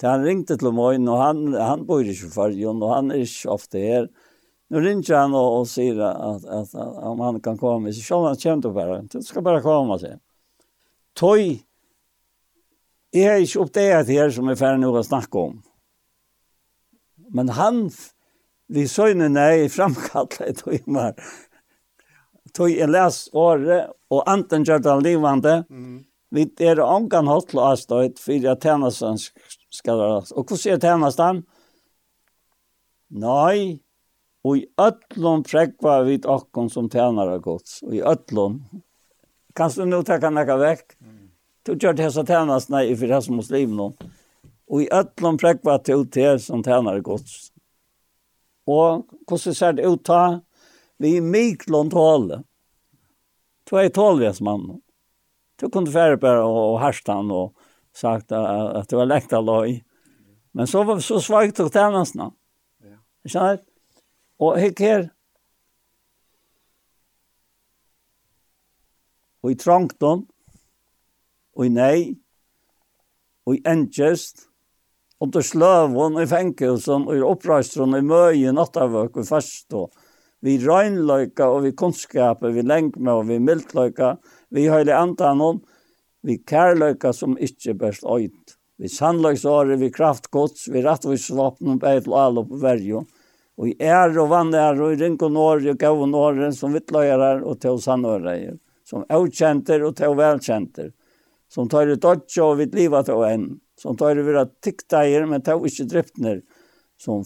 Det 0.00 0.10
han 0.10 0.24
ringte 0.26 0.56
til 0.58 0.74
Moin, 0.74 1.06
og 1.08 1.20
han, 1.22 1.42
han 1.54 1.84
bor 1.86 2.02
ikke 2.02 2.48
i 2.50 2.62
Jon, 2.64 2.82
og 2.82 2.94
han 2.96 3.12
er 3.14 3.22
ikke 3.24 3.52
ofte 3.54 3.80
her. 3.80 4.08
Nu 4.72 4.80
ringer 4.82 5.16
han 5.20 5.36
og, 5.38 5.60
og 5.60 5.68
sier 5.70 6.00
at, 6.02 6.44
at, 6.44 6.72
at, 6.74 6.96
om 7.06 7.20
han 7.22 7.38
kan 7.44 7.58
komme. 7.60 7.92
Så 7.94 8.02
selv 8.02 8.26
han 8.26 8.40
kommer 8.40 8.64
til 8.64 8.74
bare, 8.74 8.98
det 9.12 9.22
skal 9.26 9.46
bare 9.46 9.62
komme 9.62 9.98
til. 10.02 10.18
Tøy, 11.14 11.60
jeg 13.14 13.30
er 13.30 13.44
ikke 13.44 13.62
oppdaget 13.62 14.10
her 14.10 14.34
som 14.34 14.50
er 14.50 14.58
ferdig 14.58 14.82
nå 14.82 14.90
å 14.90 15.04
snakke 15.06 15.46
om. 15.46 15.60
Men 17.34 17.52
han, 17.54 17.84
vi 18.66 18.88
søgner 18.90 19.30
nei, 19.30 19.68
framkallet 19.70 20.64
tøymer, 20.64 21.14
tog 22.54 22.70
jeg 22.70 22.90
les 22.90 23.20
året, 23.34 23.90
og 24.12 24.26
anten 24.30 24.64
gjør 24.66 24.82
det 24.84 24.94
livande, 25.02 25.54
mm. 25.68 25.96
vi 26.34 26.46
er 26.62 26.82
ångan 26.82 27.30
hatt 27.30 27.50
til 27.50 27.62
avstøyt, 27.62 28.20
for 28.22 28.36
jeg 28.36 28.60
tjenesten 28.62 29.18
skal 29.74 29.98
være. 30.00 30.20
Og 30.34 30.46
hvordan 30.46 30.74
er 30.74 30.82
tjenesten? 30.82 31.42
Nei, 33.14 33.80
og 34.44 34.58
i 34.60 34.66
øtlån 34.80 35.44
prekva 35.46 36.00
vi 36.04 36.18
okkon 36.20 36.70
som 36.70 36.90
tjener 36.92 37.34
av 37.36 37.42
gods, 37.44 37.80
og 37.86 37.94
i 37.96 38.02
øtlån. 38.04 38.58
Kan 39.54 39.70
du 39.74 39.84
nå 39.86 40.02
ta 40.02 40.18
kan 40.20 40.34
nekka 40.36 40.58
vekk? 40.60 40.96
Du 41.64 41.72
gjør 41.72 41.96
det 41.96 42.10
så 42.12 42.26
tjenesten, 42.26 42.76
nei, 42.76 42.90
for 42.98 43.08
det 43.08 43.22
som 43.24 43.38
muslim 43.40 43.74
nå. 43.78 43.90
Og 44.68 44.84
i 44.84 44.90
øtlån 44.92 45.40
prekva 45.40 45.78
til 45.84 46.06
til 46.12 46.40
som 46.42 46.62
tjener 46.64 46.98
av 46.98 47.06
gods. 47.06 47.50
Og 48.68 49.04
hvordan 49.28 49.56
ser 49.56 49.76
det 49.76 49.86
ut 49.88 50.04
da? 50.08 50.40
vi 50.98 51.16
er 51.16 51.22
miklån 51.22 51.90
tåle. 51.90 52.42
Tå 53.64 53.80
er 53.80 53.92
tålves 53.94 54.40
mann. 54.44 54.80
Tå 55.60 55.70
kunde 55.70 55.92
färre 55.92 56.16
på 56.16 56.28
och 56.28 56.80
han 56.80 57.30
og 57.30 57.54
sagt 57.94 58.32
at 58.32 58.88
det 58.88 58.96
var 58.96 59.06
lekt 59.06 59.32
av 59.32 59.44
løy. 59.44 59.82
Men 60.52 60.66
så 60.66 60.82
var 60.84 61.00
så 61.00 61.20
svagt 61.20 61.60
och 61.60 61.72
tjänarna. 61.72 62.32
Ja. 62.82 62.98
Känner? 63.26 63.58
Och 64.36 64.60
hick 64.60 64.80
här. 64.80 65.10
Och 69.40 69.50
i 69.50 69.54
trankton. 69.54 70.26
Og 71.54 71.66
i 71.66 71.68
nei. 71.68 72.14
Og 73.46 73.56
i 73.56 73.62
enkjest. 73.66 74.48
Og 75.20 75.32
til 75.32 75.42
sløvån 75.42 76.22
i 76.22 76.26
fänkelsen. 76.26 77.08
Og 77.08 77.16
i 77.16 77.22
uppröstron 77.22 77.98
i 77.98 78.02
möjen. 78.02 78.54
Nattavök 78.54 79.16
och 79.16 79.28
fast 79.28 79.72
och 79.72 79.90
vi 80.44 80.58
røgnløyka 80.60 81.46
og 81.48 81.62
vi 81.64 81.72
kunnskaper, 81.72 82.52
vi 82.52 82.64
lengme 82.66 83.16
og 83.16 83.30
vi 83.30 83.38
mildløyka, 83.40 84.16
vi 84.52 84.66
høyle 84.68 84.92
antanon, 84.96 85.62
vi 86.24 86.36
kærløyka 86.44 87.12
som 87.16 87.38
ikkje 87.40 87.76
best 87.80 88.04
øyt. 88.04 88.58
Vi 88.76 88.90
sannløysåret, 88.90 89.78
vi 89.78 89.92
kraftgods, 89.94 90.66
vi 90.72 90.82
rattvisvåpen 90.82 91.76
og 91.76 91.80
beit 91.84 92.08
og 92.10 92.16
all 92.20 92.42
på 92.48 92.58
verjo. 92.60 93.04
Og 93.54 93.70
i 93.70 93.74
er 93.78 94.16
og 94.18 94.32
vann 94.32 94.50
er 94.58 94.80
og 94.82 94.96
i 94.96 94.98
ring 94.98 95.14
og 95.22 95.30
nåre 95.32 95.72
og 95.72 95.78
gav 95.78 96.00
og 96.02 96.10
nåre 96.10 96.50
som 96.56 96.74
vittløyere 96.74 97.36
og 97.46 97.60
til 97.62 97.78
sannøyere, 97.80 98.56
som 98.84 99.04
avkjenter 99.06 99.84
og 99.86 99.94
til 100.00 100.16
velkjenter, 100.18 100.90
som 101.48 101.70
tar 101.70 101.92
i 101.92 102.00
dodge 102.00 102.42
og 102.42 102.58
vitt 102.58 102.74
livet 102.74 103.06
til 103.06 103.22
en, 103.28 103.46
som 103.78 103.96
tar 103.96 104.18
i 104.18 104.26
vira 104.26 104.44
tikteier, 104.64 105.28
men 105.30 105.44
tar 105.46 105.62
ikke 105.62 105.86
dryptner, 105.92 106.42
som 107.00 107.24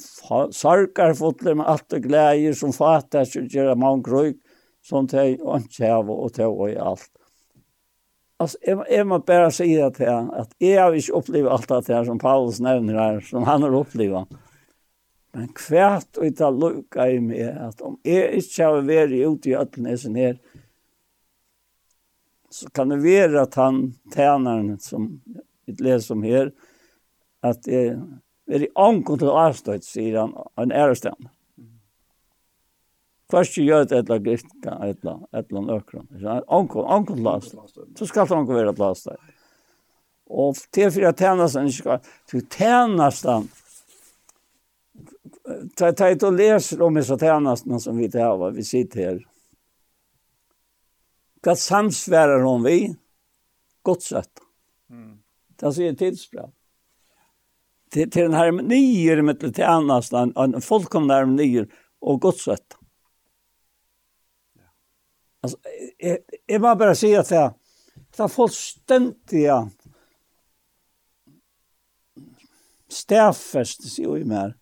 sarkar 0.53 1.15
fotler 1.15 1.55
med 1.59 1.66
alt 1.69 1.93
og 1.93 2.03
gleder, 2.03 2.55
som 2.57 2.73
fattar 2.73 3.24
sig 3.28 3.49
gjør 3.53 3.74
man 3.78 4.03
grøy, 4.03 4.35
som 4.82 5.09
te 5.09 5.36
och 5.36 5.62
tjäv 5.70 6.11
och 6.11 6.39
alt. 6.39 6.39
Altså, 6.39 6.81
allt. 6.81 7.11
Alltså 8.36 8.59
är 8.65 9.05
man 9.05 9.53
si 9.53 9.77
det 9.77 9.95
til 9.95 10.07
han 10.07 10.31
att 10.31 10.53
jeg 10.59 10.82
har 10.82 10.93
ikke 10.93 11.15
opplevd 11.15 11.49
allt 11.49 11.69
det 11.69 11.95
her 11.95 12.05
som 12.05 12.19
Paulus 12.19 12.61
nevner 12.61 12.95
her, 12.95 13.20
som 13.20 13.43
han 13.43 13.62
har 13.62 13.74
upplevt. 13.74 14.28
Men 15.35 15.49
kvärt 15.55 16.16
og 16.16 16.27
ikke 16.27 16.51
lukka 16.51 17.11
i 17.11 17.19
meg, 17.20 17.57
att 17.61 17.81
om 17.81 17.99
jeg 18.05 18.32
inte 18.35 18.65
har 18.65 18.82
vært 18.82 19.12
ute 19.12 19.51
i 19.51 19.57
øtlenesen 19.57 20.15
här 20.15 20.39
så 22.51 22.70
kan 22.70 22.89
det 22.89 22.97
være 22.97 23.43
att 23.43 23.55
han 23.55 23.95
tjänaren 24.15 24.78
som 24.78 25.20
vi 25.66 25.73
leser 25.73 26.15
om 26.15 26.23
her, 26.23 26.53
att 27.40 27.66
jag 27.66 28.01
veri 28.48 28.68
ankom 28.76 29.18
til 29.20 29.32
avstøyt, 29.32 29.84
sier 29.84 30.20
han, 30.22 30.32
en 30.60 30.72
ærestan. 30.72 31.30
Først 33.28 33.58
gjør 33.60 33.84
det 33.84 34.02
etla 34.02 34.16
griska, 34.24 34.78
etla, 34.88 35.18
etla 35.36 35.60
nøkron. 35.60 36.06
Ankom, 36.48 36.86
ankom 36.88 37.18
til 37.20 37.28
avstøyt. 37.28 37.98
Så 37.98 38.08
skal 38.08 38.28
det 38.28 38.38
ankom 38.38 38.56
være 38.56 38.72
til 38.72 38.88
avstøyt. 38.88 39.34
Og 40.28 40.56
til 40.72 40.90
fyrir 40.92 41.12
tænastan, 41.16 41.68
til 42.28 42.46
tænastan, 42.52 43.48
ta 45.76 45.92
ta 45.92 46.10
ut 46.12 46.22
og 46.22 46.36
leser 46.36 46.82
om 46.82 46.94
disse 46.94 47.16
tjänsterna 47.16 47.80
som 47.80 47.98
vi 47.98 48.10
tar 48.10 48.32
av 48.32 48.52
vi 48.54 48.64
sitter 48.64 49.00
her. 49.00 49.18
Hva 51.44 51.54
samsvärar 51.56 52.42
hon 52.42 52.64
vi? 52.64 52.94
Gott 53.82 54.02
sett. 54.02 54.40
Mm. 54.90 55.18
Det 55.56 55.74
sier 55.74 55.94
tidsbra 55.94 56.48
til, 57.90 58.10
til 58.10 58.23
den 58.23 58.35
här 58.35 58.52
nyer 58.52 59.23
med 59.23 59.43
lite 59.43 59.66
annars 59.66 60.12
en, 60.12 60.32
en 60.36 60.60
fullkomna 60.60 61.15
harmonier 61.15 61.66
og 62.01 62.20
gott 62.20 62.47
Altså, 65.43 65.59
jeg, 66.02 66.19
jeg 66.48 66.60
må 66.60 66.74
bare 66.74 66.94
si 66.98 67.12
at 67.15 67.28
det, 67.31 67.43
det 67.94 68.19
det 68.19 68.31
fullständiga 68.31 69.59
stafest, 72.89 73.85
sier 73.93 74.16
vi 74.16 74.24
mer. 74.24 74.56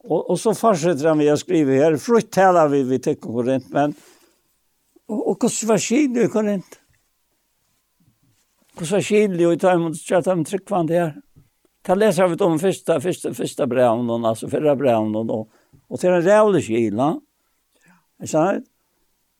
Og, 0.00 0.30
og 0.30 0.38
så 0.40 0.54
fortsetter 0.56 1.10
han 1.10 1.20
vi 1.20 1.28
å 1.28 1.36
skrive 1.36 1.76
her, 1.76 1.98
frukt 2.00 2.32
taler 2.32 2.70
vi 2.72 2.82
vi 2.88 2.98
tycker 2.98 3.28
korrekt 3.28 3.68
men 3.74 3.94
og, 5.10 5.28
och 5.28 5.42
hur 5.42 5.66
vad 5.66 5.82
skiljer 5.82 6.28
korrekt? 6.28 6.78
Hur 8.78 8.86
vad 8.86 9.04
skiljer 9.04 9.40
ju 9.40 9.52
i 9.52 9.58
tajmen 9.58 9.94
så 9.94 10.16
at 10.16 10.26
han 10.26 10.44
tryckvande 10.44 10.94
här. 10.94 11.20
Det 11.82 11.94
läser 11.94 12.28
vi 12.28 12.44
om 12.44 12.58
första, 12.58 13.00
första, 13.00 13.34
första 13.34 13.66
brevnen, 13.66 14.24
alltså 14.24 14.48
förra 14.48 14.76
brevnen. 14.76 15.30
Och, 15.30 15.48
och 15.88 16.00
till 16.00 16.10
en 16.10 16.22
rävlig 16.22 16.64
kyla. 16.64 17.20
Ja. 18.18 18.60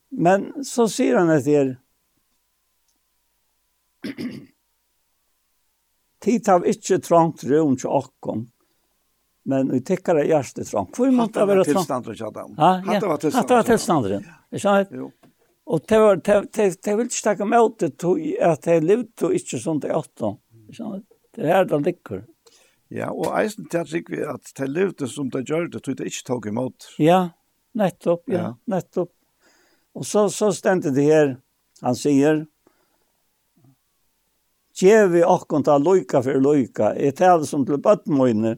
Men 0.08 0.64
så 0.64 0.88
säger 0.88 1.16
han 1.16 1.30
att 1.30 1.44
det 1.44 1.76
Tid 6.20 6.48
har 6.48 6.66
ikke 6.68 6.98
trangt 7.00 7.44
rum 7.44 7.76
til 7.80 7.88
åkken, 7.88 8.42
men 9.48 9.70
vi 9.72 9.80
tykker 9.80 10.18
det 10.18 10.26
hjerte 10.28 10.64
trangt. 10.68 10.96
Hvor 10.96 11.12
måtte 11.16 11.40
det 11.40 11.46
være 11.48 11.64
trangt? 11.64 11.88
Hatt 11.88 12.10
det 12.10 12.12
var 12.12 12.12
tilstanderen, 12.12 12.18
Kjadam. 12.18 12.56
Hatt 12.58 13.48
det 13.48 13.56
var 13.56 13.68
tilstanderen. 13.68 14.26
Ikke 14.52 14.62
sant? 14.66 14.92
Og 15.70 15.86
det 15.88 16.00
var, 16.02 16.20
det 16.20 16.36
det, 16.56 16.66
det 16.84 16.96
vil 16.98 17.08
ikke 17.08 17.24
takke 17.24 17.48
med 17.48 17.64
ut 17.64 17.80
det, 17.80 17.92
at 18.44 18.68
jeg 18.68 18.84
levde 18.84 19.32
ikke 19.36 19.60
sånn 19.62 19.80
til 19.80 19.96
åkken. 19.96 20.36
Ikke 20.66 20.78
sant? 20.82 21.06
Det 21.36 21.50
er 21.50 21.64
det 21.64 21.80
ligger. 21.86 22.24
Ja, 22.90 23.10
og 23.12 23.30
eisen 23.38 23.68
til 23.70 23.84
at 23.84 24.10
vi 24.10 24.22
at 24.26 24.50
det 24.58 24.68
levde 24.68 25.08
som 25.08 25.30
det 25.30 25.44
gjør 25.46 25.68
det, 25.70 25.82
tog 25.84 25.98
det 25.98 26.10
ikke 26.10 26.26
tog 26.26 26.46
imot. 26.50 26.88
Ja, 26.98 27.28
nettopp, 27.78 28.24
ja, 28.28 28.40
ja. 28.40 28.52
nettopp. 28.66 29.12
Og 29.94 30.06
så, 30.06 30.28
så 30.28 30.50
stendte 30.54 30.90
det 30.94 31.06
her, 31.06 31.36
han 31.82 31.98
sier, 31.98 32.46
Gjev 34.80 35.10
vi 35.12 35.20
okkont 35.26 35.68
av 35.68 35.82
loika 35.82 36.22
for 36.24 36.40
loika, 36.40 36.94
et 36.96 37.18
tale 37.18 37.44
som 37.44 37.66
til 37.68 37.80
bøttmøyne, 37.84 38.54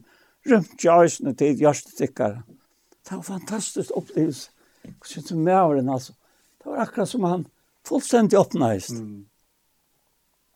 rymt 0.47 0.85
jøysene 0.85 1.33
til 1.39 1.59
jørstetikkere. 1.59 2.45
Det 3.03 3.17
var 3.17 3.25
fantastisk 3.27 3.91
opplevelse. 3.99 4.51
Hvordan 4.83 5.25
du 5.29 5.37
med 5.37 5.77
den, 5.77 5.89
altså. 5.91 6.13
Det 6.63 6.71
var 6.71 6.85
akkurat 6.85 7.09
som 7.09 7.25
han 7.27 7.47
fullstendig 7.87 8.39
oppnøyst. 8.39 9.01
Mm. 9.01 9.25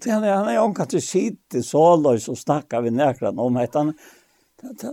Det 0.02 0.10
han 0.10 0.22
han 0.22 0.48
är 0.48 0.64
onkat 0.64 0.90
till 0.90 1.02
sitt 1.02 1.54
så 1.64 1.96
lös 1.96 2.28
och 2.28 2.38
snackar 2.38 2.82
vi 2.82 2.90
näkran 2.90 3.38
om 3.38 3.56
att 3.56 3.74
han 3.74 3.94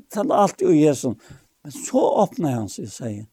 talar 0.09 0.35
allt 0.35 0.61
ju 0.61 0.75
Jesus. 0.75 1.17
Men 1.61 1.71
så 1.71 2.23
öppnar 2.23 2.51
han 2.51 2.69
sig 2.69 2.85
och 2.85 2.91
säger 2.91 3.25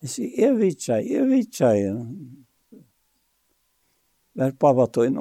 Jag 0.00 0.10
säger, 0.10 0.46
jag 0.46 0.54
vet 0.54 0.74
inte, 0.74 0.92
jag 0.92 1.26
vet 1.26 1.46
inte. 1.60 2.06
Vär 4.32 4.50
pappa 4.50 4.86
tog 4.86 5.06
in, 5.06 5.14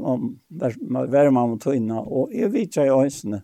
vär 1.10 1.30
mamma 1.30 1.58
tog 1.58 1.76
in, 1.76 1.92
och 1.92 2.34
jag 2.34 2.50
vet 2.50 2.62
inte 2.62 2.80
jag 2.80 3.00
ens 3.00 3.24
nu. 3.24 3.42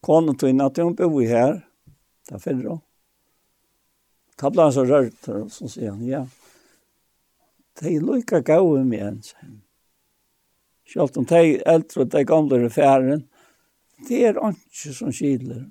Konen 0.00 0.36
tog 0.36 0.50
in 0.50 0.60
att 0.60 0.76
hon 0.76 0.94
bor 0.94 1.22
här, 1.22 1.68
där 2.28 2.38
för 2.38 2.54
då. 2.54 2.80
Tablan 4.36 4.72
så 4.72 4.84
rört, 4.84 5.12
så 5.52 5.68
säger 5.68 5.90
han, 5.90 6.06
ja 6.06 6.26
de 7.80 7.98
lykka 8.00 8.40
gau 8.40 8.76
med 8.84 9.02
en 9.06 9.22
sen. 9.22 9.62
Selv 10.86 11.18
om 11.18 11.26
de 11.26 11.62
eldre 11.66 12.04
og 12.04 12.12
de 12.12 12.24
gamle 12.24 12.64
er 12.64 12.68
færen, 12.72 13.24
det 14.08 14.22
er 14.28 14.38
ikke 14.38 14.92
som 14.94 15.12
skiler. 15.12 15.64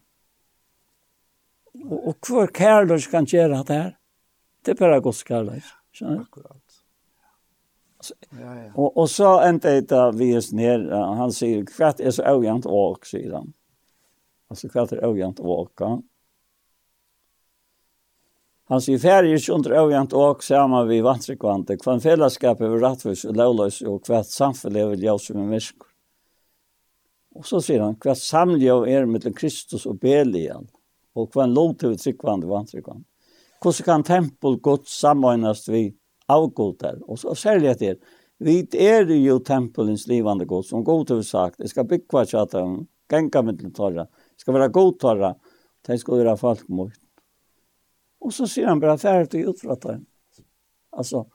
Og, 1.86 2.07
og 2.07 2.15
hver 2.27 2.52
kærløs 2.53 3.07
kan 3.07 3.26
gjøre 3.26 3.64
det 3.64 3.76
her, 3.76 3.91
det 4.65 4.73
er 4.73 4.80
bare 4.80 5.02
godt 5.02 5.23
kærløs. 5.27 5.73
Skjønner 5.94 6.15
du? 6.15 6.22
Akkurat. 6.22 6.61
Ja, 8.40 8.53
ja. 8.53 8.72
Og, 8.76 8.98
og 8.98 9.10
så 9.10 9.40
endte 9.48 9.72
jeg 9.73 9.88
da 9.90 10.10
vi 10.14 10.32
er 10.38 10.49
ned, 10.53 10.90
han 10.91 11.32
sier, 11.34 11.64
hva 11.77 11.94
er 11.98 12.14
så 12.14 12.26
øyent 12.36 12.68
åk, 12.69 13.07
sier 13.10 13.38
han. 13.38 13.53
Altså, 14.52 14.69
hva 14.69 14.86
er 14.86 15.06
øyent 15.07 15.40
åk, 15.40 15.73
han. 15.82 16.03
Han 18.72 18.82
sier 18.82 18.98
færre 18.98 19.30
ikke 19.30 19.54
under 19.54 19.76
øvjent 19.78 20.14
og 20.18 20.42
sammen 20.44 20.88
vi 20.90 21.04
vantrekvante, 21.06 21.76
hva 21.84 21.94
en 21.94 22.02
fellesskap 22.02 22.64
er 22.66 22.80
rettvis 22.82 23.28
og 23.30 23.36
lovløs, 23.38 23.84
og 23.86 24.08
hva 24.08 24.24
et 24.24 24.32
samfunn 24.32 24.80
er 24.82 24.90
vil 24.96 25.06
som 25.22 25.38
er 25.38 25.52
mennesker. 25.52 25.92
Og 27.36 27.46
så 27.46 27.60
sier 27.62 27.84
han, 27.84 27.98
hva 28.02 28.16
samlje 28.18 28.80
er 28.90 29.06
mellom 29.06 29.36
Kristus 29.38 29.86
og 29.86 30.00
Belial, 30.02 30.66
og 31.14 31.30
hva 31.30 31.46
en 31.46 31.54
lov 31.54 31.76
til 31.78 31.94
tryggvande 32.00 32.50
vantrekvante. 32.50 33.06
Hvordan 33.62 33.86
kan 33.86 34.08
tempel 34.10 34.58
godt 34.62 34.90
samordnes 34.90 35.68
vi 35.70 35.86
avgodter? 36.30 36.98
Og 37.06 37.22
så 37.22 37.38
særlig 37.38 37.76
etter, 37.76 38.02
vi 38.42 38.60
er 38.82 39.06
jo 39.14 39.40
tempelens 39.46 40.08
livande 40.10 40.46
godt, 40.46 40.72
som 40.72 40.84
god 40.84 41.14
har 41.14 41.22
sagt, 41.22 41.62
jeg 41.62 41.70
skal 41.70 41.86
bygge 41.86 42.10
hva 42.10 42.26
tjata, 42.26 42.66
genga 43.10 43.46
mittel 43.46 43.72
torra, 43.78 44.10
jeg 44.10 44.42
skal 44.42 44.58
være 44.58 44.74
god 44.74 44.94
torra, 45.00 45.36
det 45.86 46.02
skal 46.02 46.24
være 46.26 46.38
folk 46.38 46.66
mot. 46.70 47.05
Og 48.26 48.34
så 48.34 48.47
sier 48.49 48.72
han 48.72 48.81
bare 48.81 48.97
ferdig 48.97 49.30
til 49.31 49.52
utrattar. 49.52 49.99
Altså, 50.95 51.26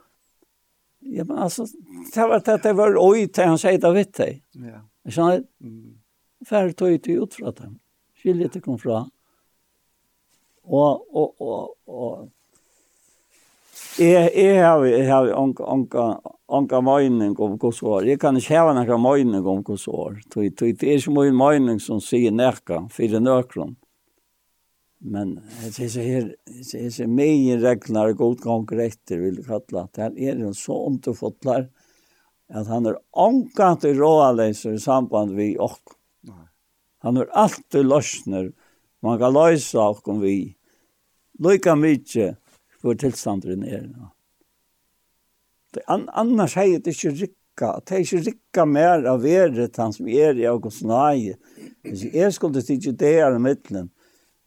ja, 1.06 1.24
men 1.24 1.38
altså, 1.38 1.68
det 2.14 2.26
var 2.28 2.42
det, 2.46 2.56
det 2.64 2.74
var 2.76 2.98
oi 2.98 3.28
til 3.30 3.52
han 3.52 3.60
sier 3.60 3.78
det 3.80 3.92
vitt 3.94 4.16
deg. 4.18 4.42
Ja. 4.58 4.82
Jeg 5.06 5.16
skjønner, 5.16 5.44
mm. 5.62 5.94
ferdig 6.48 6.76
til 6.76 7.20
och 7.20 7.28
utrattar. 7.28 7.70
Skilje 8.18 8.48
til 8.48 8.62
kom 8.62 8.78
fra. 8.78 9.04
Og, 10.64 11.06
og, 11.16 11.40
og, 11.40 11.76
og, 11.86 12.28
Jeg, 13.98 14.30
jeg 14.34 14.64
har, 14.64 14.84
jeg 14.84 15.06
har 15.10 15.32
onka, 15.34 15.64
onka, 15.64 16.04
onka 16.48 16.80
mening 16.80 17.34
om 17.42 17.56
hva 17.58 17.70
så 17.74 17.98
er. 17.98 18.06
Jeg 18.12 18.20
kan 18.22 18.36
ikke 18.38 18.62
ha 18.62 18.72
noen 18.76 19.02
mening 19.02 19.46
om 19.46 19.64
hva 19.66 19.76
så 19.76 20.06
er. 20.06 20.20
Det 20.30 20.62
er 20.70 20.94
ikke 20.94 21.14
mye 21.16 21.34
mening 21.34 21.80
som 21.82 21.98
sier 22.00 22.32
nekka, 22.32 22.84
fyrir 22.94 23.20
nøkron. 23.20 23.74
Mm. 23.74 23.89
Men 25.02 25.35
det 25.78 25.78
är 25.78 26.02
här 26.02 26.36
det 26.72 27.01
är 27.01 27.06
mer 27.06 27.59
regler 27.59 28.12
god 28.12 28.40
gång 28.40 28.66
rätter 28.66 29.18
vill 29.18 29.44
kalla 29.44 29.89
det. 29.93 30.02
Här 30.02 30.18
är 30.18 30.36
en 30.36 30.55
så 30.55 30.86
underfottlar 30.86 31.68
att 32.52 32.66
han 32.66 32.86
är 32.86 32.97
omkant 33.10 33.85
i 33.85 33.94
råaleser 33.94 34.72
i 34.72 34.78
samband 34.78 35.32
vi 35.32 35.59
och 35.59 35.78
han 36.98 37.16
är 37.16 37.27
alltid 37.27 37.86
lösner 37.86 38.52
man 39.02 39.18
kan 39.18 39.32
lösa 39.32 39.89
och 39.89 40.09
om 40.09 40.20
vi 40.20 40.56
lika 41.39 41.77
mycket 41.77 42.36
för 42.82 42.94
tillstånden 42.94 43.62
är 43.62 43.97
det 45.72 45.82
an, 45.86 46.09
annars 46.12 46.56
är 46.56 46.62
det 46.62 46.68
inte 46.68 46.90
rikka 46.90 47.81
det 47.86 47.94
är 47.94 47.98
inte 47.98 48.16
rikka 48.16 48.64
mer 48.64 49.05
av 49.05 49.22
värdet 49.22 49.77
han 49.77 49.93
som 49.93 50.09
är 50.09 50.39
i 50.39 50.47
augustnaj 50.47 51.36
jag 52.12 52.35
skulle 52.35 52.62
inte 52.68 52.93
det 52.93 53.18
är 53.18 53.36
i 53.36 53.39
mittlen 53.39 53.90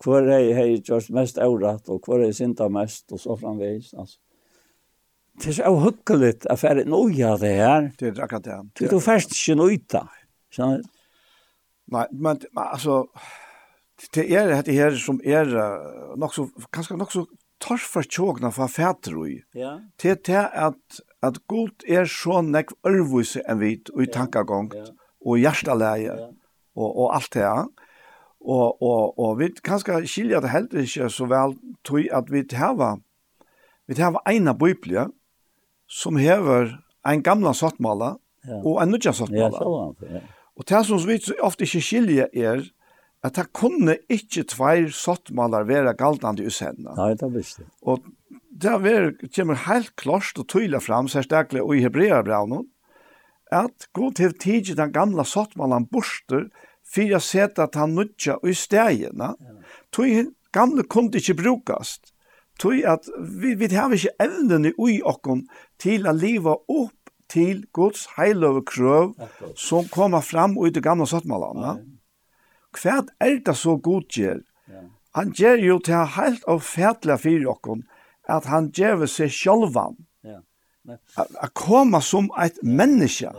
hvor 0.03 0.25
jeg 0.27 0.55
har 0.57 0.71
gjort 0.83 1.09
mest 1.15 1.39
avratt, 1.41 1.89
og 1.89 2.03
hvor 2.05 2.23
jeg 2.23 2.35
synda 2.35 2.67
mest, 2.71 3.05
og 3.11 3.21
så 3.21 3.37
framveis. 3.39 3.93
Altså. 3.97 4.17
Det 5.39 5.49
er 5.49 5.55
så 5.57 5.69
avhukkelig 5.69 6.33
at 6.51 6.63
jeg 6.63 6.83
er 6.83 6.89
noe 6.89 7.13
av 7.27 7.39
det 7.41 7.53
her. 7.57 7.87
Det 7.99 8.11
er 8.11 8.25
akkurat 8.25 8.45
det. 8.45 8.57
Det 8.81 8.91
er 8.91 9.03
først 9.03 9.33
ikke 9.33 9.55
nøyta. 9.61 10.03
Skjønner 10.53 10.83
du? 10.83 10.91
Nei, 11.93 12.03
men 12.11 12.43
men 12.53 12.63
altså, 12.63 12.99
det 14.15 14.27
er 14.31 14.51
dette 14.51 14.75
her 14.75 14.95
som 14.97 15.19
er 15.25 15.49
nok 16.19 16.35
så, 16.35 16.45
kanskje 16.73 16.97
nok 16.97 17.11
så 17.11 17.25
tar 17.63 17.79
for 17.79 18.03
tjåkna 18.03 18.51
fra 18.53 18.67
fæter 18.71 19.17
i. 19.27 19.37
Ja. 19.55 19.77
Det 20.01 20.29
er 20.29 20.47
at, 20.67 21.01
at 21.23 21.39
god 21.47 21.83
er 21.87 22.05
så 22.09 22.41
nekv 22.43 22.75
ørvise 22.87 23.43
enn 23.47 23.59
vit, 23.59 23.89
og 23.93 24.03
i 24.03 24.11
tankagångt, 24.11 24.75
og 25.23 25.39
i 25.39 25.43
Ja. 25.43 26.29
og, 26.75 26.89
og 26.97 27.15
alt 27.15 27.33
det 27.33 27.41
her. 27.41 27.65
Ja 27.67 27.82
Og, 28.43 28.81
og, 28.83 29.19
og 29.19 29.37
vi 29.39 29.47
kanskje 29.63 30.01
skilja 30.09 30.41
det 30.43 30.51
heller 30.51 30.83
ikke 30.83 31.09
så 31.09 31.27
vel 31.31 31.55
tog 31.87 32.09
at 32.11 32.31
vi 32.31 32.43
hava 32.59 32.97
vi 33.87 33.95
hava 34.01 34.19
eina 34.27 34.51
biblia 34.53 35.07
som 35.87 36.19
hever 36.19 36.73
en 37.07 37.23
gamla 37.23 37.53
sottmala 37.55 38.17
ja. 38.47 38.59
og 38.59 38.81
en 38.81 38.91
nødja 38.91 39.13
sottmala. 39.15 39.51
Ja, 39.51 39.59
så 39.59 40.09
ja. 40.11 40.23
Og 40.53 40.67
det 40.69 40.81
som 40.85 41.07
vi 41.07 41.19
ofte 41.41 41.65
ikke 41.65 41.81
skilja 41.81 42.27
er 42.33 42.65
at 43.23 43.37
det 43.37 43.45
kunne 43.55 43.95
ikke 44.11 44.43
tveir 44.51 44.89
sottmalar 44.91 45.63
være 45.69 45.95
galdande 45.95 46.43
i 46.43 46.51
sendene. 46.51 46.91
Nei, 46.97 47.13
det 47.19 47.29
visste. 47.31 47.65
Og 47.81 48.03
det 48.51 48.73
er, 48.73 49.13
kommer 49.35 49.61
helt 49.67 49.95
klart 49.95 50.37
og 50.37 50.47
tydelig 50.51 50.83
fram, 50.83 51.07
særlig 51.07 51.63
i 51.63 51.83
Hebreabraunen, 51.85 52.67
at 53.51 53.87
god 53.93 54.17
til 54.19 54.35
tidlig 54.37 54.77
den 54.77 54.91
gamla 54.91 55.23
sottmalan 55.23 55.87
borster, 55.87 56.49
for 56.93 57.15
å 57.17 57.21
sette 57.23 57.65
at 57.65 57.77
han 57.79 57.95
nødja 57.97 58.37
i 58.45 58.53
stegene. 58.57 59.33
Tui 59.93 60.27
gamle 60.53 60.85
kunne 60.85 61.17
ikke 61.17 61.37
brukast. 61.41 62.13
Tui 62.61 62.83
at 62.85 63.07
vi, 63.17 63.55
vi 63.57 63.69
har 63.73 63.93
ikke 63.93 64.13
evnene 64.21 64.73
i 64.77 64.99
okken 65.01 65.47
til 65.81 66.05
å 66.07 66.13
leva 66.13 66.57
opp 66.69 67.13
til 67.33 67.63
Guds 67.73 68.05
heiløve 68.17 68.61
krøv 68.69 69.15
som 69.57 69.87
kommer 69.89 70.21
fram 70.21 70.57
ut 70.59 70.77
i 70.77 70.83
gamle 70.83 71.07
sattmalene. 71.09 71.79
Hva 72.77 73.01
er 73.21 73.39
det 73.45 73.55
så 73.57 73.77
god 73.77 74.09
gjør? 74.13 74.43
Han 75.13 75.33
gjør 75.37 75.59
jo 75.61 75.79
til 75.85 76.05
helt 76.15 76.45
og 76.49 76.63
fætla 76.65 77.17
fyrir 77.21 77.49
okken 77.53 77.83
at 78.29 78.47
han 78.49 78.69
gjør 78.73 79.05
seg 79.09 79.33
sjølvan. 79.33 79.97
Å 81.17 81.49
komme 81.57 82.01
som 82.01 82.29
et 82.41 82.57
menneske. 82.63 83.29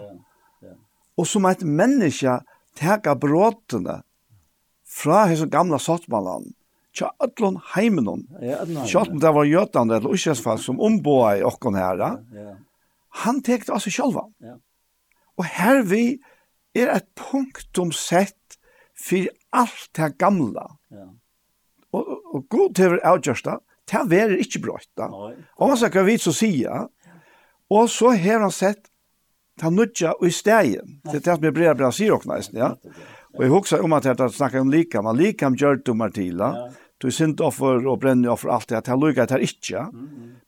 Og 1.19 1.27
som 1.31 1.47
et 1.47 1.63
menneske 1.63 2.39
teka 2.79 3.15
bråtene 3.19 4.03
fra 4.95 5.25
hese 5.31 5.47
gamla 5.51 5.79
sottmannen, 5.83 6.53
tja 6.95 7.11
ötlun 7.25 7.59
heimenon. 7.75 8.27
Sjalt 8.87 9.17
det 9.21 9.33
var 9.35 9.49
jötande 9.49 9.99
eller 9.99 10.15
uskjensfall 10.15 10.61
som 10.63 10.81
omboa 10.81 11.37
i 11.39 11.43
okkon 11.47 11.79
her. 11.79 12.05
Han 13.25 13.43
tekte 13.47 13.75
altså 13.75 13.93
sjálva. 13.95 14.29
Ja. 14.43 14.57
Og 15.39 15.47
her 15.57 15.83
vi 15.87 16.05
er 16.75 16.91
et 16.95 17.07
punktum 17.19 17.93
sett 17.95 18.59
for 18.99 19.27
alt 19.55 19.91
det 19.99 20.15
gamla. 20.19 20.69
Ja. 20.95 21.09
Og, 21.95 22.11
og 22.35 22.49
god 22.51 22.75
til 22.79 22.97
å 22.97 23.03
avgjørsta, 23.15 23.59
det 23.87 24.19
er 24.19 24.35
ikke 24.41 24.63
brått 24.65 24.91
da. 24.99 25.11
Og 25.11 25.71
man 25.71 25.79
skal 25.79 26.07
vi 26.09 26.17
så 26.19 26.33
sier, 26.35 26.89
og 27.71 27.91
så 27.91 28.15
har 28.19 28.43
han 28.43 28.55
sett 28.55 28.89
ta 29.61 29.71
nutja 29.71 30.15
i 30.23 30.31
stegen. 30.31 31.01
Det 31.05 31.21
er 31.21 31.25
det 31.25 31.37
som 31.37 31.45
er 31.49 31.55
bra 31.55 31.75
bra 31.79 31.91
sier 31.95 32.15
okna, 32.17 32.41
ja. 32.53 32.75
Og 33.35 33.43
jeg 33.43 33.51
husker 33.51 33.85
om 33.85 33.97
at 33.97 34.07
jeg 34.07 34.31
snakka 34.37 34.63
om 34.63 34.71
likam, 34.71 35.07
at 35.11 35.19
likam 35.19 35.57
gjør 35.59 35.81
du 35.83 35.95
martila, 35.99 36.51
du 37.03 37.11
sint 37.11 37.41
offer 37.43 37.83
og 37.83 38.01
brenner 38.05 38.31
offer 38.33 38.53
alt 38.55 38.69
det, 38.71 38.79
at 38.79 38.89
jeg 38.89 39.01
lukker 39.01 39.25
at 39.25 39.35
jeg 39.35 39.51
ikke, 39.51 39.89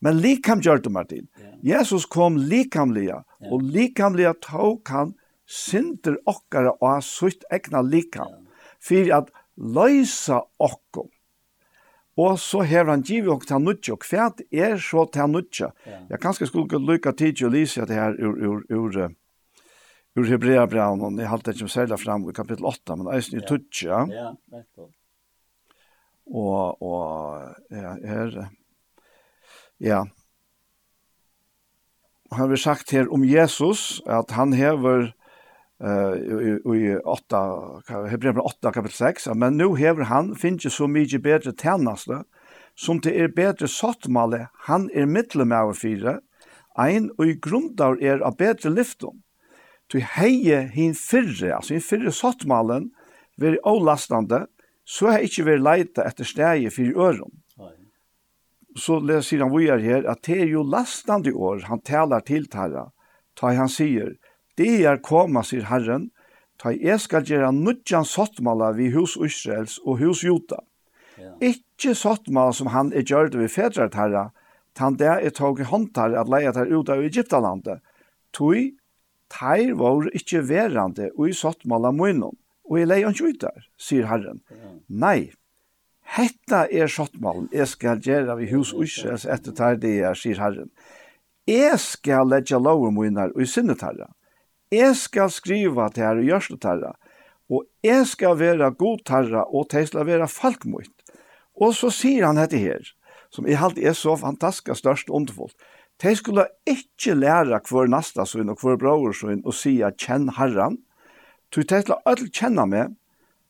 men 0.00 0.20
likam 0.22 0.62
gjør 0.62 0.84
du 0.84 0.90
martila. 0.94 1.26
Jesus 1.66 2.06
kom 2.06 2.36
likamlia, 2.36 3.22
og 3.50 3.62
likamlia 3.62 4.34
tog 4.42 4.86
han 4.88 5.16
sinter 5.46 6.18
okkara 6.26 6.76
og 6.80 7.02
sutt 7.06 7.46
egna 7.50 7.82
likam, 7.82 8.46
for 8.82 9.10
at 9.14 9.30
løysa 9.56 10.42
okkom 10.62 11.10
Og 12.16 12.38
så 12.40 12.62
har 12.64 12.88
han 12.88 13.04
givet 13.04 13.28
oss 13.34 13.46
til 13.48 13.60
nødtje, 13.60 13.92
og 13.92 14.04
hva 14.08 14.30
er 14.50 14.78
så 14.80 15.04
til 15.12 15.30
nødtje? 15.32 15.70
Ja. 15.86 16.00
Jeg 16.14 16.20
kanskje 16.22 16.48
skulle 16.48 16.80
lykke 16.80 17.12
tid 17.12 17.36
til 17.36 17.50
å 17.50 17.52
lise 17.52 17.84
det 17.88 17.98
her 17.98 18.16
ur, 18.16 18.38
ur, 18.40 18.62
ur, 18.72 19.00
ur 20.16 20.30
Hebreabraun, 20.30 21.04
og 21.04 21.20
jeg 21.20 21.28
halte 21.28 21.52
ikke 21.52 21.68
særlig 21.68 22.00
fram 22.00 22.24
i 22.24 22.36
kapittel 22.36 22.64
8, 22.64 22.96
men 22.96 23.12
eisen 23.12 23.36
i 23.36 23.44
ja. 23.84 24.06
Ja, 24.08 24.30
nettopp. 24.52 24.92
Og, 26.26 26.82
og 26.82 27.54
ja, 27.70 27.92
her, 28.02 28.48
ja, 29.78 30.00
han 32.32 32.50
har 32.50 32.56
sagt 32.56 32.90
her 32.90 33.12
om 33.12 33.24
Jesus, 33.24 34.02
at 34.06 34.30
han 34.34 34.52
hever, 34.52 35.12
i 35.80 36.96
8, 37.04 37.40
Hebreven 38.10 38.40
8 38.40 38.72
kapitel 38.72 38.96
6, 38.96 39.28
men 39.34 39.58
nu 39.60 39.74
hever 39.76 40.08
han 40.08 40.34
finnes 40.34 40.72
så 40.72 40.88
mye 40.88 41.20
bedre 41.20 41.52
tjeneste, 41.52 42.22
som 42.76 43.00
det 43.00 43.12
er 43.16 43.32
bedre 43.32 43.68
sottmale, 43.68 44.48
han 44.68 44.88
er 44.94 45.08
mittlem 45.08 45.52
av 45.52 45.74
fire, 45.76 46.20
ein 46.76 47.10
og 47.16 47.28
i 47.28 47.38
grundar 47.40 47.96
er 48.04 48.20
av 48.24 48.36
bedre 48.36 48.72
lyfton. 48.72 49.22
Tu 49.88 50.00
heie 50.00 50.66
hin 50.74 50.94
fyrre, 50.98 51.54
altså 51.56 51.76
hin 51.76 51.84
fyrre 51.84 52.12
sottmalen, 52.12 52.90
veri 53.40 53.60
avlastande, 53.64 54.46
så 54.84 55.12
har 55.12 55.24
ikkje 55.24 55.46
veri 55.46 55.62
leita 55.62 56.04
etter 56.06 56.28
stegi 56.28 56.70
fyrir 56.72 56.96
øron. 56.96 57.32
Så 58.76 58.98
leser 59.00 59.40
han 59.40 59.52
vi 59.54 59.70
er 59.72 59.80
her, 59.80 60.04
at 60.08 60.24
det 60.28 60.40
er 60.42 60.50
jo 60.52 60.64
lastande 60.64 61.32
år 61.32 61.64
han 61.70 61.80
talar 61.80 62.24
til 62.28 62.44
tarra, 62.52 62.90
ta 63.36 63.54
han 63.56 63.72
sier, 63.72 64.16
Det 64.56 64.86
er 64.88 65.02
koma, 65.04 65.42
sier 65.44 65.66
Herren, 65.68 66.10
ta 66.60 66.72
jeg 66.72 67.00
skal 67.04 67.26
gjøre 67.28 67.52
nødjan 67.52 68.06
sottmala 68.08 68.72
vi 68.76 68.88
hus 68.94 69.16
Israels 69.20 69.76
og 69.84 70.00
hus 70.00 70.24
Jota. 70.24 70.62
Ja. 71.20 71.34
Ikke 71.44 71.92
sottmala 71.96 72.54
som 72.56 72.72
han 72.72 72.92
er 72.96 73.04
gjørt 73.04 73.36
ved 73.36 73.52
fedret 73.52 73.96
herra, 73.96 74.30
tan 74.76 74.96
det 75.00 75.12
er 75.12 75.36
tog 75.36 75.60
i 75.60 75.68
håndtar 75.68 76.16
at 76.16 76.32
leia 76.32 76.52
der 76.56 76.72
ut 76.72 76.88
av 76.92 77.04
Egyptalandet. 77.04 77.84
Toi, 78.36 78.72
teir 79.32 79.76
var 79.76 80.08
ikke 80.16 80.44
verande 80.48 81.10
og 81.16 81.28
i 81.28 81.36
sottmala 81.36 81.92
munnen, 81.92 82.36
og 82.64 82.80
i 82.80 82.88
leia 82.88 83.12
ikke 83.12 83.32
ut 83.32 83.40
der, 83.44 83.68
sier 83.76 84.08
Herren. 84.08 84.40
Ja. 84.48 84.74
Nei, 84.88 85.18
hetta 86.16 86.64
er 86.72 86.88
sottmalen 86.92 87.50
jeg 87.52 87.68
skal 87.68 88.00
gjøre 88.00 88.38
vi 88.40 88.52
hus 88.54 88.72
Israels 88.72 89.28
etter 89.28 89.56
tar 89.56 89.80
det 89.82 89.98
er, 90.00 90.16
sier 90.16 90.40
Herren. 90.40 90.72
Jeg 91.46 91.76
skal 91.78 92.32
leggja 92.32 92.58
loven 92.58 92.96
munnar 92.96 93.36
og 93.36 93.44
i 93.44 93.48
sinnet 93.50 93.84
herra 93.84 94.08
jeg 94.76 94.96
skal 95.00 95.32
skriva 95.32 95.88
til 95.92 96.04
herre 96.06 96.24
gjørstetarra, 96.26 96.92
og 97.50 97.64
jeg 97.84 98.06
skal 98.10 98.38
være 98.38 98.72
godtarra, 98.78 99.46
og 99.48 99.68
de 99.72 99.84
skal 99.86 100.06
være 100.06 100.28
falkmøyt. 100.28 100.92
Og 101.56 101.74
så 101.74 101.90
sier 101.94 102.26
han 102.26 102.40
dette 102.40 102.60
her, 102.60 102.82
som 103.30 103.46
i 103.48 103.56
alt 103.56 103.78
er 103.78 103.96
så 103.96 104.16
fantastisk 104.20 104.76
størst 104.76 105.08
underfullt. 105.08 105.56
De 106.02 106.12
skulle 106.16 106.44
ikke 106.68 107.14
lære 107.16 107.60
hver 107.70 107.88
nasta 107.88 108.26
sin 108.28 108.52
og 108.52 108.60
hver 108.60 108.76
brorsun 108.76 109.44
og 109.44 109.54
sige 109.56 109.88
kjenn 109.96 110.28
herran, 110.36 110.76
Tu 111.50 111.62
de 111.62 111.80
skulle 111.80 112.02
alle 112.04 112.28
kjenne 112.34 112.66
meg, 112.66 112.94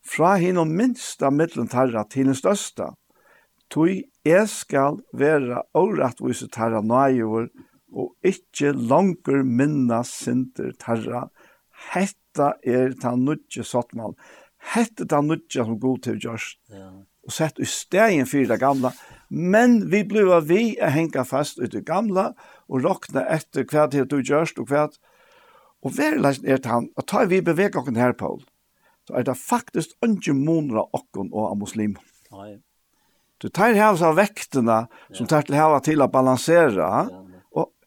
fra 0.06 0.36
hinn 0.38 0.60
og 0.60 0.68
minsta 0.70 1.30
middelen 1.32 1.68
tarra 1.68 2.04
til 2.10 2.28
den 2.28 2.36
største. 2.38 2.92
Tu 3.72 3.86
jeg 4.26 4.48
skal 4.50 5.00
være 5.16 5.64
årettviset 5.74 6.52
tarra 6.54 6.82
nøyver, 6.84 7.48
og 7.96 8.12
ikkje 8.26 8.74
langer 8.76 9.42
minna 9.44 10.02
synder 10.04 10.74
tarra. 10.80 11.26
Hetta 11.92 12.52
er 12.64 12.94
ta 13.00 13.14
nudje 13.16 13.64
sottmal. 13.64 14.16
Hetta 14.74 15.06
ta 15.08 15.22
nudje 15.24 15.64
som 15.64 15.78
god 15.80 16.04
til 16.04 16.20
gjørst. 16.20 16.58
Ja. 16.72 16.90
Og 17.26 17.34
sett 17.34 17.58
i 17.58 17.66
stegen 17.66 18.28
fyrir 18.28 18.52
det 18.52 18.60
gamla. 18.62 18.92
Men 19.30 19.80
vi 19.90 20.04
bliva 20.06 20.42
vi 20.44 20.76
a 20.78 20.92
henga 20.94 21.24
fast 21.26 21.58
ut 21.58 21.72
det 21.72 21.86
gamla 21.88 22.28
og 22.68 22.84
rokna 22.84 23.24
etter 23.32 23.66
hva 23.66 23.88
det 23.90 24.06
du 24.12 24.20
gjørst 24.20 24.60
og 24.62 24.70
hva 24.70 24.88
Og 25.84 25.92
verilegst 25.94 26.42
er 26.42 26.58
det 26.58 26.66
han, 26.66 26.88
at 26.98 27.06
tar 27.06 27.28
vi 27.30 27.38
bevega 27.44 27.78
okken 27.78 27.98
her, 28.00 28.10
Paul, 28.16 28.40
så 29.06 29.20
er 29.20 29.26
det 29.28 29.36
faktisk 29.38 29.92
ikke 30.02 30.32
måneder 30.34 30.88
okken 30.96 31.28
og 31.30 31.52
av 31.52 31.58
muslim. 31.60 31.92
Nei. 32.32 32.56
Du 33.38 33.46
tar 33.52 33.76
hevs 33.76 34.02
av 34.02 34.16
vektene 34.16 34.86
som 35.14 35.28
tar 35.30 35.46
til 35.46 35.54
heva 35.54 35.78
til 35.84 36.02
å 36.02 36.08
balansera, 36.10 36.88
ja 37.06 37.25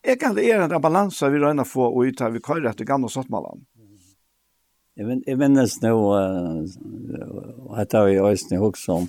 Jeg 0.10 0.18
kan 0.18 0.34
det 0.34 0.48
er 0.50 0.64
en 0.66 0.82
balanse 0.82 1.28
vi 1.30 1.42
røyner 1.42 1.68
få 1.70 1.86
og 1.92 2.08
ut 2.10 2.22
her 2.24 2.32
vi 2.34 2.42
kører 2.42 2.72
etter 2.72 2.88
gamle 2.88 3.12
sottmalene. 3.14 3.62
Jeg 5.00 5.38
minnes 5.40 5.78
nå, 5.80 5.92
uh, 5.96 6.64
og 7.70 7.76
dette 7.78 8.00
har 8.00 8.08
vi 8.10 8.18
også 8.20 8.58
også 8.58 8.96
om, 8.98 9.06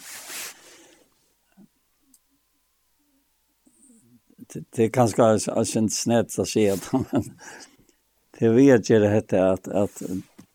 det 4.52 4.62
det 4.76 4.84
er 4.84 4.92
kanskje 4.94 5.26
altså 5.50 5.80
en 5.80 5.88
snett 5.90 6.36
å 6.38 6.46
si 6.46 6.68
at 6.70 6.86
men 6.92 7.26
det 8.38 8.52
vi 8.54 8.68
vet 8.68 8.90
gjør 8.90 9.06
det 9.06 9.10
heter 9.14 9.56
at, 9.56 9.66
at 9.66 10.02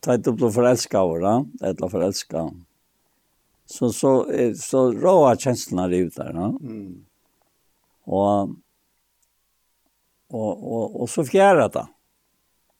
ta 0.05 0.15
et 0.15 0.29
opp 0.29 0.39
til 0.39 0.53
forelska 0.55 1.03
over 1.03 1.25
da, 1.25 1.35
et 1.63 1.73
eller 1.73 1.91
forelska. 1.91 2.45
Så, 3.65 3.89
så, 3.97 4.11
så 4.61 4.85
råa 4.93 5.33
kjenslene 5.41 5.87
er 5.89 6.05
ut 6.05 6.19
der 6.19 6.35
da. 6.37 6.51
Mm. 6.61 6.91
Og 8.13 8.55
og, 10.29 10.63
og, 10.73 11.01
og 11.01 11.09
så 11.09 11.25
fjärrar 11.25 11.69
det. 11.69 11.87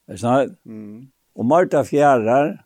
Är 0.08 0.18
så 0.18 0.48
Mm. 0.66 1.12
Och 1.34 1.46
Marta 1.46 1.84
fjærar, 1.84 2.66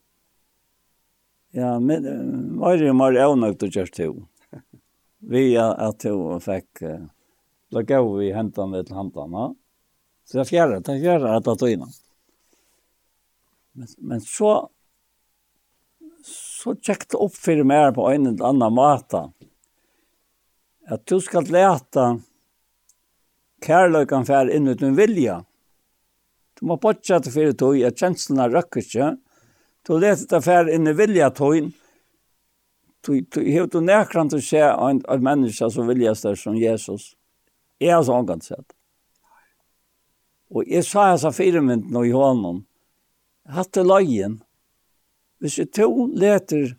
Ja, 1.52 1.80
men 1.80 2.60
var 2.60 2.78
det 2.78 2.94
mer 2.94 3.16
ännu 3.18 3.48
å 3.50 3.70
just 3.74 3.94
til. 3.94 4.28
Vi 5.20 5.58
at 5.58 6.00
to 6.00 6.40
fikk, 6.40 6.84
då 7.70 7.82
går 7.82 8.18
vi 8.18 8.32
hämta 8.34 8.66
med 8.66 8.86
till 8.86 8.96
hantarna. 8.96 9.56
Så 10.26 10.38
jag 10.38 10.48
fjärrar, 10.48 10.80
det 10.80 11.00
fjärrar 11.02 11.34
att 11.34 11.60
ta 11.60 11.70
in. 11.70 11.86
Men 13.72 13.88
men 13.98 14.22
så 14.22 14.70
så 16.24 16.76
tjekkt 16.76 17.14
upp 17.14 17.36
för 17.36 17.64
meg 17.64 17.96
på 17.96 18.10
en 18.10 18.28
eller 18.28 18.46
annan 18.46 18.74
måte. 18.74 19.32
Att 20.88 21.06
du 21.06 21.22
skal 21.22 21.44
lete 21.44 22.22
kærløykan 23.64 24.28
fær 24.28 24.52
inn 24.54 24.70
uten 24.72 24.96
vilja. 24.98 25.42
Du 26.60 26.66
må 26.68 26.80
botja 26.82 27.20
til 27.24 27.34
fyrir 27.34 27.56
tog 27.60 27.78
at 27.88 28.00
kjenslene 28.00 28.50
røkker 28.52 28.84
ikke. 28.84 29.14
Du 29.88 29.96
leter 29.98 30.28
til 30.28 30.44
fær 30.44 30.72
inn 30.72 30.90
i 30.90 30.96
vilja 30.96 31.30
tog. 31.36 31.70
Du 33.06 33.14
hever 33.40 33.70
du 33.72 33.80
nekrant 33.80 34.34
til 34.34 34.42
å 34.42 34.48
se 34.50 34.66
en, 34.66 35.00
en 35.08 35.24
menneske 35.24 35.70
som 35.72 35.88
viljas 35.88 36.26
der 36.26 36.36
som 36.40 36.58
Jesus. 36.60 37.14
Jeg 37.80 37.96
har 37.96 38.04
så 38.04 38.18
omgant 38.20 38.44
sett. 38.44 38.76
Og 40.52 40.68
jeg 40.68 40.84
sa 40.84 41.12
jeg 41.12 41.22
sa 41.22 41.32
fire 41.32 41.60
firemynd 41.60 41.92
nå 41.94 42.04
i 42.10 42.14
hånden. 42.14 42.64
Hatt 43.50 43.72
til 43.74 43.88
løyen. 43.88 44.40
Hvis 45.40 45.60
jeg 45.62 45.72
to 45.78 46.10
leter 46.12 46.74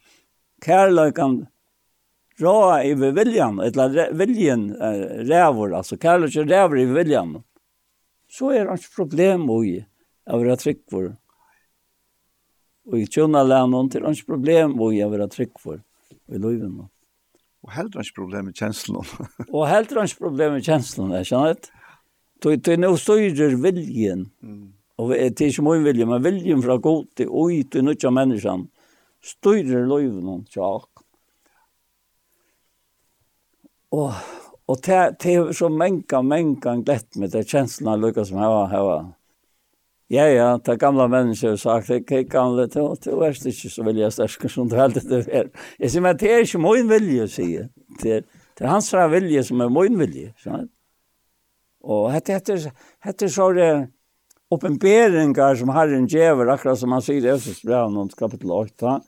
kærløykan 0.60 1.46
rå 2.40 2.82
i 2.82 2.94
viljan, 2.94 3.60
eller 3.60 4.12
viljen 4.12 4.70
uh, 4.76 5.24
rävor, 5.28 5.74
altså 5.74 5.96
kärlek 5.96 6.36
och 6.36 6.46
rävor 6.46 6.78
i 6.78 6.84
viljan, 6.84 7.42
så 8.30 8.52
er 8.54 8.66
det 8.66 8.78
ikke 8.78 8.96
problem 8.96 9.48
i 9.64 9.80
av 10.30 10.40
våra 10.40 10.56
for. 10.90 11.16
Og 12.86 12.98
i 12.98 13.06
tjona 13.06 13.42
lämnen 13.42 13.90
till 13.90 14.02
det 14.02 14.12
ikke 14.12 14.26
problem 14.26 14.80
i 14.92 15.02
av 15.02 15.10
våra 15.10 15.28
for 15.58 15.82
i 16.28 16.38
livet. 16.38 16.88
Og 17.62 17.72
helt 17.72 17.94
ikke 17.94 18.14
problem 18.14 18.44
med 18.44 18.56
kjenslen. 18.56 19.04
og 19.54 19.68
helt 19.68 19.90
ikke 19.90 20.18
problem 20.18 20.52
med 20.52 20.64
kjenslen, 20.64 21.12
jeg 21.12 21.26
känner 21.26 21.54
det. 21.54 21.70
Du 22.40 22.48
er 22.50 22.78
nå 22.78 22.96
styrer 22.96 23.56
viljen. 23.60 24.30
og 24.96 25.10
det 25.10 25.40
er 25.40 25.48
ikke 25.48 25.62
min 25.62 25.84
vilje, 25.84 26.06
men 26.06 26.22
viljen 26.24 26.62
fra 26.62 26.76
god 26.76 27.06
till 27.16 27.28
oj 27.28 27.62
til 27.72 27.84
nyttja 27.84 28.10
menneskene, 28.10 28.68
styrer 29.20 29.86
livet 29.88 30.24
til 30.24 30.60
tjak 30.60 30.99
og 33.92 34.12
og 34.70 34.76
det 34.86 35.16
det 35.22 35.34
er 35.34 35.52
så 35.52 35.68
mänka 35.68 36.22
mänka 36.22 36.76
glett 36.76 37.16
med 37.16 37.30
det 37.30 37.48
känslan 37.48 38.00
Lucas 38.00 38.28
som 38.28 38.38
jag 38.38 38.66
har. 38.66 39.12
Ja 40.08 40.28
ja, 40.28 40.58
ta 40.58 40.74
gamla 40.74 41.08
har 41.08 41.56
sagt 41.56 41.88
det 41.88 42.12
er 42.12 42.22
gamla 42.22 42.66
till 42.68 42.82
det 43.04 43.12
er 43.12 43.48
ikke 43.48 43.70
så 43.70 43.82
vilje 43.82 44.02
jag 44.02 44.12
stark 44.12 44.50
som 44.50 44.68
du 44.68 44.76
heldig 44.76 45.02
det 45.08 45.28
er. 45.28 45.50
Jeg 45.78 45.90
sier, 45.90 46.00
men 46.02 46.16
det 46.16 46.30
er 46.30 46.38
ikke 46.38 46.58
min 46.58 46.88
vilja 46.88 47.28
säger. 47.28 47.68
Det 48.02 48.24
det 48.58 48.66
er 48.66 48.68
hans 48.68 48.92
vilje 48.92 49.42
som 49.42 49.60
er 49.60 49.68
min 49.68 49.98
vilja, 49.98 50.32
så. 50.38 50.66
Og 51.82 52.12
hette 52.12 52.32
hette 52.32 52.72
hette 53.00 53.28
så 53.28 53.52
det 53.52 53.88
uppenberingar 54.50 55.54
som 55.54 55.68
Herren 55.68 56.06
gjever, 56.06 56.48
akkurat 56.48 56.78
som 56.78 56.92
han 56.92 57.02
sier 57.02 57.24
i 57.24 57.30
Efesierbrevet 57.30 58.16
kapitel 58.18 58.50
8. 58.50 59.00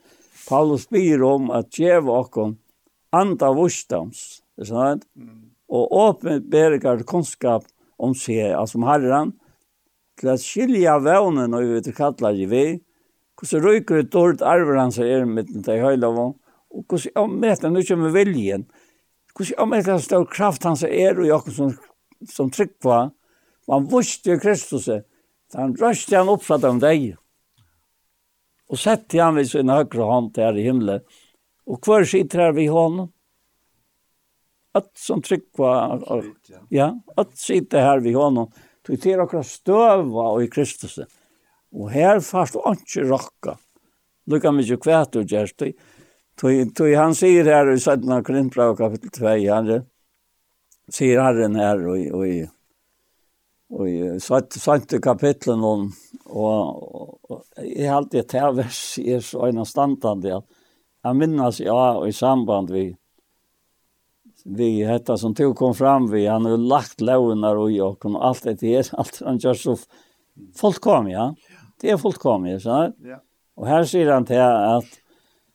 Paulus 0.48 0.88
ber 0.88 1.22
om 1.22 1.50
att 1.50 1.78
ge 1.78 1.98
oss 1.98 2.54
anda 3.10 3.52
visdoms 3.52 4.41
sant? 4.68 5.06
Mm. 5.16 5.52
Og 5.72 5.94
åpnet 5.96 6.48
bergar 6.52 7.02
kunnskap 7.08 7.64
om 8.02 8.14
seg, 8.18 8.52
altså 8.56 8.80
om 8.80 8.88
herren, 8.88 9.32
til 10.20 10.32
at 10.34 10.42
skilja 10.42 10.98
vevnen, 11.02 11.54
og 11.54 11.64
vi 11.64 11.78
vet 11.78 11.94
kalla 11.96 12.32
det 12.36 12.48
vi, 12.50 12.66
hvordan 13.38 13.64
ryker 13.64 14.02
et 14.02 14.12
dårlig 14.12 14.44
arver 14.46 14.78
hans 14.78 14.98
er 15.02 15.24
med 15.26 15.48
den 15.50 15.64
til 15.66 15.80
høyloven, 15.82 16.34
og 16.72 16.84
hvordan 16.88 17.12
jeg 17.16 17.40
møter 17.44 17.72
nu 17.72 17.80
kommer 17.88 18.14
viljen, 18.14 18.66
hvordan 19.34 19.56
så 19.56 19.66
møter 19.66 19.92
hans 19.96 20.06
stor 20.10 20.28
kraft 20.28 20.68
han 20.68 20.78
så 20.78 20.90
er, 20.90 21.18
og 21.18 21.26
jeg 21.26 21.56
som, 21.56 21.72
som 22.28 22.52
tryggva, 22.52 23.08
man 23.70 23.88
visste 23.90 24.34
jo 24.34 24.42
Kristus, 24.42 24.88
han 25.54 25.74
røste 25.80 26.16
han 26.16 26.30
oppfatt 26.32 26.64
om 26.68 26.80
deg, 26.82 27.12
og 28.72 28.80
sette 28.80 29.20
han 29.20 29.36
vid 29.36 29.50
sin 29.50 29.72
høyre 29.72 30.06
hånd 30.08 30.32
der 30.36 30.56
i 30.56 30.68
himmelen, 30.68 31.02
og 31.68 31.82
hver 31.84 32.06
sitter 32.08 32.46
her 32.46 32.56
vid 32.56 32.70
hånden, 32.72 33.10
att 34.72 34.98
som 34.98 35.22
tryckva 35.22 36.00
ja. 36.68 37.00
Att 37.16 37.38
sitta 37.38 37.78
här 37.78 38.00
vi 38.00 38.12
har 38.12 38.30
någon 38.30 38.52
till 38.82 39.20
och 39.20 39.46
stöva 39.46 40.22
och 40.22 40.42
i 40.42 40.48
Kristus. 40.48 40.98
Och 41.72 41.90
här 41.90 42.20
fast 42.20 42.54
inte 42.66 43.08
rocka. 43.08 43.58
Lukka 44.26 44.52
mycket 44.52 44.82
kvärt 44.82 45.16
och 45.16 45.22
just 45.22 45.58
det 45.58 45.72
tog 46.74 46.94
han 46.94 47.14
sier 47.14 47.44
här 47.44 47.70
i 47.70 47.80
Södna 47.80 48.22
Korintbra 48.22 48.76
kapitel 48.76 49.10
2 49.10 49.26
han 49.26 49.82
sier 50.88 51.20
Herren 51.20 51.56
här 51.56 51.86
och 51.86 51.92
og, 51.92 51.98
i 51.98 52.10
och 52.12 52.26
i 52.28 52.42
og, 53.68 53.80
og, 53.80 53.88
om 55.64 55.92
och 56.24 57.42
i 57.62 57.86
allt 57.86 58.10
det 58.10 58.32
här 58.32 58.52
vers 58.52 58.98
är 58.98 59.20
så 59.20 59.46
en 59.46 59.66
standard 59.66 60.26
att 60.26 60.46
han 61.02 61.18
minnas 61.18 61.60
ja 61.60 61.98
og 61.98 62.08
i 62.08 62.12
samband 62.12 62.70
vi, 62.70 62.96
vi 64.44 64.84
hetta 64.84 65.16
som 65.16 65.34
tog 65.34 65.56
kom 65.56 65.74
fram 65.74 66.10
vi 66.10 66.26
han 66.32 66.44
har 66.44 66.56
lagt 66.56 67.00
lånar 67.00 67.56
och 67.56 67.70
jag 67.72 67.98
kom 67.98 68.16
allt 68.16 68.42
det 68.42 68.62
är 68.62 68.94
allt 68.94 69.22
han 69.24 69.38
gör 69.38 69.54
så 69.54 69.76
folk 70.56 70.80
kom 70.80 71.10
ja. 71.10 71.34
Det 71.80 71.90
är 71.90 71.96
folk 71.96 72.18
kom 72.18 72.46
ja 72.46 72.60
så 72.60 72.92
ja. 72.98 73.22
Och 73.54 73.66
här 73.66 73.84
ser 73.84 74.10
han 74.10 74.24
till 74.24 74.40
att 74.40 74.84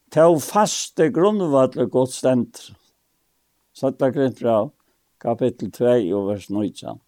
ta 0.10 0.40
faste 0.40 1.10
grundvattnet 1.10 1.86
och 1.86 1.92
gott 1.92 2.12
stämt 2.12 2.72
så 3.74 3.88
att 3.88 4.00
det 4.00 4.40
bra 4.40 4.72
kapitel 5.18 5.72
2 5.72 5.86
och 6.16 6.30
vers 6.30 6.50
19 6.50 7.00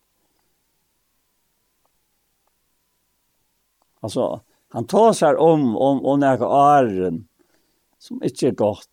alltså 3.99 4.41
han 4.69 4.85
tar 4.85 5.13
sig 5.13 5.35
om 5.35 5.77
om 5.77 6.05
och 6.05 6.19
när 6.19 6.37
är 6.77 7.23
som 7.99 8.23
inte 8.23 8.47
är 8.47 8.51
gott. 8.51 8.89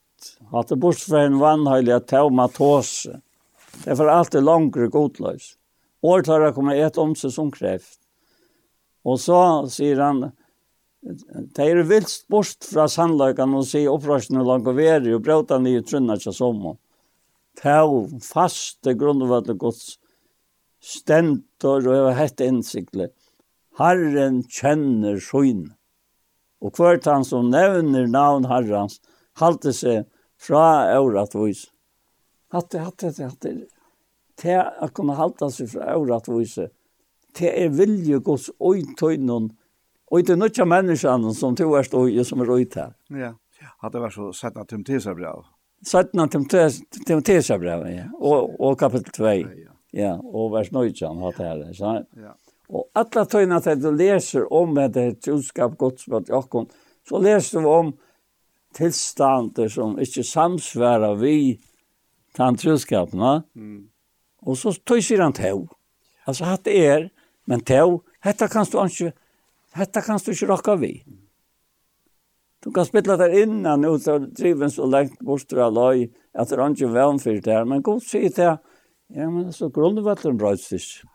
At 0.52 0.72
det 0.72 0.80
bort 0.82 1.02
fra 1.02 1.24
en 1.26 1.38
vannhøylig 1.40 1.94
at 1.96 2.08
tau 2.12 2.30
matose. 2.30 3.20
Det 3.82 3.92
er 3.92 3.98
for 3.98 4.32
det 4.32 4.42
langere 4.42 4.90
godløs. 4.92 5.54
År 6.06 6.22
tar 6.26 6.44
det 6.44 6.54
kommer 6.56 6.78
et 6.78 6.98
om 6.98 7.14
seg 7.18 7.32
som 7.34 7.50
kreft. 7.50 7.98
Og 9.06 9.20
så 9.22 9.38
sier 9.70 10.00
han, 10.02 10.30
det 11.02 11.62
er 11.62 11.84
vilst 11.86 12.26
bort 12.32 12.66
fra 12.66 12.88
sannløkene 12.90 13.60
og 13.60 13.68
sier 13.68 13.92
opprørsene 13.92 14.42
langt 14.46 14.66
og 14.66 14.78
veri 14.78 15.14
og 15.14 15.22
brøta 15.26 15.60
nye 15.62 15.84
trunna 15.86 16.16
til 16.18 16.34
sommer. 16.34 16.74
Tau 17.56 18.06
faste 18.24 18.96
grunnvatt 18.98 19.52
gods 19.60 19.96
stentor 20.82 21.86
og 21.86 21.94
heva 21.94 22.16
hette 22.18 22.46
innsikle. 22.46 23.10
Herren 23.78 24.42
kjenner 24.50 25.20
sjøen. 25.22 25.70
Og 26.64 26.74
hvert 26.78 27.06
han 27.06 27.24
som 27.26 27.50
nevner 27.52 28.08
navn 28.08 28.46
herrans, 28.48 28.98
halte 29.40 29.74
seg 29.76 30.06
fra 30.40 30.64
euratvis. 30.94 31.66
Hatt, 32.52 32.74
hatt, 32.74 33.02
hatt, 33.02 33.18
hatt, 33.18 33.46
til 34.36 34.60
å 34.60 34.88
kunne 34.94 35.16
halte 35.18 35.48
seg 35.52 35.70
fra 35.72 35.90
euratvis, 35.94 36.58
til 37.36 37.52
er 37.52 37.72
vilje 37.74 38.20
gods 38.24 38.48
oi 38.64 38.84
tøynon, 38.98 39.50
oi 40.12 40.22
til 40.24 40.38
nødja 40.40 40.66
menneskene 40.68 41.34
som 41.36 41.56
to 41.58 41.68
er 41.76 41.88
stå 41.88 42.06
som 42.24 42.44
er 42.44 42.52
oi 42.54 42.64
til. 42.72 42.94
Ja, 43.16 43.34
hatt 43.82 43.96
det 43.96 44.02
vært 44.04 44.16
så 44.16 44.32
sett 44.36 44.56
at 44.60 44.72
de 44.72 44.82
tilser 44.84 45.16
brev. 45.16 45.44
Sett 45.84 46.14
at 46.16 46.36
de 46.36 47.20
tilser 47.24 47.60
brev, 47.60 47.86
ja, 47.92 48.08
og, 48.20 48.56
og 48.60 48.78
kapittel 48.80 49.12
2, 49.12 49.32
ja, 49.34 49.70
ja. 49.96 50.16
og 50.16 50.52
vers 50.54 50.72
nødja 50.72 51.12
hatt 51.20 51.40
det 51.40 51.48
her, 51.50 51.64
ikke? 51.72 51.96
Ja. 52.24 52.34
Og 52.66 52.88
alle 52.98 53.22
tøyene 53.30 53.60
til 53.62 53.78
du 53.78 53.92
leser 53.94 54.46
om 54.54 54.74
det 54.74 55.02
her 55.02 55.14
tjusskap 55.22 55.76
gods 55.78 56.08
Jakob, 56.28 56.72
så 57.06 57.20
leser 57.22 57.62
du 57.62 57.68
om 57.70 57.92
tilstander 58.76 59.70
som 59.72 59.96
ikke 60.02 60.24
samsværer 60.26 61.16
vi 61.20 61.36
tantrudskapene. 62.36 63.40
Mm. 63.56 63.86
Og 64.46 64.58
så 64.60 64.74
tøyser 64.86 65.22
han 65.24 65.34
tøv. 65.36 65.66
Altså, 66.26 66.46
hatt 66.46 66.68
er, 66.70 67.08
men 67.46 67.62
tøv, 67.64 68.00
dette 68.24 68.48
kan 68.52 68.66
du 68.68 68.78
ikke, 68.84 69.12
dette 69.76 70.02
kan 70.02 70.20
du 70.22 70.32
ikke 70.32 70.50
råkke 70.50 70.76
vi. 70.82 70.92
Du 72.64 72.72
kan 72.74 72.86
spilla 72.88 73.14
der 73.20 73.34
innan 73.42 73.84
ut 73.86 74.08
av 74.10 74.24
driven 74.34 74.72
så 74.72 74.88
lengt 74.90 75.20
bort 75.22 75.46
fra 75.50 75.68
løy, 75.70 76.08
at 76.34 76.50
det 76.50 76.58
er 76.58 76.72
ikke 76.72 76.94
vann 76.94 77.20
for 77.22 77.38
det 77.38 77.52
her, 77.52 77.68
men 77.68 77.84
god 77.84 78.00
sier 78.02 78.32
til, 78.34 78.56
ja, 79.14 79.28
men 79.30 79.52
så 79.54 79.68
grunnvatteren 79.70 80.38
brøyts 80.40 80.72
ikke. 80.74 81.06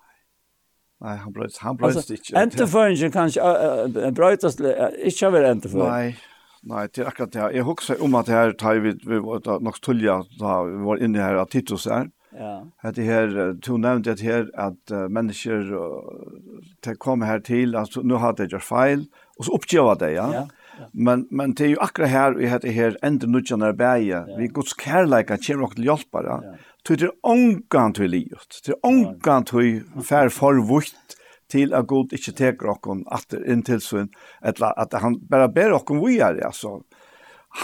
Nei, 1.02 1.16
han 1.18 1.34
brøyts, 1.34 1.58
han 1.66 1.78
brøyts 1.78 2.12
ikke. 2.14 2.36
Enteføringen 2.40 3.12
kanskje, 3.12 3.42
uh, 3.44 4.12
brøytes, 4.16 4.60
uh, 4.62 4.94
ikke 5.10 5.28
over 5.28 5.50
enteføringen. 5.50 5.92
Nei, 5.92 6.32
Nei, 6.62 6.86
det 6.94 7.02
er 7.02 7.10
akkurat 7.10 7.34
det. 7.34 7.46
Jeg 7.56 7.66
husker 7.66 8.02
om 8.06 8.16
at 8.20 8.28
det 8.30 8.36
her 8.36 8.52
tar 8.54 8.82
vi, 8.84 8.94
vi 9.02 9.18
var 9.24 9.62
nok 9.66 9.80
tullet 9.82 10.28
da 10.40 10.62
vi 10.68 10.82
var 10.86 11.02
inne 11.02 11.24
her 11.24 11.40
av 11.42 11.50
Titus 11.50 11.88
her. 11.90 12.12
Ja. 12.38 12.62
At 12.84 12.96
det 12.96 13.06
her, 13.06 13.34
du 13.60 13.74
nevnte 13.82 14.14
det 14.16 14.24
her 14.24 14.46
at 14.56 14.94
uh, 14.94 15.08
mennesker 15.12 15.74
uh, 15.74 16.94
kom 17.02 17.26
her 17.28 17.42
til, 17.44 17.76
altså 17.76 18.06
nu 18.06 18.16
hadde 18.22 18.46
jeg 18.46 18.54
gjort 18.54 18.68
feil, 18.70 19.08
og 19.38 19.48
så 19.48 19.58
oppgjøver 19.58 20.00
det, 20.06 20.12
ja. 20.16 20.28
ja. 20.38 20.48
Men 20.94 21.28
men 21.32 21.54
det 21.54 21.64
är 21.64 21.68
ju 21.68 21.80
akkurat 21.80 22.10
här 22.10 22.32
vi 22.34 22.48
heter 22.48 22.70
här 22.70 22.98
ända 23.02 23.28
nudjarna 23.28 23.74
bäja. 23.74 24.26
Vi 24.38 24.48
Guds 24.48 24.74
kärlek 24.82 25.32
att 25.32 25.44
kemra 25.44 25.68
till 25.68 25.86
hjälpa. 25.86 26.24
Ja. 26.24 26.44
Tror 26.88 26.98
det 26.98 27.12
ångan 27.22 27.94
till 27.94 28.12
livet. 28.12 28.62
Det 28.66 28.74
ångan 28.74 29.44
till 29.44 29.84
fär 30.10 30.30
förvutt 30.30 31.18
til 31.52 31.76
at 31.76 31.88
god 31.88 32.14
ikke 32.16 32.34
teker 32.38 32.72
okkon 32.76 33.06
atter 33.12 33.44
inn 33.44 33.64
til 33.68 33.82
sin, 33.84 34.12
eller 34.42 34.74
at 34.80 34.96
han 35.04 35.20
bare 35.30 35.52
ber 35.52 35.76
okkon 35.78 36.02
er, 36.10 36.40
altså. 36.48 36.82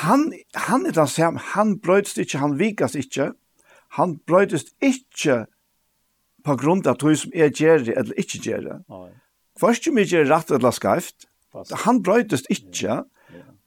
Han, 0.03 0.33
han 0.67 0.85
er 0.85 0.91
den 0.91 1.07
samme, 1.07 1.39
han 1.55 1.77
brøytst 1.79 2.17
ikke, 2.19 2.41
han 2.43 2.57
vikas 2.59 2.95
ikke, 2.95 3.31
han 3.95 4.17
brøytst 4.27 4.73
ikke 4.83 5.45
på 6.43 6.55
grunn 6.59 6.83
av 6.87 6.99
tog 6.99 7.15
som 7.19 7.31
er 7.33 7.51
gjerrig 7.51 7.95
eller 7.95 8.19
ikke 8.19 8.41
gjerrig. 8.43 8.81
Først 9.59 9.87
om 9.87 9.97
jeg 9.97 10.11
gjør 10.11 10.29
rett 10.33 10.51
eller 10.51 10.75
skreft, 10.75 11.27
han 11.85 12.03
brøytst 12.03 12.51
ikkje, 12.53 13.01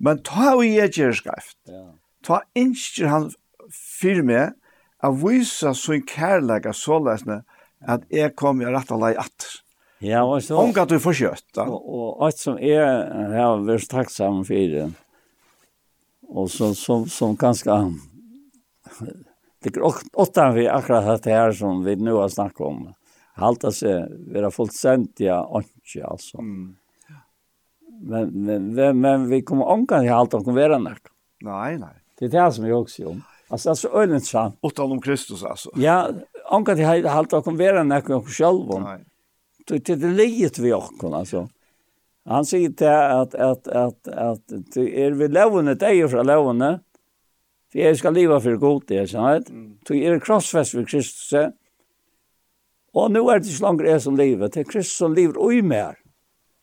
men 0.00 0.20
ta 0.24 0.54
og 0.54 0.64
jeg 0.64 0.92
gjør 0.96 1.16
skreft. 1.16 1.58
Ta 2.24 2.42
innskjer 2.56 3.08
han 3.10 3.30
fyrir 3.72 4.24
meg, 4.26 4.56
a 5.00 5.08
vise 5.16 5.72
sin 5.80 6.04
kærlega 6.04 6.74
såleisne 6.76 7.40
at 7.88 8.04
jeg 8.12 8.34
kom 8.36 8.60
i 8.60 8.68
rett 8.68 8.92
og 8.92 9.00
lei 9.00 9.14
atter. 9.16 9.60
Ja, 10.00 10.22
og 10.24 10.40
så... 10.42 10.56
Hon 10.56 10.72
du 10.72 10.96
får 11.02 11.16
kjøtt, 11.18 11.46
da. 11.56 11.66
Og, 11.68 11.80
og 11.84 12.24
alt 12.24 12.40
som 12.40 12.56
er, 12.56 12.80
jeg 12.80 13.36
har 13.36 13.64
vært 13.66 13.90
takksam 13.92 14.40
for 14.48 14.72
det. 14.74 14.86
Og 16.30 16.48
så, 16.52 16.70
som, 16.78 17.04
som 17.10 17.36
ganske... 17.36 17.76
Det 19.60 19.74
er 19.74 19.84
åtta 19.84 20.46
vi 20.56 20.64
akkurat 20.72 21.04
dette 21.04 21.34
her 21.34 21.52
som 21.52 21.82
vi 21.84 21.98
nå 22.00 22.16
har 22.16 22.32
snakket 22.32 22.62
om. 22.64 22.78
Halta 23.40 23.72
seg, 23.74 24.08
vi 24.32 24.40
har 24.40 24.52
fått 24.54 24.72
sendt, 24.76 25.20
ja, 25.20 25.42
ikke, 25.60 26.04
altså. 26.08 26.40
Mm. 26.40 26.70
Men, 28.00 28.30
men, 28.32 28.70
men, 28.72 29.02
men 29.04 29.26
vi 29.28 29.42
kommer 29.44 29.68
omgang 29.74 30.06
til 30.06 30.14
halta, 30.16 30.40
vi 30.46 30.56
være 30.56 30.80
nok. 30.80 31.12
Nei, 31.44 31.74
nei. 31.80 31.92
Det 32.16 32.30
er 32.30 32.38
det 32.38 32.48
som 32.56 32.64
vi 32.64 32.72
også 32.72 33.04
gjør. 33.04 33.20
Alltså 33.50 33.68
alltså 33.68 33.88
øyne 33.88 34.20
sant. 34.20 34.58
Och 34.60 34.78
om 34.78 35.00
Kristus 35.00 35.44
alltså. 35.44 35.70
Ja, 35.74 36.10
anka 36.50 36.74
det 36.74 36.84
har 36.84 37.14
hållt 37.14 37.32
att 37.32 37.44
konvera 37.44 37.82
när 37.82 38.30
selv 38.30 38.70
om. 38.70 38.82
Nei 38.82 38.98
det 39.78 39.90
är 39.90 39.96
livet 39.96 40.58
vi 40.58 40.72
också 40.72 41.14
alltså. 41.14 41.48
Han 42.24 42.44
säger 42.44 42.70
till 42.70 42.86
att 42.86 43.34
att 43.34 43.68
att 43.68 44.08
att 44.08 44.42
det 44.46 45.04
är 45.04 45.10
vi 45.10 45.28
lovande 45.28 45.74
det 45.74 45.86
är 45.86 46.08
från 46.08 46.26
lovande. 46.26 46.80
För 47.72 47.78
jag 47.78 47.98
ska 47.98 48.10
leva 48.10 48.40
för 48.40 48.56
gott 48.56 48.84
det 48.86 49.06
så 49.06 49.26
vet. 49.26 49.48
Så 49.86 49.94
är 49.94 50.18
krossfäst 50.18 50.70
för 50.70 50.84
Kristus. 50.84 51.32
Och 52.92 53.10
nu 53.10 53.18
är 53.18 53.38
det 53.38 53.44
så 53.44 53.62
långt 53.62 53.80
är 53.80 53.98
som 53.98 54.16
livet. 54.16 54.52
Det 54.52 54.60
är 54.60 54.64
Kristus 54.64 54.96
som 54.96 55.14
lever 55.14 55.52
i 55.52 55.62
mer. 55.62 55.96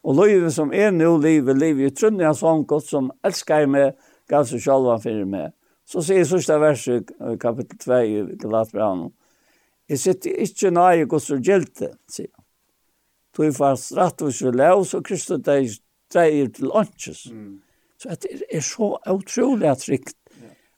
Och 0.02 0.26
livet 0.26 0.54
som 0.54 0.74
är 0.74 0.92
nu 0.92 1.18
livet 1.22 1.58
livet 1.58 2.04
i 2.04 2.06
jag 2.06 2.36
sån 2.38 2.66
gott 2.66 2.86
som 2.86 3.12
älskar 3.24 3.66
mig 3.66 3.96
gav 4.30 4.46
sig 4.46 4.60
själva 4.60 5.00
för 5.00 5.26
mig. 5.26 5.52
Så 5.86 6.04
säger 6.04 6.26
sista 6.26 6.58
verset 6.58 7.04
kapitel 7.40 7.78
2 7.78 8.02
i 8.02 8.26
Galatbrevn. 8.34 9.12
Jag 9.88 10.00
sitter 10.00 10.40
inte 10.40 10.72
nöje 10.72 11.06
Guds 11.06 11.30
och 11.30 11.40
gälte, 11.40 11.94
säger 12.12 12.32
tog 13.38 13.54
fast 13.56 13.94
rett 13.98 14.26
og 14.26 14.34
slett 14.34 14.58
lov, 14.58 14.84
så 14.90 15.02
Kristus 15.06 15.44
deg 15.46 15.72
dreier 16.14 16.50
til 16.56 16.72
åndsjes. 16.74 17.28
Mm. 17.32 17.58
Så 18.02 18.14
det 18.14 18.32
er, 18.32 18.46
er 18.60 18.66
så 18.66 18.96
utrolig 19.14 19.74
trygt 19.82 20.16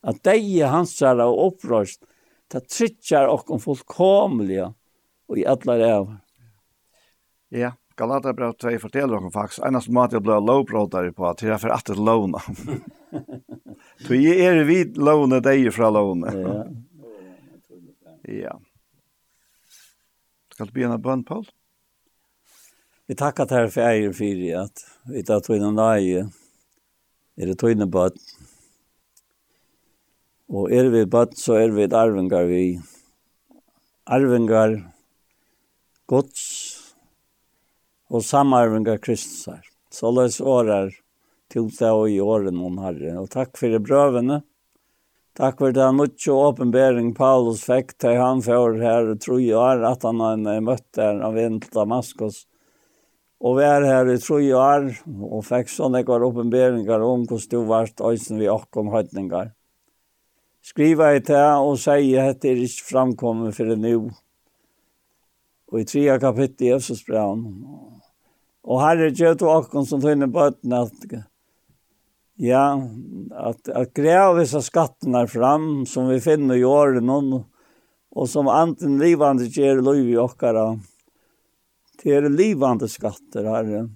at 0.07 0.21
deg 0.23 0.45
er 0.61 0.71
hansere 0.71 1.25
og 1.27 1.41
opprørst, 1.49 2.05
det 2.49 2.63
trykker 2.71 3.29
okken 3.29 3.61
fullkomlige 3.61 4.71
og 5.29 5.37
i 5.37 5.45
alle 5.45 5.75
ræver. 5.81 6.15
Ja, 7.53 7.73
Galata 7.99 8.31
brev 8.33 8.55
2 8.61 8.77
forteller 8.79 9.19
okken 9.19 9.33
faktisk, 9.33 9.61
enast 9.67 9.91
måte 9.93 10.17
jeg 10.17 10.25
ble 10.25 10.39
lovbrådere 10.39 11.11
på, 11.13 11.27
til 11.37 11.51
jeg 11.51 11.61
får 11.61 11.75
alltid 11.75 11.99
lovna. 11.99 12.41
Så 14.05 14.15
jeg 14.15 14.39
er 14.45 14.63
vid 14.63 14.97
låne 14.97 15.41
deg 15.43 15.67
fra 15.75 15.89
låne. 15.91 16.31
Ja. 16.31 16.59
Ja. 18.29 18.55
Skal 20.53 20.69
du 20.69 20.75
begynne 20.75 20.99
bønn, 21.01 21.25
Paul? 21.27 21.47
Ja. 21.47 21.58
Vi 23.09 23.15
tackar 23.15 23.45
till 23.45 23.71
för 23.71 23.81
ägaren 23.81 24.13
för 24.13 24.55
att 24.55 24.85
vi 25.05 25.23
tar 25.23 25.39
tog 25.39 25.75
dig 25.75 26.19
är 27.35 27.47
det 27.47 27.55
tog 27.55 27.71
innan 27.71 27.89
bad. 27.89 28.13
Och 30.47 30.71
är 30.71 30.85
vi 30.85 31.05
bad 31.05 31.37
så 31.37 31.53
är 31.53 31.69
vi 31.69 31.83
ett 31.83 31.93
arvengar 31.93 32.43
vi. 32.43 32.81
Arvengar 34.03 34.91
gods 36.05 36.75
och 38.09 38.25
samarvingar 38.25 38.97
kristusar. 38.97 39.61
Så 39.89 40.11
lås 40.11 40.41
årar 40.41 40.93
till 41.47 41.69
det 41.79 41.91
och 41.91 42.09
i 42.09 42.21
åren 42.21 42.57
om 42.57 42.77
herre. 42.77 43.17
Och 43.17 43.29
tack 43.29 43.57
för 43.57 43.69
det 43.69 43.79
brövene. 43.79 44.41
Takk 45.33 45.57
for 45.57 45.71
det 45.71 45.91
mye 45.95 46.31
åpenbering 46.35 47.15
Paulus 47.15 47.65
fikk 47.65 47.97
til 47.97 48.21
han 48.21 48.41
for 48.45 48.77
her, 48.77 49.15
tror 49.15 49.39
jeg, 49.41 49.83
at 49.87 50.03
han 50.03 50.19
har 50.19 50.61
møtt 50.61 50.97
av 50.99 51.37
en 51.37 51.59
til 51.63 51.73
Damaskus. 51.73 52.45
Og 53.39 53.55
var 53.55 53.85
her 53.87 54.09
i 54.11 54.17
tre 54.19 54.41
år, 54.51 54.89
og 55.07 55.45
fikk 55.47 55.69
sånne 55.71 56.01
ekvar 56.03 56.25
oppenberinger 56.27 57.05
om 57.07 57.23
hvordan 57.23 57.51
du 57.53 57.69
varst 57.69 58.03
øysen 58.03 58.41
vi 58.41 58.49
okkon 58.51 58.91
høytninger. 58.91 59.53
Skriva 60.59 61.13
i 61.15 61.21
det 61.23 61.39
og 61.39 61.77
sier 61.79 62.33
at 62.33 62.41
det 62.43 62.51
er 62.51 62.65
ikke 62.65 62.89
framkommet 62.89 63.55
for 63.55 63.71
det 63.71 63.79
nå. 63.79 64.09
Og 65.71 65.79
i 65.79 65.87
tre 65.87 66.19
kapittel 66.19 66.67
i 66.67 66.71
Jesus 66.73 67.05
brann. 67.07 67.45
Og 68.67 68.81
herre 68.83 69.07
gjør 69.15 69.37
du 69.39 69.47
okkon 69.47 69.87
som 69.87 70.03
tøyne 70.03 70.27
bøtten 70.27 70.75
at 70.75 71.07
ja, 72.39 72.79
at, 73.35 73.67
at 73.67 73.95
greia 73.95 74.29
visse 74.37 74.61
skattene 74.63 75.25
fram 75.27 75.85
som 75.87 76.07
vi 76.11 76.19
finner 76.23 76.59
i 76.59 76.67
årene 76.67 77.41
og 78.09 78.29
som 78.31 78.47
anten 78.51 78.97
livande 79.01 79.49
gjør 79.51 79.83
lov 79.83 79.99
i 79.99 80.15
okkara. 80.19 80.71
Det 81.99 82.15
er 82.15 82.29
livande 82.31 82.87
skatter, 82.87 83.43
Herre. 83.43 83.87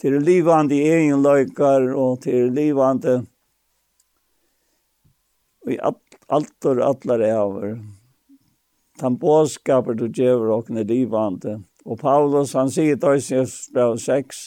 Det 0.00 0.08
er 0.08 0.22
livande 0.22 0.78
egenløykar, 0.78 1.90
og 1.98 2.22
det 2.24 2.36
er 2.38 2.52
livande 2.54 3.16
i 5.68 5.76
alt 5.82 6.68
og 6.70 6.84
allar 6.86 7.24
eivr. 7.26 7.74
Den 9.00 9.18
båskaper 9.18 9.98
du 9.98 10.06
gjør 10.06 10.54
og 10.54 10.70
er 10.70 10.86
livande. 10.86 11.58
Og 11.84 11.98
Paulus, 11.98 12.54
han 12.54 12.70
sier 12.70 12.94
i 12.94 13.00
Døysnes 13.00 13.70
6, 13.74 14.40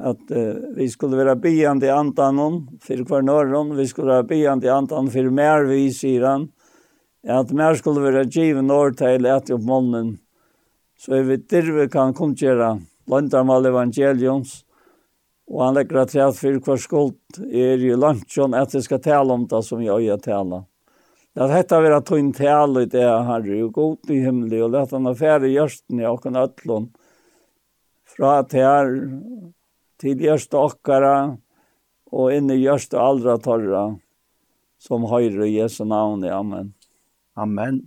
at 0.00 0.32
uh, 0.32 0.76
vi 0.76 0.86
skulle 0.92 1.18
være 1.18 1.36
bian 1.40 1.80
i 1.82 1.90
antanen 1.92 2.62
for 2.84 3.04
hver 3.08 3.24
norron, 3.26 3.74
vi 3.76 3.88
skulle 3.90 4.14
være 4.14 4.28
bian 4.30 4.62
i 4.64 4.70
antanen 4.70 5.10
for 5.12 5.30
mer 5.34 5.66
vi, 5.68 5.88
sier 5.92 6.26
han, 6.28 6.48
at 7.26 7.50
mer 7.52 7.76
skulle 7.76 8.04
være 8.04 8.28
givet 8.30 8.64
når 8.64 8.94
til 9.00 9.26
etter 9.26 9.56
opp 9.56 9.66
månen, 9.66 10.14
Så 11.00 11.16
jeg 11.16 11.30
vi 11.30 11.36
dirve 11.48 11.86
kan 11.88 12.12
kun 12.12 12.34
gjøre 12.36 12.74
landarmal 13.08 13.70
evangelions, 13.70 14.58
og 15.48 15.62
han 15.64 15.78
legger 15.78 16.02
at 16.02 16.12
jeg 16.14 16.34
for 16.36 16.58
hver 16.66 16.80
skuld 16.82 17.38
er 17.48 17.80
i 17.80 17.94
landsjon 17.96 18.52
at 18.54 18.74
jeg 18.76 18.84
skal 18.84 19.00
tale 19.02 19.32
om 19.32 19.46
det 19.48 19.62
som 19.64 19.80
jeg 19.80 20.10
har 20.10 20.20
tale. 20.20 20.58
La 21.38 21.46
dette 21.48 21.78
være 21.80 22.02
tunn 22.04 22.32
tale 22.36 22.84
i 22.84 22.90
det 22.90 23.06
herre, 23.06 23.56
og 23.64 23.72
god 23.72 24.12
i 24.12 24.18
himmelig, 24.20 24.60
og 24.66 24.74
la 24.74 24.82
han 24.90 25.08
affære 25.08 25.48
gjørsten 25.48 26.02
i 26.02 26.08
åkken 26.10 26.36
øtlån, 26.36 26.90
fra 28.10 28.32
til 28.50 28.66
her, 28.66 28.90
til 30.02 30.20
hjørste 30.26 30.58
åkkere, 30.60 31.14
og 32.12 32.34
inn 32.34 32.50
i 32.52 32.58
hjørste 32.60 33.00
aldra 33.00 33.38
torra, 33.40 33.86
som 34.82 35.08
høyre 35.08 35.48
i 35.48 35.56
Jesu 35.56 35.86
navn, 35.88 36.26
amen. 36.28 36.74
Amen. 37.38 37.86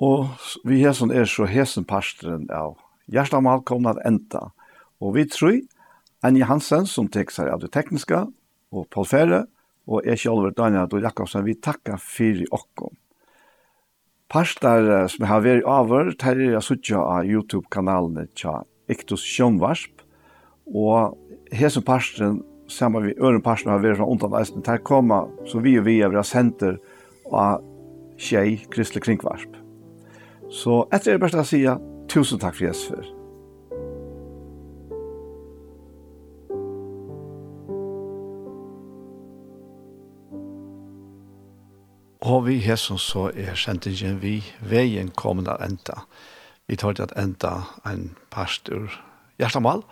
Og 0.00 0.30
vi 0.64 0.80
hesen 0.80 1.12
er 1.12 1.28
så 1.28 1.44
hesen 1.48 1.84
pastoren 1.84 2.46
av 2.54 2.78
Gjerstamal 3.10 3.64
kommer 3.66 3.98
at 3.98 4.06
enda. 4.08 4.50
Og 5.02 5.16
vi 5.16 5.26
tror 5.28 5.58
Anja 6.24 6.46
Hansen 6.48 6.86
som 6.88 7.08
tek 7.12 7.32
seg 7.34 7.50
av 7.52 7.60
det 7.62 7.72
tekniske, 7.74 8.22
og 8.70 8.86
Paul 8.92 9.08
Ferre, 9.08 9.44
og 9.90 10.06
jeg 10.06 10.22
selv 10.22 10.52
Daniel 10.56 10.86
Adol 10.86 11.04
Jakobsen, 11.04 11.44
vi 11.44 11.56
takker 11.58 11.98
for 12.00 12.40
dere. 12.40 12.90
Pastar 14.30 15.08
som 15.10 15.26
har 15.26 15.42
vært 15.42 15.66
over, 15.66 16.12
tar 16.14 16.38
jeg 16.38 16.62
suttje 16.62 17.00
av 17.00 17.26
YouTube-kanalen 17.26 18.28
til 18.38 18.62
Iktus 18.92 19.24
Sjønvarsp, 19.26 20.04
og 20.70 21.16
hesen 21.50 21.82
pastoren, 21.82 22.44
sammen 22.70 23.08
med 23.08 23.18
øren 23.18 23.42
pastoren 23.42 23.74
har 23.74 23.82
vært 23.82 23.98
fra 23.98 24.06
undanveisen, 24.06 24.62
tar 24.62 24.84
kommer, 24.86 25.32
så 25.50 25.58
vi 25.58 25.74
og 25.80 25.88
vi 25.88 25.98
er 26.04 26.22
sendt 26.22 26.62
av 26.62 27.64
Kjei 28.20 28.60
Kristelig 28.70 29.08
Kringvarsp. 29.08 29.59
Så 30.50 30.82
etter 30.92 31.12
er 31.12 31.18
det 31.18 31.22
bare 31.22 31.42
å 31.44 31.46
si 31.46 31.62
tusen 32.10 32.40
takk 32.42 32.56
for 32.58 32.66
Jesus 32.66 32.90
for. 32.90 33.08
Og 42.30 42.46
vi 42.46 42.58
Jesus 42.60 43.02
så 43.02 43.30
er 43.34 43.56
sendingen 43.58 44.20
vi 44.22 44.40
veien 44.60 45.10
kommer 45.16 45.46
til 45.46 45.64
enda. 45.64 46.02
Vi 46.68 46.76
tar 46.76 46.92
til 46.94 47.06
at 47.08 47.14
enda 47.18 47.62
en 47.86 48.16
pastor 48.30 48.90
hjertemål. 49.38 49.82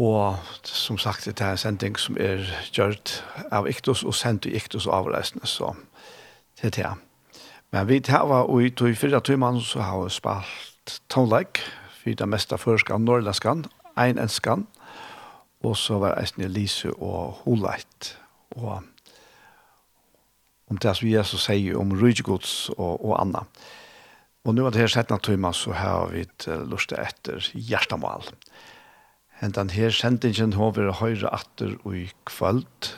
Og 0.00 0.36
som 0.64 0.98
sagt, 0.98 1.24
det 1.26 1.40
er 1.40 1.52
en 1.52 1.60
sending 1.60 1.98
som 1.98 2.16
er 2.20 2.48
gjørt 2.72 3.20
av 3.52 3.68
Iktus 3.68 4.04
og 4.04 4.14
sendt 4.14 4.48
i 4.48 4.56
Iktus 4.56 4.86
og 4.86 4.96
avreisende. 4.98 5.46
Så 5.46 5.74
det 6.60 6.72
er 6.72 6.76
det. 6.82 7.09
Men 7.70 7.86
vi 7.86 8.00
tar 8.02 8.26
og 8.26 8.64
i 8.64 8.70
tog 8.74 8.96
fyra 8.98 9.20
timmar 9.22 9.60
så 9.62 9.84
har 9.86 10.00
vi 10.02 10.10
spalt 10.10 10.96
tonleik, 11.12 11.60
for 12.00 12.16
det 12.18 12.26
meste 12.26 12.58
førskan, 12.58 13.04
norrlenskan, 13.06 13.66
ein 13.94 14.18
enskan, 14.18 14.66
og 15.62 15.76
så 15.78 16.00
var 16.02 16.16
eisne 16.18 16.48
Lise 16.50 16.90
og 16.96 17.44
Holeit. 17.44 18.16
Og 18.56 18.82
om 20.70 20.78
det 20.82 20.96
som 20.96 21.10
Jesus 21.10 21.46
sier 21.46 21.78
om 21.78 21.94
rydggods 21.94 22.72
og, 22.76 23.04
og 23.04 23.14
anna. 23.20 23.44
Og 24.46 24.54
nu 24.56 24.64
er 24.64 24.74
det 24.74 24.82
her 24.82 24.90
settna 24.90 25.20
timmar 25.22 25.54
så 25.54 25.74
har 25.76 26.10
vi 26.10 26.24
et 26.24 26.46
lustig 26.66 26.98
etter 26.98 27.50
hjertamal. 27.54 28.24
den 29.40 29.70
her 29.70 29.90
sendingen 29.90 30.52
har 30.52 30.70
vi 30.70 30.90
høyre 30.90 31.34
atter 31.34 31.76
og 31.84 31.96
i 31.96 32.10
kvöld 32.26 32.94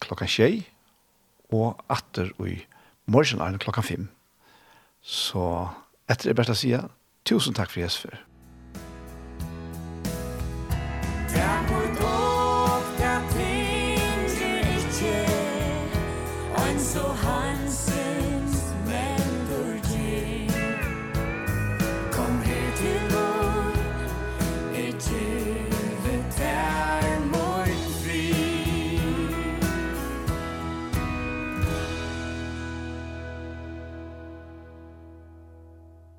klokka 0.00 0.26
tjei 0.26 0.66
og 1.50 1.80
atter 1.88 2.30
og 2.38 2.48
i 2.48 2.56
kvöld 2.56 2.77
morgen 3.08 3.40
er 3.40 3.58
klokka 3.58 3.82
fem. 3.82 4.08
Så 5.00 5.68
etter 6.08 6.30
det 6.30 6.36
beste 6.36 6.56
si, 6.58 6.74
tusen 7.24 7.56
takk 7.56 7.72
for 7.72 7.80
Jesper. 7.80 8.20